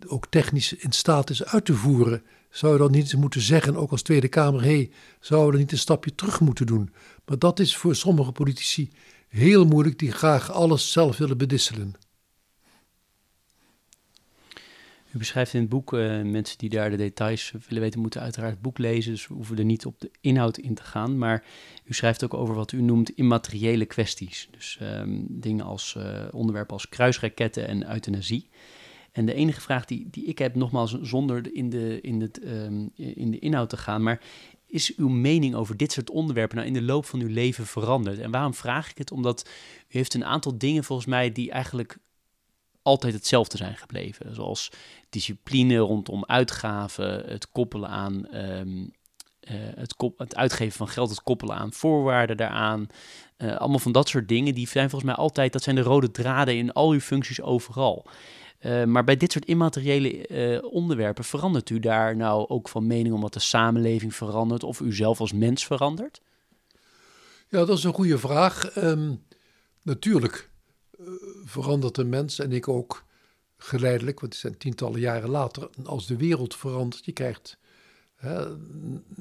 ook 0.07 0.27
technisch 0.29 0.73
in 0.73 0.91
staat 0.91 1.29
is 1.29 1.45
uit 1.45 1.65
te 1.65 1.73
voeren? 1.73 2.23
Zou 2.49 2.73
je 2.73 2.79
dan 2.79 2.91
niet 2.91 3.15
moeten 3.15 3.41
zeggen, 3.41 3.75
ook 3.75 3.91
als 3.91 4.01
Tweede 4.01 4.27
Kamer, 4.27 4.61
hé, 4.61 4.75
hey, 4.75 4.91
zouden 5.19 5.53
we 5.53 5.59
niet 5.59 5.71
een 5.71 5.77
stapje 5.77 6.15
terug 6.15 6.39
moeten 6.39 6.65
doen? 6.65 6.93
Maar 7.25 7.39
dat 7.39 7.59
is 7.59 7.77
voor 7.77 7.95
sommige 7.95 8.31
politici 8.31 8.91
heel 9.27 9.65
moeilijk, 9.65 9.99
die 9.99 10.11
graag 10.11 10.51
alles 10.51 10.91
zelf 10.91 11.17
willen 11.17 11.37
bedisselen. 11.37 11.95
U 15.14 15.18
beschrijft 15.18 15.53
in 15.53 15.60
het 15.60 15.70
boek, 15.70 15.93
uh, 15.93 16.22
mensen 16.22 16.57
die 16.57 16.70
daar 16.70 16.89
de 16.89 16.97
details 16.97 17.53
willen 17.68 17.84
weten, 17.84 17.99
moeten 17.99 18.22
uiteraard 18.22 18.51
het 18.51 18.62
boek 18.62 18.78
lezen. 18.78 19.12
Dus 19.12 19.28
we 19.28 19.34
hoeven 19.34 19.57
er 19.57 19.66
niet 19.66 19.86
op 19.86 19.99
de 19.99 20.12
inhoud 20.22 20.57
in 20.57 20.74
te 20.74 20.84
gaan. 20.84 21.18
Maar 21.18 21.43
u 21.86 21.93
schrijft 21.93 22.24
ook 22.24 22.34
over 22.34 22.55
wat 22.55 22.72
u 22.72 22.82
noemt 22.82 23.10
immateriële 23.10 23.86
kwesties. 23.86 24.47
Dus 24.51 24.80
um, 24.82 25.26
dingen 25.30 25.66
als 25.66 25.95
uh, 25.97 26.28
onderwerpen 26.32 26.74
als 26.74 26.89
kruisraketten 26.89 27.68
en 27.68 27.91
euthanasie. 27.91 28.49
En 29.12 29.26
de 29.26 29.34
enige 29.34 29.62
vraag 29.62 29.86
die, 29.86 30.07
die 30.12 30.26
ik 30.26 30.38
heb, 30.38 30.55
nogmaals 30.55 31.01
zonder 31.01 31.53
in 31.53 31.70
de, 31.70 32.01
in, 32.01 32.22
het, 32.22 32.45
um, 32.45 32.91
in 32.95 33.32
de 33.32 33.39
inhoud 33.39 33.70
te 33.70 33.78
gaan, 33.78 34.03
maar 34.03 34.22
is 34.68 34.95
uw 34.95 35.07
mening 35.07 35.55
over 35.55 35.78
dit 35.78 35.91
soort 35.91 36.10
onderwerpen 36.10 36.55
nou 36.55 36.68
in 36.68 36.74
de 36.74 36.82
loop 36.82 37.05
van 37.05 37.20
uw 37.20 37.28
leven 37.28 37.66
veranderd? 37.66 38.20
En 38.20 38.32
waarom 38.32 38.53
vraag 38.53 38.89
ik 38.89 38.97
het? 38.97 39.12
Omdat 39.12 39.49
u 39.88 39.97
heeft 39.97 40.14
een 40.14 40.26
aantal 40.26 40.57
dingen 40.57 40.84
volgens 40.84 41.07
mij 41.07 41.32
die 41.32 41.51
eigenlijk 41.51 41.97
altijd 42.89 43.13
hetzelfde 43.13 43.57
zijn 43.57 43.77
gebleven. 43.77 44.35
Zoals 44.35 44.71
discipline 45.09 45.77
rondom 45.77 46.25
uitgaven, 46.25 47.23
het 47.25 47.51
koppelen 47.51 47.89
aan 47.89 48.35
um, 48.35 48.91
uh, 49.51 49.55
het, 49.75 49.95
het, 50.17 50.35
uitgeven 50.35 50.77
van 50.77 50.87
geld, 50.87 51.09
het 51.09 51.23
koppelen 51.23 51.55
aan 51.55 51.73
voorwaarden 51.73 52.37
daaraan. 52.37 52.87
Uh, 53.37 53.55
allemaal 53.57 53.79
van 53.79 53.91
dat 53.91 54.09
soort 54.09 54.27
dingen, 54.27 54.53
die 54.53 54.67
zijn 54.67 54.89
volgens 54.89 55.11
mij 55.11 55.19
altijd, 55.19 55.53
dat 55.53 55.63
zijn 55.63 55.75
de 55.75 55.81
rode 55.81 56.11
draden 56.11 56.55
in 56.57 56.73
al 56.73 56.91
uw 56.91 56.99
functies 56.99 57.41
overal. 57.41 58.05
Uh, 58.61 58.83
maar 58.83 59.03
bij 59.03 59.17
dit 59.17 59.31
soort 59.31 59.45
immateriële 59.45 60.69
onderwerpen, 60.71 61.23
verandert 61.23 61.69
u 61.69 61.79
daar 61.79 62.15
nou 62.15 62.47
ook 62.47 62.69
van 62.69 62.87
mening 62.87 63.15
omdat 63.15 63.33
de 63.33 63.39
samenleving 63.39 64.15
verandert 64.15 64.63
of 64.63 64.79
u 64.79 64.93
zelf 64.93 65.19
als 65.19 65.33
mens 65.33 65.65
verandert? 65.65 66.21
Ja, 67.49 67.65
dat 67.65 67.77
is 67.77 67.83
een 67.83 67.93
goede 67.93 68.17
vraag. 68.17 68.75
Um, 68.77 69.23
natuurlijk 69.81 70.49
verandert 71.43 71.97
een 71.97 72.09
mens 72.09 72.39
en 72.39 72.51
ik 72.51 72.67
ook 72.67 73.05
geleidelijk, 73.57 74.19
want 74.19 74.31
het 74.33 74.41
zijn 74.41 74.57
tientallen 74.57 74.99
jaren 74.99 75.29
later, 75.29 75.69
als 75.83 76.07
de 76.07 76.17
wereld 76.17 76.55
verandert, 76.55 77.05
je 77.05 77.11
krijgt 77.11 77.57
hè, 78.15 78.55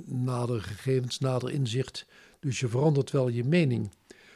nader 0.05 0.63
gegevens, 0.63 1.19
nader 1.19 1.51
inzicht, 1.51 2.07
dus 2.41 2.61
je 2.61 2.69
verandert 2.69 3.11
wel 3.11 3.29
je 3.29 3.45
mening. 3.45 3.91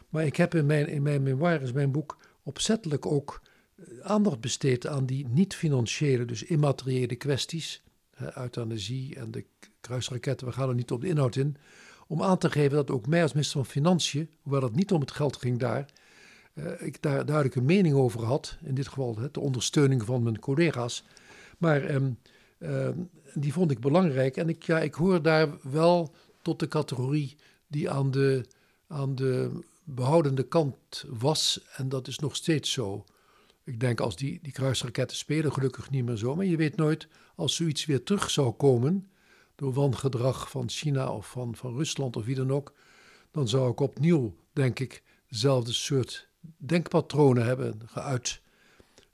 Maar 0.08 0.26
ik 0.26 0.36
heb 0.36 0.54
in 0.54 0.66
mijn, 0.66 0.88
in 0.88 1.02
mijn 1.02 1.22
memoires, 1.22 1.72
mijn 1.72 1.92
boek, 1.92 2.16
opzettelijk 2.42 3.06
ook 3.06 3.42
eh, 3.76 3.84
aandacht 4.02 4.40
besteed 4.40 4.86
aan 4.86 5.06
die 5.06 5.26
niet-financiële, 5.28 6.24
dus 6.24 6.42
immateriële 6.42 7.16
kwesties, 7.16 7.82
hè, 8.14 8.38
euthanasie 8.38 9.16
en 9.16 9.30
de 9.30 9.44
kruisraketten, 9.80 10.46
we 10.46 10.52
gaan 10.52 10.68
er 10.68 10.74
niet 10.74 10.90
op 10.90 11.00
de 11.00 11.08
inhoud 11.08 11.36
in, 11.36 11.56
om 12.06 12.22
aan 12.22 12.38
te 12.38 12.50
geven 12.50 12.76
dat 12.76 12.90
ook 12.90 13.06
mij 13.06 13.22
als 13.22 13.32
minister 13.32 13.60
van 13.60 13.70
Financiën, 13.70 14.30
hoewel 14.42 14.62
het 14.62 14.74
niet 14.74 14.92
om 14.92 15.00
het 15.00 15.10
geld 15.10 15.36
ging 15.36 15.58
daar, 15.58 15.86
ik 16.78 17.02
daar 17.02 17.24
duidelijk 17.24 17.56
een 17.56 17.64
mening 17.64 17.94
over 17.94 18.24
had. 18.24 18.58
In 18.62 18.74
dit 18.74 18.88
geval 18.88 19.18
de 19.32 19.40
ondersteuning 19.40 20.04
van 20.04 20.22
mijn 20.22 20.38
collega's. 20.38 21.04
Maar 21.58 21.94
um, 21.94 22.18
uh, 22.58 22.88
die 23.34 23.52
vond 23.52 23.70
ik 23.70 23.80
belangrijk. 23.80 24.36
En 24.36 24.48
ik, 24.48 24.62
ja, 24.62 24.80
ik 24.80 24.94
hoor 24.94 25.22
daar 25.22 25.48
wel 25.62 26.14
tot 26.42 26.58
de 26.58 26.68
categorie 26.68 27.36
die 27.66 27.90
aan 27.90 28.10
de, 28.10 28.46
aan 28.86 29.14
de 29.14 29.60
behoudende 29.84 30.42
kant 30.42 31.04
was. 31.08 31.60
En 31.76 31.88
dat 31.88 32.08
is 32.08 32.18
nog 32.18 32.36
steeds 32.36 32.72
zo. 32.72 33.04
Ik 33.64 33.80
denk 33.80 34.00
als 34.00 34.16
die, 34.16 34.38
die 34.42 34.52
kruisraketten 34.52 35.16
spelen, 35.16 35.52
gelukkig 35.52 35.90
niet 35.90 36.04
meer 36.04 36.16
zo. 36.16 36.36
Maar 36.36 36.44
je 36.44 36.56
weet 36.56 36.76
nooit 36.76 37.08
als 37.34 37.56
zoiets 37.56 37.84
weer 37.84 38.02
terug 38.02 38.30
zou 38.30 38.52
komen. 38.52 39.10
Door 39.54 39.72
wangedrag 39.72 40.50
van 40.50 40.68
China 40.68 41.12
of 41.12 41.30
van, 41.30 41.56
van 41.56 41.74
Rusland 41.74 42.16
of 42.16 42.24
wie 42.24 42.34
dan 42.34 42.52
ook. 42.52 42.72
Dan 43.30 43.48
zou 43.48 43.70
ik 43.70 43.80
opnieuw, 43.80 44.34
denk 44.52 44.78
ik, 44.78 45.02
dezelfde 45.28 45.72
soort 45.72 46.28
denkpatronen 46.56 47.44
hebben 47.44 47.80
geuit. 47.86 48.40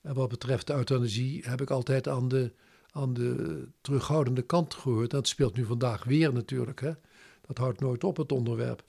En 0.00 0.14
wat 0.14 0.28
betreft 0.28 0.66
de 0.66 0.74
euthanasie 0.74 1.42
heb 1.46 1.60
ik 1.60 1.70
altijd 1.70 2.08
aan 2.08 2.28
de, 2.28 2.52
aan 2.90 3.14
de 3.14 3.64
terughoudende 3.80 4.42
kant 4.42 4.74
gehoord. 4.74 5.10
Dat 5.10 5.28
speelt 5.28 5.56
nu 5.56 5.64
vandaag 5.64 6.04
weer 6.04 6.32
natuurlijk. 6.32 6.80
Hè? 6.80 6.92
Dat 7.46 7.58
houdt 7.58 7.80
nooit 7.80 8.04
op, 8.04 8.16
het 8.16 8.32
onderwerp. 8.32 8.84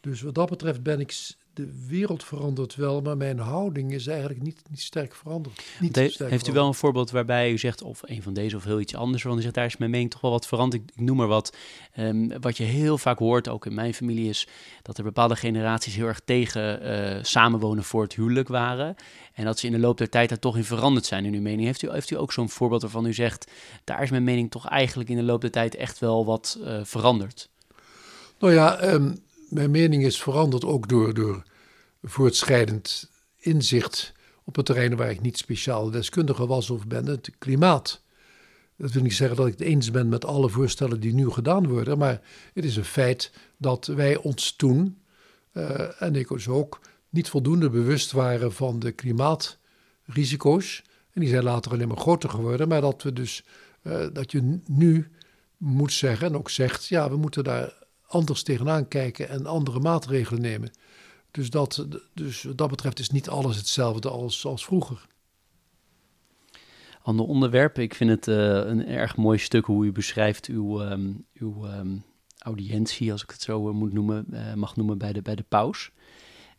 Dus 0.00 0.22
wat 0.22 0.34
dat 0.34 0.48
betreft 0.50 0.82
ben 0.82 1.00
ik 1.00 1.34
de 1.54 1.86
wereld 1.88 2.24
verandert 2.24 2.74
wel, 2.74 3.00
maar 3.00 3.16
mijn 3.16 3.38
houding 3.38 3.92
is 3.92 4.06
eigenlijk 4.06 4.42
niet, 4.42 4.62
niet 4.70 4.80
sterk 4.80 5.14
veranderd. 5.14 5.62
Niet 5.80 5.90
sterk 5.90 6.30
heeft 6.30 6.48
u 6.48 6.52
wel 6.52 6.66
een 6.66 6.74
voorbeeld 6.74 7.10
waarbij 7.10 7.52
u 7.52 7.58
zegt, 7.58 7.82
of 7.82 8.00
een 8.04 8.22
van 8.22 8.32
deze 8.32 8.56
of 8.56 8.64
heel 8.64 8.80
iets 8.80 8.94
anders, 8.94 9.22
want 9.22 9.38
u 9.38 9.42
zegt, 9.42 9.54
daar 9.54 9.64
is 9.64 9.76
mijn 9.76 9.90
mening 9.90 10.10
toch 10.10 10.20
wel 10.20 10.30
wat 10.30 10.46
veranderd. 10.46 10.82
Ik, 10.82 11.00
noem 11.00 11.16
maar 11.16 11.26
wat. 11.26 11.56
Ehm, 11.92 12.40
wat 12.40 12.56
je 12.56 12.64
heel 12.64 12.98
vaak 12.98 13.18
hoort, 13.18 13.48
ook 13.48 13.66
in 13.66 13.74
mijn 13.74 13.94
familie, 13.94 14.28
is 14.28 14.48
dat 14.82 14.98
er 14.98 15.04
bepaalde 15.04 15.36
generaties 15.36 15.94
heel 15.94 16.06
erg 16.06 16.20
tegen 16.24 16.86
uh, 16.86 17.22
samenwonen 17.22 17.84
voor 17.84 18.02
het 18.02 18.14
huwelijk 18.14 18.48
waren. 18.48 18.94
En 19.34 19.44
dat 19.44 19.58
ze 19.58 19.66
in 19.66 19.72
de 19.72 19.78
loop 19.78 19.98
der 19.98 20.08
tijd 20.08 20.28
daar 20.28 20.38
toch 20.38 20.56
in 20.56 20.64
veranderd 20.64 21.06
zijn 21.06 21.24
in 21.24 21.34
uw 21.34 21.40
mening. 21.40 21.64
Heeft 21.66 21.82
u, 21.82 21.90
heeft 21.90 22.10
u 22.10 22.16
ook 22.16 22.32
zo'n 22.32 22.48
voorbeeld 22.48 22.82
waarvan 22.82 23.06
u 23.06 23.14
zegt, 23.14 23.50
daar 23.84 24.02
is 24.02 24.10
mijn 24.10 24.24
mening 24.24 24.50
toch 24.50 24.68
eigenlijk 24.68 25.10
in 25.10 25.16
de 25.16 25.22
loop 25.22 25.40
der 25.40 25.50
tijd 25.50 25.74
echt 25.74 25.98
wel 25.98 26.24
wat 26.24 26.58
uh, 26.60 26.80
veranderd? 26.82 27.50
Nou 28.38 28.54
ja, 28.54 28.92
um, 28.92 29.22
mijn 29.52 29.70
mening 29.70 30.04
is 30.04 30.22
veranderd 30.22 30.64
ook 30.64 30.88
door, 30.88 31.14
door 31.14 31.42
voortschrijdend 32.02 33.10
inzicht 33.36 34.12
op 34.44 34.56
het 34.56 34.66
terrein 34.66 34.96
waar 34.96 35.10
ik 35.10 35.20
niet 35.20 35.38
speciaal 35.38 35.90
deskundige 35.90 36.46
was 36.46 36.70
of 36.70 36.86
ben, 36.86 37.06
het 37.06 37.30
klimaat. 37.38 38.02
Dat 38.76 38.92
wil 38.92 39.02
niet 39.02 39.14
zeggen 39.14 39.36
dat 39.36 39.46
ik 39.46 39.52
het 39.52 39.68
eens 39.68 39.90
ben 39.90 40.08
met 40.08 40.24
alle 40.24 40.48
voorstellen 40.48 41.00
die 41.00 41.14
nu 41.14 41.30
gedaan 41.30 41.68
worden, 41.68 41.98
maar 41.98 42.20
het 42.54 42.64
is 42.64 42.76
een 42.76 42.84
feit 42.84 43.32
dat 43.56 43.86
wij 43.86 44.16
ons 44.16 44.52
toen, 44.56 44.98
uh, 45.52 46.02
en 46.02 46.14
ik 46.14 46.28
dus 46.28 46.48
ook, 46.48 46.80
niet 47.08 47.28
voldoende 47.28 47.70
bewust 47.70 48.12
waren 48.12 48.52
van 48.52 48.78
de 48.78 48.92
klimaatrisico's. 48.92 50.82
En 51.12 51.20
die 51.20 51.30
zijn 51.30 51.42
later 51.42 51.72
alleen 51.72 51.88
maar 51.88 51.96
groter 51.96 52.30
geworden, 52.30 52.68
maar 52.68 52.80
dat 52.80 53.02
we 53.02 53.12
dus, 53.12 53.44
uh, 53.82 54.06
dat 54.12 54.32
je 54.32 54.60
nu 54.66 55.10
moet 55.56 55.92
zeggen 55.92 56.26
en 56.26 56.36
ook 56.36 56.50
zegt, 56.50 56.86
ja, 56.86 57.10
we 57.10 57.16
moeten 57.16 57.44
daar 57.44 57.81
anders 58.12 58.42
tegenaan 58.42 58.88
kijken 58.88 59.28
en 59.28 59.46
andere 59.46 59.80
maatregelen 59.80 60.40
nemen. 60.40 60.70
Dus, 61.30 61.50
dat, 61.50 61.86
dus 62.14 62.42
wat 62.42 62.58
dat 62.58 62.70
betreft 62.70 62.98
is 62.98 63.10
niet 63.10 63.28
alles 63.28 63.56
hetzelfde 63.56 64.10
als, 64.10 64.44
als 64.44 64.64
vroeger. 64.64 65.06
Ander 67.02 67.26
onderwerp. 67.26 67.78
Ik 67.78 67.94
vind 67.94 68.10
het 68.10 68.26
uh, 68.26 68.36
een 68.36 68.86
erg 68.86 69.16
mooi 69.16 69.38
stuk 69.38 69.64
hoe 69.64 69.86
u 69.86 69.92
beschrijft 69.92 70.46
uw, 70.46 70.80
um, 70.80 71.26
uw 71.34 71.66
um, 71.66 72.04
audiëntie, 72.38 73.12
als 73.12 73.22
ik 73.22 73.30
het 73.30 73.42
zo 73.42 73.68
uh, 73.68 73.74
moet 73.74 73.92
noemen, 73.92 74.26
uh, 74.30 74.54
mag 74.54 74.76
noemen, 74.76 74.98
bij 74.98 75.12
de, 75.12 75.22
bij 75.22 75.34
de 75.34 75.44
paus. 75.48 75.90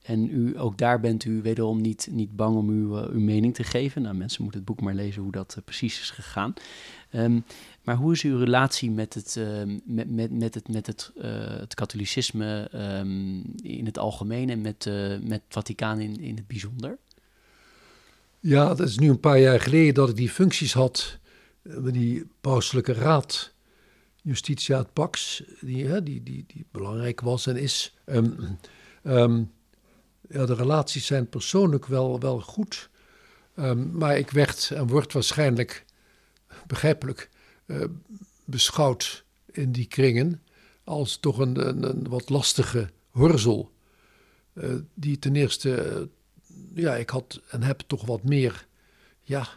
En 0.03 0.29
u, 0.29 0.59
ook 0.59 0.77
daar 0.77 0.99
bent 0.99 1.25
u 1.25 1.41
wederom 1.41 1.81
niet, 1.81 2.07
niet 2.11 2.35
bang 2.35 2.55
om 2.55 2.69
uw, 2.69 2.95
uw 2.95 3.19
mening 3.19 3.55
te 3.55 3.63
geven. 3.63 4.01
Nou, 4.01 4.15
mensen 4.15 4.41
moeten 4.43 4.59
het 4.59 4.69
boek 4.69 4.81
maar 4.81 4.93
lezen 4.93 5.21
hoe 5.21 5.31
dat 5.31 5.57
precies 5.65 5.99
is 5.99 6.09
gegaan. 6.09 6.53
Um, 7.11 7.43
maar 7.83 7.95
hoe 7.95 8.11
is 8.11 8.21
uw 8.21 8.37
relatie 8.37 8.91
met 8.91 9.13
het, 9.13 9.35
uh, 9.39 9.79
met, 9.85 10.09
met, 10.11 10.31
met 10.31 10.53
het, 10.53 10.67
met 10.67 10.87
het, 10.87 11.11
uh, 11.15 11.23
het 11.59 11.73
katholicisme 11.73 12.69
um, 12.73 13.43
in 13.61 13.85
het 13.85 13.97
algemeen 13.97 14.49
en 14.49 14.61
met, 14.61 14.85
uh, 14.85 14.93
met 15.09 15.41
het 15.43 15.43
Vaticaan 15.49 15.99
in, 15.99 16.19
in 16.19 16.35
het 16.35 16.47
bijzonder? 16.47 16.97
Ja, 18.39 18.67
dat 18.67 18.87
is 18.87 18.97
nu 18.97 19.09
een 19.09 19.19
paar 19.19 19.39
jaar 19.39 19.59
geleden 19.59 19.93
dat 19.93 20.09
ik 20.09 20.15
die 20.15 20.29
functies 20.29 20.73
had 20.73 21.19
met 21.61 21.93
die 21.93 22.27
pauselijke 22.41 22.93
raad, 22.93 23.53
Justitia 24.21 24.79
et 24.79 24.93
Pax, 24.93 25.43
die, 25.61 26.03
die, 26.03 26.23
die, 26.23 26.43
die 26.47 26.65
belangrijk 26.71 27.21
was 27.21 27.47
en 27.47 27.57
is. 27.57 27.97
Ja, 30.33 30.45
de 30.45 30.55
relaties 30.55 31.05
zijn 31.05 31.29
persoonlijk 31.29 31.85
wel, 31.85 32.19
wel 32.19 32.41
goed, 32.41 32.89
maar 33.91 34.17
ik 34.17 34.31
werd 34.31 34.71
en 34.73 34.87
word 34.87 35.13
waarschijnlijk 35.13 35.85
begrijpelijk 36.67 37.29
uh, 37.65 37.83
beschouwd 38.45 39.25
in 39.51 39.71
die 39.71 39.85
kringen 39.85 40.41
als 40.83 41.17
toch 41.17 41.37
een, 41.37 41.67
een, 41.67 41.83
een 41.83 42.07
wat 42.09 42.29
lastige 42.29 42.89
horzel. 43.09 43.71
Uh, 44.53 44.73
die 44.93 45.19
ten 45.19 45.35
eerste, 45.35 45.69
uh, 45.95 46.83
ja, 46.83 46.95
ik 46.95 47.09
had 47.09 47.41
en 47.49 47.63
heb 47.63 47.83
toch 47.87 48.05
wat 48.05 48.23
meer, 48.23 48.67
ja, 49.21 49.47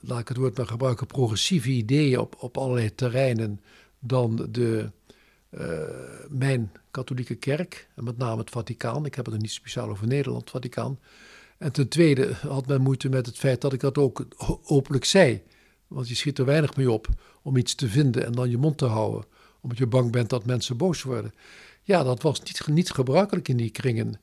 laat 0.00 0.20
ik 0.20 0.28
het 0.28 0.36
woord 0.36 0.56
maar 0.56 0.66
gebruiken, 0.66 1.06
progressieve 1.06 1.68
ideeën 1.68 2.18
op, 2.18 2.36
op 2.38 2.56
allerlei 2.56 2.94
terreinen 2.94 3.60
dan 3.98 4.48
de, 4.50 4.90
mijn 6.28 6.72
katholieke 6.96 7.34
kerk, 7.34 7.88
en 7.94 8.04
met 8.04 8.16
name 8.16 8.40
het 8.40 8.50
Vaticaan. 8.50 9.06
Ik 9.06 9.14
heb 9.14 9.24
het 9.24 9.34
er 9.34 9.40
niet 9.40 9.50
speciaal 9.50 9.88
over 9.88 10.06
Nederland, 10.06 10.50
Vaticaan. 10.50 10.98
En 11.58 11.72
ten 11.72 11.88
tweede 11.88 12.32
had 12.32 12.66
men 12.66 12.80
moeite 12.80 13.08
met 13.08 13.26
het 13.26 13.38
feit 13.38 13.60
dat 13.60 13.72
ik 13.72 13.80
dat 13.80 13.98
ook 13.98 14.26
openlijk 14.64 15.04
zei. 15.04 15.42
Want 15.86 16.08
je 16.08 16.14
schiet 16.14 16.38
er 16.38 16.44
weinig 16.44 16.76
mee 16.76 16.90
op 16.90 17.08
om 17.42 17.56
iets 17.56 17.74
te 17.74 17.88
vinden 17.88 18.26
en 18.26 18.32
dan 18.32 18.50
je 18.50 18.58
mond 18.58 18.78
te 18.78 18.84
houden. 18.84 19.24
Omdat 19.60 19.78
je 19.78 19.86
bang 19.86 20.12
bent 20.12 20.30
dat 20.30 20.44
mensen 20.44 20.76
boos 20.76 21.02
worden. 21.02 21.34
Ja, 21.82 22.02
dat 22.02 22.22
was 22.22 22.42
niet, 22.42 22.66
niet 22.66 22.90
gebruikelijk 22.90 23.48
in 23.48 23.56
die 23.56 23.70
kringen. 23.70 24.20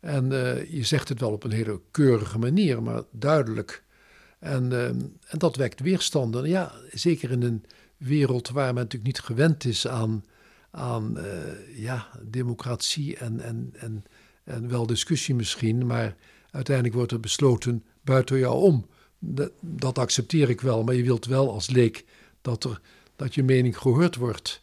En 0.00 0.32
uh, 0.32 0.70
je 0.72 0.84
zegt 0.84 1.08
het 1.08 1.20
wel 1.20 1.32
op 1.32 1.44
een 1.44 1.50
hele 1.50 1.80
keurige 1.90 2.38
manier, 2.38 2.82
maar 2.82 3.02
duidelijk. 3.10 3.82
En, 4.38 4.70
uh, 4.70 4.86
en 4.86 5.38
dat 5.38 5.56
wekt 5.56 5.80
weerstanden. 5.80 6.48
Ja, 6.48 6.72
zeker 6.90 7.30
in 7.30 7.42
een 7.42 7.64
wereld 7.96 8.48
waar 8.48 8.74
men 8.74 8.82
natuurlijk 8.82 9.12
niet 9.12 9.20
gewend 9.20 9.64
is 9.64 9.86
aan, 9.86 10.24
aan 10.70 11.18
uh, 11.18 11.78
ja, 11.78 12.08
democratie 12.22 13.16
en, 13.16 13.40
en, 13.40 13.70
en, 13.72 14.04
en 14.44 14.68
wel 14.68 14.86
discussie 14.86 15.34
misschien. 15.34 15.86
Maar 15.86 16.16
uiteindelijk 16.50 16.96
wordt 16.96 17.12
er 17.12 17.20
besloten 17.20 17.84
buiten 18.02 18.38
jou 18.38 18.54
om 18.54 18.86
dat, 19.18 19.52
dat, 19.60 19.98
accepteer 19.98 20.50
ik 20.50 20.60
wel, 20.60 20.84
maar 20.84 20.94
je 20.94 21.02
wilt 21.02 21.26
wel 21.26 21.52
als 21.52 21.70
leek 21.70 22.04
dat, 22.40 22.64
er, 22.64 22.80
dat 23.16 23.34
je 23.34 23.42
mening 23.42 23.78
gehoord 23.78 24.16
wordt. 24.16 24.62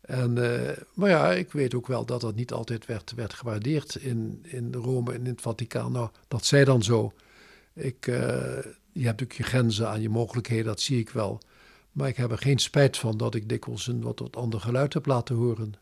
En, 0.00 0.36
uh, 0.36 0.70
maar 0.94 1.08
ja, 1.08 1.32
ik 1.32 1.52
weet 1.52 1.74
ook 1.74 1.86
wel 1.86 2.04
dat 2.04 2.20
dat 2.20 2.34
niet 2.34 2.52
altijd 2.52 2.86
werd, 2.86 3.14
werd 3.14 3.34
gewaardeerd 3.34 3.94
in, 3.94 4.38
in 4.42 4.74
Rome 4.74 5.12
en 5.12 5.20
in 5.20 5.30
het 5.30 5.40
Vaticaan. 5.40 5.92
Nou, 5.92 6.10
dat 6.28 6.44
zij 6.44 6.64
dan 6.64 6.82
zo. 6.82 7.12
Ik, 7.74 8.06
uh, 8.06 8.16
je 8.92 9.04
hebt 9.04 9.20
natuurlijk 9.20 9.32
je 9.32 9.42
grenzen 9.42 9.88
aan 9.88 10.00
je 10.00 10.08
mogelijkheden, 10.08 10.64
dat 10.64 10.80
zie 10.80 10.98
ik 10.98 11.10
wel. 11.10 11.40
Maar 11.98 12.08
ik 12.08 12.16
heb 12.16 12.30
er 12.30 12.38
geen 12.38 12.58
spijt 12.58 12.96
van 12.96 13.16
dat 13.16 13.34
ik 13.34 13.48
dikwijls 13.48 13.86
een 13.86 14.02
wat, 14.02 14.18
wat 14.18 14.36
ander 14.36 14.60
geluid 14.60 14.94
heb 14.94 15.06
laten 15.06 15.36
horen. 15.36 15.74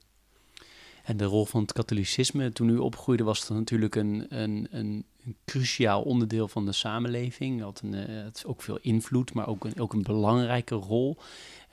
En 1.05 1.17
de 1.17 1.25
rol 1.25 1.45
van 1.45 1.61
het 1.61 1.73
katholicisme, 1.73 2.53
toen 2.53 2.69
u 2.69 2.77
opgroeide, 2.77 3.25
was 3.25 3.47
dat 3.47 3.57
natuurlijk 3.57 3.95
een, 3.95 4.27
een, 4.29 4.69
een, 4.71 5.05
een 5.25 5.37
cruciaal 5.45 6.03
onderdeel 6.03 6.49
van 6.49 6.65
de 6.65 6.73
samenleving. 6.73 7.61
Had 7.61 7.81
een, 7.85 7.93
uh, 7.93 8.25
het 8.25 8.45
ook 8.47 8.63
veel 8.63 8.79
invloed, 8.81 9.35
maar 9.35 9.49
ook 9.49 9.65
een, 9.65 9.81
ook 9.81 9.93
een 9.93 10.03
belangrijke 10.03 10.75
rol. 10.75 11.17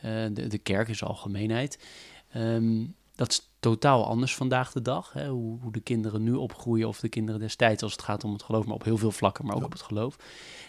Uh, 0.05 0.25
de, 0.33 0.47
de 0.47 0.57
kerk 0.57 0.87
is 0.87 1.03
algemeenheid. 1.03 1.79
Um, 2.35 2.95
dat 3.15 3.49
totaal 3.63 4.05
anders 4.05 4.35
vandaag 4.35 4.71
de 4.71 4.81
dag. 4.81 5.13
Hè? 5.13 5.29
Hoe, 5.29 5.59
hoe, 5.61 5.71
de 5.71 5.79
kinderen 5.79 6.23
nu 6.23 6.33
opgroeien 6.33 6.87
of 6.87 6.99
de 6.99 7.09
kinderen 7.09 7.39
destijds 7.39 7.83
als 7.83 7.91
het 7.91 8.01
gaat 8.01 8.23
om 8.23 8.33
het 8.33 8.43
geloof, 8.43 8.65
maar 8.65 8.75
op 8.75 8.83
heel 8.83 8.97
veel 8.97 9.11
vlakken, 9.11 9.45
maar 9.45 9.53
ook 9.53 9.59
ja. 9.59 9.65
op 9.65 9.71
het 9.71 9.81
geloof. 9.81 10.15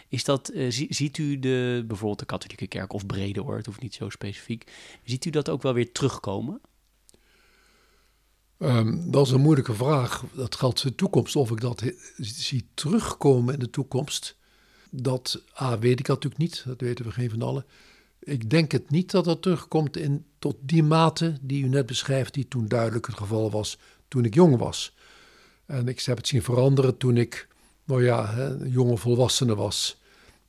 Is 0.08 0.24
dat, 0.24 0.50
uh, 0.52 0.70
zie, 0.70 0.94
ziet 0.94 1.18
u 1.18 1.38
de, 1.38 1.84
bijvoorbeeld 1.86 2.18
de 2.18 2.26
katholieke 2.26 2.66
kerk 2.66 2.92
of 2.92 3.06
brede 3.06 3.40
hoor, 3.40 3.56
het 3.56 3.66
hoeft 3.66 3.80
niet 3.80 3.94
zo 3.94 4.08
specifiek. 4.08 4.72
Ziet 5.04 5.24
u 5.24 5.30
dat 5.30 5.48
ook 5.48 5.62
wel 5.62 5.72
weer 5.72 5.92
terugkomen? 5.92 6.60
Um, 8.58 9.10
dat 9.10 9.26
is 9.26 9.32
een 9.32 9.40
moeilijke 9.40 9.74
vraag. 9.74 10.24
Dat 10.32 10.54
geldt 10.54 10.80
voor 10.80 10.90
de 10.90 10.96
toekomst. 10.96 11.36
Of 11.36 11.50
ik 11.50 11.60
dat 11.60 11.82
zie 12.16 12.68
terugkomen 12.74 13.54
in 13.54 13.60
de 13.60 13.70
toekomst, 13.70 14.36
dat 14.90 15.42
A, 15.60 15.78
weet 15.78 16.00
ik 16.00 16.08
natuurlijk 16.08 16.42
niet. 16.42 16.62
Dat 16.66 16.80
weten 16.80 17.04
we 17.04 17.10
geen 17.10 17.30
van 17.30 17.42
allen. 17.42 17.64
Ik 18.24 18.50
denk 18.50 18.72
het 18.72 18.90
niet 18.90 19.10
dat 19.10 19.24
dat 19.24 19.42
terugkomt 19.42 19.96
in, 19.96 20.24
tot 20.38 20.56
die 20.60 20.82
mate 20.82 21.36
die 21.40 21.64
u 21.64 21.68
net 21.68 21.86
beschrijft, 21.86 22.34
die 22.34 22.48
toen 22.48 22.68
duidelijk 22.68 23.06
het 23.06 23.16
geval 23.16 23.50
was 23.50 23.78
toen 24.08 24.24
ik 24.24 24.34
jong 24.34 24.56
was. 24.56 24.94
En 25.66 25.88
ik 25.88 26.00
heb 26.00 26.16
het 26.16 26.26
zien 26.26 26.42
veranderen 26.42 26.96
toen 26.96 27.16
ik, 27.16 27.48
nou 27.84 28.04
ja, 28.04 28.38
een 28.38 28.70
jonge 28.70 28.96
volwassene 28.96 29.54
was. 29.54 30.00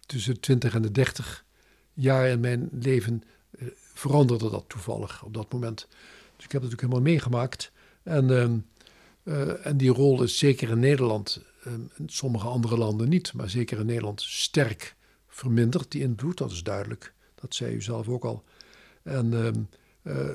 Tussen 0.06 0.34
de 0.34 0.40
20 0.40 0.74
en 0.74 0.82
de 0.82 0.92
30 0.92 1.46
jaar 1.94 2.28
in 2.28 2.40
mijn 2.40 2.70
leven 2.72 3.24
eh, 3.52 3.68
veranderde 3.94 4.50
dat 4.50 4.66
toevallig 4.68 5.24
op 5.24 5.34
dat 5.34 5.54
moment. 5.54 5.88
Dus 6.36 6.46
ik 6.46 6.52
heb 6.52 6.62
het 6.62 6.72
natuurlijk 6.72 6.82
helemaal 6.82 7.12
meegemaakt. 7.12 7.72
En, 8.04 8.66
uh, 9.24 9.66
en 9.66 9.78
die 9.78 9.90
rol 9.90 10.24
is 10.24 10.38
zeker 10.38 10.70
in 10.70 10.80
Nederland, 10.80 11.42
uh, 11.68 11.74
in 11.74 12.10
sommige 12.10 12.48
andere 12.48 12.78
landen 12.78 13.10
niet, 13.10 13.34
maar 13.34 13.50
zeker 13.50 13.80
in 13.80 13.86
Nederland 13.86 14.22
sterk 14.22 14.96
verminderd, 15.28 15.92
die 15.92 16.02
invloed, 16.02 16.38
dat 16.38 16.52
is 16.52 16.64
duidelijk. 16.64 17.14
Dat 17.46 17.56
zei 17.56 17.76
u 17.76 17.82
zelf 17.82 18.08
ook 18.08 18.24
al. 18.24 18.44
En, 19.04 19.34
uh, 20.04 20.30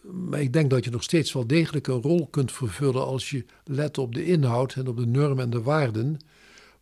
maar 0.00 0.40
ik 0.40 0.52
denk 0.52 0.70
dat 0.70 0.84
je 0.84 0.90
nog 0.90 1.02
steeds 1.02 1.32
wel 1.32 1.46
degelijk 1.46 1.86
een 1.86 2.02
rol 2.02 2.26
kunt 2.26 2.52
vervullen 2.52 3.04
als 3.04 3.30
je 3.30 3.44
let 3.64 3.98
op 3.98 4.14
de 4.14 4.24
inhoud 4.24 4.74
en 4.74 4.88
op 4.88 4.96
de 4.96 5.06
normen 5.06 5.44
en 5.44 5.50
de 5.50 5.62
waarden. 5.62 6.18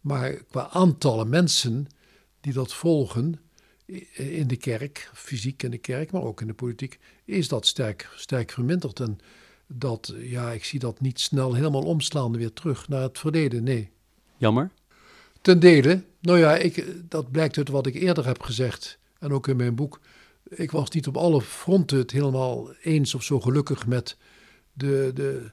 Maar 0.00 0.32
qua 0.32 0.68
aantallen 0.68 1.28
mensen 1.28 1.86
die 2.40 2.52
dat 2.52 2.72
volgen 2.72 3.40
in 4.12 4.46
de 4.46 4.56
kerk, 4.56 5.10
fysiek 5.14 5.62
in 5.62 5.70
de 5.70 5.78
kerk, 5.78 6.10
maar 6.10 6.22
ook 6.22 6.40
in 6.40 6.46
de 6.46 6.54
politiek, 6.54 6.98
is 7.24 7.48
dat 7.48 7.66
sterk, 7.66 8.08
sterk 8.16 8.50
verminderd. 8.50 9.00
En 9.00 9.18
dat, 9.66 10.14
ja, 10.18 10.50
ik 10.50 10.64
zie 10.64 10.78
dat 10.78 11.00
niet 11.00 11.20
snel 11.20 11.54
helemaal 11.54 11.84
omslaan 11.84 12.36
weer 12.36 12.52
terug 12.52 12.88
naar 12.88 13.02
het 13.02 13.18
verleden, 13.18 13.62
nee. 13.62 13.90
Jammer? 14.36 14.70
Ten 15.40 15.60
dele, 15.60 16.02
nou 16.20 16.38
ja, 16.38 16.56
ik, 16.56 16.86
dat 17.08 17.30
blijkt 17.30 17.56
uit 17.56 17.68
wat 17.68 17.86
ik 17.86 17.94
eerder 17.94 18.26
heb 18.26 18.42
gezegd. 18.42 18.98
En 19.20 19.32
ook 19.32 19.48
in 19.48 19.56
mijn 19.56 19.74
boek. 19.74 20.00
Ik 20.48 20.70
was 20.70 20.90
niet 20.90 21.06
op 21.06 21.16
alle 21.16 21.42
fronten 21.42 21.98
het 21.98 22.10
helemaal 22.10 22.72
eens 22.82 23.14
of 23.14 23.22
zo 23.22 23.40
gelukkig 23.40 23.86
met 23.86 24.16
de, 24.72 25.10
de, 25.14 25.50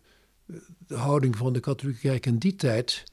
de 0.88 0.96
houding 0.96 1.38
van 1.38 1.54
de 1.54 1.60
katholieke 1.60 2.02
kerk 2.02 2.26
in 2.26 2.38
die 2.38 2.56
tijd. 2.56 3.04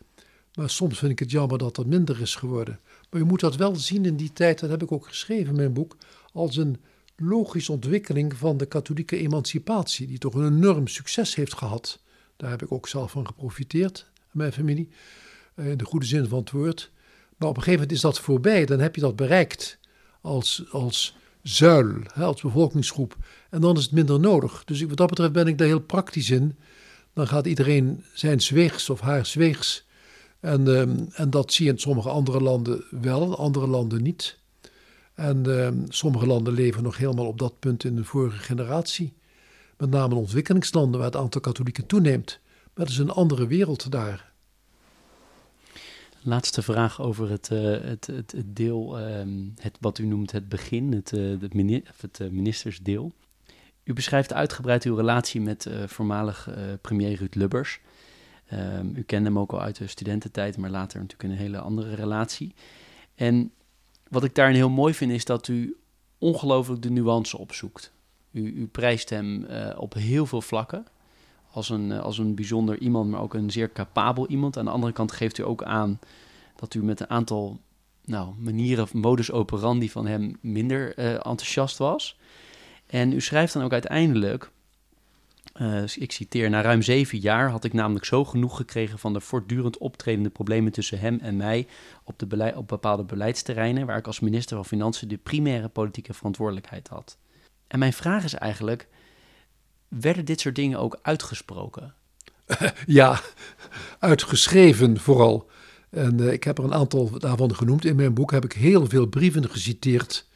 Maar 0.54 0.70
soms 0.70 0.98
vind 0.98 1.12
ik 1.12 1.18
het 1.18 1.30
jammer 1.30 1.58
dat 1.58 1.74
dat 1.74 1.86
minder 1.86 2.20
is 2.20 2.34
geworden. 2.34 2.80
Maar 3.10 3.20
je 3.20 3.26
moet 3.26 3.40
dat 3.40 3.56
wel 3.56 3.76
zien 3.76 4.04
in 4.04 4.16
die 4.16 4.32
tijd, 4.32 4.60
dat 4.60 4.70
heb 4.70 4.82
ik 4.82 4.92
ook 4.92 5.06
geschreven 5.06 5.48
in 5.48 5.56
mijn 5.56 5.72
boek, 5.72 5.96
als 6.32 6.56
een 6.56 6.76
logische 7.16 7.72
ontwikkeling 7.72 8.36
van 8.36 8.56
de 8.56 8.66
katholieke 8.66 9.16
emancipatie, 9.16 10.06
die 10.06 10.18
toch 10.18 10.34
een 10.34 10.56
enorm 10.56 10.86
succes 10.86 11.34
heeft 11.34 11.54
gehad. 11.54 12.02
Daar 12.36 12.50
heb 12.50 12.62
ik 12.62 12.72
ook 12.72 12.88
zelf 12.88 13.10
van 13.10 13.26
geprofiteerd, 13.26 14.10
mijn 14.32 14.52
familie, 14.52 14.88
eh, 15.54 15.70
in 15.70 15.78
de 15.78 15.84
goede 15.84 16.06
zin 16.06 16.28
van 16.28 16.38
het 16.38 16.50
woord. 16.50 16.90
Maar 17.36 17.48
op 17.48 17.56
een 17.56 17.62
gegeven 17.62 17.80
moment 17.80 17.92
is 17.92 18.00
dat 18.00 18.20
voorbij, 18.20 18.64
dan 18.64 18.80
heb 18.80 18.94
je 18.94 19.00
dat 19.00 19.16
bereikt 19.16 19.78
als, 20.24 20.64
als 20.70 21.16
zuil, 21.42 21.94
als 22.14 22.40
bevolkingsgroep. 22.40 23.16
En 23.50 23.60
dan 23.60 23.76
is 23.76 23.82
het 23.82 23.92
minder 23.92 24.20
nodig. 24.20 24.64
Dus 24.64 24.82
wat 24.82 24.96
dat 24.96 25.08
betreft 25.08 25.32
ben 25.32 25.46
ik 25.46 25.58
daar 25.58 25.66
heel 25.66 25.80
praktisch 25.80 26.30
in. 26.30 26.56
Dan 27.12 27.26
gaat 27.26 27.46
iedereen 27.46 28.04
zijn 28.12 28.40
zweegs 28.40 28.90
of 28.90 29.00
haar 29.00 29.26
zweegs. 29.26 29.86
En, 30.40 30.76
ehm, 30.76 31.04
en 31.12 31.30
dat 31.30 31.52
zie 31.52 31.64
je 31.64 31.72
in 31.72 31.78
sommige 31.78 32.08
andere 32.08 32.40
landen 32.40 32.84
wel, 32.90 33.38
andere 33.38 33.66
landen 33.66 34.02
niet. 34.02 34.38
En 35.14 35.60
ehm, 35.60 35.78
sommige 35.88 36.26
landen 36.26 36.52
leven 36.52 36.82
nog 36.82 36.96
helemaal 36.96 37.26
op 37.26 37.38
dat 37.38 37.58
punt 37.58 37.84
in 37.84 37.96
de 37.96 38.04
vorige 38.04 38.38
generatie. 38.38 39.12
Met 39.76 39.90
name 39.90 40.14
in 40.14 40.20
ontwikkelingslanden 40.20 41.00
waar 41.00 41.10
het 41.10 41.20
aantal 41.20 41.40
katholieken 41.40 41.86
toeneemt. 41.86 42.38
Maar 42.74 42.84
het 42.84 42.94
is 42.94 42.98
een 43.00 43.10
andere 43.10 43.46
wereld 43.46 43.90
daar. 43.90 44.32
Laatste 46.26 46.62
vraag 46.62 47.00
over 47.00 47.30
het, 47.30 47.50
uh, 47.52 47.80
het, 47.80 48.06
het, 48.06 48.34
deel, 48.44 48.98
ehm, 48.98 49.48
het, 49.58 49.76
wat 49.80 49.98
u 49.98 50.06
noemt 50.06 50.32
het 50.32 50.48
begin, 50.48 50.92
het, 50.92 51.12
uh, 51.12 51.40
het, 52.00 52.18
uh, 52.20 52.28
ministersdeel. 52.30 53.12
U 53.82 53.92
beschrijft 53.92 54.32
uitgebreid 54.32 54.84
uw 54.84 54.94
relatie 54.94 55.40
met 55.40 55.68
voormalig 55.86 56.48
premier 56.80 57.16
Ruud 57.16 57.34
Lubbers. 57.34 57.80
Um, 58.52 58.92
u 58.96 59.02
kende 59.02 59.28
hem 59.28 59.38
ook 59.38 59.52
al 59.52 59.60
uit 59.60 59.76
de 59.76 59.86
studententijd, 59.86 60.56
maar 60.56 60.70
later 60.70 61.00
natuurlijk 61.00 61.30
een 61.30 61.38
hele 61.38 61.58
andere 61.58 61.94
relatie. 61.94 62.54
En 63.14 63.52
wat 64.08 64.24
ik 64.24 64.34
daarin 64.34 64.54
heel 64.54 64.70
mooi 64.70 64.94
vind, 64.94 65.12
is 65.12 65.24
dat 65.24 65.48
u 65.48 65.76
ongelooflijk 66.18 66.82
de 66.82 66.90
nuance 66.90 67.38
opzoekt. 67.38 67.92
U, 68.30 68.42
u 68.42 68.66
prijst 68.66 69.10
hem 69.10 69.46
op 69.76 69.94
heel 69.94 70.26
veel 70.26 70.42
vlakken 70.42 70.86
als 71.54 71.68
een, 71.68 71.92
eh, 71.92 72.00
als 72.00 72.18
een 72.18 72.34
bijzonder 72.34 72.78
iemand, 72.78 73.10
maar 73.10 73.20
ook 73.20 73.34
een 73.34 73.50
zeer 73.50 73.72
capabel 73.72 74.28
iemand. 74.28 74.56
Aan 74.56 74.64
de 74.64 74.70
andere 74.70 74.92
kant 74.92 75.12
geeft 75.12 75.38
u 75.38 75.44
ook 75.44 75.62
aan 75.62 75.98
dat 76.56 76.74
u 76.74 76.84
met 76.84 77.00
een 77.00 77.10
aantal 77.10 77.58
nou, 78.04 78.34
manieren 78.38 78.84
of 78.84 78.94
modus 78.94 79.32
operandi 79.32 79.90
van 79.90 80.06
hem 80.06 80.38
minder 80.40 80.98
uh, 80.98 81.12
enthousiast 81.12 81.78
was. 81.78 82.18
En 82.86 83.12
u 83.12 83.20
schrijft 83.20 83.52
dan 83.52 83.62
ook 83.62 83.72
uiteindelijk, 83.72 84.50
uh, 85.56 85.82
ik 85.96 86.12
citeer, 86.12 86.50
na 86.50 86.60
ruim 86.60 86.82
zeven 86.82 87.18
jaar 87.18 87.50
had 87.50 87.64
ik 87.64 87.72
namelijk 87.72 88.04
zo 88.04 88.24
genoeg 88.24 88.56
gekregen 88.56 88.98
van 88.98 89.12
de 89.12 89.20
voortdurend 89.20 89.78
optredende 89.78 90.30
problemen 90.30 90.72
tussen 90.72 90.98
hem 90.98 91.18
en 91.22 91.36
mij 91.36 91.66
op, 92.04 92.18
de 92.18 92.52
op 92.56 92.68
bepaalde 92.68 93.04
beleidsterreinen, 93.04 93.86
waar 93.86 93.98
ik 93.98 94.06
als 94.06 94.20
minister 94.20 94.56
van 94.56 94.64
Financiën 94.64 95.08
de 95.08 95.16
primaire 95.16 95.68
politieke 95.68 96.14
verantwoordelijkheid 96.14 96.88
had. 96.88 97.16
En 97.66 97.78
mijn 97.78 97.92
vraag 97.92 98.24
is 98.24 98.34
eigenlijk, 98.34 98.88
werden 100.00 100.24
dit 100.24 100.40
soort 100.40 100.54
dingen 100.54 100.78
ook 100.78 100.98
uitgesproken? 101.02 101.94
Ja, 102.86 103.20
uitgeschreven 103.98 105.00
vooral. 105.00 105.50
En 105.90 106.20
uh, 106.20 106.32
ik 106.32 106.44
heb 106.44 106.58
er 106.58 106.64
een 106.64 106.74
aantal 106.74 107.18
daarvan 107.18 107.54
genoemd. 107.54 107.84
In 107.84 107.96
mijn 107.96 108.14
boek 108.14 108.30
heb 108.30 108.44
ik 108.44 108.52
heel 108.52 108.86
veel 108.86 109.06
brieven 109.06 109.50
geciteerd 109.50 110.26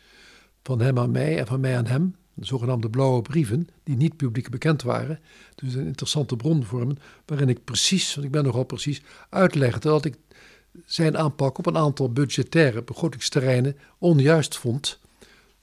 van 0.62 0.80
hem 0.80 0.98
aan 0.98 1.10
mij 1.10 1.38
en 1.38 1.46
van 1.46 1.60
mij 1.60 1.76
aan 1.76 1.86
hem. 1.86 2.16
De 2.34 2.46
zogenaamde 2.46 2.90
blauwe 2.90 3.22
brieven, 3.22 3.68
die 3.82 3.96
niet 3.96 4.16
publiek 4.16 4.50
bekend 4.50 4.82
waren. 4.82 5.20
Dus 5.54 5.74
een 5.74 5.86
interessante 5.86 6.36
bron 6.36 6.64
vormen, 6.64 6.98
waarin 7.26 7.48
ik 7.48 7.64
precies, 7.64 8.14
want 8.14 8.26
ik 8.26 8.32
ben 8.32 8.44
nogal 8.44 8.64
precies, 8.64 9.02
uitlegde 9.28 9.88
dat 9.88 10.04
ik 10.04 10.16
zijn 10.84 11.18
aanpak 11.18 11.58
op 11.58 11.66
een 11.66 11.76
aantal 11.76 12.12
budgettaire 12.12 12.82
begrotingsterreinen 12.82 13.76
onjuist 13.98 14.56
vond. 14.56 14.98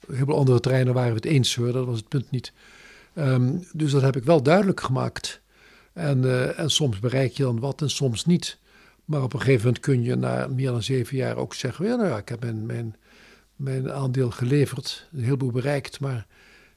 Heel 0.07 0.25
veel 0.25 0.37
andere 0.37 0.59
terreinen 0.59 0.93
waren 0.93 1.09
we 1.09 1.15
het 1.15 1.25
eens 1.25 1.55
hoor, 1.55 1.71
dat 1.71 1.85
was 1.85 1.97
het 1.97 2.07
punt 2.07 2.31
niet. 2.31 2.53
Um, 3.17 3.63
dus 3.73 3.91
dat 3.91 4.01
heb 4.01 4.15
ik 4.15 4.23
wel 4.23 4.43
duidelijk 4.43 4.81
gemaakt. 4.81 5.41
En, 5.93 6.23
uh, 6.23 6.59
en 6.59 6.69
soms 6.69 6.99
bereik 6.99 7.31
je 7.31 7.43
dan 7.43 7.59
wat 7.59 7.81
en 7.81 7.89
soms 7.89 8.25
niet. 8.25 8.57
Maar 9.05 9.23
op 9.23 9.33
een 9.33 9.39
gegeven 9.39 9.65
moment 9.65 9.83
kun 9.83 10.03
je 10.03 10.15
na 10.15 10.47
meer 10.47 10.71
dan 10.71 10.83
zeven 10.83 11.17
jaar 11.17 11.37
ook 11.37 11.53
zeggen: 11.53 11.85
ja, 11.85 11.95
nou 11.95 12.09
ja, 12.09 12.17
ik 12.17 12.29
heb 12.29 12.41
mijn, 12.41 12.65
mijn, 12.65 12.95
mijn 13.55 13.91
aandeel 13.91 14.31
geleverd, 14.31 15.07
een 15.13 15.23
heleboel 15.23 15.51
bereikt, 15.51 15.99
maar 15.99 16.27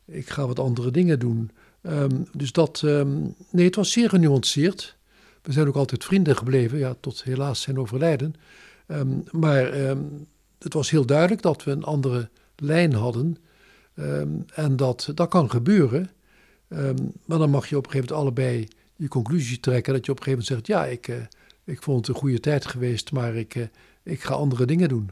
ik 0.04 0.28
ga 0.28 0.46
wat 0.46 0.58
andere 0.58 0.90
dingen 0.90 1.18
doen. 1.18 1.50
Um, 1.82 2.26
dus 2.32 2.52
dat, 2.52 2.82
um, 2.84 3.34
nee, 3.50 3.64
het 3.64 3.74
was 3.74 3.92
zeer 3.92 4.08
genuanceerd. 4.08 4.96
We 5.42 5.52
zijn 5.52 5.68
ook 5.68 5.76
altijd 5.76 6.04
vrienden 6.04 6.36
gebleven, 6.36 6.78
ja, 6.78 6.94
tot 7.00 7.22
helaas 7.22 7.60
zijn 7.60 7.78
overlijden. 7.78 8.34
Maar 9.30 9.72
het 10.58 10.72
was 10.72 10.90
heel 10.90 11.06
duidelijk 11.06 11.42
dat 11.42 11.64
we 11.64 11.70
een 11.70 11.84
andere 11.84 12.28
lijn 12.56 12.92
hadden. 12.92 13.36
en 14.54 14.76
dat, 14.76 15.10
dat 15.14 15.28
kan 15.28 15.50
gebeuren. 15.50 16.10
Um, 16.68 17.12
maar 17.24 17.38
dan 17.38 17.50
mag 17.50 17.68
je 17.68 17.76
op 17.76 17.84
een 17.84 17.90
gegeven 17.90 18.14
moment 18.14 18.36
allebei 18.36 18.68
je 18.96 19.08
conclusie 19.08 19.60
trekken. 19.60 19.92
Dat 19.92 20.06
je 20.06 20.12
op 20.12 20.18
een 20.18 20.24
gegeven 20.24 20.46
moment 20.48 20.66
zegt: 20.66 20.80
Ja, 20.80 20.90
ik, 20.92 21.08
uh, 21.08 21.16
ik 21.64 21.82
vond 21.82 21.98
het 21.98 22.08
een 22.08 22.20
goede 22.20 22.40
tijd 22.40 22.66
geweest, 22.66 23.12
maar 23.12 23.34
ik, 23.34 23.54
uh, 23.54 23.64
ik 24.02 24.22
ga 24.22 24.34
andere 24.34 24.66
dingen 24.66 24.88
doen. 24.88 25.10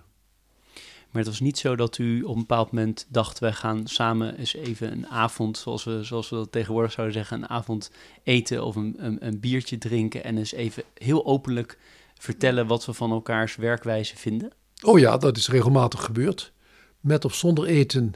Maar 1.11 1.24
het 1.24 1.35
was 1.35 1.41
niet 1.41 1.59
zo 1.59 1.77
dat 1.77 1.99
u 1.99 2.23
op 2.23 2.35
een 2.35 2.41
bepaald 2.41 2.73
moment 2.73 3.07
dacht: 3.09 3.39
wij 3.39 3.53
gaan 3.53 3.87
samen 3.87 4.37
eens 4.37 4.55
even 4.55 4.93
een 4.93 5.07
avond, 5.07 5.59
zoals 5.59 5.85
we, 5.85 6.05
zoals 6.05 6.28
we 6.28 6.37
dat 6.37 6.53
tegenwoordig 6.53 6.93
zouden 6.93 7.16
zeggen, 7.16 7.43
een 7.43 7.49
avond 7.49 7.91
eten 8.23 8.65
of 8.65 8.77
een, 8.77 8.95
een, 8.99 9.27
een 9.27 9.41
biertje 9.41 9.78
drinken. 9.78 10.24
En 10.24 10.39
eens 10.39 10.53
even 10.53 10.83
heel 10.95 11.27
openlijk 11.27 11.78
vertellen 12.15 12.66
wat 12.66 12.87
we 12.87 12.93
van 12.93 13.11
elkaars 13.11 13.57
werkwijze 13.57 14.16
vinden? 14.16 14.53
Oh 14.83 14.99
ja, 14.99 15.16
dat 15.16 15.37
is 15.37 15.49
regelmatig 15.49 16.05
gebeurd. 16.05 16.53
Met 17.01 17.24
of 17.24 17.35
zonder 17.35 17.65
eten 17.65 18.15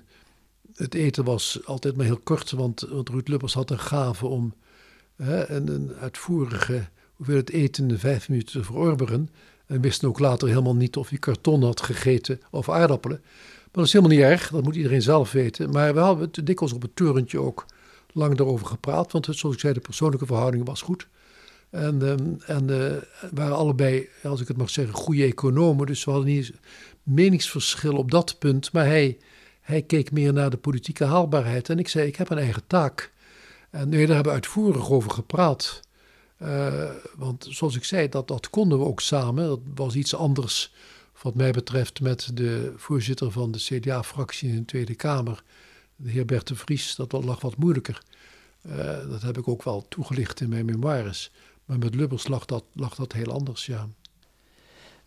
het 0.81 0.94
eten 0.94 1.24
was 1.24 1.61
altijd 1.65 1.97
maar 1.97 2.07
heel 2.07 2.20
kort, 2.23 2.51
want, 2.51 2.81
want 2.90 3.09
Ruud 3.09 3.28
Lubbers 3.28 3.55
had 3.55 3.70
een 3.70 3.78
gave 3.78 4.27
om 4.27 4.55
hè, 5.16 5.51
een, 5.51 5.69
een 5.69 5.93
uitvoerige 6.01 6.89
hoeveelheid 7.15 7.51
eten 7.51 7.90
in 7.90 7.98
vijf 7.98 8.28
minuten 8.28 8.52
te 8.52 8.65
verorberen. 8.65 9.31
En 9.66 9.81
wist 9.81 10.05
ook 10.05 10.19
later 10.19 10.48
helemaal 10.48 10.74
niet 10.74 10.97
of 10.97 11.09
hij 11.09 11.19
karton 11.19 11.62
had 11.62 11.81
gegeten 11.81 12.40
of 12.51 12.69
aardappelen. 12.69 13.20
Maar 13.23 13.69
dat 13.73 13.85
is 13.85 13.93
helemaal 13.93 14.16
niet 14.16 14.24
erg, 14.24 14.51
dat 14.51 14.62
moet 14.62 14.77
iedereen 14.77 15.02
zelf 15.02 15.32
weten. 15.32 15.70
Maar 15.70 15.94
we 15.94 16.01
hadden 16.01 16.31
het 16.32 16.47
dikwijls 16.47 16.74
op 16.74 16.82
het 16.82 16.97
turentje 16.97 17.39
ook 17.40 17.66
lang 18.12 18.36
daarover 18.36 18.66
gepraat, 18.66 19.12
want 19.12 19.27
het, 19.27 19.36
zoals 19.36 19.55
ik 19.55 19.61
zei, 19.61 19.74
de 19.74 19.81
persoonlijke 19.81 20.27
verhouding 20.27 20.66
was 20.66 20.82
goed. 20.82 21.09
En, 21.70 22.02
um, 22.02 22.36
en 22.47 22.70
uh, 22.70 22.93
waren 23.32 23.57
allebei, 23.57 24.09
als 24.23 24.40
ik 24.40 24.48
het 24.48 24.57
mag 24.57 24.70
zeggen, 24.70 24.94
goede 24.94 25.24
economen. 25.24 25.86
Dus 25.86 26.05
we 26.05 26.11
hadden 26.11 26.28
niet 26.28 26.52
meningsverschil 27.02 27.97
op 27.97 28.11
dat 28.11 28.39
punt. 28.39 28.73
Maar 28.73 28.86
hij 28.86 29.19
hij 29.70 29.82
keek 29.82 30.12
meer 30.12 30.32
naar 30.32 30.51
de 30.51 30.56
politieke 30.56 31.05
haalbaarheid. 31.05 31.68
En 31.68 31.78
ik 31.78 31.88
zei, 31.88 32.06
ik 32.06 32.16
heb 32.16 32.30
een 32.30 32.38
eigen 32.38 32.66
taak. 32.66 33.12
En 33.70 33.88
nee, 33.88 34.06
daar 34.06 34.14
hebben 34.14 34.32
we 34.32 34.38
uitvoerig 34.38 34.90
over 34.90 35.10
gepraat. 35.10 35.80
Uh, 36.42 36.90
want 37.16 37.47
zoals 37.51 37.76
ik 37.76 37.84
zei, 37.84 38.09
dat, 38.09 38.28
dat 38.28 38.51
konden 38.51 38.78
we 38.78 38.84
ook 38.84 39.01
samen. 39.01 39.47
Dat 39.47 39.60
was 39.74 39.94
iets 39.94 40.14
anders, 40.14 40.72
wat 41.22 41.34
mij 41.34 41.51
betreft, 41.51 42.01
met 42.01 42.30
de 42.34 42.72
voorzitter 42.76 43.30
van 43.30 43.51
de 43.51 43.59
CDA-fractie 43.59 44.48
in 44.48 44.56
de 44.56 44.64
Tweede 44.64 44.94
Kamer, 44.94 45.42
de 45.97 46.10
heer 46.10 46.24
Bert 46.24 46.47
de 46.47 46.55
Vries. 46.55 46.94
Dat 46.97 47.12
lag 47.12 47.40
wat 47.40 47.56
moeilijker. 47.56 48.02
Uh, 48.66 48.76
dat 49.10 49.22
heb 49.22 49.38
ik 49.38 49.48
ook 49.48 49.62
wel 49.62 49.86
toegelicht 49.88 50.40
in 50.40 50.48
mijn 50.48 50.64
memoires. 50.64 51.30
Maar 51.64 51.78
met 51.78 51.94
Lubbers 51.94 52.28
lag 52.28 52.44
dat, 52.44 52.64
lag 52.72 52.94
dat 52.94 53.12
heel 53.12 53.32
anders, 53.32 53.66
ja. 53.66 53.88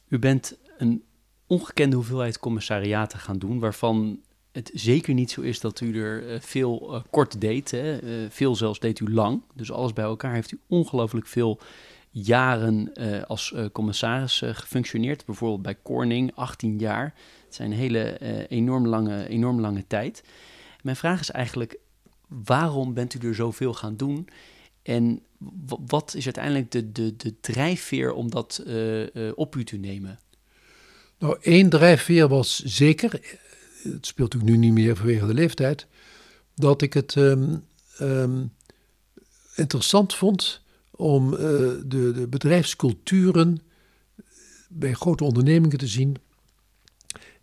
U 0.07 0.19
bent 0.19 0.57
een 0.77 1.03
ongekende 1.47 1.95
hoeveelheid 1.95 2.39
commissariaten 2.39 3.19
gaan 3.19 3.37
doen, 3.37 3.59
waarvan 3.59 4.19
het 4.53 4.71
zeker 4.73 5.13
niet 5.13 5.31
zo 5.31 5.41
is 5.41 5.59
dat 5.59 5.79
u 5.81 6.01
er 6.01 6.33
uh, 6.33 6.39
veel 6.39 6.93
uh, 6.93 7.01
kort 7.09 7.41
deed. 7.41 7.73
Uh, 7.73 7.95
veel 8.29 8.55
zelfs 8.55 8.79
deed 8.79 8.99
u 8.99 9.13
lang. 9.13 9.41
Dus 9.53 9.71
alles 9.71 9.93
bij 9.93 10.03
elkaar 10.03 10.33
heeft 10.33 10.51
u 10.51 10.59
ongelooflijk 10.67 11.27
veel 11.27 11.59
jaren 12.09 12.93
als 13.27 13.53
commissaris 13.71 14.41
gefunctioneerd. 14.45 15.25
Bijvoorbeeld 15.25 15.61
bij 15.61 15.77
Corning, 15.83 16.31
18 16.35 16.79
jaar. 16.79 17.13
Het 17.45 17.55
zijn 17.55 17.71
hele 17.71 18.17
enorm, 18.47 18.87
lange, 18.87 19.27
enorm 19.27 19.61
lange 19.61 19.83
tijd. 19.87 20.23
Mijn 20.81 20.95
vraag 20.95 21.19
is 21.19 21.31
eigenlijk, 21.31 21.77
waarom 22.27 22.93
bent 22.93 23.13
u 23.13 23.27
er 23.27 23.35
zoveel 23.35 23.73
gaan 23.73 23.95
doen? 23.95 24.27
En 24.83 25.21
wat 25.85 26.13
is 26.15 26.25
uiteindelijk 26.25 26.71
de, 26.71 26.91
de, 26.91 27.15
de 27.15 27.39
drijfveer 27.39 28.13
om 28.13 28.29
dat 28.29 28.63
op 29.35 29.55
u 29.55 29.63
te 29.63 29.77
nemen? 29.77 30.19
Nou, 31.17 31.37
één 31.41 31.69
drijfveer 31.69 32.27
was 32.27 32.59
zeker 32.59 33.37
het 33.83 34.05
speelt 34.05 34.33
natuurlijk 34.33 34.61
nu 34.61 34.67
niet 34.67 34.73
meer 34.73 34.95
vanwege 34.95 35.25
de 35.25 35.33
leeftijd, 35.33 35.87
dat 36.55 36.81
ik 36.81 36.93
het 36.93 37.15
um, 37.15 37.63
um, 38.01 38.53
interessant 39.55 40.15
vond 40.15 40.61
om 40.91 41.33
uh, 41.33 41.39
de, 41.39 42.11
de, 42.15 42.27
bedrijfsculturen 42.29 43.61
bij 44.69 44.93
grote 44.93 45.23
ondernemingen 45.23 45.77
te 45.77 45.87
zien 45.87 46.17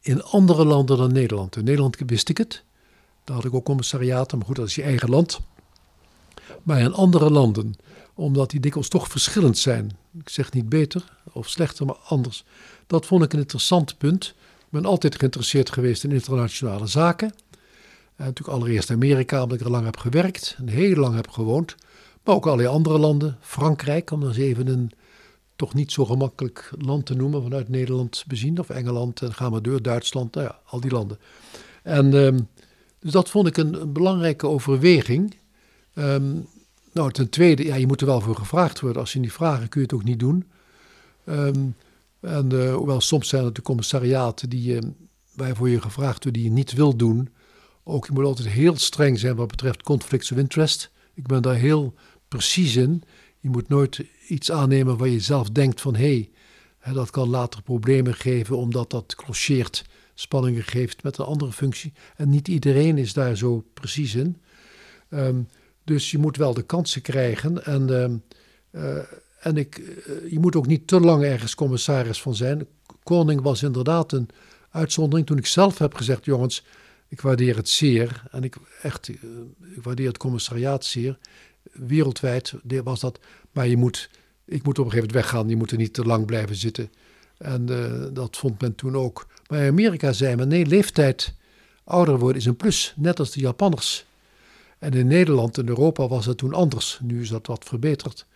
in 0.01 0.23
andere 0.23 0.65
landen 0.65 0.97
dan 0.97 1.12
Nederland. 1.12 1.57
In 1.57 1.65
Nederland 1.65 1.97
wist 2.07 2.29
ik 2.29 2.39
het. 2.39 2.65
Daar 3.25 3.37
had 3.37 3.45
ik 3.45 3.55
ook 3.55 3.65
commissariaten, 3.65 4.39
maar 4.39 4.47
goed, 4.47 4.57
dat 4.57 4.67
is 4.67 4.75
je 4.75 4.83
eigen 4.83 5.11
land. 5.11 5.41
Maar 6.62 6.81
in 6.81 6.93
andere 6.93 7.31
landen, 7.31 7.75
omdat 8.15 8.51
die 8.51 8.61
dikwijls 8.61 8.89
toch 8.89 9.09
verschillend 9.09 9.59
zijn. 9.59 9.97
Ik 10.19 10.29
zeg 10.29 10.53
niet 10.53 10.69
beter 10.69 11.19
of 11.33 11.49
slechter, 11.49 11.87
maar 11.87 11.97
anders. 11.97 12.45
Dat 12.87 13.07
vond 13.07 13.25
ik 13.25 13.33
een 13.33 13.39
interessant 13.39 13.99
punt. 13.99 14.35
Ben 14.70 14.84
altijd 14.84 15.16
geïnteresseerd 15.16 15.70
geweest 15.70 16.05
in 16.05 16.12
internationale 16.12 16.86
zaken. 16.86 17.32
En 18.16 18.26
natuurlijk 18.26 18.59
allereerst 18.59 18.90
Amerika, 18.90 19.42
omdat 19.42 19.59
ik 19.59 19.64
er 19.64 19.70
lang 19.70 19.84
heb 19.84 19.97
gewerkt 19.97 20.55
en 20.59 20.68
heel 20.68 20.97
lang 20.97 21.14
heb 21.14 21.28
gewoond. 21.28 21.74
Maar 22.24 22.34
ook 22.34 22.47
allerlei 22.47 22.68
andere 22.68 22.98
landen. 22.98 23.36
Frankrijk, 23.40 24.10
om 24.10 24.20
dan 24.20 24.28
eens 24.28 24.38
even 24.38 24.68
een 24.68 24.90
toch 25.56 25.74
niet 25.74 25.92
zo 25.92 26.05
gemakkelijk 26.05 26.70
land 26.78 27.06
te 27.06 27.14
noemen 27.14 27.42
vanuit 27.42 27.68
Nederland 27.68 28.24
bezien. 28.26 28.59
Of 28.59 28.70
Engeland 28.70 29.22
en 29.22 29.34
ga 29.34 29.51
maar 29.51 29.62
door, 29.62 29.82
Duitsland, 29.82 30.34
nou 30.34 30.47
ja, 30.47 30.60
al 30.66 30.80
die 30.80 30.90
landen. 30.90 31.18
En 31.82 32.14
ehm, 32.14 32.38
dus 33.01 33.12
dat 33.12 33.30
vond 33.30 33.47
ik 33.47 33.56
een, 33.56 33.92
belangrijke 33.92 34.47
overweging. 34.47 35.36
Ehm, 35.94 36.32
nou, 36.92 37.10
ten 37.10 37.28
tweede, 37.28 37.64
ja, 37.64 37.74
je 37.74 37.86
moet 37.86 38.01
er 38.01 38.06
wel 38.06 38.20
voor 38.20 38.36
gevraagd 38.36 38.80
worden. 38.80 39.01
Als 39.01 39.12
je 39.12 39.18
niet 39.18 39.32
vragen, 39.32 39.68
kun 39.68 39.80
je 39.80 39.86
het 39.86 39.97
ook 39.97 40.05
niet 40.05 40.18
doen. 40.18 40.44
Ehm, 41.24 41.66
en 42.20 42.52
uh, 42.52 42.74
hoewel 42.74 43.01
soms 43.01 43.28
zijn 43.28 43.44
het 43.44 43.55
de 43.55 43.62
commissariaten 43.62 44.48
die, 44.48 44.74
uh, 44.74 44.80
waarvoor 45.34 45.68
je 45.68 45.80
gevraagd 45.80 46.22
wordt 46.22 46.38
die 46.38 46.47
je 46.47 46.55
niet 46.55 46.72
wil 46.72 46.97
doen. 46.97 47.28
Ook 47.84 48.06
je 48.06 48.12
moet 48.12 48.24
altijd 48.24 48.48
heel 48.48 48.76
streng 48.76 49.18
zijn 49.18 49.36
wat 49.36 49.48
betreft 49.48 49.82
conflicts 49.82 50.32
of 50.32 50.38
interest. 50.38 50.90
Ik 51.14 51.26
ben 51.26 51.42
daar 51.42 51.55
heel 51.55 51.94
precies 52.28 52.76
in. 52.76 53.02
Je 53.38 53.48
moet 53.48 53.68
nooit 53.68 54.05
iets 54.28 54.51
aannemen 54.51 54.97
waar 54.97 55.09
je 55.09 55.20
zelf 55.20 55.51
denkt 55.51 55.80
van 55.80 55.94
hé, 55.94 56.28
hey, 56.78 56.92
dat 56.92 57.10
kan 57.10 57.28
later 57.28 57.62
problemen 57.62 58.14
geven 58.14 58.56
omdat 58.56 58.90
dat 58.90 59.14
clocheert, 59.14 59.84
spanningen 60.14 60.62
geeft 60.62 61.02
met 61.02 61.18
een 61.18 61.24
andere 61.24 61.52
functie. 61.52 61.92
En 62.16 62.28
niet 62.28 62.48
iedereen 62.48 62.98
is 62.98 63.12
daar 63.12 63.36
zo 63.36 63.64
precies 63.74 64.14
in. 64.14 64.36
Um, 65.10 65.48
dus 65.84 66.10
je 66.10 66.18
moet 66.18 66.36
wel 66.36 66.55
de 66.55 66.62
kansen 66.62 67.02
krijgen. 67.02 67.64
En, 67.64 68.22
uh, 68.70 68.98
en 69.41 69.57
ik, 69.57 69.79
uh, 69.79 70.31
je 70.31 70.39
moet 70.39 70.57
ook 70.57 70.67
niet 70.67 70.87
te 70.87 71.01
lang 71.01 71.23
ergens 71.23 71.55
commissaris 71.55 72.23
van 72.23 72.35
zijn. 72.35 72.67
Koning 73.03 73.41
was 73.41 73.62
inderdaad 73.62 74.12
een 74.12 74.29
uitzondering. 74.71 75.27
Toen 75.27 75.39
ik 75.39 75.47
zelf 75.47 75.79
heb 75.79 75.95
gezegd, 75.95 76.25
jongens, 76.25 76.65
ik 77.09 77.21
waardeer 77.21 77.57
het 77.57 77.69
zeer. 77.69 78.23
En 78.31 78.45
ik 78.45 78.57
echt, 78.83 79.09
uh, 79.09 79.17
ik 79.77 79.83
waardeer 79.83 80.07
het 80.07 80.19
commissariaat 80.19 80.85
zeer. 80.85 81.19
Wereldwijd 81.73 82.55
was 82.85 83.01
dat. 83.01 83.19
Maar 83.53 83.67
je 83.67 83.77
moet, 83.77 84.11
ik 84.45 84.62
moet 84.62 84.79
op 84.79 84.85
een 84.85 84.91
gegeven 84.91 85.15
moment 85.15 85.31
weggaan. 85.31 85.49
Je 85.49 85.57
moet 85.57 85.71
er 85.71 85.77
niet 85.77 85.95
te 85.95 86.05
lang 86.05 86.27
blijven 86.27 86.57
zitten. 86.57 86.91
En 87.39 87.67
dat 88.12 88.37
vond 88.37 88.61
men 88.61 88.75
toen 88.75 88.97
ook. 88.97 89.27
Maar 89.49 89.61
in 89.61 89.69
Amerika 89.69 90.12
zei 90.12 90.37
men, 90.37 90.49
nee, 90.49 90.67
leeftijd 90.67 91.35
ouder 91.85 92.19
worden 92.19 92.41
is 92.41 92.47
een 92.47 92.57
plus. 92.57 92.95
Net 92.97 93.19
als 93.19 93.31
de 93.31 93.41
Japanners. 93.41 94.05
En 94.79 94.93
in 94.93 95.07
Nederland 95.07 95.59
en 95.59 95.69
Europa 95.69 96.09
was 96.09 96.27
het 96.27 96.39
toen 96.39 96.55
anders. 96.55 96.99
Nu 97.03 97.21
is 97.21 97.29
dat 97.29 97.47
wat 97.47 97.65
verbeterd. 97.65 98.27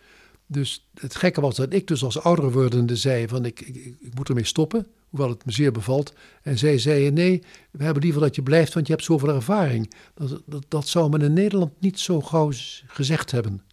Dus 0.47 0.87
het 0.99 1.15
gekke 1.15 1.41
was 1.41 1.55
dat 1.55 1.73
ik 1.73 1.87
dus 1.87 2.03
als 2.03 2.19
ouder 2.19 2.51
wordende 2.51 2.95
zei 2.95 3.27
van 3.27 3.45
ik, 3.45 3.61
ik, 3.61 3.95
moet 4.13 4.29
ermee 4.29 4.45
stoppen, 4.45 4.87
hoewel 5.09 5.29
het 5.29 5.45
me 5.45 5.51
zeer 5.51 5.71
bevalt. 5.71 6.13
En 6.41 6.57
zij 6.57 6.77
zeiden 6.77 7.13
nee, 7.13 7.43
we 7.71 7.83
hebben 7.83 8.03
liever 8.03 8.21
dat 8.21 8.35
je 8.35 8.43
blijft, 8.43 8.73
want 8.73 8.87
je 8.87 8.93
hebt 8.93 9.05
zoveel 9.05 9.29
ervaring. 9.29 9.93
Dat, 10.13 10.41
dat, 10.45 10.65
dat 10.67 10.87
zou 10.87 11.09
men 11.09 11.21
in 11.21 11.33
Nederland 11.33 11.71
niet 11.79 11.99
zo 11.99 12.21
gauw 12.21 12.51
gezegd 12.87 13.31
hebben. 13.31 13.63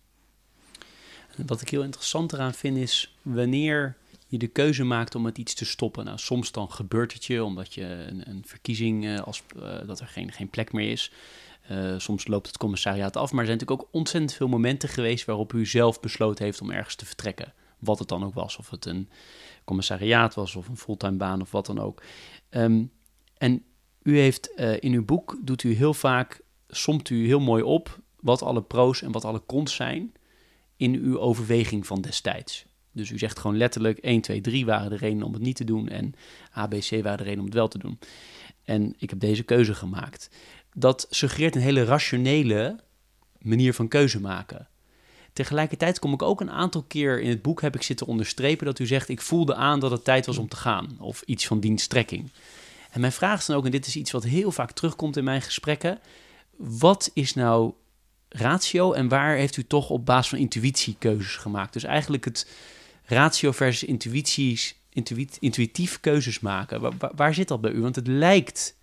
Wat 1.46 1.60
ik 1.60 1.68
heel 1.68 1.82
interessant 1.82 2.32
eraan 2.32 2.54
vind 2.54 2.76
is 2.76 3.16
wanneer 3.22 3.96
je 4.32 4.38
de 4.38 4.46
keuze 4.46 4.84
maakt 4.84 5.14
om 5.14 5.22
met 5.22 5.38
iets 5.38 5.54
te 5.54 5.64
stoppen. 5.64 6.04
Nou, 6.04 6.18
soms 6.18 6.52
dan 6.52 6.70
gebeurt 6.70 7.12
het 7.12 7.24
je 7.24 7.44
omdat 7.44 7.74
je 7.74 7.84
een, 7.84 8.28
een 8.28 8.42
verkiezing, 8.46 9.04
uh, 9.04 9.20
als, 9.20 9.42
uh, 9.56 9.86
dat 9.86 10.00
er 10.00 10.06
geen, 10.06 10.32
geen 10.32 10.50
plek 10.50 10.72
meer 10.72 10.90
is. 10.90 11.12
Uh, 11.70 11.98
soms 11.98 12.26
loopt 12.26 12.46
het 12.46 12.56
commissariaat 12.56 13.16
af, 13.16 13.32
maar 13.32 13.40
er 13.40 13.46
zijn 13.46 13.58
natuurlijk 13.58 13.86
ook 13.86 13.94
ontzettend 13.94 14.32
veel 14.32 14.48
momenten 14.48 14.88
geweest 14.88 15.24
waarop 15.24 15.52
u 15.52 15.66
zelf 15.66 16.00
besloten 16.00 16.44
heeft 16.44 16.60
om 16.60 16.70
ergens 16.70 16.94
te 16.94 17.06
vertrekken. 17.06 17.52
Wat 17.78 17.98
het 17.98 18.08
dan 18.08 18.24
ook 18.24 18.34
was, 18.34 18.56
of 18.56 18.70
het 18.70 18.84
een 18.84 19.08
commissariaat 19.64 20.34
was 20.34 20.56
of 20.56 20.68
een 20.68 20.76
fulltime 20.76 21.16
baan 21.16 21.40
of 21.40 21.50
wat 21.50 21.66
dan 21.66 21.78
ook. 21.78 22.02
Um, 22.50 22.92
en 23.38 23.64
u 24.02 24.18
heeft 24.18 24.46
in 24.80 24.92
uw 24.92 25.04
boek, 25.04 25.38
doet 25.40 25.62
u 25.62 25.72
heel 25.74 25.94
vaak, 25.94 26.40
somt 26.68 27.10
u 27.10 27.26
heel 27.26 27.40
mooi 27.40 27.62
op 27.62 28.00
wat 28.20 28.42
alle 28.42 28.62
pro's 28.62 29.02
en 29.02 29.12
wat 29.12 29.24
alle 29.24 29.42
cons 29.46 29.74
zijn 29.74 30.12
in 30.76 30.94
uw 30.94 31.18
overweging 31.18 31.86
van 31.86 32.00
destijds. 32.00 32.66
Dus 32.92 33.10
u 33.10 33.18
zegt 33.18 33.38
gewoon 33.38 33.56
letterlijk 33.56 33.98
1, 33.98 34.20
2, 34.20 34.40
3 34.40 34.66
waren 34.66 34.90
de 34.90 34.96
redenen 34.96 35.26
om 35.26 35.32
het 35.32 35.42
niet 35.42 35.56
te 35.56 35.64
doen 35.64 35.88
en 35.88 36.14
ABC 36.52 36.90
waren 36.90 37.18
de 37.18 37.24
redenen 37.24 37.38
om 37.38 37.44
het 37.44 37.54
wel 37.54 37.68
te 37.68 37.78
doen. 37.78 37.98
En 38.64 38.94
ik 38.98 39.10
heb 39.10 39.20
deze 39.20 39.42
keuze 39.42 39.74
gemaakt 39.74 40.30
dat 40.74 41.06
suggereert 41.10 41.54
een 41.54 41.60
hele 41.60 41.84
rationele 41.84 42.78
manier 43.38 43.74
van 43.74 43.88
keuze 43.88 44.20
maken. 44.20 44.68
Tegelijkertijd 45.32 45.98
kom 45.98 46.12
ik 46.12 46.22
ook 46.22 46.40
een 46.40 46.50
aantal 46.50 46.82
keer 46.82 47.20
in 47.20 47.28
het 47.28 47.42
boek 47.42 47.60
heb 47.60 47.74
ik 47.74 47.82
zitten 47.82 48.06
onderstrepen 48.06 48.66
dat 48.66 48.78
u 48.78 48.86
zegt 48.86 49.08
ik 49.08 49.20
voelde 49.20 49.54
aan 49.54 49.80
dat 49.80 49.90
het 49.90 50.04
tijd 50.04 50.26
was 50.26 50.38
om 50.38 50.48
te 50.48 50.56
gaan 50.56 50.96
of 50.98 51.22
iets 51.22 51.46
van 51.46 51.60
dienststrekking. 51.60 52.30
En 52.90 53.00
mijn 53.00 53.12
vraag 53.12 53.38
is 53.38 53.46
dan 53.46 53.56
ook, 53.56 53.64
en 53.64 53.70
dit 53.70 53.86
is 53.86 53.96
iets 53.96 54.10
wat 54.10 54.24
heel 54.24 54.52
vaak 54.52 54.72
terugkomt 54.72 55.16
in 55.16 55.24
mijn 55.24 55.42
gesprekken, 55.42 55.98
wat 56.56 57.10
is 57.14 57.34
nou 57.34 57.72
ratio 58.28 58.92
en 58.92 59.08
waar 59.08 59.36
heeft 59.36 59.56
u 59.56 59.64
toch 59.64 59.90
op 59.90 60.06
basis 60.06 60.28
van 60.28 60.38
intuïtie 60.38 60.96
keuzes 60.98 61.36
gemaakt? 61.36 61.72
Dus 61.72 61.84
eigenlijk 61.84 62.24
het 62.24 62.50
ratio 63.04 63.52
versus 63.52 63.88
intuïties, 63.88 64.78
intuïtief 65.38 66.00
keuzes 66.00 66.40
maken. 66.40 66.80
Waar, 66.80 67.12
waar 67.16 67.34
zit 67.34 67.48
dat 67.48 67.60
bij 67.60 67.70
u? 67.72 67.80
Want 67.80 67.96
het 67.96 68.06
lijkt 68.06 68.76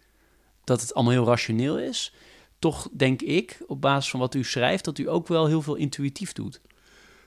dat 0.63 0.81
het 0.81 0.93
allemaal 0.93 1.13
heel 1.13 1.25
rationeel 1.25 1.79
is. 1.79 2.13
Toch 2.59 2.89
denk 2.91 3.21
ik, 3.21 3.57
op 3.67 3.81
basis 3.81 4.09
van 4.09 4.19
wat 4.19 4.35
u 4.35 4.43
schrijft, 4.43 4.85
dat 4.85 4.97
u 4.97 5.09
ook 5.09 5.27
wel 5.27 5.47
heel 5.47 5.61
veel 5.61 5.75
intuïtief 5.75 6.33
doet. 6.33 6.61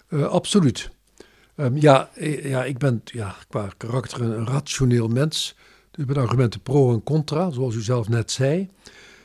Uh, 0.09 0.27
absoluut. 0.27 0.91
Um, 1.57 1.77
ja, 1.77 2.11
ja, 2.43 2.65
ik 2.65 2.79
ben 2.79 3.01
ja, 3.05 3.37
qua 3.49 3.71
karakter 3.77 4.21
een 4.23 4.47
rationeel 4.47 5.09
mens. 5.09 5.55
Dus 5.91 6.05
met 6.05 6.17
argumenten 6.17 6.61
pro 6.61 6.93
en 6.93 7.03
contra, 7.03 7.51
zoals 7.51 7.75
u 7.75 7.83
zelf 7.83 8.09
net 8.09 8.31
zei. 8.31 8.69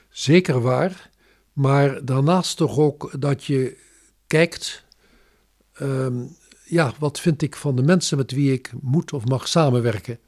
Zeker 0.10 0.62
waar. 0.62 1.10
Maar 1.54 2.06
daarnaast 2.06 2.58
toch 2.58 2.78
ook 2.78 3.12
dat 3.20 3.44
je 3.44 3.78
kijkt. 4.28 4.86
Um, 5.82 6.36
ja, 6.70 6.94
wat 7.00 7.20
vind 7.20 7.42
ik 7.42 7.56
van 7.56 7.76
de 7.76 7.82
mensen 7.82 8.18
met 8.18 8.32
wie 8.32 8.54
ik 8.54 8.72
moet 8.82 9.14
of 9.14 9.26
mag 9.26 9.48
samenwerken? 9.48 10.20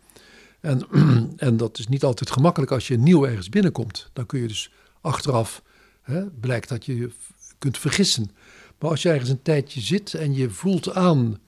En, 0.59 0.87
en 1.37 1.57
dat 1.57 1.79
is 1.79 1.87
niet 1.87 2.03
altijd 2.03 2.31
gemakkelijk 2.31 2.71
als 2.71 2.87
je 2.87 2.97
nieuw 2.97 3.25
ergens 3.25 3.49
binnenkomt. 3.49 4.09
Dan 4.13 4.25
kun 4.25 4.41
je 4.41 4.47
dus 4.47 4.71
achteraf, 5.01 5.63
hè, 6.01 6.25
blijkt 6.25 6.69
dat 6.69 6.85
je 6.85 6.97
je 6.97 7.09
kunt 7.57 7.77
vergissen. 7.77 8.31
Maar 8.79 8.89
als 8.89 9.01
je 9.01 9.09
ergens 9.09 9.29
een 9.29 9.41
tijdje 9.41 9.81
zit 9.81 10.13
en 10.13 10.33
je 10.33 10.49
voelt 10.49 10.93
aan 10.93 11.39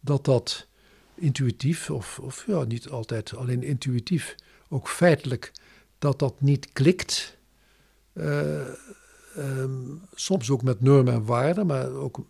dat 0.00 0.24
dat 0.24 0.66
intuïtief, 1.14 1.90
of, 1.90 2.18
of 2.18 2.44
ja, 2.46 2.64
niet 2.64 2.88
altijd 2.88 3.34
alleen 3.36 3.62
intuïtief, 3.62 4.34
ook 4.68 4.88
feitelijk, 4.88 5.52
dat 5.98 6.18
dat 6.18 6.40
niet 6.40 6.72
klikt. 6.72 7.36
Uh, 8.14 8.66
um, 9.38 10.00
soms 10.14 10.50
ook 10.50 10.62
met 10.62 10.80
normen 10.80 11.12
en 11.12 11.24
waarden, 11.24 11.66
maar 11.66 11.90
ook 11.90 12.24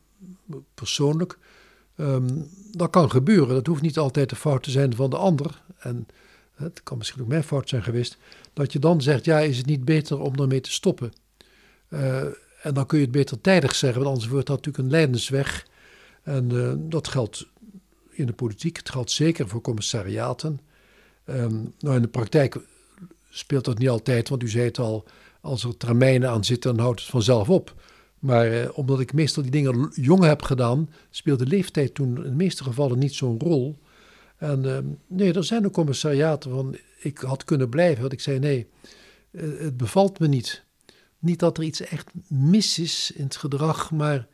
persoonlijk. 0.75 1.39
Um, 2.03 2.49
dat 2.71 2.91
kan 2.91 3.11
gebeuren. 3.11 3.55
Dat 3.55 3.67
hoeft 3.67 3.83
niet 3.83 3.99
altijd 3.99 4.29
de 4.29 4.37
fout 4.37 4.63
te 4.63 4.71
zijn 4.71 4.97
van 4.97 5.11
de 5.11 5.17
ander. 5.17 5.63
En 5.79 6.07
het 6.55 6.83
kan 6.83 6.99
misschien 6.99 7.23
ook 7.23 7.29
mijn 7.29 7.45
fout 7.45 7.69
zijn 7.69 7.83
geweest, 7.83 8.19
dat 8.53 8.73
je 8.73 8.79
dan 8.79 9.03
zegt, 9.03 9.25
ja, 9.25 9.39
is 9.39 9.57
het 9.57 9.67
niet 9.67 9.85
beter 9.85 10.21
om 10.21 10.37
daarmee 10.37 10.61
te 10.61 10.73
stoppen? 10.73 11.13
Uh, 11.89 12.23
en 12.63 12.75
dan 12.75 12.87
kun 12.87 12.99
je 12.99 13.05
het 13.05 13.13
beter 13.13 13.41
tijdig 13.41 13.75
zeggen, 13.75 13.99
want 14.03 14.15
anders 14.15 14.31
wordt 14.31 14.47
dat 14.47 14.57
natuurlijk 14.57 14.85
een 14.85 14.91
leidensweg. 14.91 15.67
En 16.23 16.53
uh, 16.53 16.73
dat 16.79 17.09
geldt 17.09 17.47
in 18.11 18.27
de 18.27 18.33
politiek, 18.33 18.77
het 18.77 18.91
geldt 18.91 19.11
zeker 19.11 19.49
voor 19.49 19.61
commissariaten. 19.61 20.61
Um, 21.25 21.75
nou, 21.79 21.97
in 21.97 22.03
de 22.03 22.09
praktijk 22.09 22.59
speelt 23.31 23.65
dat 23.65 23.79
niet 23.79 23.89
altijd, 23.89 24.29
want 24.29 24.43
u 24.43 24.49
zei 24.49 24.65
het 24.65 24.79
al, 24.79 25.05
als 25.41 25.65
er 25.65 25.77
termijnen 25.77 26.31
aan 26.31 26.45
zitten, 26.45 26.77
dan 26.77 26.85
houdt 26.85 27.01
het 27.01 27.11
vanzelf 27.11 27.49
op. 27.49 27.75
Maar 28.23 28.53
uh, 28.53 28.69
omdat 28.79 29.01
ik 29.01 29.13
meestal 29.13 29.43
die 29.43 29.53
dingen 29.53 29.91
jong 29.95 30.23
heb 30.23 30.43
gedaan, 30.43 30.91
speelt 31.11 31.39
de 31.39 31.47
leeftijd 31.47 31.95
toen 31.95 32.17
in 32.17 32.23
de 32.23 32.31
meeste 32.31 32.63
gevallen 32.65 32.99
niet 32.99 33.15
zo'n 33.15 33.39
rol. 33.41 33.79
En 34.37 34.65
uh, 34.65 34.79
nee, 35.07 35.33
er 35.33 35.45
zijn 35.45 35.67
ook 35.67 35.73
commissariaten 35.73 36.51
van, 36.51 36.77
ik 37.01 37.19
had 37.19 37.45
kunnen 37.45 37.69
blijven. 37.69 38.01
Want 38.01 38.13
ik 38.13 38.21
zei, 38.21 38.39
nee, 38.39 38.67
eh, 39.31 39.59
het 39.59 39.77
bevalt 39.77 40.19
me 40.19 40.29
niet. 40.29 40.65
Niet 41.19 41.39
dat 41.39 41.59
er 41.59 41.65
iets 41.65 41.81
echt 41.81 42.11
mis 42.29 42.79
is 42.79 43.13
in 43.15 43.25
het 43.25 43.37
gedrag, 43.37 43.91
maar 43.91 44.27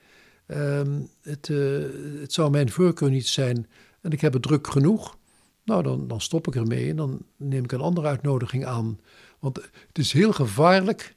uh, 0.47 0.83
het, 1.23 1.49
uh, 1.49 1.85
het 2.21 2.33
zou 2.33 2.51
mijn 2.51 2.71
voorkeur 2.71 3.11
niet 3.11 3.27
zijn. 3.27 3.67
En 4.01 4.11
ik 4.11 4.21
heb 4.21 4.33
het 4.33 4.43
druk 4.43 4.67
genoeg. 4.67 5.17
Nou, 5.65 5.83
dan, 5.83 6.09
dan 6.09 6.21
stop 6.21 6.47
ik 6.47 6.55
ermee 6.55 6.91
en 6.91 6.97
dan 6.97 7.23
neem 7.37 7.65
ik 7.65 7.73
een 7.73 7.81
andere 7.81 8.07
uitnodiging 8.07 8.65
aan. 8.65 9.01
Want 9.39 9.57
het 9.87 9.99
is 9.99 10.13
heel 10.13 10.33
gevaarlijk 10.33 11.13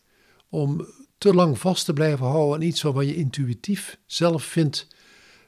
om 0.49 0.87
te 1.21 1.33
lang 1.33 1.59
vast 1.59 1.85
te 1.85 1.93
blijven 1.93 2.25
houden 2.25 2.55
aan 2.55 2.61
iets 2.61 2.81
waarvan 2.81 3.07
je 3.07 3.15
intuïtief 3.15 3.99
zelf 4.05 4.43
vindt, 4.43 4.87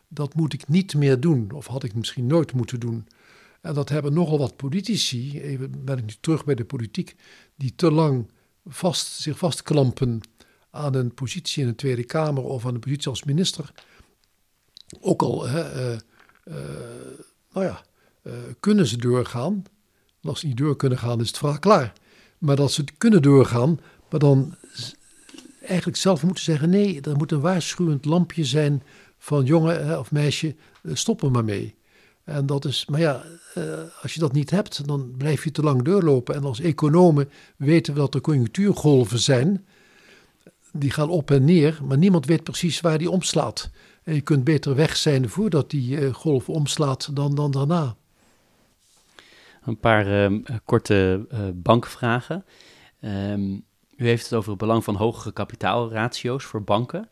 dat 0.07 0.33
moet 0.33 0.53
ik 0.53 0.67
niet 0.67 0.95
meer 0.95 1.19
doen. 1.19 1.51
Of 1.51 1.67
had 1.67 1.83
ik 1.83 1.95
misschien 1.95 2.27
nooit 2.27 2.53
moeten 2.53 2.79
doen. 2.79 3.07
En 3.61 3.73
dat 3.73 3.89
hebben 3.89 4.13
nogal 4.13 4.37
wat 4.37 4.55
politici, 4.55 5.41
even 5.41 5.85
ben 5.85 5.97
ik 5.97 6.05
nu 6.05 6.13
terug 6.19 6.45
bij 6.45 6.55
de 6.55 6.65
politiek, 6.65 7.15
die 7.55 7.75
te 7.75 7.91
lang 7.91 8.31
vast, 8.65 9.07
zich 9.07 9.37
vastklampen 9.37 10.21
aan 10.71 10.93
een 10.93 11.13
positie 11.13 11.61
in 11.61 11.69
de 11.69 11.75
Tweede 11.75 12.03
Kamer 12.03 12.43
of 12.43 12.65
aan 12.65 12.73
een 12.73 12.79
positie 12.79 13.07
als 13.07 13.23
minister. 13.23 13.71
Ook 14.99 15.21
al 15.21 15.47
hè, 15.47 15.91
uh, 15.91 15.99
uh, 16.45 16.55
nou 17.53 17.65
ja, 17.65 17.85
uh, 18.23 18.33
kunnen 18.59 18.87
ze 18.87 18.97
doorgaan. 18.97 19.63
Als 20.21 20.39
ze 20.39 20.47
niet 20.47 20.57
door 20.57 20.75
kunnen 20.75 20.97
gaan, 20.97 21.21
is 21.21 21.27
het 21.27 21.37
verhaal 21.37 21.59
klaar. 21.59 21.93
Maar 22.37 22.55
dat 22.55 22.71
ze 22.71 22.83
kunnen 22.97 23.21
doorgaan, 23.21 23.79
maar 24.09 24.19
dan 24.19 24.55
eigenlijk 25.73 26.01
zelf 26.01 26.23
moeten 26.23 26.43
zeggen: 26.43 26.69
nee, 26.69 27.01
er 27.01 27.15
moet 27.15 27.31
een 27.31 27.39
waarschuwend 27.39 28.05
lampje 28.05 28.45
zijn 28.45 28.83
van 29.17 29.45
jongen 29.45 29.99
of 29.99 30.11
meisje, 30.11 30.55
stop 30.93 31.23
er 31.23 31.31
maar 31.31 31.43
mee. 31.43 31.75
En 32.23 32.45
dat 32.45 32.65
is, 32.65 32.85
maar 32.85 32.99
ja, 32.99 33.23
als 34.01 34.13
je 34.13 34.19
dat 34.19 34.33
niet 34.33 34.49
hebt, 34.49 34.87
dan 34.87 35.13
blijf 35.17 35.43
je 35.43 35.51
te 35.51 35.63
lang 35.63 35.81
doorlopen. 35.81 36.35
En 36.35 36.43
als 36.43 36.59
economen 36.59 37.29
weten 37.57 37.93
we 37.93 37.99
dat 37.99 38.15
er 38.15 38.21
conjunctuurgolven 38.21 39.19
zijn 39.19 39.65
die 40.71 40.91
gaan 40.91 41.09
op 41.09 41.31
en 41.31 41.45
neer, 41.45 41.79
maar 41.83 41.97
niemand 41.97 42.25
weet 42.25 42.43
precies 42.43 42.81
waar 42.81 42.97
die 42.97 43.09
omslaat. 43.09 43.69
En 44.03 44.13
je 44.13 44.21
kunt 44.21 44.43
beter 44.43 44.75
weg 44.75 44.97
zijn 44.97 45.29
voordat 45.29 45.69
die 45.69 46.13
golf 46.13 46.49
omslaat 46.49 47.15
dan, 47.15 47.35
dan 47.35 47.51
daarna. 47.51 47.95
Een 49.63 49.77
paar 49.77 50.31
uh, 50.31 50.39
korte 50.65 51.25
bankvragen. 51.53 52.45
Um, 53.01 53.63
u 53.95 54.07
heeft 54.07 54.24
het 54.24 54.34
over 54.34 54.49
het 54.49 54.60
belang 54.60 54.84
van 54.84 54.95
hogere 54.95 55.34
kapitaalratio's 55.34 56.44
voor 56.44 56.64
banken. 56.64 57.10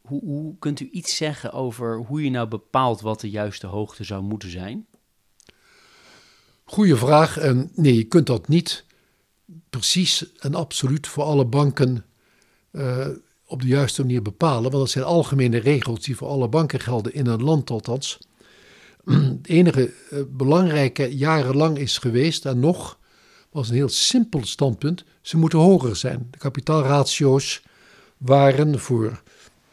Hoe, 0.00 0.24
hoe, 0.24 0.58
kunt 0.58 0.80
u 0.80 0.88
iets 0.90 1.16
zeggen 1.16 1.52
over 1.52 1.96
hoe 1.96 2.24
je 2.24 2.30
nou 2.30 2.48
bepaalt 2.48 3.00
wat 3.00 3.20
de 3.20 3.30
juiste 3.30 3.66
hoogte 3.66 4.04
zou 4.04 4.22
moeten 4.22 4.50
zijn? 4.50 4.86
Goeie 6.64 6.94
vraag. 6.94 7.38
En 7.38 7.70
nee, 7.74 7.94
je 7.94 8.04
kunt 8.04 8.26
dat 8.26 8.48
niet 8.48 8.84
precies 9.70 10.32
en 10.38 10.54
absoluut 10.54 11.06
voor 11.06 11.24
alle 11.24 11.44
banken 11.44 12.04
uh, 12.72 13.08
op 13.46 13.60
de 13.60 13.66
juiste 13.66 14.00
manier 14.02 14.22
bepalen. 14.22 14.62
Want 14.62 14.72
dat 14.74 14.90
zijn 14.90 15.04
algemene 15.04 15.58
regels 15.58 16.00
die 16.00 16.16
voor 16.16 16.28
alle 16.28 16.48
banken 16.48 16.80
gelden, 16.80 17.14
in 17.14 17.26
een 17.26 17.42
land 17.42 17.70
althans. 17.70 18.18
Het 19.04 19.48
enige 19.48 19.92
uh, 20.12 20.20
belangrijke 20.28 21.16
jarenlang 21.16 21.78
is 21.78 21.98
geweest, 21.98 22.46
en 22.46 22.60
nog, 22.60 22.98
was 23.54 23.68
een 23.68 23.74
heel 23.74 23.88
simpel 23.88 24.44
standpunt. 24.44 25.04
Ze 25.20 25.36
moeten 25.36 25.58
hoger 25.58 25.96
zijn. 25.96 26.28
De 26.30 26.38
kapitaalratio's 26.38 27.62
waren 28.18 28.78
voor 28.78 29.22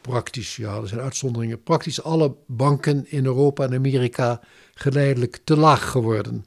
praktisch, 0.01 0.55
ja, 0.55 0.75
er 0.75 0.87
zijn 0.87 1.01
uitzonderingen, 1.01 1.63
praktisch 1.63 2.03
alle 2.03 2.35
banken 2.45 3.05
in 3.11 3.25
Europa 3.25 3.63
en 3.63 3.73
Amerika 3.73 4.41
geleidelijk 4.73 5.39
te 5.43 5.57
laag 5.57 5.89
geworden. 5.89 6.45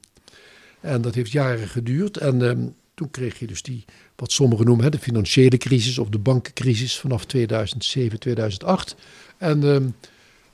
En 0.79 1.01
dat 1.01 1.15
heeft 1.15 1.31
jaren 1.31 1.67
geduurd. 1.67 2.17
En 2.17 2.41
um, 2.41 2.75
toen 2.93 3.11
kreeg 3.11 3.39
je 3.39 3.47
dus 3.47 3.61
die, 3.61 3.85
wat 4.15 4.31
sommigen 4.31 4.65
noemen, 4.65 4.83
hè, 4.83 4.91
de 4.91 4.99
financiële 4.99 5.57
crisis 5.57 5.97
of 5.97 6.09
de 6.09 6.19
bankencrisis 6.19 6.99
vanaf 6.99 7.25
2007, 7.25 8.19
2008. 8.19 8.95
En 9.37 9.63
um, 9.63 9.95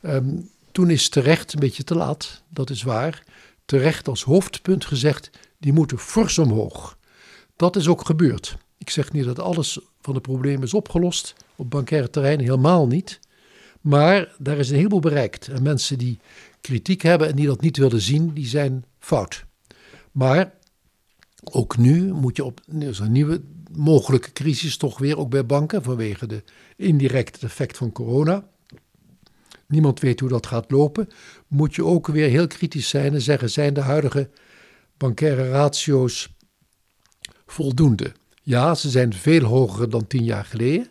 um, 0.02 0.50
toen 0.72 0.90
is 0.90 1.10
terecht, 1.10 1.54
een 1.54 1.60
beetje 1.60 1.84
te 1.84 1.96
laat, 1.96 2.42
dat 2.50 2.70
is 2.70 2.84
waar, 2.84 3.24
terecht 3.66 4.08
als 4.08 4.24
hoofdpunt 4.24 4.86
gezegd, 4.86 5.30
die 5.62 5.74
moeten 5.74 5.98
fors 5.98 6.38
omhoog. 6.38 6.98
Dat 7.56 7.76
is 7.76 7.88
ook 7.88 8.06
gebeurd. 8.06 8.58
Ik 8.78 8.90
zeg 8.90 9.12
niet 9.12 9.26
dat 9.26 9.40
alles 9.40 9.80
van 10.02 10.14
de 10.14 10.22
problemen 10.22 10.64
is 10.64 10.74
opgelost 10.74 11.36
op 11.56 11.70
bankaire 11.70 12.10
terrein, 12.10 12.40
helemaal 12.40 12.88
niet. 12.88 13.20
Maar 13.82 14.36
daar 14.38 14.58
is 14.58 14.70
een 14.70 14.76
heleboel 14.76 15.00
bereikt. 15.00 15.48
En 15.48 15.64
mensen 15.64 15.98
die 15.98 16.20
kritiek 16.62 17.02
hebben 17.02 17.28
en 17.28 17.36
die 17.36 17.46
dat 17.48 17.62
niet 17.62 17.78
willen 17.78 18.02
zien, 18.02 18.34
die 18.34 18.48
zijn 18.48 18.86
fout. 19.00 19.46
Maar 20.12 20.54
ook 21.44 21.78
nu 21.78 22.14
moet 22.14 22.36
je 22.36 22.44
op 22.44 22.62
is 22.80 23.00
een 23.00 23.12
nieuwe 23.12 23.42
mogelijke 23.72 24.32
crisis 24.32 24.78
toch 24.78 24.98
weer, 25.00 25.18
ook 25.18 25.30
bij 25.30 25.46
banken, 25.46 25.84
vanwege 25.84 26.28
de 26.28 26.44
indirecte 26.76 27.46
effect 27.46 27.78
van 27.78 27.92
corona. 27.92 28.48
Niemand 29.68 30.00
weet 30.00 30.20
hoe 30.20 30.30
dat 30.30 30.48
gaat 30.48 30.72
lopen. 30.72 31.10
Moet 31.48 31.76
je 31.76 31.86
ook 31.86 32.08
weer 32.08 32.30
heel 32.30 32.48
kritisch 32.48 32.90
zijn 32.90 33.14
en 33.14 33.22
zeggen: 33.22 33.50
zijn 33.50 33.74
de 33.74 33.82
huidige 33.82 34.30
bankaire 35.02 35.50
ratio's 35.50 36.30
voldoende? 37.46 38.12
Ja, 38.44 38.76
ze 38.76 38.90
zijn 38.90 39.14
veel 39.14 39.44
hoger 39.44 39.90
dan 39.90 40.08
tien 40.08 40.24
jaar 40.24 40.46
geleden, 40.46 40.88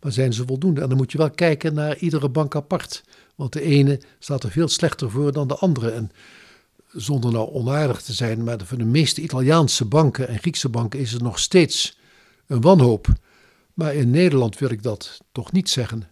maar 0.00 0.12
zijn 0.12 0.32
ze 0.32 0.46
voldoende? 0.46 0.80
En 0.80 0.88
dan 0.88 0.96
moet 0.96 1.12
je 1.12 1.18
wel 1.18 1.30
kijken 1.30 1.74
naar 1.74 1.96
iedere 1.96 2.28
bank 2.28 2.56
apart. 2.56 3.04
Want 3.34 3.52
de 3.52 3.62
ene 3.62 4.00
staat 4.18 4.42
er 4.42 4.50
veel 4.50 4.68
slechter 4.68 5.10
voor 5.10 5.32
dan 5.32 5.48
de 5.48 5.54
andere. 5.54 5.90
En 5.90 6.10
zonder 6.92 7.32
nou 7.32 7.52
onaardig 7.52 8.02
te 8.02 8.12
zijn, 8.12 8.44
maar 8.44 8.58
voor 8.64 8.78
de 8.78 8.84
meeste 8.84 9.20
Italiaanse 9.20 9.84
banken 9.84 10.28
en 10.28 10.38
Griekse 10.38 10.68
banken 10.68 11.00
is 11.00 11.12
er 11.12 11.22
nog 11.22 11.38
steeds 11.38 11.98
een 12.46 12.60
wanhoop. 12.60 13.06
Maar 13.74 13.94
in 13.94 14.10
Nederland 14.10 14.58
wil 14.58 14.70
ik 14.70 14.82
dat 14.82 15.20
toch 15.32 15.52
niet 15.52 15.70
zeggen. 15.70 16.08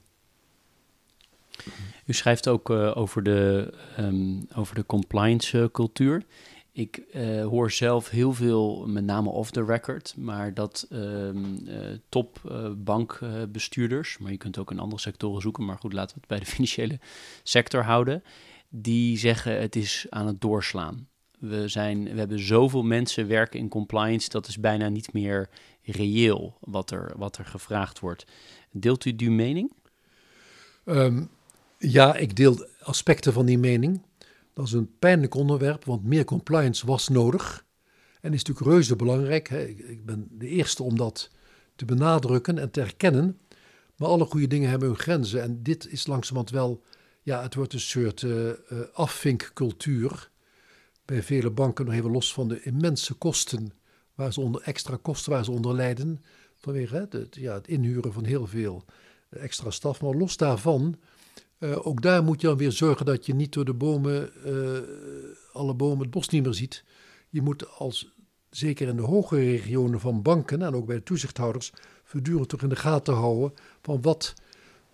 U 2.06 2.12
schrijft 2.12 2.48
ook 2.48 2.70
uh, 2.70 2.96
over, 2.96 3.22
de, 3.22 3.72
um, 3.98 4.46
over 4.54 4.74
de 4.74 4.86
compliance 4.86 5.58
uh, 5.58 5.64
cultuur. 5.72 6.24
Ik 6.76 7.02
uh, 7.14 7.44
hoor 7.44 7.70
zelf 7.70 8.10
heel 8.10 8.32
veel, 8.32 8.86
met 8.86 9.04
name 9.04 9.28
off 9.28 9.50
the 9.50 9.64
record, 9.64 10.14
maar 10.16 10.54
dat 10.54 10.86
um, 10.92 11.68
top 12.08 12.40
bankbestuurders, 12.76 14.18
maar 14.18 14.30
je 14.30 14.36
kunt 14.36 14.58
ook 14.58 14.70
in 14.70 14.78
andere 14.78 15.00
sectoren 15.00 15.42
zoeken, 15.42 15.64
maar 15.64 15.78
goed, 15.78 15.92
laten 15.92 16.14
we 16.14 16.20
het 16.20 16.28
bij 16.28 16.38
de 16.38 16.52
financiële 16.54 16.98
sector 17.42 17.82
houden 17.82 18.22
die 18.68 19.18
zeggen 19.18 19.60
het 19.60 19.76
is 19.76 20.06
aan 20.10 20.26
het 20.26 20.40
doorslaan. 20.40 21.08
We, 21.38 21.68
zijn, 21.68 22.04
we 22.04 22.18
hebben 22.18 22.40
zoveel 22.40 22.82
mensen 22.82 23.28
werken 23.28 23.58
in 23.58 23.68
compliance, 23.68 24.28
dat 24.28 24.46
is 24.46 24.60
bijna 24.60 24.88
niet 24.88 25.12
meer 25.12 25.48
reëel 25.82 26.56
wat 26.60 26.90
er, 26.90 27.12
wat 27.16 27.38
er 27.38 27.44
gevraagd 27.44 28.00
wordt. 28.00 28.24
Deelt 28.70 29.04
u 29.04 29.16
die 29.16 29.30
mening? 29.30 29.72
Um, 30.84 31.28
ja, 31.78 32.14
ik 32.14 32.36
deel 32.36 32.66
aspecten 32.82 33.32
van 33.32 33.46
die 33.46 33.58
mening. 33.58 34.00
Dat 34.56 34.66
is 34.66 34.72
een 34.72 34.98
pijnlijk 34.98 35.34
onderwerp, 35.34 35.84
want 35.84 36.04
meer 36.04 36.24
compliance 36.24 36.86
was 36.86 37.08
nodig. 37.08 37.64
En 38.20 38.32
is 38.32 38.42
natuurlijk 38.42 38.66
reuze 38.66 38.96
belangrijk. 38.96 39.48
Hè. 39.48 39.64
Ik 39.64 40.04
ben 40.04 40.28
de 40.30 40.48
eerste 40.48 40.82
om 40.82 40.96
dat 40.96 41.30
te 41.74 41.84
benadrukken 41.84 42.58
en 42.58 42.70
te 42.70 42.80
erkennen. 42.80 43.40
Maar 43.96 44.08
alle 44.08 44.24
goede 44.24 44.46
dingen 44.46 44.70
hebben 44.70 44.88
hun 44.88 44.98
grenzen. 44.98 45.42
En 45.42 45.62
dit 45.62 45.86
is 45.86 46.06
langzamerhand 46.06 46.50
wel 46.50 46.82
ja, 47.22 47.42
het 47.42 47.54
wordt 47.54 47.72
een 47.72 47.80
soort 47.80 48.22
uh, 48.22 48.50
afvinkcultuur. 48.92 50.30
Bij 51.04 51.22
vele 51.22 51.50
banken 51.50 51.84
nog 51.84 51.94
even 51.94 52.10
los 52.10 52.32
van 52.32 52.48
de 52.48 52.62
immense 52.62 53.14
kosten, 53.14 53.72
waar 54.14 54.32
ze 54.32 54.40
onder, 54.40 54.62
extra 54.62 54.98
kosten 55.02 55.32
waar 55.32 55.44
ze 55.44 55.50
onder 55.50 55.74
lijden. 55.74 56.22
Vanwege 56.54 56.96
hè, 56.96 57.08
de, 57.08 57.26
ja, 57.30 57.54
het 57.54 57.68
inhuren 57.68 58.12
van 58.12 58.24
heel 58.24 58.46
veel 58.46 58.84
eh, 59.28 59.42
extra 59.42 59.70
staf. 59.70 60.00
Maar 60.00 60.14
los 60.14 60.36
daarvan, 60.36 60.96
uh, 61.58 61.86
ook 61.86 62.02
daar 62.02 62.24
moet 62.24 62.40
je 62.40 62.46
dan 62.46 62.56
weer 62.56 62.72
zorgen 62.72 63.06
dat 63.06 63.26
je 63.26 63.34
niet 63.34 63.52
door 63.52 63.64
de 63.64 63.74
bomen, 63.74 64.30
uh, 64.46 64.78
alle 65.52 65.74
bomen 65.74 66.00
het 66.00 66.10
bos 66.10 66.28
niet 66.28 66.42
meer 66.42 66.54
ziet. 66.54 66.84
Je 67.28 67.42
moet 67.42 67.68
als, 67.78 68.14
zeker 68.50 68.88
in 68.88 68.96
de 68.96 69.02
hogere 69.02 69.40
regionen 69.40 70.00
van 70.00 70.22
banken 70.22 70.62
en 70.62 70.74
ook 70.74 70.86
bij 70.86 70.96
de 70.96 71.02
toezichthouders, 71.02 71.72
voortdurend 72.04 72.48
toch 72.48 72.62
in 72.62 72.68
de 72.68 72.76
gaten 72.76 73.14
houden 73.14 73.52
van 73.82 74.02
wat, 74.02 74.34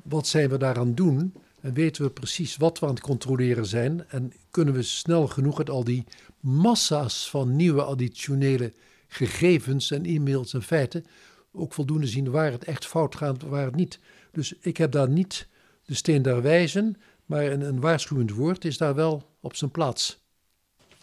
wat 0.02 0.26
zijn 0.26 0.48
we 0.48 0.56
daaraan 0.56 0.94
doen 0.94 1.34
en 1.60 1.74
weten 1.74 2.04
we 2.04 2.10
precies 2.10 2.56
wat 2.56 2.78
we 2.78 2.86
aan 2.86 2.94
het 2.94 3.02
controleren 3.02 3.66
zijn. 3.66 4.08
En 4.08 4.32
kunnen 4.50 4.74
we 4.74 4.82
snel 4.82 5.26
genoeg 5.26 5.58
uit 5.58 5.70
al 5.70 5.84
die 5.84 6.04
massa's 6.40 7.30
van 7.30 7.56
nieuwe 7.56 7.82
additionele 7.82 8.72
gegevens 9.08 9.90
en 9.90 10.04
e-mails 10.04 10.54
en 10.54 10.62
feiten 10.62 11.04
ook 11.52 11.72
voldoende 11.72 12.06
zien 12.06 12.30
waar 12.30 12.52
het 12.52 12.64
echt 12.64 12.86
fout 12.86 13.16
gaat 13.16 13.42
waar 13.42 13.64
het 13.64 13.74
niet. 13.74 13.98
Dus 14.32 14.54
ik 14.60 14.76
heb 14.76 14.92
daar 14.92 15.08
niet 15.08 15.48
de 15.92 15.98
steen 15.98 16.22
der 16.22 16.42
wijzen, 16.42 16.96
maar 17.26 17.44
een, 17.44 17.60
een 17.60 17.80
waarschuwend 17.80 18.30
woord 18.30 18.64
is 18.64 18.76
daar 18.76 18.94
wel 18.94 19.22
op 19.40 19.56
zijn 19.56 19.70
plaats. 19.70 20.20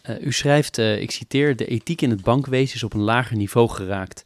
Uh, 0.09 0.21
u 0.21 0.31
schrijft, 0.31 0.77
uh, 0.77 1.01
ik 1.01 1.11
citeer, 1.11 1.55
de 1.55 1.65
ethiek 1.65 2.01
in 2.01 2.09
het 2.09 2.21
bankwezen 2.21 2.75
is 2.75 2.83
op 2.83 2.93
een 2.93 3.01
lager 3.01 3.37
niveau 3.37 3.69
geraakt. 3.69 4.25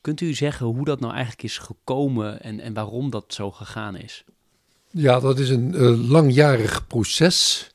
Kunt 0.00 0.20
u 0.20 0.34
zeggen 0.34 0.66
hoe 0.66 0.84
dat 0.84 1.00
nou 1.00 1.12
eigenlijk 1.12 1.42
is 1.42 1.58
gekomen 1.58 2.42
en, 2.42 2.60
en 2.60 2.74
waarom 2.74 3.10
dat 3.10 3.24
zo 3.34 3.50
gegaan 3.50 3.96
is? 3.96 4.24
Ja, 4.90 5.20
dat 5.20 5.38
is 5.38 5.48
een 5.48 5.74
uh, 5.74 6.10
langjarig 6.10 6.86
proces 6.86 7.70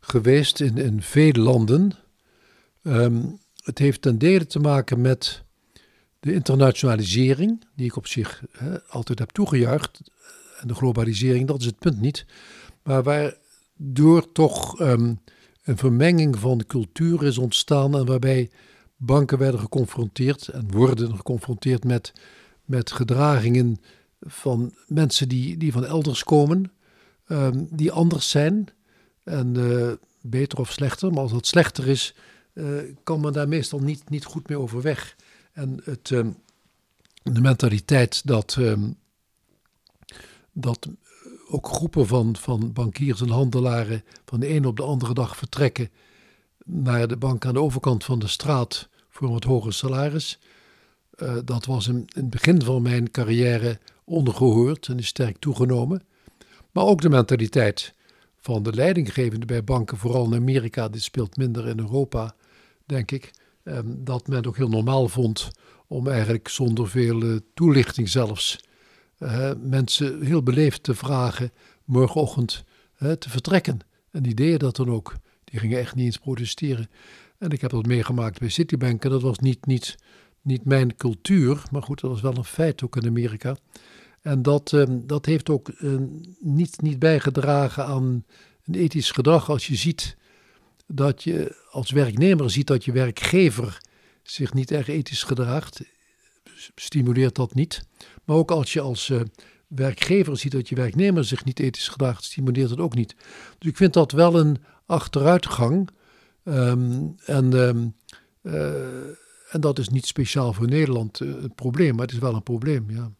geweest 0.00 0.60
in, 0.60 0.78
in 0.78 1.02
veel 1.02 1.32
landen. 1.32 1.92
Um, 2.82 3.38
het 3.64 3.78
heeft 3.78 4.02
ten 4.02 4.18
dele 4.18 4.46
te 4.46 4.58
maken 4.58 5.00
met 5.00 5.42
de 6.20 6.32
internationalisering, 6.32 7.64
die 7.74 7.86
ik 7.86 7.96
op 7.96 8.06
zich 8.06 8.42
altijd 8.88 9.18
heb 9.18 9.30
toegejuicht. 9.30 10.00
En 10.60 10.68
de 10.68 10.74
globalisering, 10.74 11.46
dat 11.46 11.60
is 11.60 11.66
het 11.66 11.78
punt 11.78 12.00
niet. 12.00 12.26
Maar 12.82 13.02
waardoor 13.02 14.32
toch 14.32 14.80
um, 14.80 15.20
een 15.64 15.76
vermenging 15.76 16.38
van 16.38 16.64
cultuur 16.66 17.24
is 17.24 17.38
ontstaan 17.38 17.96
en 17.96 18.06
waarbij 18.06 18.50
banken 18.96 19.38
werden 19.38 19.60
geconfronteerd 19.60 20.48
en 20.48 20.70
worden 20.70 21.16
geconfronteerd 21.16 21.84
met, 21.84 22.12
met 22.64 22.92
gedragingen 22.92 23.80
van 24.20 24.74
mensen 24.86 25.28
die, 25.28 25.56
die 25.56 25.72
van 25.72 25.84
elders 25.84 26.24
komen, 26.24 26.72
um, 27.28 27.68
die 27.70 27.92
anders 27.92 28.30
zijn. 28.30 28.68
En 29.24 29.54
uh, 29.58 29.92
beter 30.20 30.58
of 30.58 30.72
slechter, 30.72 31.12
maar 31.12 31.22
als 31.22 31.32
dat 31.32 31.46
slechter 31.46 31.88
is, 31.88 32.14
kan 33.02 33.20
men 33.20 33.32
daar 33.32 33.48
meestal 33.48 33.78
niet, 33.78 34.10
niet 34.10 34.24
goed 34.24 34.48
mee 34.48 34.58
overweg. 34.58 35.16
En 35.52 35.80
het, 35.84 36.10
ehm, 36.10 36.30
de 37.22 37.40
mentaliteit 37.40 38.26
dat, 38.26 38.56
ehm, 38.58 38.90
dat 40.58 40.88
ook 41.48 41.68
groepen 41.68 42.06
van, 42.06 42.36
van 42.36 42.72
bankiers 42.72 43.20
en 43.20 43.28
handelaren 43.28 44.04
van 44.24 44.40
de 44.40 44.46
ene 44.46 44.68
op 44.68 44.76
de 44.76 44.82
andere 44.82 45.14
dag 45.14 45.36
vertrekken 45.36 45.90
naar 46.64 47.08
de 47.08 47.16
bank 47.16 47.44
aan 47.44 47.54
de 47.54 47.60
overkant 47.60 48.04
van 48.04 48.18
de 48.18 48.26
straat 48.26 48.88
voor 49.08 49.26
een 49.26 49.32
wat 49.32 49.44
hoger 49.44 49.72
salaris. 49.72 50.38
Uh, 51.16 51.36
dat 51.44 51.64
was 51.64 51.88
in, 51.88 52.06
het 52.08 52.30
begin 52.30 52.62
van 52.62 52.82
mijn 52.82 53.10
carrière 53.10 53.78
ondergehoord 54.04 54.88
en 54.88 54.98
is 54.98 55.06
sterk 55.06 55.38
toegenomen. 55.38 56.02
Maar 56.72 56.84
ook 56.84 57.00
de 57.00 57.08
mentaliteit 57.08 57.94
van 58.36 58.62
de 58.62 58.72
leidinggevende 58.72 59.46
bij 59.46 59.64
banken, 59.64 59.96
vooral 59.96 60.24
in 60.24 60.34
Amerika, 60.34 60.88
dit 60.88 61.02
speelt 61.02 61.36
minder 61.36 61.68
in 61.68 61.78
Europa, 61.78 62.34
denk 62.84 63.10
ik, 63.10 63.30
um, 63.64 64.04
dat 64.04 64.28
men 64.28 64.46
ook 64.46 64.56
heel 64.56 64.68
normaal 64.68 65.08
vond 65.08 65.50
om 65.86 66.08
eigenlijk 66.08 66.48
zonder 66.48 66.88
veel 66.88 67.40
toelichting 67.54 68.08
zelfs 68.08 68.58
uh, 69.18 69.50
mensen 69.62 70.22
heel 70.22 70.42
beleefd 70.42 70.82
te 70.82 70.94
vragen 70.94 71.52
morgenochtend 71.84 72.64
uh, 72.98 73.12
te 73.12 73.30
vertrekken. 73.30 73.78
En 74.10 74.22
die 74.22 74.34
deden 74.34 74.58
dat 74.58 74.76
dan 74.76 74.90
ook. 74.90 75.14
Die 75.44 75.60
gingen 75.60 75.78
echt 75.78 75.94
niet 75.94 76.04
eens 76.04 76.18
protesteren. 76.18 76.90
En 77.38 77.50
ik 77.50 77.60
heb 77.60 77.70
dat 77.70 77.86
meegemaakt 77.86 78.38
bij 78.38 78.48
Citibank 78.48 79.04
en 79.04 79.10
dat 79.10 79.22
was 79.22 79.38
niet, 79.38 79.66
niet, 79.66 79.96
niet 80.42 80.64
mijn 80.64 80.96
cultuur, 80.96 81.62
maar 81.70 81.82
goed, 81.82 82.00
dat 82.00 82.10
was 82.10 82.20
wel 82.20 82.36
een 82.36 82.44
feit 82.44 82.82
ook 82.82 82.96
in 82.96 83.06
Amerika. 83.06 83.56
En 84.22 84.42
dat, 84.42 84.72
uh, 84.72 84.84
dat 84.90 85.26
heeft 85.26 85.48
ook 85.48 85.72
niet, 86.40 86.80
niet 86.80 86.98
bijgedragen 86.98 87.86
aan 87.86 88.24
een 88.64 88.74
ethisch 88.74 89.10
gedrag 89.10 89.50
als 89.50 89.66
je 89.66 89.74
ziet 89.74 90.16
dat 90.86 91.22
je 91.22 91.64
als 91.70 91.90
werknemer 91.90 92.50
ziet 92.50 92.66
dat 92.66 92.84
je 92.84 92.92
werkgever 92.92 93.78
zich 94.22 94.54
niet 94.54 94.70
erg 94.70 94.88
ethisch 94.88 95.22
gedraagt, 95.22 95.80
stimuleert 96.74 97.34
dat 97.34 97.54
niet. 97.54 97.82
Maar 98.26 98.36
ook 98.36 98.50
als 98.50 98.72
je 98.72 98.80
als 98.80 99.08
uh, 99.08 99.20
werkgever 99.66 100.36
ziet 100.36 100.52
dat 100.52 100.68
je 100.68 100.74
werknemer 100.74 101.24
zich 101.24 101.44
niet 101.44 101.60
ethisch 101.60 101.88
gedraagt, 101.88 102.24
stimuleert 102.24 102.68
dat 102.68 102.78
ook 102.78 102.94
niet. 102.94 103.16
Dus 103.58 103.70
ik 103.70 103.76
vind 103.76 103.92
dat 103.92 104.12
wel 104.12 104.38
een 104.38 104.56
achteruitgang. 104.86 105.88
Um, 106.44 107.14
en, 107.24 107.52
um, 107.52 107.94
uh, 108.42 109.06
en 109.50 109.60
dat 109.60 109.78
is 109.78 109.88
niet 109.88 110.06
speciaal 110.06 110.52
voor 110.52 110.66
Nederland 110.66 111.20
uh, 111.20 111.42
het 111.42 111.54
probleem, 111.54 111.94
maar 111.94 112.04
het 112.04 112.14
is 112.14 112.20
wel 112.20 112.34
een 112.34 112.42
probleem, 112.42 112.90
ja. 112.90 113.12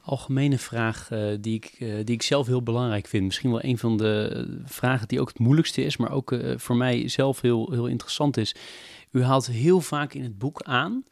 Algemene 0.00 0.58
vraag 0.58 1.08
die, 1.40 1.54
ik, 1.54 1.76
die 1.78 2.14
ik 2.14 2.22
zelf 2.22 2.46
heel 2.46 2.62
belangrijk 2.62 3.06
vind. 3.06 3.24
Misschien 3.24 3.50
wel 3.50 3.64
een 3.64 3.78
van 3.78 3.96
de 3.96 4.62
vragen 4.64 5.08
die 5.08 5.20
ook 5.20 5.28
het 5.28 5.38
moeilijkste 5.38 5.84
is, 5.84 5.96
maar 5.96 6.10
ook 6.10 6.36
voor 6.56 6.76
mij 6.76 7.08
zelf 7.08 7.40
heel, 7.40 7.70
heel 7.72 7.86
interessant 7.86 8.36
is. 8.36 8.54
U 9.10 9.22
haalt 9.22 9.46
heel 9.46 9.80
vaak 9.80 10.14
in 10.14 10.22
het 10.22 10.38
boek 10.38 10.62
aan 10.62 11.04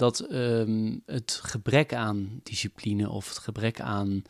dat 0.00 0.32
um, 0.32 1.02
het 1.06 1.40
gebrek 1.42 1.94
aan 1.94 2.40
discipline 2.42 3.10
of 3.10 3.28
het 3.28 3.38
gebrek 3.38 3.80
aan 3.80 4.22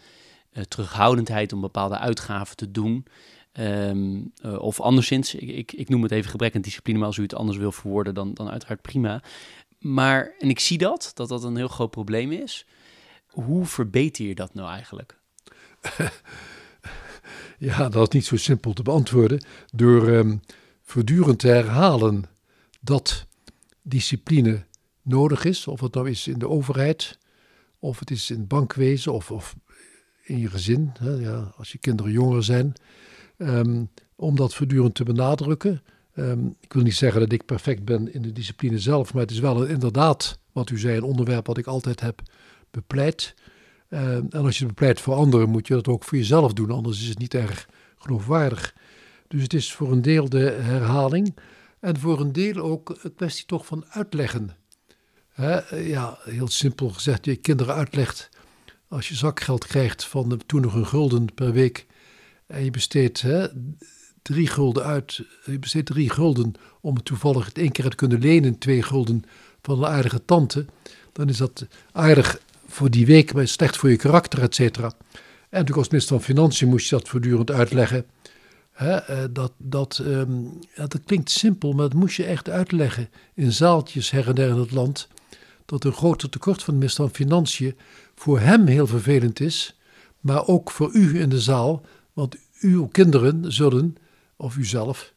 uh, 0.52 0.62
terughoudendheid 0.62 1.52
om 1.52 1.60
bepaalde 1.60 1.98
uitgaven 1.98 2.56
te 2.56 2.70
doen. 2.70 3.06
Um, 3.52 4.32
uh, 4.44 4.58
of 4.58 4.80
anderszins, 4.80 5.34
ik, 5.34 5.72
ik, 5.72 5.88
noem 5.88 6.02
het 6.02 6.10
even 6.10 6.30
gebrek 6.30 6.54
aan 6.54 6.60
discipline, 6.60 6.98
maar 6.98 7.06
als 7.06 7.16
u 7.16 7.22
het 7.22 7.34
anders 7.34 7.58
wil 7.58 7.72
verwoorden, 7.72 8.14
dan, 8.14 8.34
dan 8.34 8.50
uiteraard 8.50 8.82
prima. 8.82 9.22
Maar, 9.78 10.34
en 10.38 10.48
ik 10.48 10.60
zie 10.60 10.78
dat, 10.78 11.10
dat 11.14 11.28
dat 11.28 11.44
een 11.44 11.56
heel 11.56 11.68
groot 11.68 11.90
probleem 11.90 12.32
is. 12.32 12.66
Hoe 13.26 13.66
verbeter 13.66 14.26
je 14.26 14.34
dat 14.34 14.54
nou 14.54 14.68
eigenlijk? 14.68 15.18
ja, 17.58 17.88
dat 17.88 18.08
is 18.08 18.14
niet 18.14 18.26
zo 18.26 18.36
simpel 18.36 18.72
te 18.72 18.82
beantwoorden. 18.82 19.44
Door 19.74 20.08
um, 20.08 20.40
voortdurend 20.82 21.38
te 21.38 21.48
herhalen 21.48 22.24
dat 22.80 23.26
discipline 23.82 24.68
nodig 25.02 25.44
is. 25.44 25.66
Of 25.66 25.80
het 25.80 25.94
nou 25.94 26.10
is 26.10 26.28
in 26.28 26.38
de 26.38 26.48
overheid, 26.48 27.18
of 27.78 27.98
het 27.98 28.10
is 28.10 28.30
in 28.30 28.38
het 28.38 28.48
bankwezen, 28.48 29.12
of, 29.12 29.30
of 29.30 29.56
in 30.22 30.38
je 30.38 30.50
gezin, 30.50 30.90
hè, 30.98 31.10
ja, 31.10 31.52
als 31.56 31.72
je 31.72 31.78
kinderen 31.78 32.12
jonger 32.12 32.44
zijn. 32.44 32.72
Um, 33.36 33.90
om 34.16 34.36
dat 34.36 34.54
voortdurend 34.54 34.94
te 34.94 35.04
benadrukken. 35.04 35.82
Um, 36.14 36.56
ik 36.60 36.72
wil 36.72 36.82
niet 36.82 36.94
zeggen 36.94 37.20
dat 37.20 37.32
ik 37.32 37.44
perfect 37.44 37.84
ben 37.84 38.12
in 38.12 38.22
de 38.22 38.32
discipline 38.32 38.78
zelf, 38.78 39.12
maar 39.12 39.22
het 39.22 39.30
is 39.30 39.38
wel 39.38 39.64
inderdaad, 39.64 40.38
wat 40.52 40.70
u 40.70 40.78
zei, 40.78 40.96
een 40.96 41.02
onderwerp 41.02 41.46
wat 41.46 41.58
ik 41.58 41.66
altijd 41.66 42.00
heb 42.00 42.22
bepleit. 42.70 43.34
Um, 43.88 44.26
en 44.30 44.44
als 44.44 44.58
je 44.58 44.64
het 44.64 44.74
bepleit 44.74 45.00
voor 45.00 45.14
anderen, 45.14 45.48
moet 45.48 45.66
je 45.66 45.74
dat 45.74 45.88
ook 45.88 46.04
voor 46.04 46.18
jezelf 46.18 46.52
doen, 46.52 46.70
anders 46.70 47.02
is 47.02 47.08
het 47.08 47.18
niet 47.18 47.34
erg 47.34 47.68
geloofwaardig. 47.98 48.74
Dus 49.28 49.42
het 49.42 49.54
is 49.54 49.72
voor 49.72 49.92
een 49.92 50.02
deel 50.02 50.28
de 50.28 50.50
herhaling 50.60 51.36
en 51.80 51.98
voor 51.98 52.20
een 52.20 52.32
deel 52.32 52.56
ook 52.56 52.98
een 53.02 53.14
kwestie 53.14 53.46
toch 53.46 53.66
van 53.66 53.84
uitleggen. 53.88 54.50
Ja, 55.70 56.18
heel 56.24 56.48
simpel 56.48 56.88
gezegd, 56.88 57.24
je 57.24 57.36
kinderen 57.36 57.74
uitlegt 57.74 58.28
als 58.88 59.08
je 59.08 59.14
zakgeld 59.14 59.66
krijgt 59.66 60.04
van 60.04 60.28
de, 60.28 60.36
toen 60.46 60.60
nog 60.60 60.74
een 60.74 60.86
gulden 60.86 61.34
per 61.34 61.52
week 61.52 61.86
en 62.46 62.64
je 62.64 62.70
besteedt 62.70 63.20
hè, 63.20 63.46
drie 64.22 64.46
gulden 64.46 64.84
uit, 64.84 65.22
je 65.44 65.58
besteedt 65.58 65.86
drie 65.86 66.10
gulden 66.10 66.52
om 66.80 67.02
toevallig 67.02 67.44
het 67.44 67.58
één 67.58 67.72
keer 67.72 67.90
te 67.90 67.96
kunnen 67.96 68.20
lenen, 68.20 68.58
twee 68.58 68.82
gulden 68.82 69.24
van 69.62 69.78
een 69.78 69.90
aardige 69.90 70.24
tante, 70.24 70.66
dan 71.12 71.28
is 71.28 71.36
dat 71.36 71.66
aardig 71.92 72.40
voor 72.66 72.90
die 72.90 73.06
week, 73.06 73.32
maar 73.34 73.48
slecht 73.48 73.76
voor 73.76 73.90
je 73.90 73.96
karakter, 73.96 74.42
et 74.42 74.54
cetera. 74.54 74.86
En 74.86 75.18
natuurlijk 75.50 75.76
als 75.76 75.88
minister 75.88 76.16
van 76.16 76.24
Financiën 76.24 76.68
moest 76.68 76.88
je 76.88 76.96
dat 76.96 77.08
voortdurend 77.08 77.50
uitleggen. 77.50 78.06
Hè, 78.72 78.96
eh, 78.96 79.24
dat, 79.30 79.52
dat, 79.56 80.02
ja, 80.74 80.86
dat 80.86 81.00
klinkt 81.04 81.30
simpel, 81.30 81.72
maar 81.72 81.88
dat 81.88 81.98
moest 81.98 82.16
je 82.16 82.24
echt 82.24 82.48
uitleggen 82.48 83.08
in 83.34 83.52
zaaltjes 83.52 84.10
her 84.10 84.28
en 84.28 84.34
der 84.34 84.48
in 84.48 84.58
het 84.58 84.70
land. 84.70 85.08
Dat 85.70 85.84
een 85.84 85.92
groter 85.92 86.28
tekort 86.28 86.62
van 86.62 86.74
minister 86.74 87.04
van 87.04 87.14
Financiën 87.14 87.76
voor 88.14 88.40
hem 88.40 88.66
heel 88.66 88.86
vervelend 88.86 89.40
is, 89.40 89.78
maar 90.20 90.46
ook 90.46 90.70
voor 90.70 90.90
u 90.92 91.20
in 91.20 91.28
de 91.28 91.40
zaal. 91.40 91.84
Want 92.12 92.36
uw 92.60 92.86
kinderen 92.86 93.52
zullen, 93.52 93.96
of 94.36 94.56
u 94.56 94.64
zelf, 94.64 95.12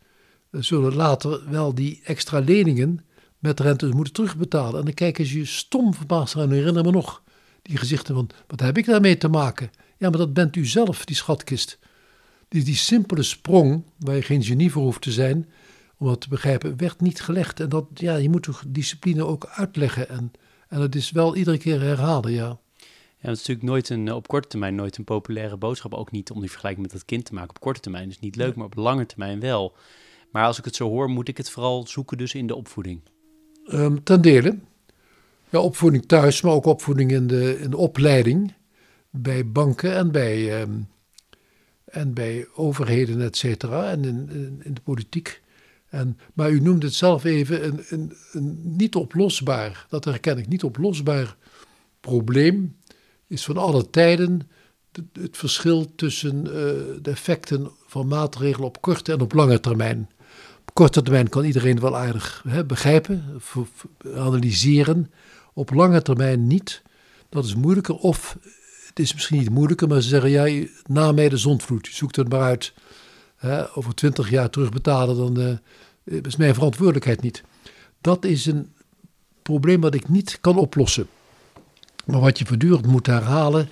zullen 0.51 0.95
later 0.95 1.49
wel 1.49 1.75
die 1.75 2.01
extra 2.03 2.39
leningen 2.39 3.05
met 3.39 3.59
rente 3.59 3.87
moeten 3.87 4.13
terugbetalen. 4.13 4.79
En 4.79 4.85
dan 4.85 4.93
kijken 4.93 5.25
ze 5.25 5.37
je 5.37 5.45
stom 5.45 5.93
verbaasd 5.93 6.35
aan. 6.35 6.51
Herinner 6.51 6.83
me 6.83 6.91
nog 6.91 7.23
die 7.61 7.77
gezichten 7.77 8.15
van, 8.15 8.29
wat 8.47 8.59
heb 8.59 8.77
ik 8.77 8.85
daarmee 8.85 9.17
te 9.17 9.27
maken? 9.27 9.71
Ja, 9.97 10.09
maar 10.09 10.19
dat 10.19 10.33
bent 10.33 10.55
u 10.55 10.65
zelf, 10.65 11.05
die 11.05 11.15
schatkist. 11.15 11.79
Die, 12.47 12.63
die 12.63 12.75
simpele 12.75 13.23
sprong, 13.23 13.83
waar 13.99 14.15
je 14.15 14.21
geen 14.21 14.43
genie 14.43 14.71
voor 14.71 14.83
hoeft 14.83 15.01
te 15.01 15.11
zijn, 15.11 15.49
om 15.97 16.07
dat 16.07 16.21
te 16.21 16.29
begrijpen, 16.29 16.77
werd 16.77 17.01
niet 17.01 17.21
gelegd. 17.21 17.59
En 17.59 17.69
dat, 17.69 17.85
ja, 17.93 18.15
je 18.15 18.29
moet 18.29 18.43
toch 18.43 18.63
discipline 18.67 19.25
ook 19.25 19.45
uitleggen. 19.45 20.09
En, 20.09 20.31
en 20.73 20.81
het 20.81 20.95
is 20.95 21.11
wel 21.11 21.35
iedere 21.35 21.57
keer 21.57 21.81
herhalen, 21.81 22.31
ja. 22.31 22.57
Ja, 23.17 23.29
het 23.29 23.39
is 23.39 23.47
natuurlijk 23.47 23.67
nooit 23.67 23.89
een, 23.89 24.13
op 24.13 24.27
korte 24.27 24.47
termijn 24.47 24.75
nooit 24.75 24.97
een 24.97 25.03
populaire 25.03 25.57
boodschap. 25.57 25.93
Ook 25.93 26.11
niet 26.11 26.31
om 26.31 26.39
die 26.39 26.49
vergelijking 26.49 26.85
met 26.85 26.95
het 26.95 27.05
kind 27.05 27.25
te 27.25 27.33
maken. 27.33 27.49
Op 27.49 27.59
korte 27.59 27.79
termijn 27.79 28.09
is 28.09 28.19
niet 28.19 28.35
leuk, 28.35 28.55
maar 28.55 28.65
op 28.65 28.75
lange 28.75 29.05
termijn 29.05 29.39
wel. 29.39 29.75
Maar 30.31 30.45
als 30.45 30.57
ik 30.57 30.65
het 30.65 30.75
zo 30.75 30.89
hoor, 30.89 31.09
moet 31.09 31.27
ik 31.27 31.37
het 31.37 31.49
vooral 31.49 31.87
zoeken 31.87 32.17
dus 32.17 32.33
in 32.33 32.47
de 32.47 32.55
opvoeding. 32.55 33.01
Um, 33.67 34.03
ten 34.03 34.21
dele. 34.21 34.57
Ja, 35.49 35.59
opvoeding 35.59 36.05
thuis, 36.05 36.41
maar 36.41 36.53
ook 36.53 36.65
opvoeding 36.65 37.11
in 37.11 37.27
de, 37.27 37.59
in 37.59 37.69
de 37.69 37.77
opleiding. 37.77 38.53
Bij 39.09 39.47
banken 39.47 39.95
en 39.95 40.11
bij, 40.11 40.61
um, 40.61 40.87
en 41.85 42.13
bij 42.13 42.47
overheden, 42.55 43.21
et 43.21 43.37
cetera. 43.37 43.89
En 43.89 44.03
in, 44.03 44.29
in, 44.29 44.61
in, 44.63 44.73
de 44.73 44.81
politiek. 44.81 45.41
En, 45.93 46.17
maar 46.33 46.51
u 46.51 46.59
noemde 46.59 46.85
het 46.85 46.95
zelf 46.95 47.23
even 47.23 47.65
een, 47.65 47.83
een, 47.89 48.13
een 48.31 48.75
niet 48.77 48.95
oplosbaar, 48.95 49.85
dat 49.89 50.05
herken 50.05 50.37
ik, 50.37 50.47
niet 50.47 50.63
oplosbaar 50.63 51.35
probleem 51.99 52.75
is 53.27 53.43
van 53.43 53.57
alle 53.57 53.89
tijden 53.89 54.41
het 55.13 55.37
verschil 55.37 55.95
tussen 55.95 56.45
uh, 56.45 56.51
de 57.01 57.09
effecten 57.09 57.71
van 57.87 58.07
maatregelen 58.07 58.67
op 58.67 58.81
korte 58.81 59.11
en 59.11 59.21
op 59.21 59.33
lange 59.33 59.59
termijn. 59.59 60.09
Op 60.61 60.73
korte 60.73 61.01
termijn 61.01 61.29
kan 61.29 61.43
iedereen 61.43 61.79
wel 61.79 61.97
aardig 61.97 62.43
hè, 62.47 62.65
begrijpen, 62.65 63.41
analyseren. 64.15 65.11
Op 65.53 65.73
lange 65.73 66.01
termijn 66.01 66.47
niet. 66.47 66.81
Dat 67.29 67.45
is 67.45 67.55
moeilijker. 67.55 67.95
Of 67.95 68.37
het 68.87 68.99
is 68.99 69.13
misschien 69.13 69.37
niet 69.37 69.49
moeilijker, 69.49 69.87
maar 69.87 70.01
ze 70.01 70.09
zeggen: 70.09 70.29
ja, 70.29 70.67
na 70.85 71.11
mij 71.11 71.29
de 71.29 71.37
zondvloed. 71.37 71.87
Je 71.87 71.93
zoekt 71.93 72.15
het 72.15 72.29
maar 72.29 72.41
uit. 72.41 72.73
Over 73.73 73.95
twintig 73.95 74.29
jaar 74.29 74.49
terugbetalen, 74.49 75.15
dan 75.15 75.59
uh, 76.03 76.21
is 76.23 76.35
mijn 76.35 76.53
verantwoordelijkheid 76.53 77.21
niet. 77.21 77.43
Dat 78.01 78.25
is 78.25 78.45
een 78.45 78.71
probleem 79.41 79.81
wat 79.81 79.93
ik 79.93 80.09
niet 80.09 80.37
kan 80.41 80.57
oplossen. 80.57 81.07
Maar 82.05 82.19
wat 82.19 82.39
je 82.39 82.45
voortdurend 82.45 82.87
moet 82.87 83.05
herhalen, 83.05 83.69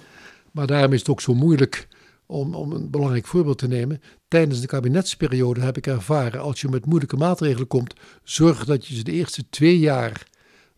maar 0.51 0.67
daarom 0.67 0.93
is 0.93 0.99
het 0.99 1.09
ook 1.09 1.21
zo 1.21 1.33
moeilijk 1.33 1.87
om, 2.25 2.55
om 2.55 2.71
een 2.71 2.89
belangrijk 2.89 3.27
voorbeeld 3.27 3.57
te 3.57 3.67
nemen. 3.67 4.01
Tijdens 4.27 4.61
de 4.61 4.67
kabinetsperiode 4.67 5.61
heb 5.61 5.77
ik 5.77 5.87
ervaren, 5.87 6.41
als 6.41 6.61
je 6.61 6.69
met 6.69 6.85
moeilijke 6.85 7.17
maatregelen 7.17 7.67
komt, 7.67 7.93
zorg 8.23 8.65
dat 8.65 8.87
je 8.87 8.95
ze 8.95 9.03
de 9.03 9.11
eerste 9.11 9.49
twee 9.49 9.79
jaar 9.79 10.27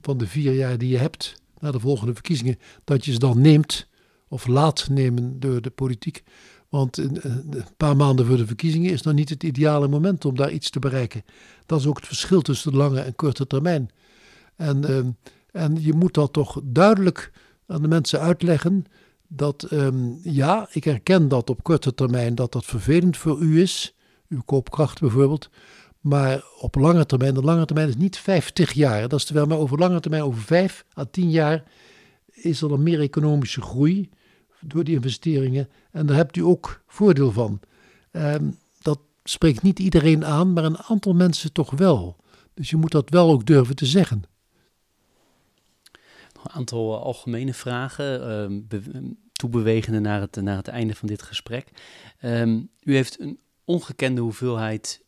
van 0.02 0.18
de 0.18 0.28
vier 0.28 0.54
jaar 0.54 0.78
die 0.78 0.90
je 0.90 0.98
hebt, 0.98 1.34
na 1.60 1.72
de 1.72 1.80
volgende 1.80 2.14
verkiezingen, 2.14 2.60
dat 2.84 3.06
je 3.06 3.12
ze 3.12 3.20
dan 3.20 3.42
neemt 3.42 3.88
of 4.28 4.48
laat 4.48 4.88
nemen 4.90 5.40
door 5.40 5.62
de 5.62 5.70
politiek. 5.70 6.24
Want 6.74 6.98
een, 6.98 7.20
een, 7.22 7.66
paar 7.78 7.96
maanden 7.96 8.26
voor 8.26 8.38
de 8.38 8.46
verkiezingen 8.46 8.92
is 8.92 9.02
nog 9.02 9.14
niet 9.14 9.30
het 9.30 9.44
ideale 9.44 9.88
moment 9.88 10.26
om 10.26 10.36
daar 10.36 10.52
iets 10.52 10.70
te 10.70 10.80
bereiken. 10.80 11.24
Dat 11.66 11.80
is 11.80 11.86
ook 11.86 11.98
het 11.98 12.08
verschil 12.08 12.42
tussen 12.42 12.72
de 12.72 12.78
lange 12.78 13.00
en 13.00 13.16
korte 13.16 13.48
termijn. 13.48 13.90
En, 14.56 14.86
ehm, 14.86 15.10
en 15.52 15.82
je 15.82 15.94
moet 15.94 16.14
dat 16.14 16.34
toch 16.34 16.62
duidelijk 16.64 17.32
aan 17.68 17.82
de 17.82 17.88
mensen 17.88 18.20
uitleggen 18.20 18.86
dat 19.28 19.64
ehm, 19.64 20.12
ja, 20.22 20.68
ik 20.72 20.84
herken 20.84 21.28
dat 21.28 21.50
op 21.50 21.64
korte 21.64 21.94
termijn 21.94 22.36
dat 22.36 22.52
dat 22.52 22.66
vervelend 22.66 23.18
voor 23.18 23.40
u 23.40 23.62
is, 23.62 23.96
uw 24.30 24.42
koopkracht 24.46 25.00
bijvoorbeeld. 25.00 25.50
Maar 26.00 26.44
op 26.60 26.76
lange 26.76 27.06
termijn, 27.06 27.34
de 27.34 27.42
lange 27.42 27.66
termijn 27.66 27.88
is 27.88 27.98
niet 27.98 28.18
50 28.18 28.72
jaar. 28.72 29.02
Dat 29.08 29.20
is 29.20 29.26
terwijl, 29.26 29.48
maar 29.48 29.58
over 29.58 29.80
lange 29.80 30.00
termijn, 30.00 30.24
over 30.24 30.42
5 30.42 30.86
à 30.98 31.06
10 31.12 31.30
jaar, 31.30 31.64
is 32.32 32.62
er 32.62 32.70
dan 32.70 32.84
meer 32.84 33.00
economische 33.00 33.62
groei 33.62 34.10
door 34.66 34.84
die 34.84 34.96
investeringen. 34.96 35.70
En 35.92 36.06
daar 36.06 36.16
hebt 36.16 36.38
u 36.38 36.42
ook 36.42 36.84
voordeel 36.88 37.32
van. 37.32 37.60
Ehm, 38.12 38.50
dat 38.82 39.00
spreekt 39.24 39.62
niet 39.62 39.80
iedereen 39.80 40.26
aan, 40.26 40.54
maar 40.54 40.64
een 40.64 40.78
aantal 40.78 41.14
mensen 41.14 41.54
toch 41.54 41.72
wel. 41.72 42.16
Dus 42.54 42.70
je 42.70 42.76
moet 42.76 42.92
dat 42.92 43.10
wel 43.10 43.32
ook 43.32 43.46
durven 43.46 43.76
te 43.76 43.86
zeggen. 43.86 44.24
Nog 46.34 46.46
een 46.46 46.52
aantal 46.52 47.04
algemene 47.04 47.54
vragen, 47.54 48.62
uh, 48.74 49.12
toebewegende 49.34 50.00
naar 50.00 50.22
het, 50.22 50.36
naar 50.36 50.58
het 50.58 50.68
einde 50.68 50.96
van 50.96 51.08
dit 51.08 51.22
gesprek. 51.22 51.68
Ehm, 52.20 52.62
u 52.84 52.96
heeft 52.96 53.20
een 53.20 53.40
ongekende 53.66 54.22
hoeveelheid 54.22 55.04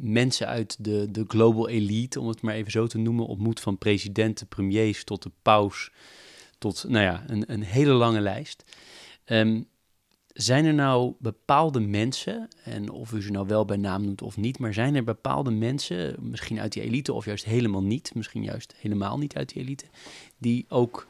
mensen 0.00 0.46
uit 0.46 0.84
de, 0.84 1.10
de 1.10 1.24
global 1.26 1.68
elite, 1.68 2.20
om 2.20 2.28
het 2.28 2.42
maar 2.42 2.54
even 2.54 2.70
zo 2.70 2.86
te 2.86 2.98
noemen, 2.98 3.26
ontmoet 3.26 3.60
van 3.60 3.78
presidenten, 3.78 4.46
premiers 4.46 5.04
tot 5.04 5.22
de 5.22 5.30
paus, 5.42 5.90
tot 6.62 6.84
nou 6.88 7.04
ja, 7.04 7.24
een, 7.26 7.52
een 7.52 7.62
hele 7.62 7.92
lange 7.92 8.20
lijst. 8.20 8.64
Um, 9.24 9.68
zijn 10.32 10.64
er 10.64 10.74
nou 10.74 11.14
bepaalde 11.18 11.80
mensen, 11.80 12.48
en 12.64 12.90
of 12.90 13.12
u 13.12 13.22
ze 13.22 13.30
nou 13.30 13.46
wel 13.46 13.64
bij 13.64 13.76
naam 13.76 14.04
noemt 14.04 14.22
of 14.22 14.36
niet, 14.36 14.58
maar 14.58 14.74
zijn 14.74 14.94
er 14.94 15.04
bepaalde 15.04 15.50
mensen, 15.50 16.16
misschien 16.20 16.60
uit 16.60 16.72
die 16.72 16.82
elite 16.82 17.12
of 17.12 17.24
juist 17.24 17.44
helemaal 17.44 17.82
niet, 17.82 18.14
misschien 18.14 18.42
juist 18.42 18.74
helemaal 18.76 19.18
niet 19.18 19.36
uit 19.36 19.48
die 19.48 19.62
elite, 19.62 19.84
die 20.38 20.64
ook 20.68 21.06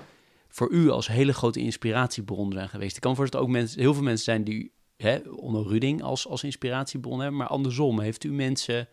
voor 0.48 0.70
u 0.70 0.90
als 0.90 1.06
hele 1.06 1.32
grote 1.32 1.60
inspiratiebron 1.60 2.52
zijn 2.52 2.68
geweest? 2.68 2.96
Ik 2.96 3.02
kan 3.02 3.16
voorstellen 3.16 3.46
dat 3.46 3.54
ook 3.54 3.60
mensen, 3.60 3.80
heel 3.80 3.94
veel 3.94 4.02
mensen 4.02 4.24
zijn 4.24 4.44
die 4.44 4.72
hè, 4.96 5.18
onder 5.18 5.66
Ruding 5.66 6.02
als, 6.02 6.26
als 6.26 6.44
inspiratiebron 6.44 7.20
hebben. 7.20 7.38
Maar 7.38 7.48
andersom, 7.48 8.00
heeft 8.00 8.24
u 8.24 8.32
mensen 8.32 8.88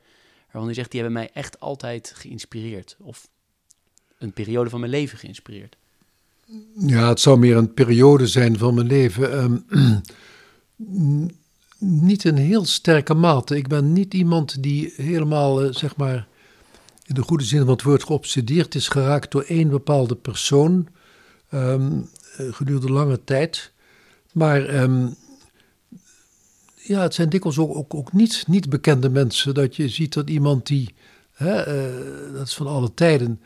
waarvan 0.52 0.69
u 0.69 0.73
zegt, 0.73 0.91
die 0.91 1.02
hebben 1.02 1.19
mij 1.19 1.30
echt 1.34 1.60
altijd 1.60 2.14
geïnspireerd? 2.15 2.98
Of 2.99 3.30
een 4.18 4.34
periode 4.34 4.69
van 4.69 4.80
mijn 4.80 4.91
leven 4.91 5.18
geïnspireerd? 5.18 5.77
Ja, 6.77 7.09
het 7.09 7.19
zou 7.19 7.39
meer 7.39 7.57
een 7.57 7.73
periode 7.73 8.27
zijn 8.27 8.57
van 8.57 8.73
mijn 8.73 8.88
leven. 8.88 9.31
Ehm, 9.31 9.57
niet 12.07 12.23
een 12.23 12.38
heel 12.38 12.65
sterke 12.65 13.13
mate. 13.13 13.57
Ik 13.57 13.67
ben 13.67 13.93
niet 13.93 14.13
iemand 14.13 14.63
die 14.63 14.93
helemaal, 14.95 15.63
uh, 15.65 15.73
zeg 15.73 15.95
maar, 15.95 16.27
in 17.05 17.15
de 17.15 17.21
goede 17.21 17.43
zin 17.43 17.59
van 17.59 17.69
het 17.69 17.84
woord 17.84 18.03
geobsedeerd 18.03 18.76
is 18.76 18.88
geraakt 18.88 19.31
door 19.31 19.43
één 19.43 19.69
bepaalde 19.69 20.15
persoon 20.15 20.88
um, 21.53 22.09
gedurende 22.38 22.91
lange 22.91 23.23
tijd. 23.23 23.71
Maar 24.31 24.81
um, 24.81 25.15
ja, 26.76 27.01
het 27.01 27.13
zijn 27.13 27.30
dikwijls 27.30 27.57
ook, 27.57 27.76
ook, 27.76 27.93
ook 27.93 28.13
niet, 28.13 28.43
niet 28.47 28.69
bekende 28.69 29.09
mensen. 29.09 29.53
Dat 29.53 29.76
je 29.76 29.89
ziet 29.89 30.13
dat 30.13 30.30
iemand 30.30 30.67
die, 30.67 30.93
hè, 31.31 31.67
uh, 31.67 32.34
dat 32.34 32.47
is 32.47 32.55
van 32.55 32.67
alle 32.67 32.93
tijden, 32.93 33.41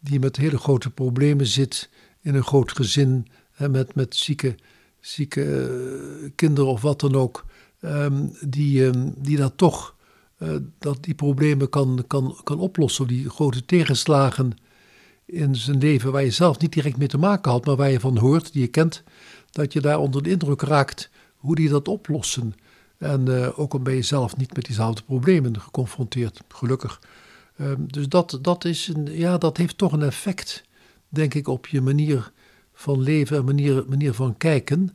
die 0.00 0.20
met 0.20 0.36
hele 0.36 0.58
grote 0.58 0.90
problemen 0.90 1.46
zit 1.46 1.88
in 2.24 2.34
een 2.34 2.44
groot 2.44 2.72
gezin, 2.72 3.26
hè, 3.52 3.68
met, 3.68 3.94
met 3.94 4.16
zieke, 4.16 4.54
zieke 5.00 5.44
uh, 6.22 6.30
kinderen 6.34 6.70
of 6.70 6.80
wat 6.80 7.00
dan 7.00 7.14
ook, 7.14 7.44
um, 7.80 8.36
die, 8.46 8.84
um, 8.84 9.14
die 9.16 9.36
dat 9.36 9.52
toch, 9.56 9.94
uh, 10.38 10.56
dat 10.78 11.04
die 11.04 11.14
problemen 11.14 11.68
kan, 11.68 12.04
kan, 12.06 12.36
kan 12.44 12.58
oplossen. 12.58 13.06
Die 13.06 13.30
grote 13.30 13.64
tegenslagen 13.64 14.52
in 15.24 15.56
zijn 15.56 15.78
leven 15.78 16.12
waar 16.12 16.24
je 16.24 16.30
zelf 16.30 16.58
niet 16.58 16.72
direct 16.72 16.96
mee 16.96 17.08
te 17.08 17.18
maken 17.18 17.50
had, 17.50 17.66
maar 17.66 17.76
waar 17.76 17.90
je 17.90 18.00
van 18.00 18.18
hoort, 18.18 18.52
die 18.52 18.62
je 18.62 18.68
kent, 18.68 19.02
dat 19.50 19.72
je 19.72 19.80
daar 19.80 19.98
onder 19.98 20.22
de 20.22 20.30
indruk 20.30 20.62
raakt 20.62 21.10
hoe 21.36 21.54
die 21.54 21.68
dat 21.68 21.88
oplossen. 21.88 22.54
En 22.98 23.28
uh, 23.28 23.58
ook 23.58 23.72
al 23.72 23.80
ben 23.80 23.94
je 23.94 24.02
zelf 24.02 24.36
niet 24.36 24.54
met 24.54 24.64
diezelfde 24.64 25.02
problemen 25.02 25.60
geconfronteerd, 25.60 26.40
gelukkig. 26.48 27.00
Um, 27.60 27.92
dus 27.92 28.08
dat, 28.08 28.38
dat, 28.42 28.64
is 28.64 28.88
een, 28.88 29.08
ja, 29.12 29.38
dat 29.38 29.56
heeft 29.56 29.78
toch 29.78 29.92
een 29.92 30.02
effect, 30.02 30.64
denk 31.14 31.34
ik, 31.34 31.48
op 31.48 31.66
je 31.66 31.80
manier 31.80 32.32
van 32.72 33.00
leven 33.00 33.36
en 33.36 33.44
manier, 33.44 33.84
manier 33.88 34.14
van 34.14 34.36
kijken. 34.36 34.94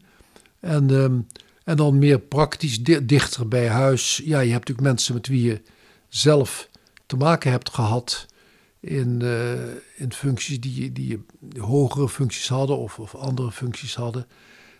En, 0.59 0.89
um, 0.89 1.27
en 1.63 1.75
dan 1.75 1.97
meer 1.97 2.19
praktisch 2.19 2.83
di 2.83 3.05
dichter 3.05 3.47
bij 3.47 3.67
huis. 3.67 4.21
Ja, 4.23 4.39
je 4.39 4.51
hebt 4.51 4.67
natuurlijk 4.67 4.87
mensen 4.87 5.13
met 5.13 5.27
wie 5.27 5.43
je 5.43 5.61
zelf 6.07 6.69
te 7.05 7.17
maken 7.17 7.51
hebt 7.51 7.69
gehad 7.69 8.25
in, 8.79 9.19
uh, 9.23 9.51
in 9.95 10.13
functies 10.13 10.59
die, 10.59 10.91
die 10.91 11.25
hogere 11.57 12.09
functies 12.09 12.47
hadden 12.47 12.77
of, 12.77 12.99
of 12.99 13.15
andere 13.15 13.51
functies 13.51 13.95
hadden, 13.95 14.27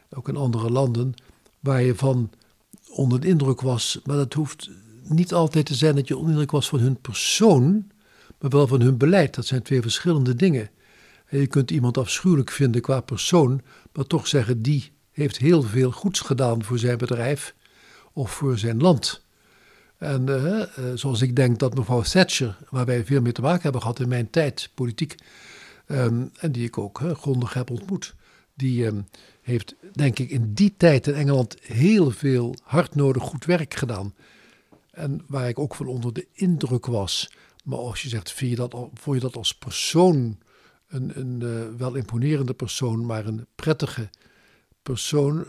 ook 0.10 0.28
in 0.28 0.36
andere 0.36 0.70
landen, 0.70 1.14
waar 1.60 1.82
je 1.82 1.96
van 1.96 2.30
onder 2.90 3.20
de 3.20 3.28
indruk 3.28 3.62
was. 3.62 4.00
Maar 4.06 4.16
dat 4.16 4.34
hoeft 4.34 4.70
niet 5.04 5.34
altijd 5.34 5.66
te 5.66 5.76
zijn 5.76 5.96
dat 5.96 6.08
je 6.08 6.14
onder 6.14 6.28
de 6.28 6.34
indruk 6.34 6.52
was 6.52 6.70
van 6.70 6.80
hun 6.80 7.02
persoon, 7.02 7.92
maar 8.40 8.50
wel 8.50 8.68
van 8.68 8.82
hun 8.82 8.98
beleid. 8.98 9.36
Dat 9.36 9.46
zijn 9.46 9.62
twee 9.62 9.82
verschillende 9.82 10.36
dingen. 10.36 10.70
Je 11.30 11.48
kunt 11.48 11.72
iemand 11.72 11.98
afschuwelijk 11.98 12.52
vinden 12.52 12.82
qua 12.82 13.02
persoon, 13.02 13.62
maar 13.94 14.06
toch 14.06 14.28
zeggen 14.28 14.62
die 14.62 14.92
heeft 15.12 15.38
heel 15.38 15.62
veel 15.62 15.92
goeds 15.92 16.20
gedaan 16.20 16.64
voor 16.64 16.80
zijn 16.80 16.98
bedrijf 16.98 17.56
of 18.14 18.32
voor 18.32 18.58
zijn 18.58 18.82
land. 18.82 19.24
En 19.98 20.28
uh, 20.30 20.64
zoals 20.96 21.22
ik 21.22 21.36
denk 21.36 21.60
dat 21.60 21.76
mevrouw 21.76 22.02
Thatcher, 22.02 22.58
waar 22.70 22.86
wij 22.86 23.06
veel 23.06 23.22
mee 23.22 23.32
te 23.32 23.42
maken 23.42 23.62
hebben 23.62 23.82
gehad 23.82 24.00
in 24.00 24.08
mijn 24.08 24.30
tijd, 24.30 24.70
politiek, 24.74 25.16
um, 25.88 26.32
en 26.40 26.52
die 26.52 26.66
ik 26.66 26.78
ook 26.78 27.02
grondig 27.14 27.54
heb 27.54 27.70
ontmoet, 27.70 28.16
die 28.54 28.86
um, 28.86 29.08
heeft, 29.42 29.76
denk 29.92 30.20
ik, 30.20 30.30
in 30.30 30.54
die 30.54 30.74
tijd 30.78 31.08
in 31.08 31.14
Engeland 31.14 31.56
heel 31.62 32.12
veel 32.12 32.56
hardnodig 32.64 33.24
goed 33.24 33.46
werk 33.46 33.74
gedaan. 33.74 34.14
En 34.92 35.22
waar 35.28 35.48
ik 35.48 35.60
ook 35.60 35.76
van 35.76 35.88
onder 35.88 36.14
de 36.14 36.28
indruk 36.34 36.86
was. 36.86 37.32
Maar 37.64 37.80
als 37.80 38.02
je 38.02 38.10
zegt, 38.10 38.32
vind 38.32 38.58
dat, 38.58 38.76
je 39.06 39.20
dat 39.20 39.36
als 39.36 39.56
persoon 39.56 40.38
een, 40.90 41.20
een 41.20 41.42
uh, 41.44 41.78
wel 41.78 41.96
imponerende 41.96 42.54
persoon, 42.54 43.06
maar 43.06 43.26
een 43.26 43.46
prettige 43.56 44.10
persoon? 44.82 45.38
Uh, 45.38 45.48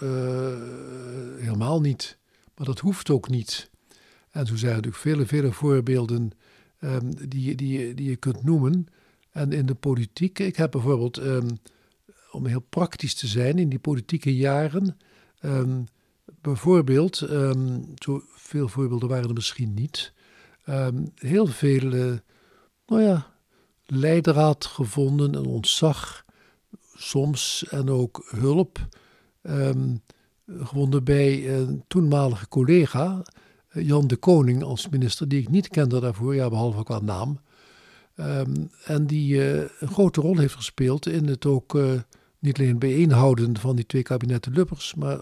helemaal 1.38 1.80
niet. 1.80 2.18
Maar 2.54 2.66
dat 2.66 2.78
hoeft 2.78 3.10
ook 3.10 3.28
niet. 3.28 3.70
En 4.30 4.46
zo 4.46 4.56
zijn 4.56 4.70
er 4.70 4.76
natuurlijk 4.76 5.02
vele, 5.02 5.26
vele 5.26 5.52
voorbeelden 5.52 6.30
um, 6.80 7.28
die, 7.28 7.54
die, 7.54 7.94
die 7.94 8.08
je 8.08 8.16
kunt 8.16 8.44
noemen. 8.44 8.86
En 9.30 9.52
in 9.52 9.66
de 9.66 9.74
politiek, 9.74 10.38
ik 10.38 10.56
heb 10.56 10.70
bijvoorbeeld 10.70 11.16
um, 11.18 11.58
om 12.30 12.46
heel 12.46 12.60
praktisch 12.68 13.14
te 13.14 13.26
zijn 13.26 13.58
in 13.58 13.68
die 13.68 13.78
politieke 13.78 14.36
jaren. 14.36 14.96
Um, 15.42 15.84
bijvoorbeeld, 16.40 17.20
um, 17.20 17.84
zo 17.94 18.22
veel 18.28 18.68
voorbeelden 18.68 19.08
waren 19.08 19.28
er 19.28 19.34
misschien 19.34 19.74
niet, 19.74 20.12
heel 21.14 21.46
veel, 21.46 21.92
uh, 21.92 22.12
nou 22.86 23.02
ja, 23.02 23.29
leidraad 23.90 24.64
gevonden 24.66 25.34
en 25.34 25.46
ontzag 25.46 26.24
soms 26.94 27.64
en 27.68 27.90
ook 27.90 28.26
hulp 28.36 28.88
gevonden 30.58 31.04
bij 31.04 31.58
een 31.58 31.84
toenmalige 31.88 32.48
collega, 32.48 33.22
eh, 33.68 33.86
Jan 33.86 34.06
de 34.06 34.16
Koning 34.16 34.62
als 34.62 34.88
minister, 34.88 35.28
die 35.28 35.40
ik 35.40 35.48
niet 35.48 35.68
kende 35.68 36.00
daarvoor, 36.00 36.34
ja, 36.34 36.48
behalve 36.48 36.82
qua 36.82 37.00
naam. 37.00 37.40
Um, 38.16 38.70
en 38.84 39.06
die 39.06 39.34
uh, 39.34 39.56
een 39.78 39.88
grote 39.88 40.20
rol 40.20 40.38
heeft 40.38 40.54
gespeeld 40.54 41.06
in 41.06 41.26
het 41.26 41.46
ook 41.46 41.74
uh, 41.74 41.92
niet 42.38 42.58
alleen 42.58 42.78
bijeenhouden 42.78 43.58
van 43.58 43.76
die 43.76 43.86
twee 43.86 44.02
kabinetten 44.02 44.52
Lubbers, 44.52 44.94
maar 44.94 45.20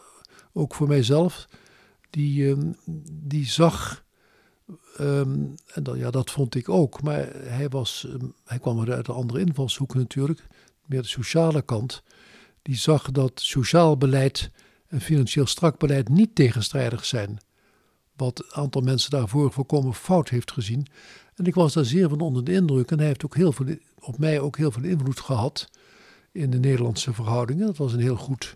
ook 0.52 0.74
voor 0.74 0.88
mijzelf, 0.88 1.48
die, 2.10 2.48
um, 2.48 2.76
die 3.12 3.46
zag, 3.46 4.04
um, 5.00 5.54
en 5.66 5.82
dat, 5.82 5.96
ja, 5.96 6.10
dat 6.10 6.30
vond 6.30 6.54
ik 6.54 6.68
ook, 6.68 7.02
maar 7.02 7.28
hij, 7.32 7.68
was, 7.68 8.06
um, 8.08 8.34
hij 8.44 8.58
kwam 8.58 8.90
uit 8.90 9.08
een 9.08 9.14
andere 9.14 9.40
invalshoek 9.40 9.94
natuurlijk, 9.94 10.46
meer 10.86 11.02
de 11.02 11.08
sociale 11.08 11.62
kant, 11.62 12.02
die 12.62 12.76
zag 12.76 13.10
dat 13.10 13.32
sociaal 13.34 13.96
beleid 13.96 14.50
en 14.86 15.00
financieel 15.00 15.46
strak 15.46 15.78
beleid 15.78 16.08
niet 16.08 16.34
tegenstrijdig 16.34 17.04
zijn. 17.04 17.38
Wat 18.16 18.38
een 18.38 18.52
aantal 18.52 18.82
mensen 18.82 19.10
daarvoor 19.10 19.52
volkomen 19.52 19.94
fout 19.94 20.28
heeft 20.28 20.52
gezien. 20.52 20.86
En 21.34 21.44
ik 21.44 21.54
was 21.54 21.72
daar 21.72 21.84
zeer 21.84 22.08
van 22.08 22.20
onder 22.20 22.44
de 22.44 22.52
indruk. 22.52 22.90
En 22.90 22.98
hij 22.98 23.06
heeft 23.06 23.24
ook 23.24 23.36
heel 23.36 23.52
veel, 23.52 23.76
op 24.00 24.18
mij 24.18 24.40
ook 24.40 24.56
heel 24.56 24.70
veel 24.70 24.82
invloed 24.82 25.20
gehad 25.20 25.68
in 26.32 26.50
de 26.50 26.58
Nederlandse 26.58 27.12
verhoudingen. 27.12 27.66
Dat 27.66 27.76
was 27.76 27.92
een 27.92 28.00
heel 28.00 28.16
goed, 28.16 28.54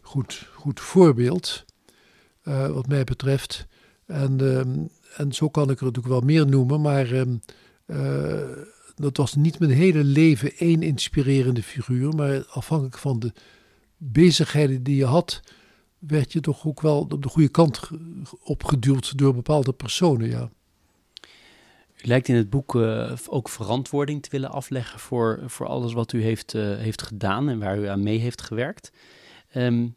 goed, 0.00 0.48
goed 0.54 0.80
voorbeeld, 0.80 1.64
uh, 2.44 2.66
wat 2.66 2.86
mij 2.86 3.04
betreft. 3.04 3.66
En, 4.06 4.42
uh, 4.42 4.60
en 5.16 5.32
zo 5.32 5.48
kan 5.48 5.70
ik 5.70 5.78
er 5.78 5.84
natuurlijk 5.84 6.14
wel 6.14 6.24
meer 6.24 6.46
noemen, 6.46 6.80
maar 6.80 7.12
uh, 7.86 8.42
dat 8.94 9.16
was 9.16 9.34
niet 9.34 9.58
mijn 9.58 9.70
hele 9.70 10.04
leven 10.04 10.56
één 10.56 10.82
inspirerende 10.82 11.62
figuur, 11.62 12.14
maar 12.14 12.46
afhankelijk 12.46 12.98
van 12.98 13.18
de 13.18 13.32
bezigheden 13.96 14.82
die 14.82 14.96
je 14.96 15.04
had, 15.04 15.40
werd 15.98 16.32
je 16.32 16.40
toch 16.40 16.66
ook 16.66 16.80
wel 16.80 17.06
op 17.10 17.22
de 17.22 17.28
goede 17.28 17.48
kant 17.48 17.80
opgeduwd 18.42 19.18
door 19.18 19.34
bepaalde 19.34 19.72
personen, 19.72 20.28
ja. 20.28 20.50
U 22.04 22.06
lijkt 22.06 22.28
in 22.28 22.34
het 22.34 22.50
boek 22.50 22.74
uh, 22.74 23.12
ook 23.28 23.48
verantwoording 23.48 24.22
te 24.22 24.30
willen 24.30 24.50
afleggen 24.50 24.98
voor, 24.98 25.42
voor 25.46 25.66
alles 25.66 25.92
wat 25.92 26.12
u 26.12 26.22
heeft, 26.22 26.54
uh, 26.54 26.76
heeft 26.76 27.02
gedaan 27.02 27.48
en 27.48 27.58
waar 27.58 27.78
u 27.78 27.86
aan 27.86 28.02
mee 28.02 28.18
heeft 28.18 28.42
gewerkt. 28.42 28.92
Um, 29.54 29.96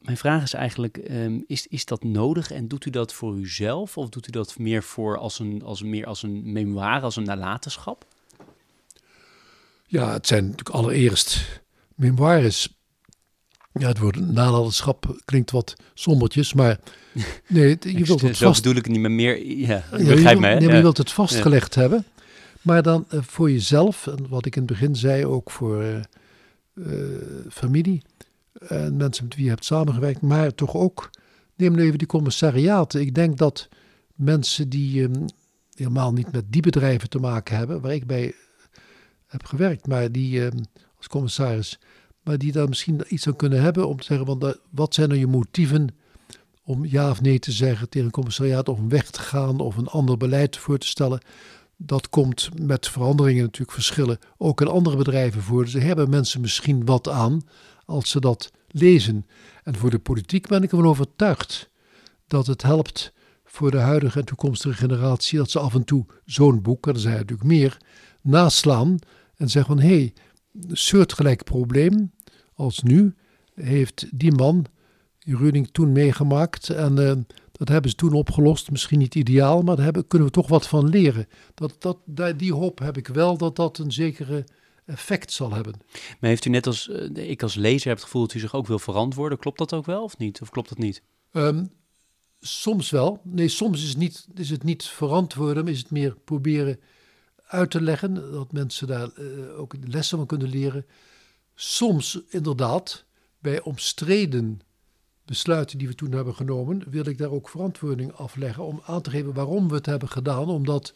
mijn 0.00 0.16
vraag 0.16 0.42
is 0.42 0.52
eigenlijk, 0.54 0.96
um, 1.10 1.44
is, 1.46 1.66
is 1.66 1.84
dat 1.84 2.04
nodig 2.04 2.50
en 2.50 2.68
doet 2.68 2.84
u 2.84 2.90
dat 2.90 3.12
voor 3.12 3.36
uzelf 3.36 3.96
of 3.98 4.08
doet 4.08 4.28
u 4.28 4.30
dat 4.30 4.58
meer 4.58 4.82
voor 4.82 5.16
als 5.18 5.38
een, 5.38 5.62
als 5.62 5.82
meer 5.82 6.06
als 6.06 6.22
een 6.22 6.52
memoire, 6.52 7.00
als 7.00 7.16
een 7.16 7.22
nalatenschap? 7.24 8.06
Ja, 9.86 10.12
het 10.12 10.26
zijn 10.26 10.42
natuurlijk 10.42 10.68
allereerst 10.76 11.60
memoires. 11.94 12.76
Ja, 13.72 13.88
het 13.88 13.98
woord 13.98 14.16
nalatenschap 14.32 15.20
klinkt 15.24 15.50
wat 15.50 15.74
sombertjes, 15.94 16.52
maar 16.52 16.80
nee, 17.48 17.76
je 17.80 18.04
wilt 18.04 18.20
het 18.20 18.36
Zo 18.36 18.46
vast... 18.46 18.62
bedoel 18.62 18.78
ik 18.78 18.88
niet, 18.88 19.00
maar 19.00 19.10
meer, 19.10 19.46
ja, 19.46 19.66
Ja, 19.90 19.98
je, 19.98 20.04
begrijp 20.04 20.24
wil- 20.24 20.38
mij. 20.40 20.58
nee, 20.58 20.68
je 20.76 20.80
wilt 20.82 20.96
het 20.96 21.12
vastgelegd 21.12 21.74
Ja. 21.74 21.80
hebben. 21.80 22.04
Maar 22.62 22.82
dan 22.82 23.04
eh, 23.08 23.20
voor 23.22 23.50
jezelf, 23.50 24.06
en 24.06 24.28
wat 24.28 24.46
ik 24.46 24.56
in 24.56 24.62
het 24.62 24.70
begin 24.70 24.96
zei, 24.96 25.26
ook 25.26 25.50
voor 25.50 25.82
eh, 25.82 25.96
eh, 25.96 26.04
familie 27.50 28.02
en 28.58 28.96
mensen 28.96 29.24
met 29.24 29.34
wie 29.34 29.44
je 29.44 29.50
hebt 29.50 29.64
samengewerkt, 29.64 30.20
maar 30.20 30.54
toch 30.54 30.74
ook, 30.74 31.10
neem 31.56 31.74
nu 31.74 31.82
even 31.82 31.98
die 31.98 32.06
commissariaten. 32.06 33.00
Ik 33.00 33.14
denk 33.14 33.38
dat 33.38 33.68
mensen 34.14 34.68
die 34.68 35.08
ehm, 35.08 35.26
helemaal 35.74 36.12
niet 36.12 36.32
met 36.32 36.44
die 36.48 36.62
bedrijven 36.62 37.08
te 37.08 37.18
maken 37.18 37.56
hebben, 37.56 37.80
waar 37.80 37.94
ik 37.94 38.06
bij 38.06 38.34
heb 39.26 39.44
gewerkt, 39.44 39.86
maar 39.86 40.12
die 40.12 40.44
ehm, 40.44 40.58
als 40.96 41.08
commissaris, 41.08 41.78
maar 42.22 42.38
die 42.38 42.52
daar 42.52 42.68
misschien 42.68 43.02
iets 43.08 43.26
aan 43.26 43.36
kunnen 43.36 43.62
hebben 43.62 43.88
om 43.88 43.96
te 43.96 44.04
zeggen, 44.04 44.26
want, 44.26 44.58
wat 44.70 44.94
zijn 44.94 45.10
er 45.10 45.16
je 45.16 45.26
motieven 45.26 45.88
om 46.68 46.84
ja 46.84 47.10
of 47.10 47.20
nee 47.20 47.38
te 47.38 47.52
zeggen 47.52 47.88
tegen 47.88 48.06
een 48.06 48.12
commissariaat 48.12 48.68
of 48.68 48.78
om 48.78 48.88
weg 48.88 49.10
te 49.10 49.20
gaan 49.20 49.60
of 49.60 49.76
een 49.76 49.86
ander 49.86 50.16
beleid 50.16 50.56
voor 50.56 50.78
te 50.78 50.86
stellen. 50.86 51.20
Dat 51.76 52.08
komt 52.08 52.48
met 52.62 52.88
veranderingen 52.88 53.42
natuurlijk 53.42 53.72
verschillen 53.72 54.18
ook 54.36 54.60
in 54.60 54.66
andere 54.66 54.96
bedrijven 54.96 55.42
voor. 55.42 55.64
Dus 55.64 55.72
hebben 55.72 56.10
mensen 56.10 56.40
misschien 56.40 56.84
wat 56.84 57.08
aan 57.08 57.42
als 57.88 58.10
ze 58.10 58.20
dat 58.20 58.50
lezen. 58.68 59.26
En 59.62 59.76
voor 59.76 59.90
de 59.90 59.98
politiek 59.98 60.46
ben 60.46 60.62
ik 60.62 60.70
ervan 60.70 60.86
overtuigd 60.86 61.70
dat 62.26 62.46
het 62.46 62.62
helpt 62.62 63.12
voor 63.44 63.70
de 63.70 63.78
huidige 63.78 64.18
en 64.18 64.24
toekomstige 64.24 64.74
generatie 64.74 65.38
dat 65.38 65.50
ze 65.50 65.58
af 65.58 65.74
en 65.74 65.84
toe 65.84 66.06
zo'n 66.24 66.62
boek, 66.62 66.86
en 66.86 66.94
er 66.94 67.00
zijn 67.00 67.16
natuurlijk 67.16 67.48
meer, 67.48 67.78
naslaan 68.20 68.98
en 69.36 69.48
zeggen 69.48 69.76
van 69.76 69.84
hé, 69.84 69.94
hey, 69.94 70.12
een 70.52 70.76
soortgelijk 70.76 71.44
probleem 71.44 72.12
als 72.54 72.82
nu 72.82 73.14
heeft 73.54 74.06
die 74.18 74.32
man 74.32 74.66
Runing 75.36 75.68
toen 75.72 75.92
meegemaakt. 75.92 76.68
En 76.68 77.08
eh, 77.08 77.16
dat 77.52 77.68
hebben 77.68 77.90
ze 77.90 77.96
toen 77.96 78.12
opgelost. 78.12 78.70
Misschien 78.70 78.98
niet 78.98 79.14
ideaal, 79.14 79.62
maar 79.62 79.76
daar 79.76 79.84
hebben, 79.84 80.06
kunnen 80.06 80.28
we 80.28 80.34
toch 80.34 80.48
wat 80.48 80.68
van 80.68 80.88
leren. 80.88 81.26
Dat, 81.54 81.76
dat, 82.04 82.38
die 82.38 82.54
hoop 82.54 82.78
heb 82.78 82.96
ik 82.96 83.06
wel 83.06 83.36
dat 83.36 83.56
dat 83.56 83.78
een 83.78 83.92
zekere 83.92 84.44
effect 84.88 85.32
zal 85.32 85.52
hebben. 85.52 85.74
Maar 86.20 86.30
heeft 86.30 86.44
u 86.44 86.50
net 86.50 86.66
als 86.66 86.88
eh, 86.88 87.30
ik 87.30 87.42
als 87.42 87.54
lezer 87.54 87.88
heb 87.88 87.96
het 87.96 88.06
gevoel 88.06 88.22
dat 88.22 88.34
u 88.34 88.38
zich 88.38 88.54
ook 88.54 88.66
wil 88.66 88.78
verantwoorden? 88.78 89.38
Klopt 89.38 89.58
dat 89.58 89.72
ook 89.72 89.86
wel 89.86 90.02
of 90.02 90.18
niet? 90.18 90.40
Of 90.40 90.50
klopt 90.50 90.68
dat 90.68 90.78
niet? 90.78 91.02
Ehm, 91.32 91.64
soms 92.40 92.90
wel. 92.90 93.20
Nee, 93.24 93.48
soms 93.48 93.82
is 93.82 93.88
het, 93.88 93.98
niet, 93.98 94.26
is 94.34 94.50
het 94.50 94.62
niet 94.62 94.84
verantwoorden, 94.84 95.64
maar 95.64 95.72
is 95.72 95.78
het 95.78 95.90
meer 95.90 96.16
proberen 96.24 96.80
uit 97.46 97.70
te 97.70 97.80
leggen. 97.80 98.14
Dat 98.14 98.52
mensen 98.52 98.86
daar 98.86 99.10
eh, 99.12 99.58
ook 99.58 99.74
lessen 99.84 100.18
van 100.18 100.26
kunnen 100.26 100.48
leren. 100.48 100.86
Soms 101.54 102.20
inderdaad, 102.28 103.04
bij 103.38 103.60
omstreden 103.60 104.60
besluiten 105.24 105.78
die 105.78 105.88
we 105.88 105.94
toen 105.94 106.12
hebben 106.12 106.34
genomen, 106.34 106.82
wil 106.90 107.06
ik 107.06 107.18
daar 107.18 107.30
ook 107.30 107.48
verantwoording 107.48 108.12
afleggen 108.12 108.64
om 108.64 108.80
aan 108.84 109.02
te 109.02 109.10
geven 109.10 109.32
waarom 109.32 109.68
we 109.68 109.74
het 109.74 109.86
hebben 109.86 110.08
gedaan. 110.08 110.48
Omdat, 110.48 110.94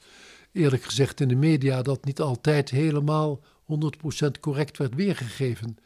eerlijk 0.52 0.82
gezegd, 0.82 1.20
in 1.20 1.28
de 1.28 1.35
media 1.35 1.82
dat 1.82 2.05
niet 2.05 2.20
altijd 2.20 2.70
helemaal 2.70 3.40
100% 3.72 4.40
correct 4.40 4.78
werd 4.78 4.94
weergegeven. 4.94 5.78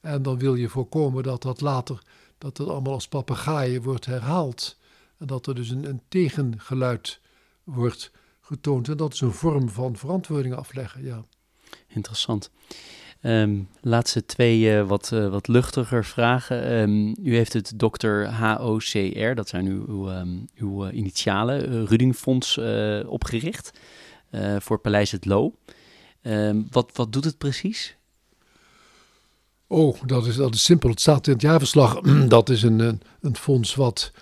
En 0.00 0.22
dan 0.22 0.38
wil 0.38 0.54
je 0.54 0.68
voorkomen 0.68 1.22
dat 1.22 1.42
dat 1.42 1.60
later, 1.60 2.02
dat 2.38 2.58
het 2.58 2.68
allemaal 2.68 2.92
als 2.92 3.08
papegaaien 3.08 3.82
wordt 3.82 4.06
herhaald. 4.06 4.78
En 5.18 5.26
dat 5.26 5.46
er 5.46 5.54
dus 5.54 5.70
een, 5.70 5.84
een 5.84 6.00
tegengeluid 6.08 7.20
wordt 7.64 8.10
getoond. 8.40 8.88
En 8.88 8.96
dat 8.96 9.12
is 9.12 9.20
een 9.20 9.32
vorm 9.32 9.68
van 9.68 9.96
verantwoording 9.96 10.54
afleggen, 10.54 11.04
ja. 11.04 11.24
Interessant. 11.86 12.50
Ehm, 13.20 13.58
laatste 13.80 14.24
twee 14.24 14.76
eh, 14.76 14.86
wat, 14.86 15.12
eh, 15.12 15.28
wat 15.28 15.48
luchtiger 15.48 16.04
vragen. 16.04 16.62
Ehm, 16.64 17.28
u 17.28 17.36
heeft 17.36 17.52
het 17.52 17.72
Dr. 17.76 18.08
HOCR, 18.24 19.34
dat 19.34 19.48
zijn 19.48 19.66
uw, 19.66 19.84
uw, 19.88 20.08
ehm, 20.10 20.28
uw 20.56 20.86
eh, 20.86 20.96
initialen, 20.96 21.86
Rudingfonds 21.86 22.58
opgericht 23.06 23.78
voor 24.58 24.78
Paleis 24.78 25.10
het 25.10 25.24
Loo. 25.24 25.54
Ehm, 26.22 26.62
wat, 26.70 26.90
wat 26.94 27.12
doet 27.12 27.24
het 27.24 27.38
precies? 27.38 27.96
Oh, 29.66 29.96
dat 30.06 30.26
is, 30.26 30.36
dat 30.36 30.54
is 30.54 30.64
simpel. 30.64 30.90
Het 30.90 31.00
staat 31.00 31.26
in 31.26 31.32
het 31.32 31.42
jaarverslag. 31.42 32.00
dat 32.28 32.48
is 32.48 32.62
een, 32.62 32.78
een, 32.78 33.00
een 33.20 33.36
fonds 33.36 33.74
wat 33.74 34.12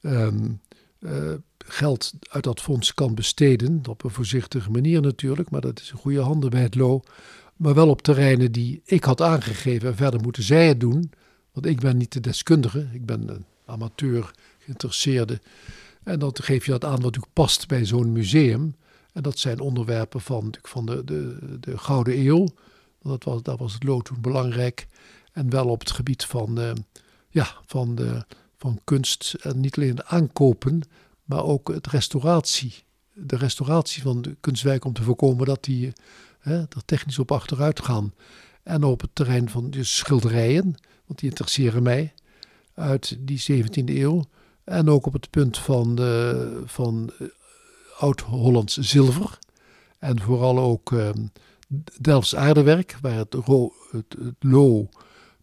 ehm, 0.00 0.50
eh, 0.98 1.32
geld 1.58 2.12
uit 2.28 2.44
dat 2.44 2.60
fonds 2.60 2.94
kan 2.94 3.14
besteden. 3.14 3.82
Op 3.88 4.04
een 4.04 4.10
voorzichtige 4.10 4.70
manier 4.70 5.00
natuurlijk, 5.00 5.50
maar 5.50 5.60
dat 5.60 5.80
is 5.80 5.90
in 5.90 5.96
goede 5.96 6.20
handen 6.20 6.50
bij 6.50 6.62
het 6.62 6.74
LO. 6.74 7.02
Maar 7.56 7.74
wel 7.74 7.88
op 7.88 8.02
terreinen 8.02 8.52
die 8.52 8.82
ik 8.84 9.04
had 9.04 9.20
aangegeven. 9.20 9.88
En 9.88 9.96
verder 9.96 10.20
moeten 10.20 10.42
zij 10.42 10.68
het 10.68 10.80
doen. 10.80 11.12
Want 11.52 11.66
ik 11.66 11.80
ben 11.80 11.96
niet 11.96 12.12
de 12.12 12.20
deskundige. 12.20 12.88
Ik 12.92 13.06
ben 13.06 13.28
een 13.28 13.44
amateur 13.64 14.30
geïnteresseerde. 14.58 15.40
En 16.02 16.18
dan 16.18 16.32
geef 16.34 16.64
je 16.64 16.70
dat 16.70 16.84
aan 16.84 17.00
wat 17.00 17.16
ook 17.16 17.28
past 17.32 17.68
bij 17.68 17.84
zo'n 17.84 18.12
museum. 18.12 18.74
En 19.14 19.22
dat 19.22 19.38
zijn 19.38 19.60
onderwerpen 19.60 20.20
van, 20.20 20.54
van 20.62 20.86
de, 20.86 21.04
de, 21.04 21.36
de 21.60 21.78
Gouden 21.78 22.18
Eeuw. 22.18 22.48
Dat 23.02 23.24
was, 23.24 23.42
daar 23.42 23.56
was 23.56 23.72
het 23.72 23.82
lood 23.82 24.04
toen 24.04 24.20
belangrijk. 24.20 24.86
En 25.32 25.50
wel 25.50 25.66
op 25.68 25.80
het 25.80 25.90
gebied 25.90 26.24
van, 26.24 26.60
uh, 26.60 26.72
ja, 27.28 27.48
van, 27.66 27.94
de, 27.94 28.24
van 28.56 28.80
kunst. 28.84 29.34
En 29.40 29.60
niet 29.60 29.76
alleen 29.76 29.94
de 29.94 30.06
aankopen, 30.06 30.82
maar 31.24 31.44
ook 31.44 31.68
het 31.68 31.86
restauratie. 31.86 32.74
De 33.12 33.36
restauratie 33.36 34.02
van 34.02 34.22
de 34.22 34.36
kunstwerken 34.40 34.86
om 34.86 34.94
te 34.94 35.02
voorkomen 35.02 35.46
dat 35.46 35.64
die 35.64 35.92
hè, 36.38 36.58
er 36.58 36.84
technisch 36.84 37.18
op 37.18 37.32
achteruit 37.32 37.80
gaan. 37.80 38.14
En 38.62 38.84
op 38.84 39.00
het 39.00 39.10
terrein 39.12 39.48
van 39.48 39.70
de 39.70 39.84
schilderijen, 39.84 40.74
want 41.06 41.18
die 41.18 41.28
interesseren 41.28 41.82
mij, 41.82 42.14
uit 42.74 43.16
die 43.20 43.64
17e 43.64 43.84
eeuw. 43.84 44.24
En 44.64 44.88
ook 44.88 45.06
op 45.06 45.12
het 45.12 45.30
punt 45.30 45.58
van, 45.58 46.00
uh, 46.00 46.46
van 46.64 47.12
oud-Hollands 47.98 48.76
zilver. 48.76 49.38
En 49.98 50.20
vooral 50.20 50.58
ook 50.58 50.90
uh, 50.90 51.10
Delfts 52.00 52.36
aardewerk, 52.36 52.96
waar 53.00 53.16
het, 53.16 53.36
lo 54.38 54.88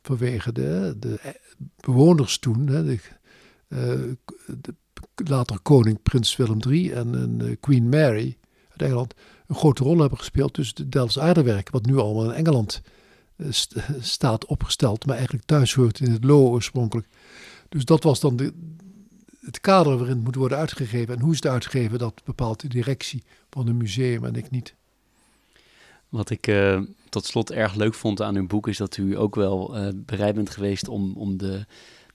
vanwege 0.02 0.52
de, 0.52 0.95
de 0.99 1.40
bewoners 1.80 2.38
toen, 2.38 2.68
hè, 2.68 2.84
de, 2.84 2.99
uh, 3.68 4.14
later 5.15 5.60
koning 5.60 6.02
Prins 6.02 6.36
Willem 6.36 6.60
III 6.68 6.91
en, 6.91 7.15
en 7.15 7.60
Queen 7.60 7.90
Mary 7.90 8.38
uit 8.69 8.82
Engeland, 8.82 9.14
een 9.48 9.56
grote 9.56 9.84
rol 9.84 9.99
hebben 9.99 10.18
gespeeld. 10.18 10.56
Dus 10.56 10.73
het 10.76 10.91
Delfts 10.91 11.19
aardewerk, 11.19 11.69
wat 11.69 11.86
nu 11.86 11.98
allemaal 11.98 12.23
in 12.23 12.32
Engeland 12.32 12.82
uh, 13.38 13.48
st 13.52 13.76
staat 13.99 14.45
opgesteld, 14.45 15.06
maar 15.06 15.15
eigenlijk 15.15 15.45
thuis 15.45 15.73
hoort 15.73 15.99
in 15.99 16.11
het 16.11 16.23
lo 16.23 16.49
oorspronkelijk. 16.49 17.07
Dus 17.69 17.86
dat 17.86 18.03
was 18.03 18.19
dan 18.19 18.36
de, 18.36 18.53
het 19.46 19.62
kader 19.62 19.98
waarin 19.98 20.16
het 20.16 20.24
moet 20.24 20.36
worden 20.36 20.58
uitgegeven. 20.58 21.16
En 21.16 21.22
hoe 21.22 21.32
is 21.32 21.36
het 21.36 21.52
uitgegeven, 21.52 22.00
dat 22.00 22.22
bepaalt 22.24 22.60
de 22.60 22.68
directie 22.68 23.24
van 23.50 23.68
een 23.68 23.78
museum 23.78 24.26
en 24.26 24.36
ik 24.36 24.50
niet. 24.50 24.76
Wat 26.10 26.30
ik 26.30 26.48
uh, 26.48 26.82
tot 27.10 27.26
slot 27.26 27.52
erg 27.52 27.76
leuk 27.76 27.94
vond 27.94 28.22
aan 28.22 28.36
uw 28.36 28.48
boek 28.48 28.68
is 28.68 28.78
dat 28.78 28.98
u 28.98 29.18
ook 29.18 29.36
wel 29.36 29.78
uh, 29.78 29.88
bereid 29.96 30.36
bent 30.36 30.50
geweest 30.50 30.88
om, 30.88 31.14
om 31.16 31.38
de, 31.38 31.66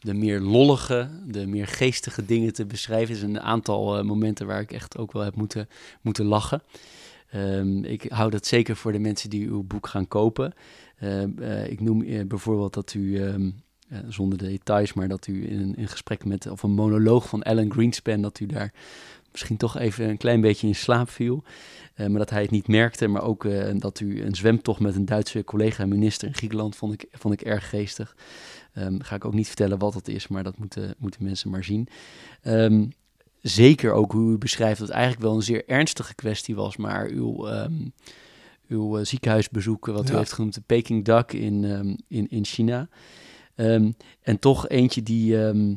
de 0.00 0.14
meer 0.14 0.40
lollige, 0.40 1.10
de 1.26 1.46
meer 1.46 1.66
geestige 1.66 2.24
dingen 2.24 2.52
te 2.52 2.66
beschrijven. 2.66 3.14
Er 3.14 3.20
zijn 3.20 3.34
een 3.34 3.40
aantal 3.40 3.98
uh, 3.98 4.04
momenten 4.04 4.46
waar 4.46 4.60
ik 4.60 4.72
echt 4.72 4.98
ook 4.98 5.12
wel 5.12 5.22
heb 5.22 5.36
moeten, 5.36 5.68
moeten 6.00 6.24
lachen. 6.24 6.62
Um, 7.34 7.84
ik 7.84 8.02
hou 8.08 8.30
dat 8.30 8.46
zeker 8.46 8.76
voor 8.76 8.92
de 8.92 8.98
mensen 8.98 9.30
die 9.30 9.46
uw 9.46 9.62
boek 9.62 9.86
gaan 9.86 10.08
kopen. 10.08 10.54
ik 11.66 11.80
noem 11.80 12.28
bijvoorbeeld 12.28 12.74
dat 12.74 12.94
u, 12.94 13.22
um, 13.22 13.62
zonder 14.08 14.38
de 14.38 14.46
details, 14.46 14.92
maar 14.92 15.08
dat 15.08 15.26
u 15.26 15.50
in 15.50 15.74
een 15.76 15.88
gesprek 15.88 16.24
met, 16.24 16.50
of 16.50 16.62
een 16.62 16.74
monoloog 16.74 17.28
van 17.28 17.42
Alan 17.42 17.72
Greenspan, 17.72 18.22
dat 18.22 18.40
u 18.40 18.46
daar 18.46 18.72
misschien 19.30 19.56
toch 19.56 19.78
even 19.78 20.08
een 20.08 20.16
klein 20.16 20.40
beetje 20.40 20.66
in 20.66 20.74
slaap 20.74 21.10
viel. 21.10 21.42
Uh, 21.96 22.06
maar 22.06 22.18
dat 22.18 22.30
hij 22.30 22.42
het 22.42 22.50
niet 22.50 22.68
merkte. 22.68 23.06
Maar 23.08 23.22
ook 23.22 23.44
uh, 23.44 23.70
dat 23.78 24.00
u 24.00 24.22
een 24.22 24.34
zwemtocht 24.34 24.80
met 24.80 24.94
een 24.94 25.04
Duitse 25.04 25.44
collega-minister 25.44 26.28
in 26.28 26.34
Griekenland 26.34 26.76
vond 26.76 26.92
ik, 26.92 27.06
vond 27.12 27.34
ik 27.34 27.40
erg 27.40 27.68
geestig. 27.68 28.16
Um, 28.78 29.02
ga 29.02 29.14
ik 29.14 29.24
ook 29.24 29.34
niet 29.34 29.46
vertellen 29.46 29.78
wat 29.78 29.92
dat 29.92 30.08
is, 30.08 30.28
maar 30.28 30.42
dat 30.42 30.58
moeten, 30.58 30.94
moeten 30.98 31.24
mensen 31.24 31.50
maar 31.50 31.64
zien. 31.64 31.88
Um, 32.44 32.92
zeker 33.40 33.92
ook 33.92 34.12
hoe 34.12 34.32
u 34.32 34.38
beschrijft 34.38 34.78
dat 34.78 34.88
het 34.88 34.96
eigenlijk 34.96 35.26
wel 35.26 35.36
een 35.36 35.42
zeer 35.42 35.68
ernstige 35.68 36.14
kwestie 36.14 36.54
was. 36.54 36.76
Maar 36.76 37.08
uw, 37.08 37.48
um, 37.48 37.92
uw 38.68 39.04
ziekenhuisbezoek, 39.04 39.86
wat 39.86 40.08
ja. 40.08 40.14
u 40.14 40.16
heeft 40.16 40.32
genoemd, 40.32 40.54
de 40.54 40.62
Peking 40.66 41.04
Duck 41.04 41.32
in, 41.32 41.64
in, 42.08 42.28
in 42.28 42.44
China. 42.44 42.88
Ehm, 43.56 43.90
en 44.22 44.38
toch 44.38 44.68
eentje 44.68 45.02
die... 45.02 45.46
ehm, 45.46 45.74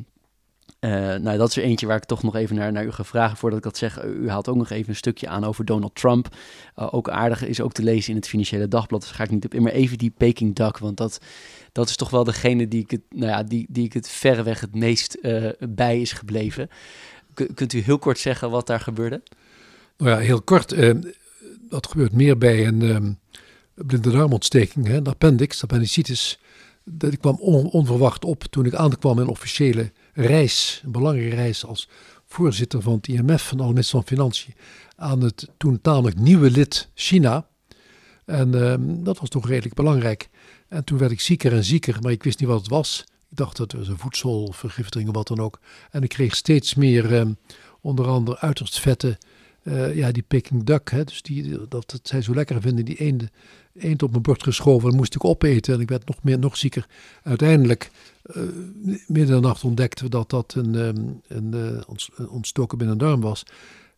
eh, 0.80 0.90
nou, 0.90 1.38
dat 1.38 1.48
is 1.48 1.56
er 1.56 1.62
eentje 1.62 1.86
waar 1.86 1.96
ik 1.96 2.04
toch 2.04 2.22
nog 2.22 2.36
even 2.36 2.56
naar, 2.56 2.72
naar 2.72 2.84
u 2.84 2.90
ga 2.90 3.04
vragen 3.04 3.36
voordat 3.36 3.58
ik 3.58 3.64
dat 3.64 3.76
zeg. 3.76 4.04
U 4.04 4.28
haalt 4.28 4.48
ook 4.48 4.56
nog 4.56 4.70
even 4.70 4.88
een 4.88 4.96
stukje 4.96 5.28
aan 5.28 5.44
over 5.44 5.64
Donald 5.64 5.94
Trump. 5.94 6.36
Uh, 6.78 6.94
ook 6.94 7.10
aardig 7.10 7.46
is 7.46 7.60
ook 7.60 7.72
te 7.72 7.82
lezen 7.82 8.10
in 8.10 8.16
het 8.16 8.28
Financiële 8.28 8.68
Dagblad. 8.68 9.00
Dus 9.00 9.10
ga 9.10 9.24
ik 9.24 9.30
niet 9.30 9.44
op 9.44 9.54
in. 9.54 9.62
Maar 9.62 9.72
even 9.72 9.98
die 9.98 10.12
Peking 10.16 10.54
Duck, 10.54 10.78
want 10.78 10.96
dat, 10.96 11.20
dat 11.72 11.88
is 11.88 11.96
toch 11.96 12.10
wel 12.10 12.24
degene 12.24 12.68
die 12.68 12.82
ik 12.82 12.90
het, 12.90 13.00
nou 13.08 13.30
ja, 13.30 13.42
die, 13.42 13.66
die 13.68 13.84
ik 13.84 13.92
het 13.92 14.08
verreweg 14.08 14.60
het 14.60 14.74
meest 14.74 15.18
uh, 15.22 15.48
bij 15.68 16.00
is 16.00 16.12
gebleven. 16.12 16.68
Kunt 17.54 17.72
u 17.72 17.78
heel 17.80 17.98
kort 17.98 18.18
zeggen 18.18 18.50
wat 18.50 18.66
daar 18.66 18.80
gebeurde? 18.80 19.22
Nou 19.96 20.10
ja, 20.10 20.16
heel 20.18 20.42
kort. 20.42 20.72
Uh, 20.72 20.94
dat 21.68 21.86
gebeurt 21.86 22.12
meer 22.12 22.38
bij 22.38 22.66
een 22.66 22.82
um, 22.82 23.18
blinde 23.74 24.10
darmontsteking, 24.10 24.88
een 24.88 25.06
appendix, 25.06 25.62
appendicitis. 25.62 26.38
Dat 26.84 27.18
kwam 27.18 27.36
on, 27.40 27.70
onverwacht 27.70 28.24
op 28.24 28.42
toen 28.42 28.66
ik 28.66 28.74
aankwam 28.74 29.20
in 29.20 29.28
officiële 29.28 29.92
reis, 30.12 30.82
een 30.84 30.92
belangrijke 30.92 31.34
reis 31.36 31.64
als 31.64 31.88
voorzitter 32.26 32.82
van 32.82 32.92
het 32.92 33.08
IMF, 33.08 33.48
van 33.48 33.58
de 33.58 33.64
minister 33.64 33.98
van 33.98 34.06
Financiën, 34.06 34.54
aan 34.96 35.20
het 35.20 35.48
toen 35.56 35.80
tamelijk 35.80 36.18
nieuwe 36.18 36.50
lid 36.50 36.88
China. 36.94 37.46
En 38.24 38.54
um, 38.54 39.04
dat 39.04 39.18
was 39.18 39.28
toch 39.28 39.48
redelijk 39.48 39.74
belangrijk. 39.74 40.28
En 40.68 40.84
toen 40.84 40.98
werd 40.98 41.10
ik 41.10 41.20
zieker 41.20 41.52
en 41.52 41.64
zieker, 41.64 41.98
maar 42.00 42.12
ik 42.12 42.22
wist 42.22 42.40
niet 42.40 42.48
wat 42.48 42.60
het 42.60 42.68
was. 42.68 43.04
Ik 43.30 43.36
dacht 43.36 43.56
dat 43.56 43.72
het 43.72 43.80
was 43.80 43.88
een 43.88 43.98
voedselvergiftiging 43.98 45.08
of 45.08 45.14
wat 45.14 45.28
dan 45.28 45.40
ook. 45.40 45.60
En 45.90 46.02
ik 46.02 46.08
kreeg 46.08 46.36
steeds 46.36 46.74
meer, 46.74 47.12
um, 47.12 47.36
onder 47.80 48.06
andere 48.06 48.38
uiterst 48.38 48.80
vette, 48.80 49.18
uh, 49.62 49.94
ja, 49.96 50.12
die 50.12 50.22
Peking 50.22 50.64
duck. 50.64 50.90
Hè, 50.90 51.04
dus 51.04 51.22
die, 51.22 51.58
dat, 51.68 51.90
dat 51.90 52.00
zij 52.02 52.22
zo 52.22 52.34
lekker 52.34 52.60
vinden, 52.60 52.84
die 52.84 52.96
eenden, 52.96 53.30
eend 53.80 54.02
op 54.02 54.10
mijn 54.10 54.22
bord 54.22 54.42
geschoven. 54.42 54.96
Moest 54.96 55.14
ik 55.14 55.24
opeten 55.24 55.74
en 55.74 55.80
ik 55.80 55.88
werd 55.88 56.06
nog 56.06 56.22
meer, 56.22 56.38
nog 56.38 56.56
zieker. 56.56 56.86
Uiteindelijk, 57.22 57.90
uh, 58.36 58.42
midden 59.06 59.34
de 59.34 59.46
nacht 59.46 59.64
ontdekten 59.64 60.04
we 60.04 60.10
dat 60.10 60.30
dat 60.30 60.54
een, 60.56 60.74
um, 60.74 61.20
een, 61.28 61.50
uh, 61.54 61.80
een 62.16 62.28
ontstoken 62.28 62.78
binnendarm 62.78 63.20
was. 63.20 63.42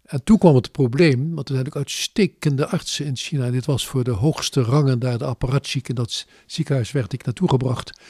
En 0.02 0.24
toen 0.24 0.38
kwam 0.38 0.54
het 0.54 0.72
probleem, 0.72 1.34
want 1.34 1.48
er 1.48 1.54
zijn 1.54 1.66
ook 1.66 1.76
uitstekende 1.76 2.66
artsen 2.66 3.06
in 3.06 3.16
China. 3.16 3.50
Dit 3.50 3.66
was 3.66 3.86
voor 3.86 4.04
de 4.04 4.10
hoogste 4.10 4.62
rangen 4.62 4.98
daar, 4.98 5.18
de 5.18 5.24
apparatchiek. 5.24 5.88
In 5.88 5.94
dat 5.94 6.26
ziekenhuis 6.46 6.92
werd 6.92 7.12
ik 7.12 7.24
naartoe 7.24 7.48
gebracht. 7.48 8.00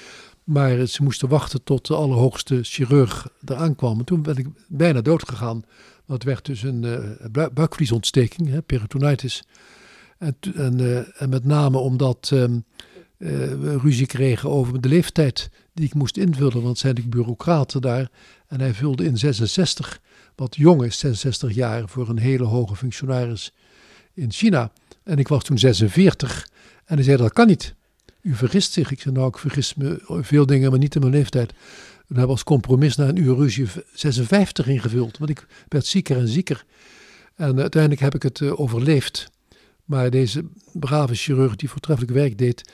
Maar 0.45 0.87
ze 0.87 1.03
moesten 1.03 1.29
wachten 1.29 1.63
tot 1.65 1.87
de 1.87 1.95
allerhoogste 1.95 2.59
chirurg 2.63 3.29
eraan 3.45 3.75
kwam. 3.75 3.99
En 3.99 4.05
toen 4.05 4.23
ben 4.23 4.37
ik 4.37 4.47
bijna 4.69 5.01
dood 5.01 5.29
gegaan. 5.29 5.65
Dat 6.07 6.23
werd 6.23 6.45
dus 6.45 6.63
een 6.63 6.83
uh, 6.83 7.47
buikvliesontsteking, 7.53 8.49
hè, 8.49 8.63
peritonitis. 8.63 9.43
En, 10.23 10.37
en, 10.55 10.79
uh, 10.79 11.23
en, 11.23 11.29
met 11.29 11.45
name 11.45 11.79
omdat 11.79 12.31
um, 12.33 12.65
uh, 13.19 13.29
we 13.39 13.79
ruzie 13.79 14.07
kregen 14.07 14.51
over 14.51 14.81
de 14.81 14.89
leeftijd 14.89 15.51
die 15.75 15.87
ik 15.87 15.95
moest 15.95 16.17
invullen. 16.17 16.63
Want 16.63 16.79
zijn 16.79 16.95
de 16.95 17.09
bureaucraten 17.09 17.81
daar. 17.81 18.11
En 18.47 18.61
hij 18.61 18.75
vulde 18.75 19.05
in 19.05 19.19
66 19.19 20.01
wat 20.35 20.57
jong 20.57 20.85
is, 20.85 20.99
66 20.99 21.55
jaar, 21.55 21.89
voor 21.89 22.09
een 22.09 22.19
hele 22.19 22.45
hoge 22.45 22.77
functionaris 22.77 23.53
in 24.15 24.33
China. 24.33 24.73
En 25.03 25.19
ik 25.19 25.29
was 25.29 25.45
toen 25.45 25.59
46 25.59 26.49
en 26.85 26.95
hij 26.95 27.05
zei 27.05 27.17
dat 27.17 27.33
kan 27.33 27.47
niet. 27.47 27.75
U 28.21 28.35
vergist 28.35 28.73
zich. 28.73 28.91
Ik 28.91 29.01
zei 29.01 29.15
nou, 29.15 29.29
ik 29.29 29.39
vergis 29.39 29.75
me 29.75 30.03
veel 30.07 30.47
dingen, 30.47 30.71
maar 30.71 30.79
niet 30.79 30.95
in 30.95 31.01
mijn 31.01 31.13
leeftijd. 31.13 31.53
En 32.09 32.17
hij 32.17 32.27
was 32.27 32.45
compromis 32.45 32.97
na 32.97 33.09
een 33.09 33.17
uur 33.17 33.37
ruzie 33.37 33.67
56 33.95 34.67
ingevuld, 34.67 35.19
want 35.19 35.31
ik 35.31 35.47
werd 35.69 35.87
zieker 35.87 36.17
en 36.17 36.29
zieker. 36.29 36.65
En 37.35 37.61
uiteindelijk 37.61 38.03
heb 38.03 38.15
ik 38.15 38.23
het 38.23 38.41
uh, 38.41 38.61
overleefd. 38.61 39.31
Maar 39.93 40.11
deze 40.11 40.45
brave 40.73 41.15
chirurg 41.15 41.57
die 41.57 41.71
voortreffelijk 41.71 42.13
werk 42.13 42.39
deed, 42.39 42.71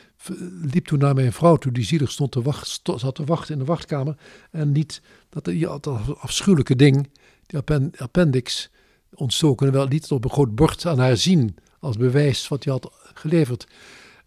liep 0.72 0.86
toen 0.86 0.98
naar 0.98 1.14
mijn 1.14 1.32
vrouw 1.32 1.56
toe, 1.56 1.72
die 1.72 1.84
zielig 1.84 2.10
stond 2.10 2.32
te 2.32 2.42
wachten, 2.42 2.98
zat 2.98 3.14
te 3.14 3.24
wachten 3.24 3.52
in 3.52 3.58
de 3.58 3.64
wachtkamer. 3.64 4.16
En 4.50 4.72
niet 4.72 5.02
dat, 5.28 5.44
dat 5.82 6.18
afschuwelijke 6.18 6.76
ding, 6.76 7.08
die 7.46 7.60
appendix, 7.96 8.70
ontstoken, 9.14 9.72
wel 9.72 9.88
liet 9.88 10.02
het 10.02 10.12
op 10.12 10.24
een 10.24 10.30
groot 10.30 10.54
bord 10.54 10.86
aan 10.86 10.98
haar 10.98 11.16
zien, 11.16 11.56
als 11.80 11.96
bewijs 11.96 12.48
wat 12.48 12.64
hij 12.64 12.72
had 12.72 12.92
geleverd. 13.14 13.66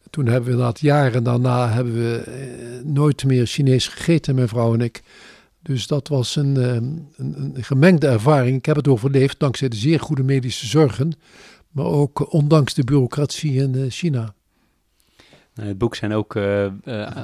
Toen 0.09 0.25
hebben 0.25 0.43
we 0.43 0.51
inderdaad 0.51 0.79
jaren 0.79 1.23
daarna 1.23 1.69
hebben 1.69 1.93
we 1.93 2.17
eh, 2.17 2.85
nooit 2.85 3.25
meer 3.25 3.45
Chinees 3.45 3.87
gegeten, 3.87 4.35
mijn 4.35 4.47
vrouw 4.47 4.73
en 4.73 4.81
ik. 4.81 5.01
Dus 5.61 5.87
dat 5.87 6.07
was 6.07 6.35
een, 6.35 6.55
een, 6.55 7.09
een 7.15 7.63
gemengde 7.63 8.07
ervaring. 8.07 8.57
Ik 8.57 8.65
heb 8.65 8.75
het 8.75 8.87
overleefd 8.87 9.39
dankzij 9.39 9.69
de 9.69 9.75
zeer 9.75 9.99
goede 9.99 10.23
medische 10.23 10.67
zorgen, 10.67 11.13
maar 11.71 11.85
ook 11.85 12.33
ondanks 12.33 12.73
de 12.73 12.83
bureaucratie 12.83 13.53
in 13.53 13.91
China. 13.91 14.33
In 15.55 15.67
het 15.67 15.77
boek 15.77 15.95
zijn 15.95 16.13
ook 16.13 16.35
uh, 16.35 16.63
uh, 16.63 16.69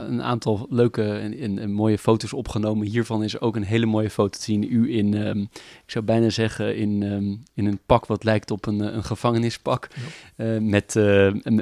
een 0.07 0.21
aantal 0.21 0.67
leuke 0.69 1.03
en, 1.03 1.37
en, 1.37 1.59
en, 1.59 1.71
mooie 1.71 1.97
foto's 1.97 2.33
opgenomen. 2.33 2.87
Hiervan 2.87 3.23
is 3.23 3.39
ook 3.39 3.55
een 3.55 3.63
hele 3.63 3.85
mooie 3.85 4.09
foto 4.09 4.37
te 4.37 4.43
zien. 4.43 4.73
U 4.73 4.95
in, 4.95 5.13
um, 5.27 5.41
ik 5.85 5.91
zou 5.91 6.05
bijna 6.05 6.29
zeggen, 6.29 6.75
in, 6.75 7.03
um, 7.03 7.43
in 7.53 7.65
een 7.65 7.79
pak 7.85 8.05
wat 8.05 8.23
lijkt 8.23 8.51
op 8.51 8.65
een, 8.65 8.79
een 8.79 9.03
gevangenispak. 9.03 9.87
Ja. 10.35 10.45
Uh, 10.45 10.61
met, 10.61 10.95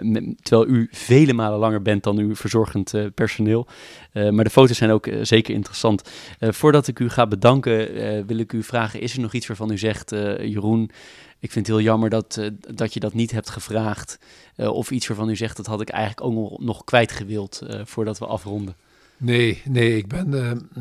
met, 0.03 0.23
terwijl 0.41 0.69
u 0.69 0.87
vele 0.91 1.33
malen 1.33 1.59
langer 1.59 1.81
bent 1.81 2.03
dan 2.03 2.17
uw 2.17 2.35
verzorgend 2.35 2.93
personeel. 3.13 3.67
maar 4.13 4.43
de 4.43 4.49
foto's 4.49 4.77
zijn 4.77 4.91
ook 4.91 5.09
zeker 5.21 5.53
interessant. 5.53 6.09
voordat 6.39 6.87
ik 6.87 6.99
u 6.99 7.09
ga 7.09 7.27
bedanken, 7.27 8.25
wil 8.25 8.37
ik 8.37 8.53
u 8.53 8.63
vragen: 8.63 9.01
is 9.01 9.13
er 9.13 9.21
nog 9.21 9.33
iets 9.33 9.47
waarvan 9.47 9.71
u 9.71 9.77
zegt, 9.77 10.09
Jeroen? 10.39 10.91
Ik 11.45 11.51
vind 11.51 11.67
het 11.67 11.75
heel 11.75 11.85
jammer 11.85 12.09
dat, 12.09 12.37
uh, 12.39 12.49
dat 12.75 12.93
je 12.93 12.99
dat 12.99 13.13
niet 13.13 13.31
hebt 13.31 13.49
gevraagd. 13.49 14.17
Uh, 14.57 14.69
of 14.69 14.91
iets 14.91 15.07
waarvan 15.07 15.29
u 15.29 15.35
zegt, 15.35 15.57
dat 15.57 15.65
had 15.65 15.81
ik 15.81 15.89
eigenlijk 15.89 16.27
ook 16.27 16.59
nog, 16.59 16.83
kwijt 16.83 17.11
gewild 17.11 17.61
uh, 17.63 17.81
voordat 17.83 18.17
we 18.17 18.25
afronden. 18.25 18.75
Nee, 19.17 19.61
nee, 19.65 19.97
ik 19.97 20.07
ben 20.07 20.33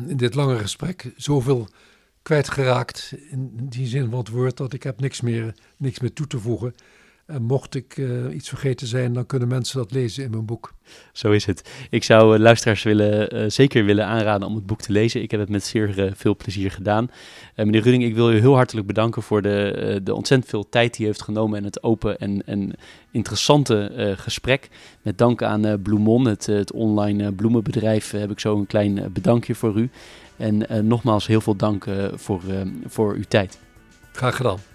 in 0.07 0.17
dit 0.17 0.33
lange 0.33 0.57
gesprek 0.57 1.11
zoveel 1.15 1.67
kwijtgeraakt 2.21 3.13
in 3.29 3.51
die 3.69 3.87
zin 3.87 4.09
van 4.09 4.19
het 4.19 4.29
woord 4.29 4.57
dat 4.57 4.73
ik 4.73 4.83
heb 4.83 4.99
niks 4.99 5.21
meer, 5.21 5.55
niks 5.77 5.99
meer 5.99 6.13
toe 6.13 6.27
te 6.27 6.39
voegen. 6.39 6.75
En 7.25 7.43
mocht 7.43 7.75
ik 7.75 7.97
uh, 7.97 8.35
iets 8.35 8.49
vergeten 8.49 8.87
zijn, 8.87 9.13
dan 9.13 9.25
kunnen 9.25 9.47
mensen 9.47 9.77
dat 9.77 9.91
lezen 9.91 10.23
in 10.23 10.31
mijn 10.31 10.45
boek. 10.45 10.73
Zo 11.11 11.31
is 11.31 11.45
het. 11.45 11.71
Ik 11.89 12.03
zou 12.03 12.35
uh, 12.35 12.41
luisteraars 12.41 12.83
willen, 12.83 13.35
uh, 13.35 13.49
zeker 13.49 13.85
willen 13.85 14.05
aanraden 14.05 14.47
om 14.47 14.55
het 14.55 14.65
boek 14.65 14.81
te 14.81 14.91
lezen. 14.91 15.21
Ik 15.21 15.31
heb 15.31 15.39
het 15.39 15.49
met 15.49 15.63
zeer 15.63 16.13
veel 16.15 16.35
plezier 16.35 16.71
gedaan. 16.71 17.09
meneer 17.55 17.81
Ruding, 17.81 18.03
ik 18.03 18.15
wil 18.15 18.31
u 18.31 18.39
heel 18.39 18.55
hartelijk 18.55 18.87
bedanken 18.87 19.21
voor 19.21 19.41
de, 19.41 19.99
de 20.03 20.13
ontzettend 20.13 20.49
veel 20.49 20.69
tijd 20.69 20.93
die 20.95 21.03
u 21.03 21.07
heeft 21.07 21.21
genomen 21.21 21.57
en 21.57 21.63
het 21.63 21.83
open 21.83 22.19
en, 22.19 22.45
en 22.45 22.73
interessante 23.11 24.13
gesprek. 24.17 24.69
Met 25.01 25.17
dank 25.17 25.43
aan 25.43 25.81
Bloemon, 25.81 26.25
het, 26.25 26.45
het 26.45 26.71
online 26.71 27.31
bloemenbedrijf, 27.31 28.11
heb 28.11 28.31
ik 28.31 28.39
zo 28.39 28.57
een 28.57 28.67
klein 28.67 29.09
bedankje 29.13 29.55
voor 29.55 29.77
u. 29.77 29.89
En 30.37 30.87
nogmaals 30.87 31.27
heel 31.27 31.41
veel 31.41 31.55
dank 31.55 31.85
voor, 32.13 32.41
voor 32.85 33.13
uw 33.13 33.25
tijd. 33.27 33.59
Graag 34.11 34.35
gedaan. 34.35 34.74